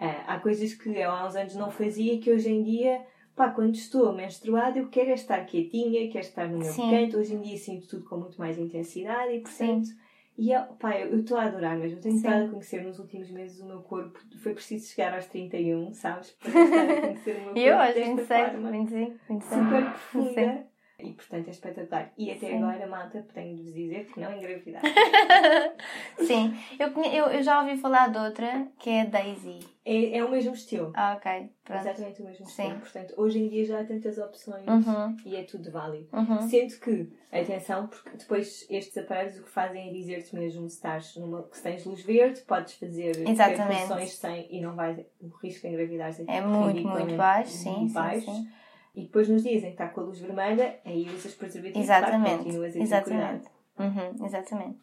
Uh, 0.00 0.24
há 0.26 0.40
coisas 0.40 0.72
que 0.72 0.88
eu 0.88 1.10
há 1.10 1.26
uns 1.26 1.36
anos 1.36 1.54
não 1.54 1.70
fazia 1.70 2.18
que 2.18 2.32
hoje 2.32 2.50
em 2.50 2.62
dia 2.62 3.04
pá, 3.34 3.50
quando 3.50 3.74
estou 3.74 4.12
menstruada, 4.12 4.78
eu 4.78 4.88
quero 4.88 5.10
é 5.10 5.14
estar 5.14 5.44
quietinha, 5.46 6.10
quero 6.10 6.24
estar 6.24 6.48
no 6.48 6.58
meu 6.58 6.72
Sim. 6.72 6.90
canto. 6.90 7.18
Hoje 7.18 7.34
em 7.34 7.40
dia 7.40 7.56
sinto 7.56 7.86
tudo 7.88 8.04
com 8.04 8.16
muito 8.16 8.38
mais 8.38 8.58
intensidade 8.58 9.34
e, 9.34 9.40
portanto, 9.40 9.86
Sim. 9.86 9.96
e 10.38 10.52
é, 10.52 10.60
pá, 10.78 10.98
eu 10.98 11.18
estou 11.20 11.36
a 11.36 11.44
adorar 11.44 11.76
mesmo. 11.78 11.98
Eu 11.98 12.02
tenho 12.02 12.16
estado 12.16 12.44
a 12.46 12.48
conhecer 12.48 12.82
nos 12.82 12.98
últimos 12.98 13.30
meses 13.30 13.60
o 13.60 13.66
meu 13.66 13.80
corpo. 13.80 14.18
Foi 14.42 14.54
preciso 14.54 14.88
chegar 14.92 15.14
aos 15.14 15.26
31, 15.26 15.92
sabes? 15.94 16.30
Para 16.32 16.48
estar 16.64 16.90
a 16.90 17.00
conhecer 17.00 17.30
o 17.36 17.40
meu 17.40 17.44
corpo. 17.54 17.58
e 17.58 17.64
eu 17.64 17.78
aos 17.78 17.94
26, 17.94 18.52
25, 18.70 19.18
26. 19.28 19.44
Super 19.48 19.82
profunda. 19.84 20.69
E 21.02 21.12
portanto 21.12 21.48
é 21.48 21.50
espetacular. 21.50 22.12
E 22.16 22.30
até 22.30 22.48
Sim. 22.48 22.62
agora, 22.62 22.86
malta, 22.86 23.26
tenho 23.34 23.56
de 23.56 23.62
vos 23.62 23.74
dizer 23.74 24.06
que 24.06 24.20
não 24.20 24.32
engravidar. 24.36 24.82
Sim, 26.18 26.54
eu, 26.78 26.88
eu, 27.04 27.26
eu 27.26 27.42
já 27.42 27.60
ouvi 27.60 27.76
falar 27.76 28.08
de 28.08 28.18
outra 28.18 28.68
que 28.78 28.90
é 28.90 29.02
a 29.02 29.04
Daisy. 29.04 29.60
É, 29.84 30.18
é 30.18 30.24
o 30.24 30.30
mesmo 30.30 30.52
estilo. 30.52 30.92
Ah, 30.94 31.14
ok. 31.16 31.50
Pronto. 31.64 31.80
Exatamente 31.80 32.22
o 32.22 32.24
mesmo 32.26 32.46
Sim. 32.46 32.62
estilo. 32.64 32.80
Portanto, 32.80 33.14
hoje 33.16 33.38
em 33.38 33.48
dia 33.48 33.64
já 33.64 33.80
há 33.80 33.84
tantas 33.84 34.18
opções 34.18 34.66
uhum. 34.68 35.16
e 35.24 35.36
é 35.36 35.42
tudo 35.42 35.70
válido. 35.70 36.08
Uhum. 36.12 36.48
Sendo 36.48 36.78
que, 36.78 37.10
atenção, 37.32 37.86
porque 37.86 38.10
depois 38.16 38.66
estes 38.68 38.96
aparelhos 38.98 39.38
o 39.38 39.44
que 39.44 39.50
fazem 39.50 39.88
é 39.88 39.92
dizer-te 39.92 40.36
mesmo 40.36 40.68
se 40.68 40.76
estás 40.76 41.16
numa, 41.16 41.48
se 41.50 41.62
tens 41.62 41.84
luz 41.84 42.02
verde, 42.02 42.40
podes 42.42 42.74
fazer 42.74 43.14
funções 43.24 44.12
sem 44.12 44.54
e 44.54 44.60
não 44.60 44.74
vais 44.74 44.98
o 45.20 45.28
risco 45.38 45.62
de 45.62 45.68
engravidar 45.68 46.10
é 46.26 46.40
muito, 46.40 46.86
muito 46.86 47.16
baixo. 47.16 47.52
Sim, 47.52 47.88
baixo. 47.92 48.26
Sim, 48.26 48.34
sim. 48.34 48.48
E 48.94 49.02
depois 49.02 49.28
nos 49.28 49.42
dizem 49.42 49.70
que 49.70 49.82
está 49.82 49.88
com 49.88 50.00
a 50.00 50.04
luz 50.04 50.18
vermelha, 50.18 50.80
aí 50.84 51.08
usas 51.14 51.34
preservativo 51.34 51.78
exatamente. 51.78 52.24
Claro, 52.24 52.44
continuas 52.44 52.76
a 52.76 52.78
exatamente. 52.78 53.48
Uhum, 53.78 54.26
exatamente. 54.26 54.78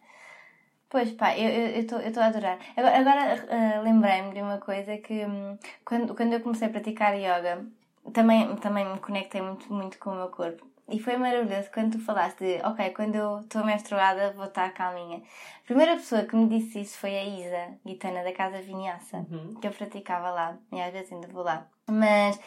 Pois 0.90 1.12
pá, 1.12 1.38
eu 1.38 1.82
estou 1.82 2.00
eu, 2.00 2.12
eu 2.12 2.22
a 2.22 2.26
adorar. 2.26 2.60
Agora, 2.78 2.98
agora 2.98 3.46
uh, 3.46 3.84
lembrei-me 3.84 4.34
de 4.34 4.42
uma 4.42 4.58
coisa 4.58 4.98
que 4.98 5.26
um, 5.26 5.58
quando, 5.84 6.16
quando 6.16 6.34
eu 6.34 6.40
comecei 6.40 6.68
a 6.68 6.72
praticar 6.72 7.14
yoga, 7.16 7.66
também, 8.14 8.56
também 8.56 8.86
me 8.86 8.98
conectei 9.00 9.42
muito, 9.42 9.72
muito 9.72 10.00
com 10.00 10.12
o 10.12 10.16
meu 10.16 10.30
corpo. 10.30 10.66
E 10.90 11.00
foi 11.00 11.18
maravilhoso 11.18 11.70
quando 11.74 11.98
tu 11.98 12.00
falaste 12.00 12.40
de, 12.40 12.66
ok, 12.66 12.92
quando 12.92 13.16
eu 13.16 13.42
estou 13.42 13.66
menstruada 13.66 14.32
vou 14.32 14.46
estar 14.46 14.74
calminha. 14.74 15.18
A 15.18 15.66
primeira 15.66 15.96
pessoa 15.98 16.24
que 16.24 16.34
me 16.34 16.48
disse 16.48 16.80
isso 16.80 16.98
foi 16.98 17.18
a 17.18 17.24
Isa, 17.26 17.78
guitana 17.86 18.24
da 18.24 18.32
Casa 18.32 18.62
Vinhaça, 18.62 19.18
uhum. 19.30 19.56
que 19.56 19.68
eu 19.68 19.72
praticava 19.72 20.30
lá, 20.30 20.58
e 20.72 20.80
às 20.80 20.94
vezes 20.94 21.12
ainda 21.12 21.28
vou 21.28 21.44
lá. 21.44 21.68
Mas 21.90 22.40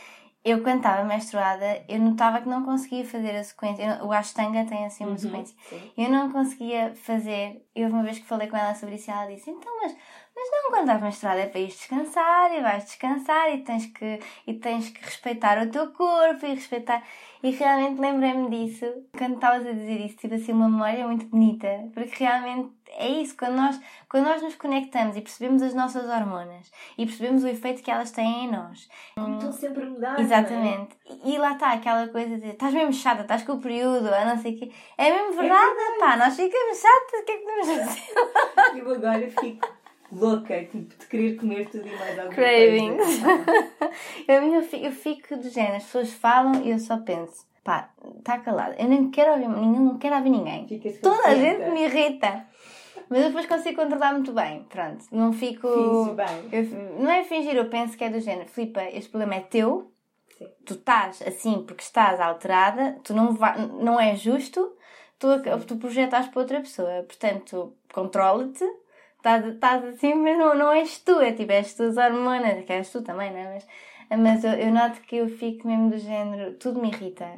eu 0.42 0.62
quando 0.62 0.78
estava 0.78 1.04
menstruada, 1.04 1.84
eu 1.86 1.98
notava 1.98 2.40
que 2.40 2.48
não 2.48 2.64
conseguia 2.64 3.04
fazer 3.04 3.36
a 3.36 3.44
sequência. 3.44 4.02
O 4.02 4.10
Ashtanga 4.10 4.64
tem 4.64 4.86
assim 4.86 5.04
uma 5.04 5.12
uhum, 5.12 5.18
sequência. 5.18 5.56
Sim. 5.68 5.92
Eu 5.98 6.08
não 6.08 6.30
conseguia 6.32 6.94
fazer. 6.94 7.62
Eu 7.74 7.88
uma 7.88 8.02
vez 8.02 8.18
que 8.18 8.26
falei 8.26 8.48
com 8.48 8.56
ela 8.56 8.74
sobre 8.74 8.94
isso, 8.94 9.10
ela 9.10 9.26
disse: 9.26 9.50
Então, 9.50 9.70
mas, 9.82 9.94
mas 10.34 10.50
não, 10.50 10.70
quando 10.70 10.80
estás 10.80 11.02
menstruada 11.02 11.40
é 11.40 11.46
para 11.46 11.60
ir 11.60 11.66
descansar 11.66 12.54
e 12.54 12.62
vais 12.62 12.84
descansar 12.84 13.54
e 13.54 13.58
tens, 13.58 13.86
que, 13.86 14.18
e 14.46 14.54
tens 14.54 14.88
que 14.88 15.04
respeitar 15.04 15.62
o 15.62 15.70
teu 15.70 15.92
corpo 15.92 16.46
e 16.46 16.54
respeitar. 16.54 17.02
E 17.42 17.50
realmente 17.50 18.00
lembrei-me 18.00 18.48
disso 18.48 18.86
quando 19.16 19.34
estavas 19.34 19.66
a 19.66 19.72
dizer 19.72 20.00
isso. 20.00 20.16
Tive 20.16 20.36
assim 20.36 20.52
uma 20.52 20.70
memória 20.70 21.06
muito 21.06 21.26
bonita, 21.26 21.68
porque 21.92 22.24
realmente 22.24 22.70
é 22.96 23.08
isso, 23.08 23.36
quando 23.36 23.56
nós, 23.56 23.80
quando 24.08 24.24
nós 24.24 24.42
nos 24.42 24.54
conectamos 24.54 25.16
e 25.16 25.20
percebemos 25.20 25.62
as 25.62 25.74
nossas 25.74 26.08
hormonas 26.08 26.70
e 26.98 27.06
percebemos 27.06 27.44
o 27.44 27.48
efeito 27.48 27.82
que 27.82 27.90
elas 27.90 28.10
têm 28.10 28.44
em 28.44 28.50
nós. 28.50 28.88
Como 29.14 29.34
estão 29.34 29.52
sempre 29.52 29.82
a 29.84 29.86
mudar. 29.86 30.20
Exatamente. 30.20 30.96
É? 31.08 31.28
E, 31.30 31.38
lá 31.38 31.52
está 31.52 31.72
aquela 31.72 32.08
coisa 32.08 32.38
de 32.38 32.48
estás 32.48 32.74
mesmo 32.74 32.92
chata, 32.92 33.22
estás 33.22 33.42
com 33.42 33.52
o 33.52 33.60
período, 33.60 34.08
a 34.12 34.24
não 34.24 34.38
sei 34.38 34.54
o 34.54 34.58
quê. 34.58 34.72
É 34.98 35.12
mesmo 35.12 35.32
verdade, 35.32 35.62
é 35.62 35.74
verdade. 35.74 35.98
pá, 35.98 36.16
nós 36.16 36.36
ficamos 36.36 36.78
chatas, 36.78 37.20
o 37.20 37.24
que 37.24 37.32
é 37.32 37.36
que 37.36 37.44
podemos 37.44 37.86
fazer? 37.86 38.78
Eu 38.78 38.94
agora 38.94 39.30
fico 39.40 39.68
louca, 40.12 40.64
tipo, 40.64 40.96
de 40.96 41.06
querer 41.06 41.36
comer 41.36 41.68
tudo 41.68 41.86
e 41.86 41.96
mais 41.96 42.18
alguma 42.18 42.34
Cravings. 42.34 42.96
coisa. 42.96 43.94
eu, 44.26 44.62
fico, 44.62 44.84
eu 44.84 44.92
fico 44.92 45.36
do 45.36 45.48
género, 45.48 45.76
as 45.76 45.84
pessoas 45.84 46.12
falam 46.12 46.62
e 46.62 46.70
eu 46.70 46.78
só 46.78 46.98
penso 46.98 47.48
pá, 47.62 47.90
está 48.18 48.38
calada. 48.38 48.74
Eu 48.78 48.88
nem 48.88 49.10
quero 49.10 49.32
ouvir, 49.32 49.48
não 49.48 49.98
quero 49.98 50.16
ouvir 50.16 50.30
ninguém. 50.30 50.66
Toda 51.02 51.28
a 51.28 51.34
gente 51.34 51.70
me 51.70 51.84
irrita. 51.84 52.46
Mas 53.10 53.22
eu 53.22 53.26
depois 53.26 53.46
consigo 53.46 53.82
controlar 53.82 54.12
muito 54.12 54.32
bem. 54.32 54.62
Pronto, 54.68 55.04
não 55.10 55.32
fico. 55.32 55.68
Finge 55.68 56.14
bem. 56.14 56.48
Eu- 56.52 57.02
não 57.02 57.10
é 57.10 57.24
fingir, 57.24 57.56
eu 57.56 57.68
penso 57.68 57.98
que 57.98 58.04
é 58.04 58.08
do 58.08 58.20
género. 58.20 58.48
Filipa, 58.48 58.84
este 58.84 59.10
problema 59.10 59.34
é 59.34 59.40
teu. 59.40 59.92
Sim. 60.38 60.46
Tu 60.64 60.74
estás 60.74 61.20
assim 61.22 61.64
porque 61.66 61.82
estás 61.82 62.20
alterada. 62.20 63.00
Tu 63.02 63.12
não, 63.12 63.32
vai, 63.32 63.58
não 63.66 63.98
é 64.00 64.14
justo. 64.14 64.76
Tu, 65.18 65.26
tu 65.66 65.76
projetas 65.76 66.28
para 66.28 66.40
outra 66.40 66.60
pessoa. 66.60 67.02
Portanto, 67.02 67.74
controla-te. 67.92 68.64
Estás, 69.16 69.44
estás 69.44 69.84
assim, 69.84 70.14
mas 70.14 70.38
não, 70.38 70.54
não 70.54 70.72
és 70.72 70.98
tu. 71.00 71.20
É 71.20 71.32
tipo, 71.32 71.50
és 71.52 71.74
tu 71.74 71.82
as 71.82 71.96
hormonas. 71.96 72.64
Que 72.64 72.72
és 72.74 72.90
tu 72.92 73.02
também, 73.02 73.30
não 73.32 73.38
é? 73.40 73.58
Mas, 74.08 74.20
mas 74.20 74.44
eu, 74.44 74.52
eu 74.52 74.70
noto 74.72 75.00
que 75.02 75.16
eu 75.16 75.28
fico 75.28 75.66
mesmo 75.66 75.90
do 75.90 75.98
género. 75.98 76.54
Tudo 76.54 76.80
me 76.80 76.88
irrita. 76.88 77.28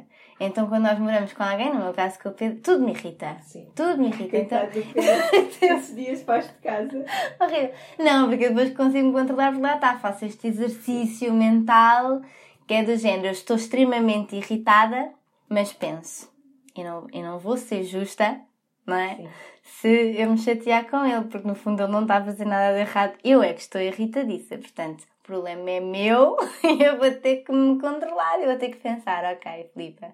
Então, 0.45 0.67
quando 0.67 0.83
nós 0.83 0.99
moramos 0.99 1.33
com 1.33 1.43
alguém, 1.43 1.73
no 1.73 1.79
meu 1.79 1.93
caso 1.93 2.19
com 2.19 2.29
o 2.29 2.33
Pedro, 2.33 2.59
tudo 2.61 2.83
me 2.83 2.91
irrita. 2.91 3.37
Sim. 3.41 3.67
Tudo 3.75 3.97
me 3.97 4.07
irrita. 4.09 4.37
Então, 4.37 4.59
Coitado 4.59 4.79
do 4.79 4.93
Pedro. 4.93 5.47
Esses 5.77 5.95
dias 5.95 6.23
faz 6.23 6.47
de 6.47 6.53
casa. 6.55 7.05
Horrível. 7.39 7.71
Não, 7.99 8.29
porque 8.29 8.49
depois 8.49 8.73
consigo 8.75 9.07
me 9.07 9.13
controlar 9.13 9.51
porque 9.51 9.63
lá 9.63 9.75
está, 9.75 9.97
faço 9.97 10.25
este 10.25 10.47
exercício 10.47 11.33
mental 11.33 12.21
que 12.67 12.73
é 12.73 12.83
do 12.83 12.95
género, 12.95 13.27
eu 13.27 13.31
estou 13.31 13.55
extremamente 13.55 14.35
irritada, 14.35 15.11
mas 15.49 15.73
penso, 15.73 16.31
e 16.75 16.83
não, 16.83 17.07
e 17.11 17.21
não 17.21 17.39
vou 17.39 17.57
ser 17.57 17.83
justa, 17.83 18.39
não 18.85 18.95
é? 18.95 19.15
Sim. 19.15 19.29
Se 19.63 20.15
eu 20.17 20.29
me 20.29 20.37
chatear 20.37 20.89
com 20.89 21.05
ele, 21.05 21.25
porque 21.25 21.47
no 21.47 21.55
fundo 21.55 21.83
ele 21.83 21.91
não 21.91 22.01
está 22.03 22.17
a 22.17 22.23
fazer 22.23 22.45
nada 22.45 22.73
de 22.73 22.81
errado, 22.81 23.17
eu 23.23 23.41
é 23.41 23.53
que 23.53 23.61
estou 23.61 23.81
irritadiça, 23.81 24.57
portanto, 24.57 25.05
o 25.23 25.25
problema 25.25 25.69
é 25.71 25.79
meu 25.79 26.35
e 26.63 26.83
eu 26.83 26.97
vou 26.97 27.09
ter 27.11 27.37
que 27.37 27.51
me 27.53 27.79
controlar, 27.79 28.39
eu 28.41 28.47
vou 28.49 28.57
ter 28.57 28.69
que 28.69 28.77
pensar, 28.77 29.23
ok, 29.33 29.69
Filipa, 29.73 30.11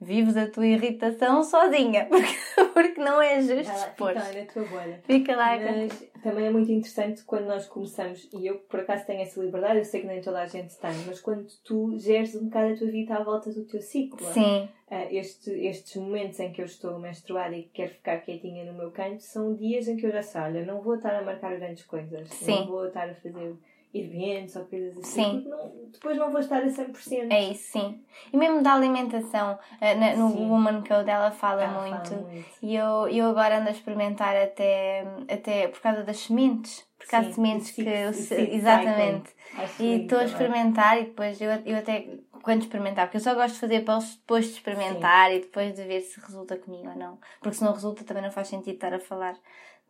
vives 0.00 0.36
a 0.36 0.48
tua 0.50 0.66
irritação 0.66 1.44
sozinha, 1.44 2.06
porque, 2.10 2.64
porque 2.74 3.00
não 3.00 3.22
é 3.22 3.40
justo 3.40 3.66
lá, 3.68 3.86
expor. 3.88 4.08
fica 4.08 4.20
lá 4.20 4.32
na 4.32 4.46
tua 4.52 4.64
bolha. 4.64 5.00
Fica 5.04 5.36
lá 5.36 5.58
com- 5.58 5.64
Mas 5.64 6.04
também 6.22 6.46
é 6.46 6.50
muito 6.50 6.72
interessante 6.72 7.22
quando 7.22 7.46
nós 7.46 7.66
começamos, 7.66 8.28
e 8.32 8.46
eu 8.48 8.56
por 8.58 8.80
acaso 8.80 9.06
tenho 9.06 9.22
essa 9.22 9.40
liberdade, 9.40 9.78
eu 9.78 9.84
sei 9.84 10.00
que 10.00 10.06
nem 10.08 10.20
toda 10.20 10.40
a 10.42 10.46
gente 10.46 10.74
tem, 10.76 10.90
mas 11.06 11.20
quando 11.20 11.46
tu 11.64 11.96
geres 11.96 12.34
um 12.34 12.46
bocado 12.46 12.72
a 12.74 12.76
tua 12.76 12.88
vida 12.88 13.14
à 13.14 13.22
volta 13.22 13.50
do 13.52 13.64
teu 13.64 13.80
ciclo. 13.80 14.26
Sim, 14.32 14.68
Ah, 14.90 15.04
este, 15.12 15.50
estes 15.50 15.94
momentos 15.96 16.40
em 16.40 16.50
que 16.50 16.62
eu 16.62 16.64
estou 16.64 16.98
menstruada 16.98 17.54
e 17.54 17.64
que 17.64 17.68
quero 17.74 17.90
ficar 17.90 18.16
quietinha 18.22 18.64
no 18.64 18.72
meu 18.76 18.90
canto 18.90 19.22
são 19.22 19.54
dias 19.54 19.86
em 19.86 19.96
que 19.96 20.06
eu 20.06 20.10
já 20.10 20.22
sei, 20.22 20.40
olha, 20.40 20.64
não 20.64 20.80
vou 20.80 20.94
estar 20.96 21.14
a 21.14 21.22
marcar 21.22 21.54
grandes 21.56 21.84
coisas, 21.84 22.26
Sim. 22.30 22.60
não 22.60 22.66
vou 22.66 22.86
estar 22.86 23.06
a 23.08 23.14
fazer 23.14 23.54
eventos 23.94 24.56
ou 24.56 24.64
coisas 24.66 24.96
assim, 24.98 25.22
Sim. 25.22 25.44
não- 25.48 25.72
depois 25.92 26.16
não 26.18 26.30
vou 26.30 26.40
estar 26.40 26.62
a 26.62 26.68
100%. 26.68 27.32
É 27.32 27.42
isso, 27.50 27.72
sim. 27.72 28.02
E 28.32 28.36
mesmo 28.36 28.62
da 28.62 28.74
alimentação, 28.74 29.58
eh, 29.80 29.94
na- 29.94 30.14
no 30.16 30.30
Sim. 30.30 30.48
Woman 30.48 30.82
Code 30.82 31.08
ela 31.08 31.30
fala 31.30 31.62
Ela 31.64 31.72
fala 31.74 31.88
muito. 31.96 32.14
muito. 32.14 32.48
E 32.62 32.76
eu, 32.76 33.08
eu 33.08 33.26
agora 33.30 33.58
ando 33.58 33.68
a 33.68 33.72
experimentar 33.72 34.36
até, 34.36 35.04
até 35.28 35.68
por 35.68 35.80
causa 35.80 36.02
das 36.04 36.18
sementes. 36.18 36.86
Porque 36.98 37.14
há 37.14 37.22
Sim, 37.24 37.32
sementes 37.32 37.70
o 37.70 37.74
que. 37.76 38.12
se- 38.12 38.22
seed 38.24 38.52
exatamente. 38.54 39.30
Acho 39.56 39.82
E 39.82 40.02
estou 40.02 40.18
a 40.18 40.24
experimentar 40.24 40.98
e 41.00 41.04
depois 41.04 41.40
eu, 41.40 41.50
eu 41.64 41.78
até 41.78 42.06
quando 42.42 42.62
experimentar, 42.62 43.06
porque 43.06 43.18
eu 43.18 43.20
só 43.22 43.34
gosto 43.34 43.54
de 43.54 43.60
fazer 43.60 43.80
posts 43.84 44.16
depois 44.16 44.46
de 44.46 44.52
experimentar 44.52 45.32
e 45.32 45.40
depois 45.40 45.74
de 45.74 45.82
ver 45.84 46.00
se 46.00 46.20
resulta 46.20 46.56
comigo 46.56 46.88
ou 46.88 46.96
não. 46.96 47.18
Porque 47.40 47.56
se 47.56 47.64
não 47.64 47.72
resulta 47.72 48.04
também 48.04 48.22
não 48.22 48.30
faz 48.30 48.48
sentido 48.48 48.74
estar 48.74 48.92
a 48.92 48.98
falar 49.00 49.36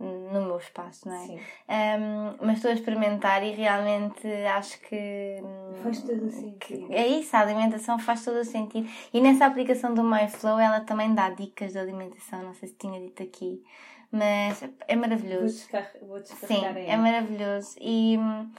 no 0.01 0.43
meu 0.47 0.59
espaço, 0.59 1.09
não 1.09 1.15
é? 1.15 1.27
Sim. 1.27 1.41
Um, 1.69 2.37
mas 2.47 2.57
estou 2.57 2.71
a 2.71 2.75
experimentar 2.75 3.43
e 3.43 3.51
realmente 3.53 4.27
acho 4.57 4.81
que. 4.83 5.41
hum, 5.43 5.75
Faz 5.83 6.03
todo 6.03 6.25
o 6.27 6.31
sentido. 6.31 6.87
É 6.93 7.07
isso, 7.07 7.37
a 7.37 7.41
alimentação 7.41 7.99
faz 7.99 8.25
todo 8.25 8.39
o 8.39 8.45
sentido. 8.45 8.89
E 9.13 9.21
nessa 9.21 9.47
aplicação 9.47 9.93
do 9.95 10.05
MyFlow 10.05 10.59
ela 10.59 10.81
também 10.81 11.15
dá 11.15 11.31
dicas 11.31 11.73
de 11.73 11.79
alimentação, 11.79 12.43
não 12.43 12.55
sei 12.55 12.69
se 12.69 12.75
tinha 12.77 13.01
dito 13.01 13.23
aqui, 13.23 13.63
mas 14.11 14.63
é 14.63 14.95
Vou, 14.95 15.03
maravilhoso. 15.03 15.47
descar 15.57 15.91
vou 16.03 16.19
Sim, 16.25 16.35
descarregar 16.35 16.77
é 16.77 16.93
aí. 16.93 16.97
maravilhoso. 16.97 17.77
E, 17.81 18.17
hum, 18.19 18.51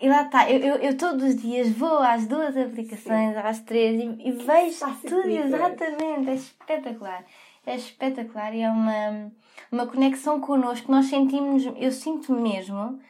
e 0.00 0.08
lá 0.08 0.22
está, 0.22 0.50
eu, 0.50 0.58
eu, 0.60 0.74
eu 0.76 0.96
todos 0.96 1.22
os 1.24 1.36
dias 1.36 1.70
vou 1.70 1.98
às 1.98 2.26
duas 2.26 2.56
aplicações, 2.56 3.36
às 3.36 3.60
três, 3.60 4.00
e, 4.00 4.28
e 4.28 4.32
vejo 4.32 4.84
tudo 5.06 5.28
exatamente. 5.28 6.30
É 6.30 6.34
espetacular. 6.34 7.24
É 7.66 7.76
espetacular 7.76 8.54
e 8.54 8.60
é 8.60 8.70
uma, 8.70 9.32
uma 9.72 9.86
conexão 9.86 10.40
connosco. 10.40 10.90
Nós 10.90 11.06
sentimos, 11.06 11.64
eu 11.76 11.90
sinto 11.90 12.32
mesmo, 12.32 13.00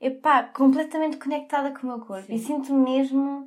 epá, 0.00 0.42
completamente 0.42 1.16
conectada 1.16 1.72
com 1.72 1.86
o 1.86 1.90
meu 1.90 2.00
corpo. 2.00 2.26
Sim. 2.26 2.34
E 2.34 2.38
sinto 2.38 2.74
mesmo, 2.74 3.46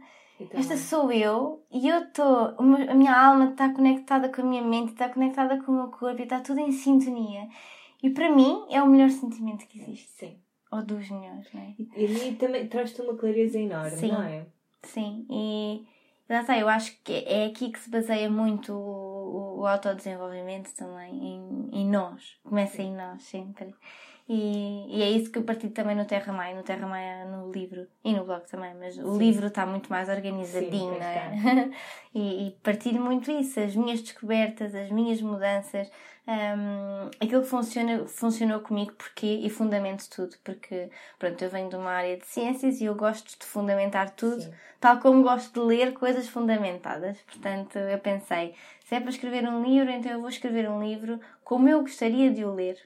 esta 0.52 0.78
sou 0.78 1.12
eu 1.12 1.64
e 1.72 1.88
eu 1.88 2.00
estou, 2.00 2.56
a 2.58 2.94
minha 2.96 3.16
alma 3.16 3.52
está 3.52 3.70
conectada 3.70 4.30
com 4.30 4.42
a 4.42 4.46
minha 4.46 4.64
mente, 4.64 4.94
está 4.94 5.10
conectada 5.10 5.62
com 5.62 5.72
o 5.72 5.76
meu 5.76 5.88
corpo 5.90 6.20
e 6.20 6.24
está 6.24 6.40
tudo 6.40 6.60
em 6.60 6.72
sintonia. 6.72 7.48
E 8.02 8.10
para 8.10 8.30
mim 8.30 8.66
é 8.70 8.82
o 8.82 8.88
melhor 8.88 9.10
sentimento 9.10 9.68
que 9.68 9.80
existe. 9.80 10.10
Sim. 10.12 10.38
Ou 10.72 10.82
dos 10.82 11.10
melhores, 11.10 11.48
não 11.54 11.62
é? 11.62 11.76
E, 11.78 12.30
e 12.30 12.36
também 12.36 12.68
traz-te 12.68 13.02
uma 13.02 13.16
clareza 13.16 13.60
enorme, 13.60 13.98
Sim. 13.98 14.12
não 14.12 14.24
é? 14.24 14.46
Sim, 14.84 15.26
e 15.30 15.86
lá 16.30 16.42
está, 16.42 16.58
eu 16.58 16.68
acho 16.68 16.98
que 17.04 17.14
é 17.28 17.46
aqui 17.46 17.70
que 17.70 17.80
se 17.80 17.90
baseia 17.90 18.30
muito 18.30 18.72
o, 19.62 19.68
autodesenvolvimento 19.68 20.74
também, 20.76 21.14
em, 21.14 21.70
em 21.72 21.90
nós. 21.90 22.38
Começa 22.44 22.82
em 22.82 22.96
nós 22.96 23.24
sempre. 23.24 23.76
E, 24.28 24.98
e 24.98 25.02
é 25.02 25.10
isso 25.10 25.32
que 25.32 25.40
eu 25.40 25.44
partilho 25.44 25.74
também 25.74 25.96
no 25.96 26.06
Terra 26.06 26.32
Maia, 26.32 26.56
no 26.56 26.64
Terra 26.64 26.88
Maia 26.88 27.26
no 27.26 27.52
livro 27.52 27.88
e 28.04 28.14
no 28.14 28.24
blog 28.24 28.46
também, 28.48 28.74
mas 28.76 28.98
o 28.98 29.14
Sim. 29.14 29.20
livro 29.20 29.48
está 29.48 29.66
muito 29.66 29.90
mais 29.90 30.08
organizadinho, 30.10 30.94
Sim, 30.94 31.00
não 31.00 31.06
é? 31.06 31.70
e, 32.16 32.48
e 32.48 32.52
partilho 32.64 33.02
muito 33.02 33.30
isso, 33.32 33.60
as 33.60 33.76
minhas 33.76 34.02
descobertas, 34.02 34.74
as 34.74 34.90
minhas 34.90 35.22
mudanças, 35.22 35.90
hum, 36.28 37.10
aquilo 37.20 37.42
que 37.42 37.48
funciona, 37.48 38.08
funcionou 38.08 38.62
comigo, 38.62 38.94
porquê 38.94 39.42
e 39.44 39.50
fundamento 39.50 40.10
tudo, 40.10 40.36
porque 40.44 40.90
pronto, 41.20 41.42
eu 41.44 41.50
venho 41.50 41.70
de 41.70 41.76
uma 41.76 41.92
área 41.92 42.18
de 42.18 42.26
ciências 42.26 42.80
e 42.80 42.86
eu 42.86 42.96
gosto 42.96 43.38
de 43.38 43.46
fundamentar 43.46 44.12
tudo 44.12 44.42
Sim. 44.42 44.54
tal 44.80 45.00
como 45.00 45.24
gosto 45.24 45.54
de 45.54 45.60
ler 45.60 45.94
coisas 45.94 46.28
fundamentadas. 46.28 47.18
Portanto, 47.24 47.78
eu 47.78 48.00
pensei, 48.00 48.56
se 48.86 48.96
é 48.96 49.00
para 49.00 49.10
escrever 49.10 49.48
um 49.48 49.64
livro, 49.64 49.92
então 49.92 50.12
eu 50.12 50.20
vou 50.20 50.30
escrever 50.30 50.70
um 50.70 50.82
livro 50.82 51.20
como 51.44 51.68
eu 51.68 51.82
gostaria 51.82 52.32
de 52.32 52.46
o 52.46 52.54
ler. 52.54 52.78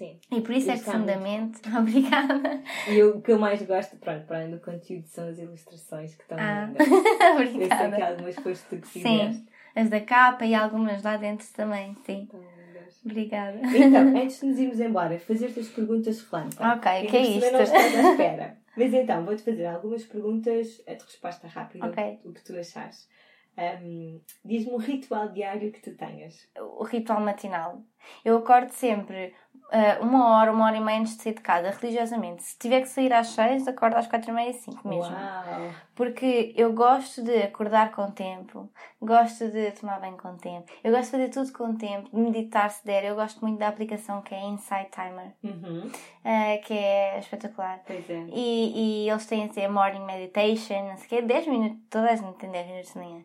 Sim. 0.00 0.18
E 0.32 0.40
por 0.40 0.52
isso 0.54 0.70
é 0.70 0.78
fundamento. 0.78 1.60
Obrigada. 1.78 2.62
E 2.88 3.02
o 3.02 3.20
que 3.20 3.32
eu 3.32 3.38
mais 3.38 3.60
gosto, 3.60 3.98
pronto, 3.98 4.24
para 4.26 4.38
além 4.38 4.50
do 4.50 4.58
conteúdo, 4.58 5.06
são 5.06 5.28
as 5.28 5.38
ilustrações 5.38 6.14
que 6.14 6.22
estão 6.22 6.38
Ah. 6.40 6.64
lindas. 6.68 6.88
Eu 6.88 7.36
sei 7.36 7.68
que 7.68 7.74
Obrigada. 7.74 8.06
algumas 8.08 8.34
tu 8.36 8.42
que 8.78 8.86
fizeste. 8.88 8.92
Sim, 8.92 9.46
as 9.76 9.90
da 9.90 10.00
capa 10.00 10.46
e 10.46 10.54
algumas 10.54 11.02
lá 11.02 11.18
dentro 11.18 11.46
também, 11.52 11.94
sim. 12.06 12.26
Lindas. 12.32 12.98
Obrigada. 13.04 13.60
Então, 13.76 14.08
antes 14.16 14.40
de 14.40 14.46
nos 14.46 14.58
irmos 14.58 14.80
embora, 14.80 15.18
fazer-te 15.18 15.60
as 15.60 15.68
perguntas 15.68 16.22
relâmpago. 16.30 16.78
Ok, 16.78 17.06
que 17.06 17.16
é 17.18 17.20
isto? 17.20 17.52
não 17.52 17.60
estás 17.60 17.94
à 17.94 18.10
espera. 18.12 18.56
Mas 18.74 18.94
então, 18.94 19.22
vou-te 19.26 19.42
fazer 19.42 19.66
algumas 19.66 20.02
perguntas 20.04 20.82
eh, 20.86 20.94
de 20.94 21.04
resposta 21.04 21.46
rápida, 21.46 21.86
Ok. 21.86 22.20
o 22.24 22.32
que 22.32 22.42
tu 22.42 22.56
achares. 22.58 23.06
Ahm, 23.58 24.18
Diz-me 24.42 24.72
um 24.72 24.76
ritual 24.78 25.28
diário 25.28 25.70
que 25.72 25.80
tu 25.82 25.94
tenhas. 25.94 26.48
o 26.58 26.84
ritual 26.84 27.20
matinal. 27.20 27.82
Eu 28.24 28.38
acordo 28.38 28.70
sempre 28.70 29.34
ah, 29.72 29.98
uma 30.00 30.30
hora, 30.36 30.52
uma 30.52 30.66
hora 30.66 30.76
e 30.76 30.80
meia 30.80 31.00
antes 31.00 31.16
de 31.16 31.22
sair 31.22 31.34
de 31.34 31.40
casa, 31.40 31.70
religiosamente. 31.70 32.42
Se 32.42 32.58
tiver 32.58 32.80
que 32.80 32.88
sair 32.88 33.12
às 33.12 33.28
seis, 33.28 33.66
acordo 33.68 33.96
às 33.96 34.06
quatro 34.06 34.30
e 34.30 34.32
meia, 34.32 34.52
cinco 34.52 34.86
mesmo. 34.88 35.14
Uau! 35.14 35.70
Porque 35.94 36.52
eu 36.56 36.72
gosto 36.72 37.22
de 37.22 37.42
acordar 37.42 37.92
com 37.92 38.10
tempo, 38.10 38.70
gosto 39.00 39.48
de 39.50 39.70
tomar 39.72 40.00
bem 40.00 40.16
com 40.16 40.34
tempo, 40.36 40.70
eu 40.82 40.90
gosto 40.92 41.04
de 41.06 41.10
fazer 41.10 41.28
tudo 41.28 41.52
com 41.52 41.74
tempo, 41.76 42.08
de 42.10 42.16
meditar 42.16 42.70
se 42.70 42.84
der. 42.86 43.04
Eu 43.04 43.14
gosto 43.14 43.40
muito 43.42 43.58
da 43.58 43.68
aplicação 43.68 44.22
que 44.22 44.34
é 44.34 44.42
Insight 44.44 44.90
Timer, 44.90 45.32
Uhum. 45.44 45.90
ah, 46.24 46.58
que 46.64 46.72
é 46.74 47.18
espetacular. 47.18 47.80
Pois 47.86 48.08
é. 48.08 48.24
E, 48.32 49.04
e 49.04 49.10
eles 49.10 49.26
têm 49.26 49.44
assim, 49.44 49.64
a 49.64 49.70
morning 49.70 50.04
meditation, 50.04 50.88
não 50.88 50.96
sei 50.96 51.06
o 51.06 51.08
quê, 51.08 51.22
10 51.22 51.46
minutos, 51.48 51.78
toda 51.90 52.10
a 52.10 52.16
gente 52.16 52.34
tem 52.38 52.50
10 52.50 52.66
minutos 52.66 52.92
de 52.92 52.98
manhã. 52.98 53.24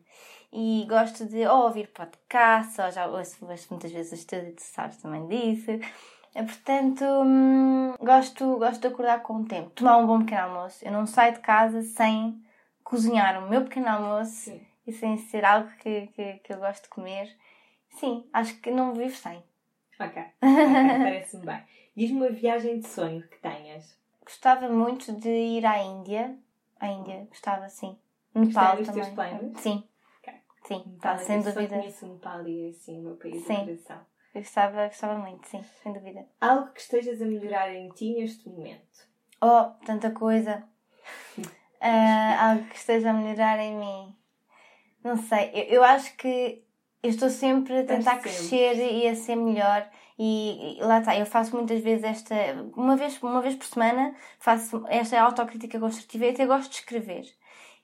E 0.57 0.85
gosto 0.87 1.25
de 1.25 1.45
ou 1.47 1.63
ouvir 1.63 1.87
podcasts, 1.87 2.79
ou 2.79 2.89
já 2.89 3.07
ouço, 3.07 3.45
muitas 3.69 3.91
vezes 3.91 4.11
o 4.13 4.15
estúdio, 4.15 4.53
tu 4.55 4.61
sabes 4.61 4.95
também 4.97 5.27
disso. 5.27 5.71
Eh, 6.36 6.43
Portanto, 6.43 7.03
hum, 7.23 7.93
gosto, 7.99 8.57
gosto 8.57 8.81
de 8.81 8.88
acordar 8.88 9.21
com 9.23 9.36
o 9.38 9.45
tempo. 9.45 9.69
Tomar 9.69 9.97
um 9.97 10.05
bom 10.05 10.19
pequeno 10.19 10.41
almoço. 10.41 10.83
Eu 10.86 10.91
não 10.91 11.07
saio 11.07 11.33
de 11.33 11.39
casa 11.39 11.81
sem 11.81 12.43
cozinhar 12.83 13.41
o 13.43 13.49
meu 13.49 13.63
pequeno 13.63 13.88
almoço 13.88 14.31
Sim. 14.51 14.61
e 14.86 14.91
sem 14.91 15.17
ser 15.17 15.45
algo 15.45 15.70
que, 15.78 16.07
que, 16.07 16.33
que 16.39 16.53
eu 16.53 16.59
gosto 16.59 16.83
de 16.83 16.89
comer. 16.89 17.33
Sim, 17.89 18.28
acho 18.33 18.59
que 18.59 18.70
não 18.70 18.93
vivo 18.93 19.16
sem. 19.16 19.41
Ok, 19.97 20.07
ok, 20.21 20.33
parece-me 20.43 21.45
bem. 21.45 21.63
Diz-me 21.95 22.17
uma 22.17 22.29
viagem 22.29 22.79
de 22.82 22.87
sonho 22.87 23.21
que 23.29 23.37
tenhas. 23.37 23.97
Gostava 24.21 24.67
muito 24.67 25.13
de 25.13 25.29
ir 25.29 25.66
à 25.66 25.82
Índia. 25.82 26.37
À 26.82 26.87
Índia, 26.87 27.25
gostava 27.29 27.70
sim. 27.70 27.97
Nepal 28.33 28.82
Está 28.82 28.91
nos 28.91 29.07
também. 29.07 29.53
Sim. 29.55 29.83
Ok. 30.20 30.33
Sim, 30.66 30.83
Nepal, 30.86 30.99
tá, 30.99 31.17
sem 31.20 31.37
eu 31.37 31.43
Só 31.43 31.51
dúvida. 31.53 31.78
conheço 31.78 32.05
Nepal 32.07 32.45
e 32.45 32.66
é 32.67 32.70
assim 32.71 32.99
o 32.99 33.03
meu 33.03 33.16
país 33.16 33.41
Sim. 33.45 33.59
de 33.59 33.78
coração. 33.78 34.05
Eu 34.36 34.41
gostava, 34.41 34.87
gostava 34.87 35.17
muito, 35.17 35.47
sim, 35.47 35.63
sem 35.82 35.93
dúvida. 35.93 36.28
Algo 36.41 36.74
que 36.74 36.82
estejas 36.82 37.21
a 37.21 37.25
melhorar 37.25 37.74
em 37.74 37.87
ti 37.89 38.13
neste 38.16 38.49
momento. 38.49 39.07
Oh, 39.41 39.71
tanta 39.86 40.12
coisa. 40.12 40.63
Ah, 41.87 42.49
algo 42.49 42.63
que 42.66 42.78
esteja 42.78 43.12
a 43.12 43.13
melhorar 43.13 43.59
em 43.59 43.75
mim. 43.75 44.16
Não 45.03 45.17
sei, 45.17 45.51
eu, 45.53 45.63
eu 45.66 45.83
acho 45.83 46.16
que 46.17 46.63
eu 47.03 47.09
estou 47.12 47.29
sempre 47.29 47.78
a 47.78 47.83
tentar 47.86 48.17
crescer 48.17 48.75
e 48.78 49.07
a 49.07 49.13
ser 49.13 49.36
melhor. 49.36 49.87
E, 50.17 50.79
e, 50.79 50.82
lá 50.82 50.99
está, 50.99 51.16
eu 51.16 51.28
faço 51.28 51.55
muitas 51.55 51.79
vezes 51.82 52.03
esta, 52.03 52.33
uma 52.75 52.95
vez, 52.95 53.21
uma 53.21 53.39
vez 53.39 53.55
por 53.55 53.67
semana, 53.67 54.16
faço 54.39 54.83
esta 54.87 55.21
autocrítica 55.21 55.79
construtiva 55.79 56.25
e 56.25 56.29
até 56.29 56.47
gosto 56.47 56.71
de 56.71 56.78
escrever. 56.78 57.25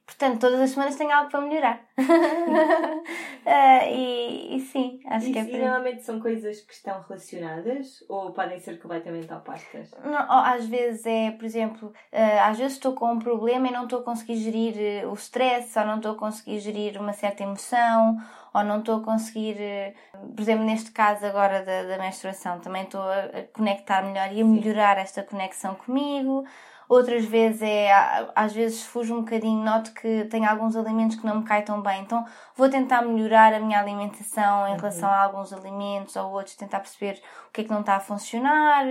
Portanto, 0.05 0.39
todas 0.39 0.59
as 0.59 0.71
semanas 0.71 0.95
tenho 0.95 1.11
algo 1.11 1.29
para 1.29 1.41
melhorar. 1.41 1.81
uh, 1.97 3.03
e, 3.89 4.57
e, 4.57 4.59
sim, 4.59 4.99
acho 5.05 5.27
e, 5.27 5.31
que 5.31 5.39
é 5.39 5.43
E 5.43 5.57
normalmente 5.57 6.03
são 6.03 6.19
coisas 6.19 6.61
que 6.61 6.73
estão 6.73 7.01
relacionadas 7.01 8.03
ou 8.09 8.31
podem 8.31 8.59
ser 8.59 8.79
completamente 8.79 9.31
opostas? 9.33 9.91
Não, 10.03 10.29
às 10.29 10.65
vezes 10.65 11.05
é, 11.05 11.31
por 11.31 11.45
exemplo, 11.45 11.87
uh, 11.89 12.41
às 12.43 12.57
vezes 12.57 12.73
estou 12.73 12.93
com 12.93 13.13
um 13.13 13.19
problema 13.19 13.67
e 13.67 13.71
não 13.71 13.85
estou 13.85 13.99
a 13.99 14.03
conseguir 14.03 14.35
gerir 14.35 15.05
uh, 15.05 15.11
o 15.11 15.13
stress, 15.13 15.77
ou 15.79 15.85
não 15.85 15.95
estou 15.97 16.11
a 16.11 16.17
conseguir 16.17 16.59
gerir 16.59 16.99
uma 16.99 17.13
certa 17.13 17.43
emoção, 17.43 18.17
ou 18.53 18.63
não 18.63 18.79
estou 18.79 18.97
a 18.97 19.03
conseguir, 19.03 19.55
por 20.35 20.41
exemplo, 20.41 20.65
neste 20.65 20.91
caso 20.91 21.25
agora 21.25 21.63
da, 21.63 21.83
da 21.83 21.97
menstruação, 21.97 22.59
também 22.59 22.83
estou 22.83 23.01
a, 23.01 23.19
a 23.19 23.43
conectar 23.53 24.01
melhor 24.01 24.29
e 24.33 24.41
a 24.41 24.45
melhorar 24.45 24.97
esta 24.97 25.23
conexão 25.23 25.73
comigo 25.75 26.43
outras 26.91 27.23
vezes 27.23 27.61
é, 27.61 27.89
às 28.35 28.51
vezes 28.51 28.83
fujo 28.83 29.15
um 29.15 29.19
bocadinho, 29.21 29.63
noto 29.63 29.93
que 29.93 30.25
tenho 30.25 30.49
alguns 30.49 30.75
alimentos 30.75 31.15
que 31.15 31.25
não 31.25 31.39
me 31.39 31.45
caem 31.45 31.63
tão 31.63 31.81
bem, 31.81 32.01
então 32.01 32.25
vou 32.53 32.69
tentar 32.69 33.01
melhorar 33.01 33.53
a 33.53 33.61
minha 33.61 33.79
alimentação 33.79 34.67
em 34.67 34.75
relação 34.75 35.07
uhum. 35.07 35.15
a 35.15 35.23
alguns 35.23 35.53
alimentos 35.53 36.17
ou 36.17 36.29
outros, 36.33 36.57
tentar 36.57 36.81
perceber 36.81 37.21
o 37.47 37.53
que 37.53 37.61
é 37.61 37.63
que 37.63 37.69
não 37.69 37.79
está 37.79 37.95
a 37.95 38.01
funcionar. 38.01 38.85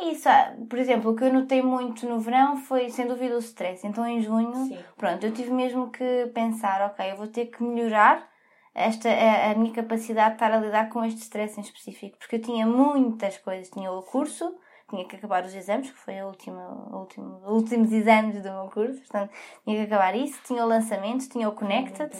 Isso, 0.00 0.30
ah, 0.30 0.54
por 0.70 0.78
exemplo, 0.78 1.10
o 1.10 1.14
que 1.14 1.24
eu 1.24 1.32
notei 1.32 1.60
muito 1.60 2.08
no 2.08 2.20
verão 2.20 2.56
foi, 2.56 2.88
sem 2.88 3.06
dúvida, 3.06 3.34
o 3.34 3.38
stress. 3.40 3.86
Então, 3.86 4.06
em 4.06 4.22
junho, 4.22 4.54
Sim. 4.54 4.78
pronto, 4.96 5.26
eu 5.26 5.32
tive 5.34 5.50
mesmo 5.50 5.90
que 5.90 6.30
pensar, 6.32 6.80
ok, 6.86 7.10
eu 7.10 7.16
vou 7.16 7.26
ter 7.26 7.46
que 7.46 7.62
melhorar 7.62 8.26
esta 8.74 9.10
a, 9.10 9.50
a, 9.50 9.54
minha 9.56 9.74
capacidade 9.74 10.30
de 10.30 10.36
estar 10.36 10.52
a 10.52 10.58
lidar 10.60 10.88
com 10.88 11.04
este 11.04 11.20
stress 11.20 11.58
em 11.58 11.62
específico, 11.62 12.16
porque 12.18 12.36
eu 12.36 12.40
tinha 12.40 12.66
muitas 12.66 13.36
coisas, 13.36 13.68
tinha 13.68 13.92
o 13.92 14.02
curso, 14.02 14.56
tinha 14.90 15.04
que 15.06 15.16
acabar 15.16 15.44
os 15.44 15.54
exames, 15.54 15.90
que 15.90 15.98
foi 15.98 16.18
a 16.18 16.26
última, 16.26 16.60
a 16.62 16.96
última, 16.96 17.38
os 17.38 17.62
últimos 17.62 17.92
exames 17.92 18.42
do 18.42 18.50
meu 18.50 18.68
curso, 18.68 18.98
portanto, 19.00 19.32
tinha 19.64 19.76
que 19.76 19.82
acabar 19.82 20.14
isso, 20.14 20.40
tinha 20.44 20.64
o 20.64 20.68
lançamento, 20.68 21.28
tinha 21.28 21.48
o 21.48 21.52
Connected, 21.52 22.10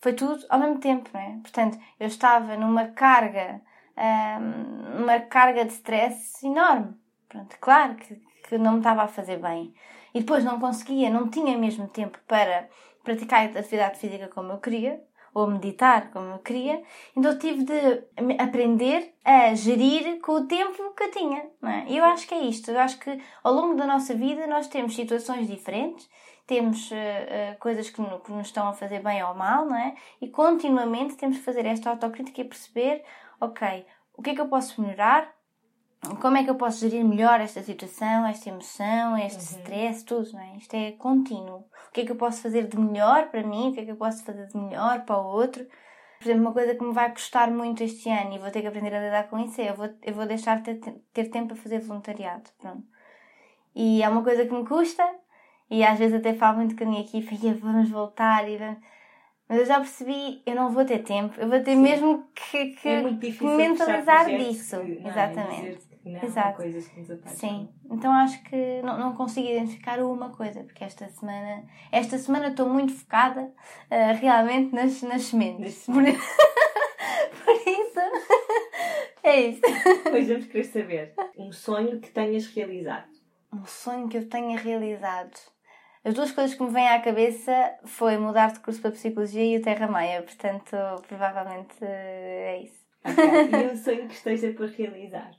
foi 0.00 0.12
tudo 0.12 0.44
ao 0.48 0.58
mesmo 0.58 0.78
tempo, 0.80 1.08
não 1.12 1.20
é? 1.20 1.38
Portanto, 1.40 1.78
eu 2.00 2.06
estava 2.06 2.56
numa 2.56 2.88
carga, 2.88 3.60
um, 3.96 4.98
numa 4.98 5.20
carga 5.20 5.64
de 5.64 5.72
stress 5.72 6.44
enorme. 6.44 6.94
Pronto, 7.28 7.56
claro 7.60 7.94
que, 7.94 8.20
que 8.48 8.58
não 8.58 8.72
me 8.72 8.78
estava 8.78 9.02
a 9.02 9.08
fazer 9.08 9.38
bem. 9.38 9.74
E 10.12 10.20
depois 10.20 10.44
não 10.44 10.60
conseguia, 10.60 11.10
não 11.10 11.28
tinha 11.28 11.56
mesmo 11.56 11.88
tempo 11.88 12.18
para 12.26 12.68
praticar 13.02 13.44
atividade 13.44 13.98
física 13.98 14.28
como 14.28 14.52
eu 14.52 14.58
queria, 14.58 15.02
ou 15.34 15.48
meditar 15.48 16.10
como 16.12 16.30
eu 16.30 16.38
queria, 16.38 16.80
então 17.16 17.36
tive 17.36 17.64
de 17.64 18.04
aprender 18.38 19.12
a 19.24 19.52
gerir 19.54 20.20
com 20.20 20.32
o 20.32 20.46
tempo 20.46 20.94
que 20.94 21.02
eu 21.02 21.10
tinha. 21.10 21.44
É? 21.64 21.84
E 21.88 21.98
eu 21.98 22.04
acho 22.04 22.26
que 22.26 22.34
é 22.34 22.42
isto. 22.44 22.70
Eu 22.70 22.78
acho 22.78 22.98
que 23.00 23.20
ao 23.42 23.52
longo 23.52 23.74
da 23.74 23.84
nossa 23.84 24.14
vida 24.14 24.46
nós 24.46 24.68
temos 24.68 24.94
situações 24.94 25.48
diferentes, 25.48 26.08
temos 26.46 26.90
uh, 26.90 26.94
uh, 26.94 27.58
coisas 27.58 27.90
que, 27.90 28.00
no, 28.00 28.20
que, 28.20 28.30
nos 28.30 28.46
estão 28.46 28.68
a 28.68 28.72
fazer 28.72 29.02
bem 29.02 29.22
ou 29.24 29.34
mal, 29.34 29.66
não 29.66 29.76
é? 29.76 29.96
E 30.20 30.28
continuamente 30.28 31.16
temos 31.16 31.38
que 31.38 31.42
fazer 31.42 31.66
esta 31.66 31.90
autocrítica 31.90 32.40
e 32.40 32.44
perceber, 32.44 33.02
ok, 33.40 33.84
o 34.16 34.22
que 34.22 34.30
é 34.30 34.34
que 34.34 34.40
eu 34.40 34.48
posso 34.48 34.80
melhorar? 34.80 35.33
Como 36.20 36.36
é 36.36 36.44
que 36.44 36.50
eu 36.50 36.54
posso 36.54 36.80
gerir 36.80 37.04
melhor 37.04 37.40
esta 37.40 37.62
situação, 37.62 38.26
esta 38.26 38.48
emoção, 38.48 39.16
este 39.18 39.38
uhum. 39.38 39.60
stress, 39.60 40.04
tudo, 40.04 40.32
não 40.32 40.40
é? 40.40 40.56
Isto 40.56 40.74
é 40.74 40.92
contínuo. 40.92 41.64
O 41.88 41.92
que 41.92 42.02
é 42.02 42.04
que 42.04 42.12
eu 42.12 42.16
posso 42.16 42.40
fazer 42.42 42.66
de 42.66 42.78
melhor 42.78 43.30
para 43.30 43.42
mim? 43.42 43.70
O 43.70 43.72
que 43.72 43.80
é 43.80 43.84
que 43.84 43.90
eu 43.90 43.96
posso 43.96 44.24
fazer 44.24 44.46
de 44.46 44.56
melhor 44.56 45.04
para 45.04 45.18
o 45.18 45.26
outro? 45.26 45.66
Por 46.18 46.24
exemplo, 46.24 46.42
uma 46.42 46.52
coisa 46.52 46.74
que 46.74 46.82
me 46.82 46.92
vai 46.92 47.10
custar 47.12 47.50
muito 47.50 47.82
este 47.82 48.08
ano 48.08 48.34
e 48.34 48.38
vou 48.38 48.50
ter 48.50 48.62
que 48.62 48.66
aprender 48.66 48.94
a 48.94 49.00
lidar 49.00 49.28
com 49.28 49.38
isso 49.38 49.60
é 49.60 49.70
eu 49.70 49.74
vou, 49.74 49.88
eu 50.02 50.14
vou 50.14 50.26
deixar 50.26 50.60
de 50.62 50.74
ter, 50.74 50.94
ter 51.12 51.24
tempo 51.28 51.48
para 51.48 51.56
fazer 51.56 51.80
voluntariado. 51.80 52.50
Pronto. 52.58 52.82
E 53.74 54.02
é 54.02 54.08
uma 54.08 54.22
coisa 54.22 54.46
que 54.46 54.52
me 54.52 54.66
custa 54.66 55.04
e 55.70 55.84
às 55.84 55.98
vezes 55.98 56.14
até 56.16 56.34
falo 56.34 56.58
muito 56.58 56.76
com 56.76 56.84
a 56.84 56.86
minha 56.86 57.00
equipa 57.00 57.34
e 57.34 57.52
vamos 57.54 57.90
voltar 57.90 58.48
e 58.48 58.56
vamos... 58.56 58.78
Mas 59.48 59.58
eu 59.58 59.66
já 59.66 59.76
percebi, 59.78 60.42
eu 60.46 60.54
não 60.54 60.70
vou 60.70 60.84
ter 60.84 61.00
tempo, 61.00 61.38
eu 61.38 61.48
vou 61.48 61.60
ter 61.60 61.74
Sim. 61.74 61.82
mesmo 61.82 62.26
que, 62.34 62.66
que, 62.76 62.88
é 62.88 63.02
que 63.02 63.44
mentalizar 63.44 64.24
disso. 64.26 64.80
Que, 64.80 65.00
não, 65.00 65.10
Exatamente. 65.10 65.93
Não, 66.04 66.22
Exato. 66.22 66.56
coisas 66.58 66.86
que 66.86 67.00
nos 67.00 67.32
Sim, 67.32 67.68
então 67.90 68.12
acho 68.12 68.42
que 68.42 68.82
não, 68.82 68.98
não 68.98 69.14
consigo 69.14 69.48
identificar 69.48 69.98
uma 70.00 70.28
coisa, 70.28 70.62
porque 70.62 70.84
esta 70.84 71.08
semana, 71.08 71.64
esta 71.90 72.18
semana 72.18 72.48
estou 72.48 72.68
muito 72.68 72.92
focada 72.92 73.40
uh, 73.42 74.20
realmente 74.20 74.74
nas, 74.74 75.00
nas 75.00 75.22
sementes. 75.22 75.86
Por... 75.86 76.02
Por 77.44 77.54
isso, 77.54 78.00
é 79.22 79.40
isso. 79.40 79.60
Pois 80.10 80.28
vamos 80.28 80.46
querer 80.46 80.64
saber 80.64 81.14
um 81.38 81.52
sonho 81.52 82.00
que 82.00 82.10
tenhas 82.10 82.46
realizado. 82.46 83.08
Um 83.52 83.64
sonho 83.64 84.08
que 84.08 84.18
eu 84.18 84.28
tenha 84.28 84.58
realizado. 84.58 85.38
As 86.04 86.12
duas 86.12 86.32
coisas 86.32 86.54
que 86.54 86.62
me 86.62 86.70
vêm 86.70 86.88
à 86.88 87.00
cabeça 87.00 87.52
foi 87.84 88.18
mudar 88.18 88.52
de 88.52 88.60
curso 88.60 88.80
para 88.80 88.90
Psicologia 88.90 89.42
e 89.42 89.56
o 89.56 89.62
Terra 89.62 89.86
Maia, 89.86 90.22
portanto, 90.22 90.76
provavelmente 91.08 91.76
é 91.80 92.62
isso. 92.62 92.84
Okay. 93.04 93.60
E 93.60 93.72
um 93.72 93.76
sonho 93.76 94.08
que 94.08 94.14
esteja 94.14 94.52
por 94.52 94.68
realizar? 94.68 95.30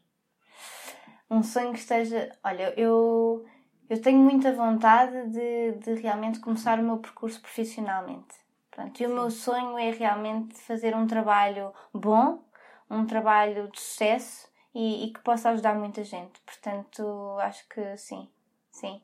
Um 1.30 1.43
sonho 1.43 1.73
que 1.73 1.80
esteja. 1.80 2.31
Olha, 2.43 2.73
eu, 2.80 3.45
eu 3.89 4.02
tenho 4.02 4.19
muita 4.19 4.53
vontade 4.53 5.30
de, 5.30 5.72
de 5.73 6.02
realmente 6.02 6.39
começar 6.39 6.80
o 6.80 6.84
meu 6.84 6.97
percurso 6.97 7.41
profissionalmente. 7.41 8.35
Pronto, 8.72 8.99
e 9.02 9.06
o 9.06 9.14
meu 9.14 9.31
sonho 9.31 9.77
é 9.77 9.91
realmente 9.91 10.56
fazer 10.56 10.93
um 10.95 11.07
trabalho 11.07 11.73
bom, 11.93 12.43
um 12.89 13.06
trabalho 13.06 13.69
de 13.72 13.80
sucesso 13.80 14.49
e, 14.73 15.06
e 15.06 15.14
que 15.14 15.22
possa 15.22 15.49
ajudar 15.49 15.76
muita 15.76 16.03
gente. 16.03 16.41
Portanto, 16.41 17.38
acho 17.39 17.68
que 17.69 17.97
sim, 17.97 18.30
sim. 18.69 19.02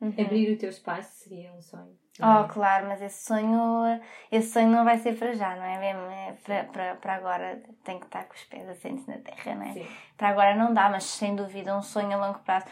Uhum. 0.00 0.14
Abrir 0.18 0.52
o 0.52 0.58
teu 0.58 0.70
espaço 0.70 1.24
seria 1.24 1.52
um 1.52 1.60
sonho. 1.60 1.98
Oh, 2.22 2.44
é? 2.44 2.48
claro, 2.48 2.86
mas 2.88 3.02
esse 3.02 3.24
sonho, 3.24 4.00
esse 4.30 4.52
sonho 4.52 4.68
não 4.68 4.84
vai 4.84 4.98
ser 4.98 5.18
para 5.18 5.34
já, 5.34 5.54
não 5.54 5.64
é 5.64 5.78
mesmo? 5.78 6.02
É 6.10 6.32
para, 6.44 6.64
para, 6.64 6.94
para 6.96 7.14
agora 7.14 7.62
tem 7.84 7.98
que 7.98 8.06
estar 8.06 8.24
com 8.24 8.34
os 8.34 8.44
pés 8.44 8.68
assentes 8.68 9.06
na 9.06 9.18
terra, 9.18 9.54
não 9.54 9.66
é? 9.66 9.72
Sim. 9.72 9.86
Para 10.16 10.28
agora 10.28 10.54
não 10.54 10.72
dá, 10.72 10.88
mas 10.88 11.04
sem 11.04 11.36
dúvida 11.36 11.76
um 11.76 11.82
sonho 11.82 12.12
a 12.12 12.26
longo 12.26 12.38
prazo. 12.40 12.66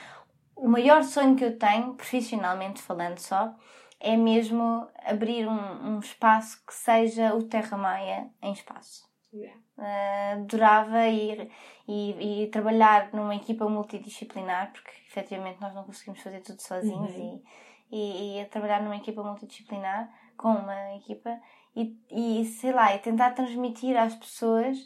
O 0.57 0.69
maior 0.69 1.03
sonho 1.03 1.37
que 1.37 1.45
eu 1.45 1.59
tenho, 1.59 1.95
profissionalmente 1.95 2.81
falando 2.81 3.19
só, 3.19 3.55
é 4.01 4.17
mesmo 4.17 4.89
abrir 5.05 5.47
um, 5.49 5.95
um 5.97 5.99
espaço 5.99 6.65
que 6.67 6.75
seja 6.75 7.35
o 7.35 7.43
Terra 7.43 7.77
Maia 7.77 8.31
em 8.43 8.53
espaço. 8.53 9.03
Yeah. 9.33 9.59
Uh, 9.77 10.43
adorava 10.43 11.09
ir 11.09 11.51
e, 11.89 12.45
e, 12.45 12.47
trabalhar 12.49 13.13
numa 13.13 13.35
equipa 13.35 13.69
multidisciplinar, 13.69 14.73
porque 14.73 14.93
efetivamente 15.09 15.61
nós 15.61 15.75
não 15.75 15.83
conseguimos 15.83 16.21
fazer 16.21 16.41
tudo 16.41 16.63
sozinhos 16.63 17.13
uhum. 17.17 17.43
e 17.43 17.45
e, 17.91 18.37
e 18.37 18.41
a 18.41 18.47
trabalhar 18.47 18.83
numa 18.83 18.97
equipa 18.97 19.23
multidisciplinar, 19.23 20.11
com 20.37 20.49
uma 20.49 20.97
equipa, 20.97 21.39
e, 21.77 21.97
e 22.11 22.45
sei 22.45 22.73
lá, 22.73 22.95
e 22.95 22.99
tentar 22.99 23.31
transmitir 23.31 23.97
às 23.97 24.15
pessoas 24.15 24.79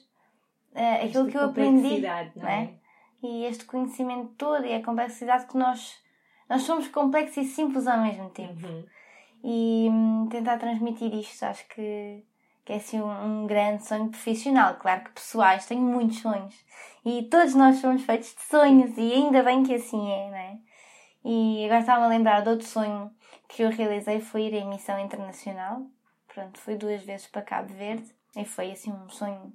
uh, 0.72 1.04
aquilo 1.04 1.28
que 1.28 1.36
eu 1.36 1.44
aprendi. 1.44 2.00
Não 2.36 2.48
é? 2.48 2.64
é? 2.64 2.74
E 3.22 3.44
este 3.44 3.64
conhecimento 3.64 4.32
todo 4.36 4.64
e 4.64 4.74
a 4.74 4.82
complexidade 4.82 5.46
que 5.46 5.56
nós, 5.56 5.96
nós 6.48 6.62
somos 6.62 6.88
complexos 6.88 7.36
e 7.38 7.44
simples 7.44 7.86
ao 7.86 8.00
mesmo 8.00 8.30
tempo. 8.30 8.66
Uhum. 8.66 8.84
E 9.42 9.88
um, 9.90 10.28
tentar 10.28 10.58
transmitir 10.58 11.12
isto, 11.14 11.44
acho 11.44 11.66
que, 11.68 12.24
que 12.64 12.72
é 12.72 12.76
assim 12.76 13.00
um, 13.00 13.42
um, 13.42 13.46
grande 13.46 13.86
sonho 13.86 14.08
profissional. 14.08 14.74
Claro 14.76 15.04
que 15.04 15.12
pessoais, 15.12 15.66
tenho 15.66 15.82
muitos 15.82 16.18
sonhos. 16.18 16.54
E 17.04 17.24
todos 17.24 17.54
nós 17.54 17.76
somos 17.76 18.02
feitos 18.02 18.34
de 18.34 18.42
sonhos, 18.42 18.96
e 18.96 19.12
ainda 19.12 19.42
bem 19.42 19.62
que 19.62 19.74
assim 19.74 20.10
é, 20.10 20.30
não 20.30 20.36
é? 20.36 20.58
E 21.24 21.64
agora 21.64 21.80
estava 21.80 22.04
a 22.04 22.08
lembrar 22.08 22.42
de 22.42 22.48
outro 22.48 22.66
sonho 22.66 23.10
que 23.48 23.62
eu 23.62 23.70
realizei 23.70 24.20
foi 24.20 24.42
ir 24.42 24.54
em 24.54 24.68
missão 24.68 24.98
internacional. 24.98 25.86
Pronto, 26.32 26.58
fui 26.58 26.76
duas 26.76 27.02
vezes 27.02 27.26
para 27.26 27.42
Cabo 27.42 27.72
Verde 27.74 28.14
e 28.36 28.44
foi 28.44 28.70
assim 28.70 28.92
um 28.92 29.08
sonho, 29.08 29.52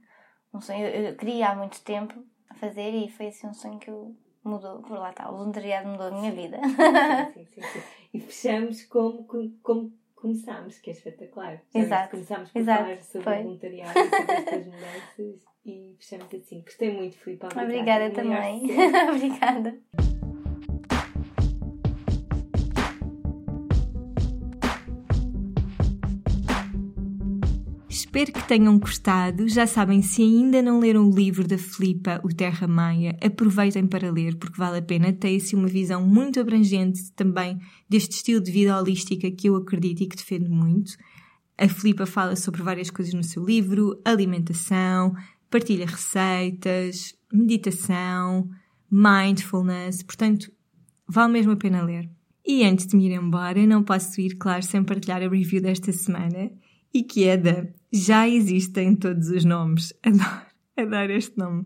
um 0.53 0.59
sonho 0.59 0.85
eu 0.85 1.15
queria 1.15 1.49
há 1.49 1.55
muito 1.55 1.81
tempo 1.81 2.23
fazer 2.55 2.91
e 2.91 3.09
foi 3.09 3.27
assim 3.27 3.47
um 3.47 3.53
sonho 3.53 3.79
que 3.79 3.89
eu 3.89 4.15
mudou, 4.43 4.81
por 4.81 4.97
lá 4.97 5.11
está, 5.11 5.29
o 5.29 5.37
voluntariado 5.37 5.87
mudou 5.87 6.07
a 6.07 6.11
minha 6.11 6.31
vida. 6.31 6.59
Sim, 7.33 7.45
sim, 7.45 7.61
sim, 7.61 7.81
E 8.13 8.19
fechamos 8.19 8.83
como, 8.85 9.25
como 9.61 9.93
começámos, 10.15 10.79
que 10.79 10.89
é 10.89 10.93
espetacular. 10.93 11.61
Exato. 11.73 12.11
Começámos 12.11 12.51
por 12.51 12.59
Exato. 12.59 12.83
falar 12.83 13.01
sobre 13.01 13.23
foi. 13.23 13.43
voluntariado 13.43 13.99
e 13.99 14.09
sobre 14.09 14.35
estas 14.35 14.65
mudanças 14.65 15.45
e 15.65 15.95
fechamos 15.99 16.33
assim. 16.33 16.61
Gostei 16.61 16.93
muito, 16.93 17.17
Filipe. 17.17 17.45
Obrigada, 17.45 17.65
Obrigada 17.65 18.11
também. 18.11 18.63
Obrigada. 19.09 19.79
Espero 28.15 28.31
que 28.31 28.47
tenham 28.47 28.77
gostado. 28.77 29.47
Já 29.49 29.65
sabem, 29.65 30.03
se 30.03 30.21
ainda 30.21 30.61
não 30.61 30.79
leram 30.79 31.09
o 31.09 31.15
livro 31.15 31.47
da 31.47 31.57
Filipa, 31.57 32.21
O 32.23 32.29
Terra 32.29 32.67
Maia, 32.67 33.17
aproveitem 33.19 33.87
para 33.87 34.11
ler, 34.11 34.35
porque 34.35 34.55
vale 34.55 34.77
a 34.77 34.81
pena. 34.83 35.11
Tem 35.11 35.37
assim 35.37 35.55
uma 35.55 35.67
visão 35.67 36.05
muito 36.05 36.39
abrangente 36.39 37.11
também 37.13 37.59
deste 37.89 38.11
estilo 38.11 38.39
de 38.39 38.51
vida 38.51 38.79
holística 38.79 39.31
que 39.31 39.49
eu 39.49 39.55
acredito 39.55 40.03
e 40.03 40.05
que 40.05 40.15
defendo 40.15 40.47
muito. 40.47 40.91
A 41.57 41.67
Filipa 41.67 42.05
fala 42.05 42.35
sobre 42.35 42.61
várias 42.61 42.91
coisas 42.91 43.15
no 43.15 43.23
seu 43.23 43.43
livro: 43.43 43.99
alimentação, 44.05 45.15
partilha 45.49 45.87
receitas, 45.87 47.15
meditação, 47.33 48.47
mindfulness. 48.91 50.03
Portanto, 50.03 50.51
vale 51.07 51.33
mesmo 51.33 51.53
a 51.53 51.57
pena 51.57 51.81
ler. 51.81 52.07
E 52.45 52.63
antes 52.63 52.85
de 52.85 52.95
me 52.95 53.07
ir 53.07 53.13
embora, 53.13 53.65
não 53.65 53.81
posso 53.81 54.21
ir, 54.21 54.35
claro, 54.35 54.61
sem 54.61 54.83
partilhar 54.83 55.23
a 55.23 55.27
review 55.27 55.63
desta 55.63 55.91
semana 55.91 56.51
e 56.93 57.01
que 57.01 57.23
é 57.23 57.35
da 57.35 57.65
Já 57.95 58.27
Existem 58.27 58.95
Todos 58.95 59.29
os 59.29 59.45
Nomes. 59.45 59.93
Adoro, 60.01 60.41
adoro 60.75 61.11
este 61.11 61.37
nome. 61.37 61.65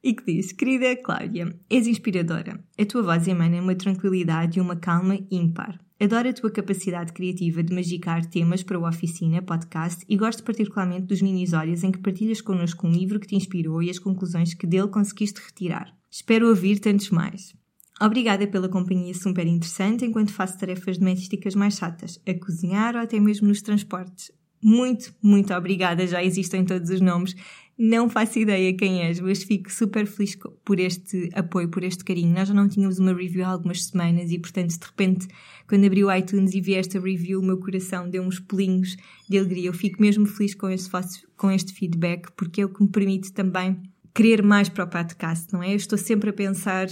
E 0.00 0.14
que 0.14 0.24
diz: 0.24 0.52
Querida 0.52 0.94
Cláudia, 0.94 1.58
és 1.68 1.88
inspiradora. 1.88 2.64
A 2.78 2.86
tua 2.86 3.02
voz 3.02 3.26
emana 3.26 3.60
uma 3.60 3.74
tranquilidade 3.74 4.60
e 4.60 4.62
uma 4.62 4.76
calma 4.76 5.18
ímpar. 5.28 5.76
Adoro 5.98 6.28
a 6.28 6.32
tua 6.32 6.52
capacidade 6.52 7.12
criativa 7.12 7.64
de 7.64 7.74
magicar 7.74 8.24
temas 8.26 8.62
para 8.62 8.78
o 8.78 8.86
Oficina 8.86 9.42
podcast 9.42 10.04
e 10.08 10.16
gosto 10.16 10.44
particularmente 10.44 11.06
dos 11.06 11.20
minisódios 11.20 11.82
em 11.82 11.90
que 11.90 11.98
partilhas 11.98 12.40
connosco 12.40 12.86
um 12.86 12.92
livro 12.92 13.18
que 13.18 13.26
te 13.26 13.34
inspirou 13.34 13.82
e 13.82 13.90
as 13.90 13.98
conclusões 13.98 14.54
que 14.54 14.68
dele 14.68 14.86
conseguiste 14.86 15.40
retirar. 15.44 15.92
Espero 16.08 16.48
ouvir 16.48 16.78
tantos 16.78 17.10
mais. 17.10 17.56
Obrigada 18.00 18.46
pela 18.46 18.68
companhia 18.68 19.14
super 19.14 19.44
interessante 19.48 20.04
enquanto 20.04 20.32
faço 20.32 20.58
tarefas 20.58 20.96
domésticas 20.96 21.56
mais 21.56 21.74
chatas, 21.74 22.20
a 22.24 22.34
cozinhar 22.34 22.94
ou 22.94 23.00
até 23.00 23.18
mesmo 23.18 23.48
nos 23.48 23.62
transportes. 23.62 24.30
Muito, 24.62 25.14
muito 25.22 25.52
obrigada, 25.54 26.06
já 26.06 26.22
existem 26.22 26.64
todos 26.64 26.90
os 26.90 27.00
nomes. 27.00 27.34
Não 27.78 28.08
faço 28.08 28.38
ideia 28.38 28.74
quem 28.74 29.02
és, 29.02 29.20
mas 29.20 29.42
fico 29.42 29.70
super 29.70 30.06
feliz 30.06 30.34
por 30.64 30.80
este 30.80 31.28
apoio, 31.34 31.68
por 31.68 31.84
este 31.84 32.02
carinho. 32.02 32.32
Nós 32.32 32.48
já 32.48 32.54
não 32.54 32.66
tínhamos 32.66 32.98
uma 32.98 33.12
review 33.12 33.44
há 33.44 33.48
algumas 33.48 33.84
semanas 33.84 34.30
e, 34.30 34.38
portanto, 34.38 34.70
de 34.78 34.86
repente, 34.86 35.28
quando 35.68 35.84
abri 35.84 36.02
o 36.02 36.10
iTunes 36.10 36.54
e 36.54 36.60
vi 36.62 36.74
esta 36.74 36.98
review, 36.98 37.38
o 37.38 37.44
meu 37.44 37.58
coração 37.58 38.08
deu 38.08 38.22
uns 38.22 38.40
pulinhos 38.40 38.96
de 39.28 39.38
alegria. 39.38 39.66
Eu 39.66 39.74
fico 39.74 40.00
mesmo 40.00 40.24
feliz 40.24 40.54
com 40.54 40.70
este, 40.70 40.90
com 41.36 41.50
este 41.50 41.74
feedback 41.74 42.32
porque 42.34 42.62
é 42.62 42.64
o 42.64 42.70
que 42.70 42.82
me 42.82 42.88
permite 42.88 43.30
também 43.32 43.78
querer 44.14 44.42
mais 44.42 44.70
para 44.70 44.84
o 44.84 44.88
podcast, 44.88 45.52
não 45.52 45.62
é? 45.62 45.72
Eu 45.72 45.76
estou 45.76 45.98
sempre 45.98 46.30
a 46.30 46.32
pensar 46.32 46.88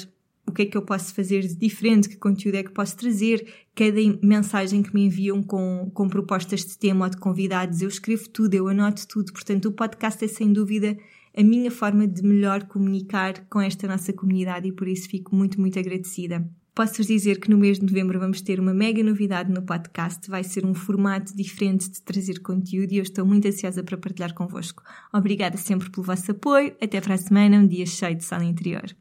o 0.47 0.53
que 0.53 0.63
é 0.63 0.67
que 0.67 0.77
eu 0.77 0.83
posso 0.83 1.15
fazer 1.15 1.41
de 1.43 1.55
diferente, 1.55 2.09
que 2.09 2.17
conteúdo 2.17 2.57
é 2.57 2.63
que 2.63 2.71
posso 2.71 2.97
trazer, 2.97 3.47
cada 3.75 3.99
mensagem 4.23 4.83
que 4.83 4.95
me 4.95 5.07
enviam 5.07 5.43
com, 5.43 5.91
com 5.93 6.09
propostas 6.09 6.65
de 6.65 6.79
tema 6.79 7.07
ou 7.07 7.11
de 7.11 7.17
convidados, 7.17 7.83
eu 7.83 7.89
escrevo 7.89 8.29
tudo, 8.29 8.55
eu 8.55 8.69
anoto 8.69 9.07
tudo, 9.09 9.33
portanto 9.33 9.67
o 9.67 9.73
podcast 9.73 10.25
é 10.25 10.29
sem 10.29 10.53
dúvida 10.53 10.97
a 11.37 11.43
minha 11.43 11.71
forma 11.71 12.07
de 12.07 12.23
melhor 12.23 12.65
comunicar 12.65 13.47
com 13.49 13.61
esta 13.61 13.89
nossa 13.89 14.13
comunidade 14.13 14.69
e 14.69 14.73
por 14.73 14.87
isso 14.87 15.09
fico 15.09 15.35
muito, 15.35 15.61
muito 15.61 15.79
agradecida. 15.79 16.49
Posso-vos 16.75 17.07
dizer 17.07 17.39
que 17.39 17.49
no 17.49 17.57
mês 17.57 17.79
de 17.79 17.87
novembro 17.87 18.19
vamos 18.19 18.41
ter 18.41 18.59
uma 18.59 18.75
mega 18.75 19.01
novidade 19.01 19.53
no 19.53 19.63
podcast. 19.63 20.29
Vai 20.29 20.43
ser 20.43 20.67
um 20.67 20.75
formato 20.75 21.37
diferente 21.37 21.89
de 21.89 22.03
trazer 22.03 22.41
conteúdo 22.41 22.93
e 22.93 22.97
eu 22.97 23.03
estou 23.05 23.25
muito 23.25 23.47
ansiosa 23.47 23.81
para 23.85 23.97
partilhar 23.97 24.35
convosco. 24.35 24.83
Obrigada 25.13 25.57
sempre 25.57 25.89
pelo 25.89 26.05
vosso 26.05 26.33
apoio. 26.33 26.75
Até 26.83 27.01
para 27.01 27.15
a 27.15 27.19
semana, 27.19 27.59
um 27.59 27.67
dia 27.67 27.87
cheio 27.87 28.17
de 28.17 28.25
sala 28.25 28.45
interior. 28.45 28.93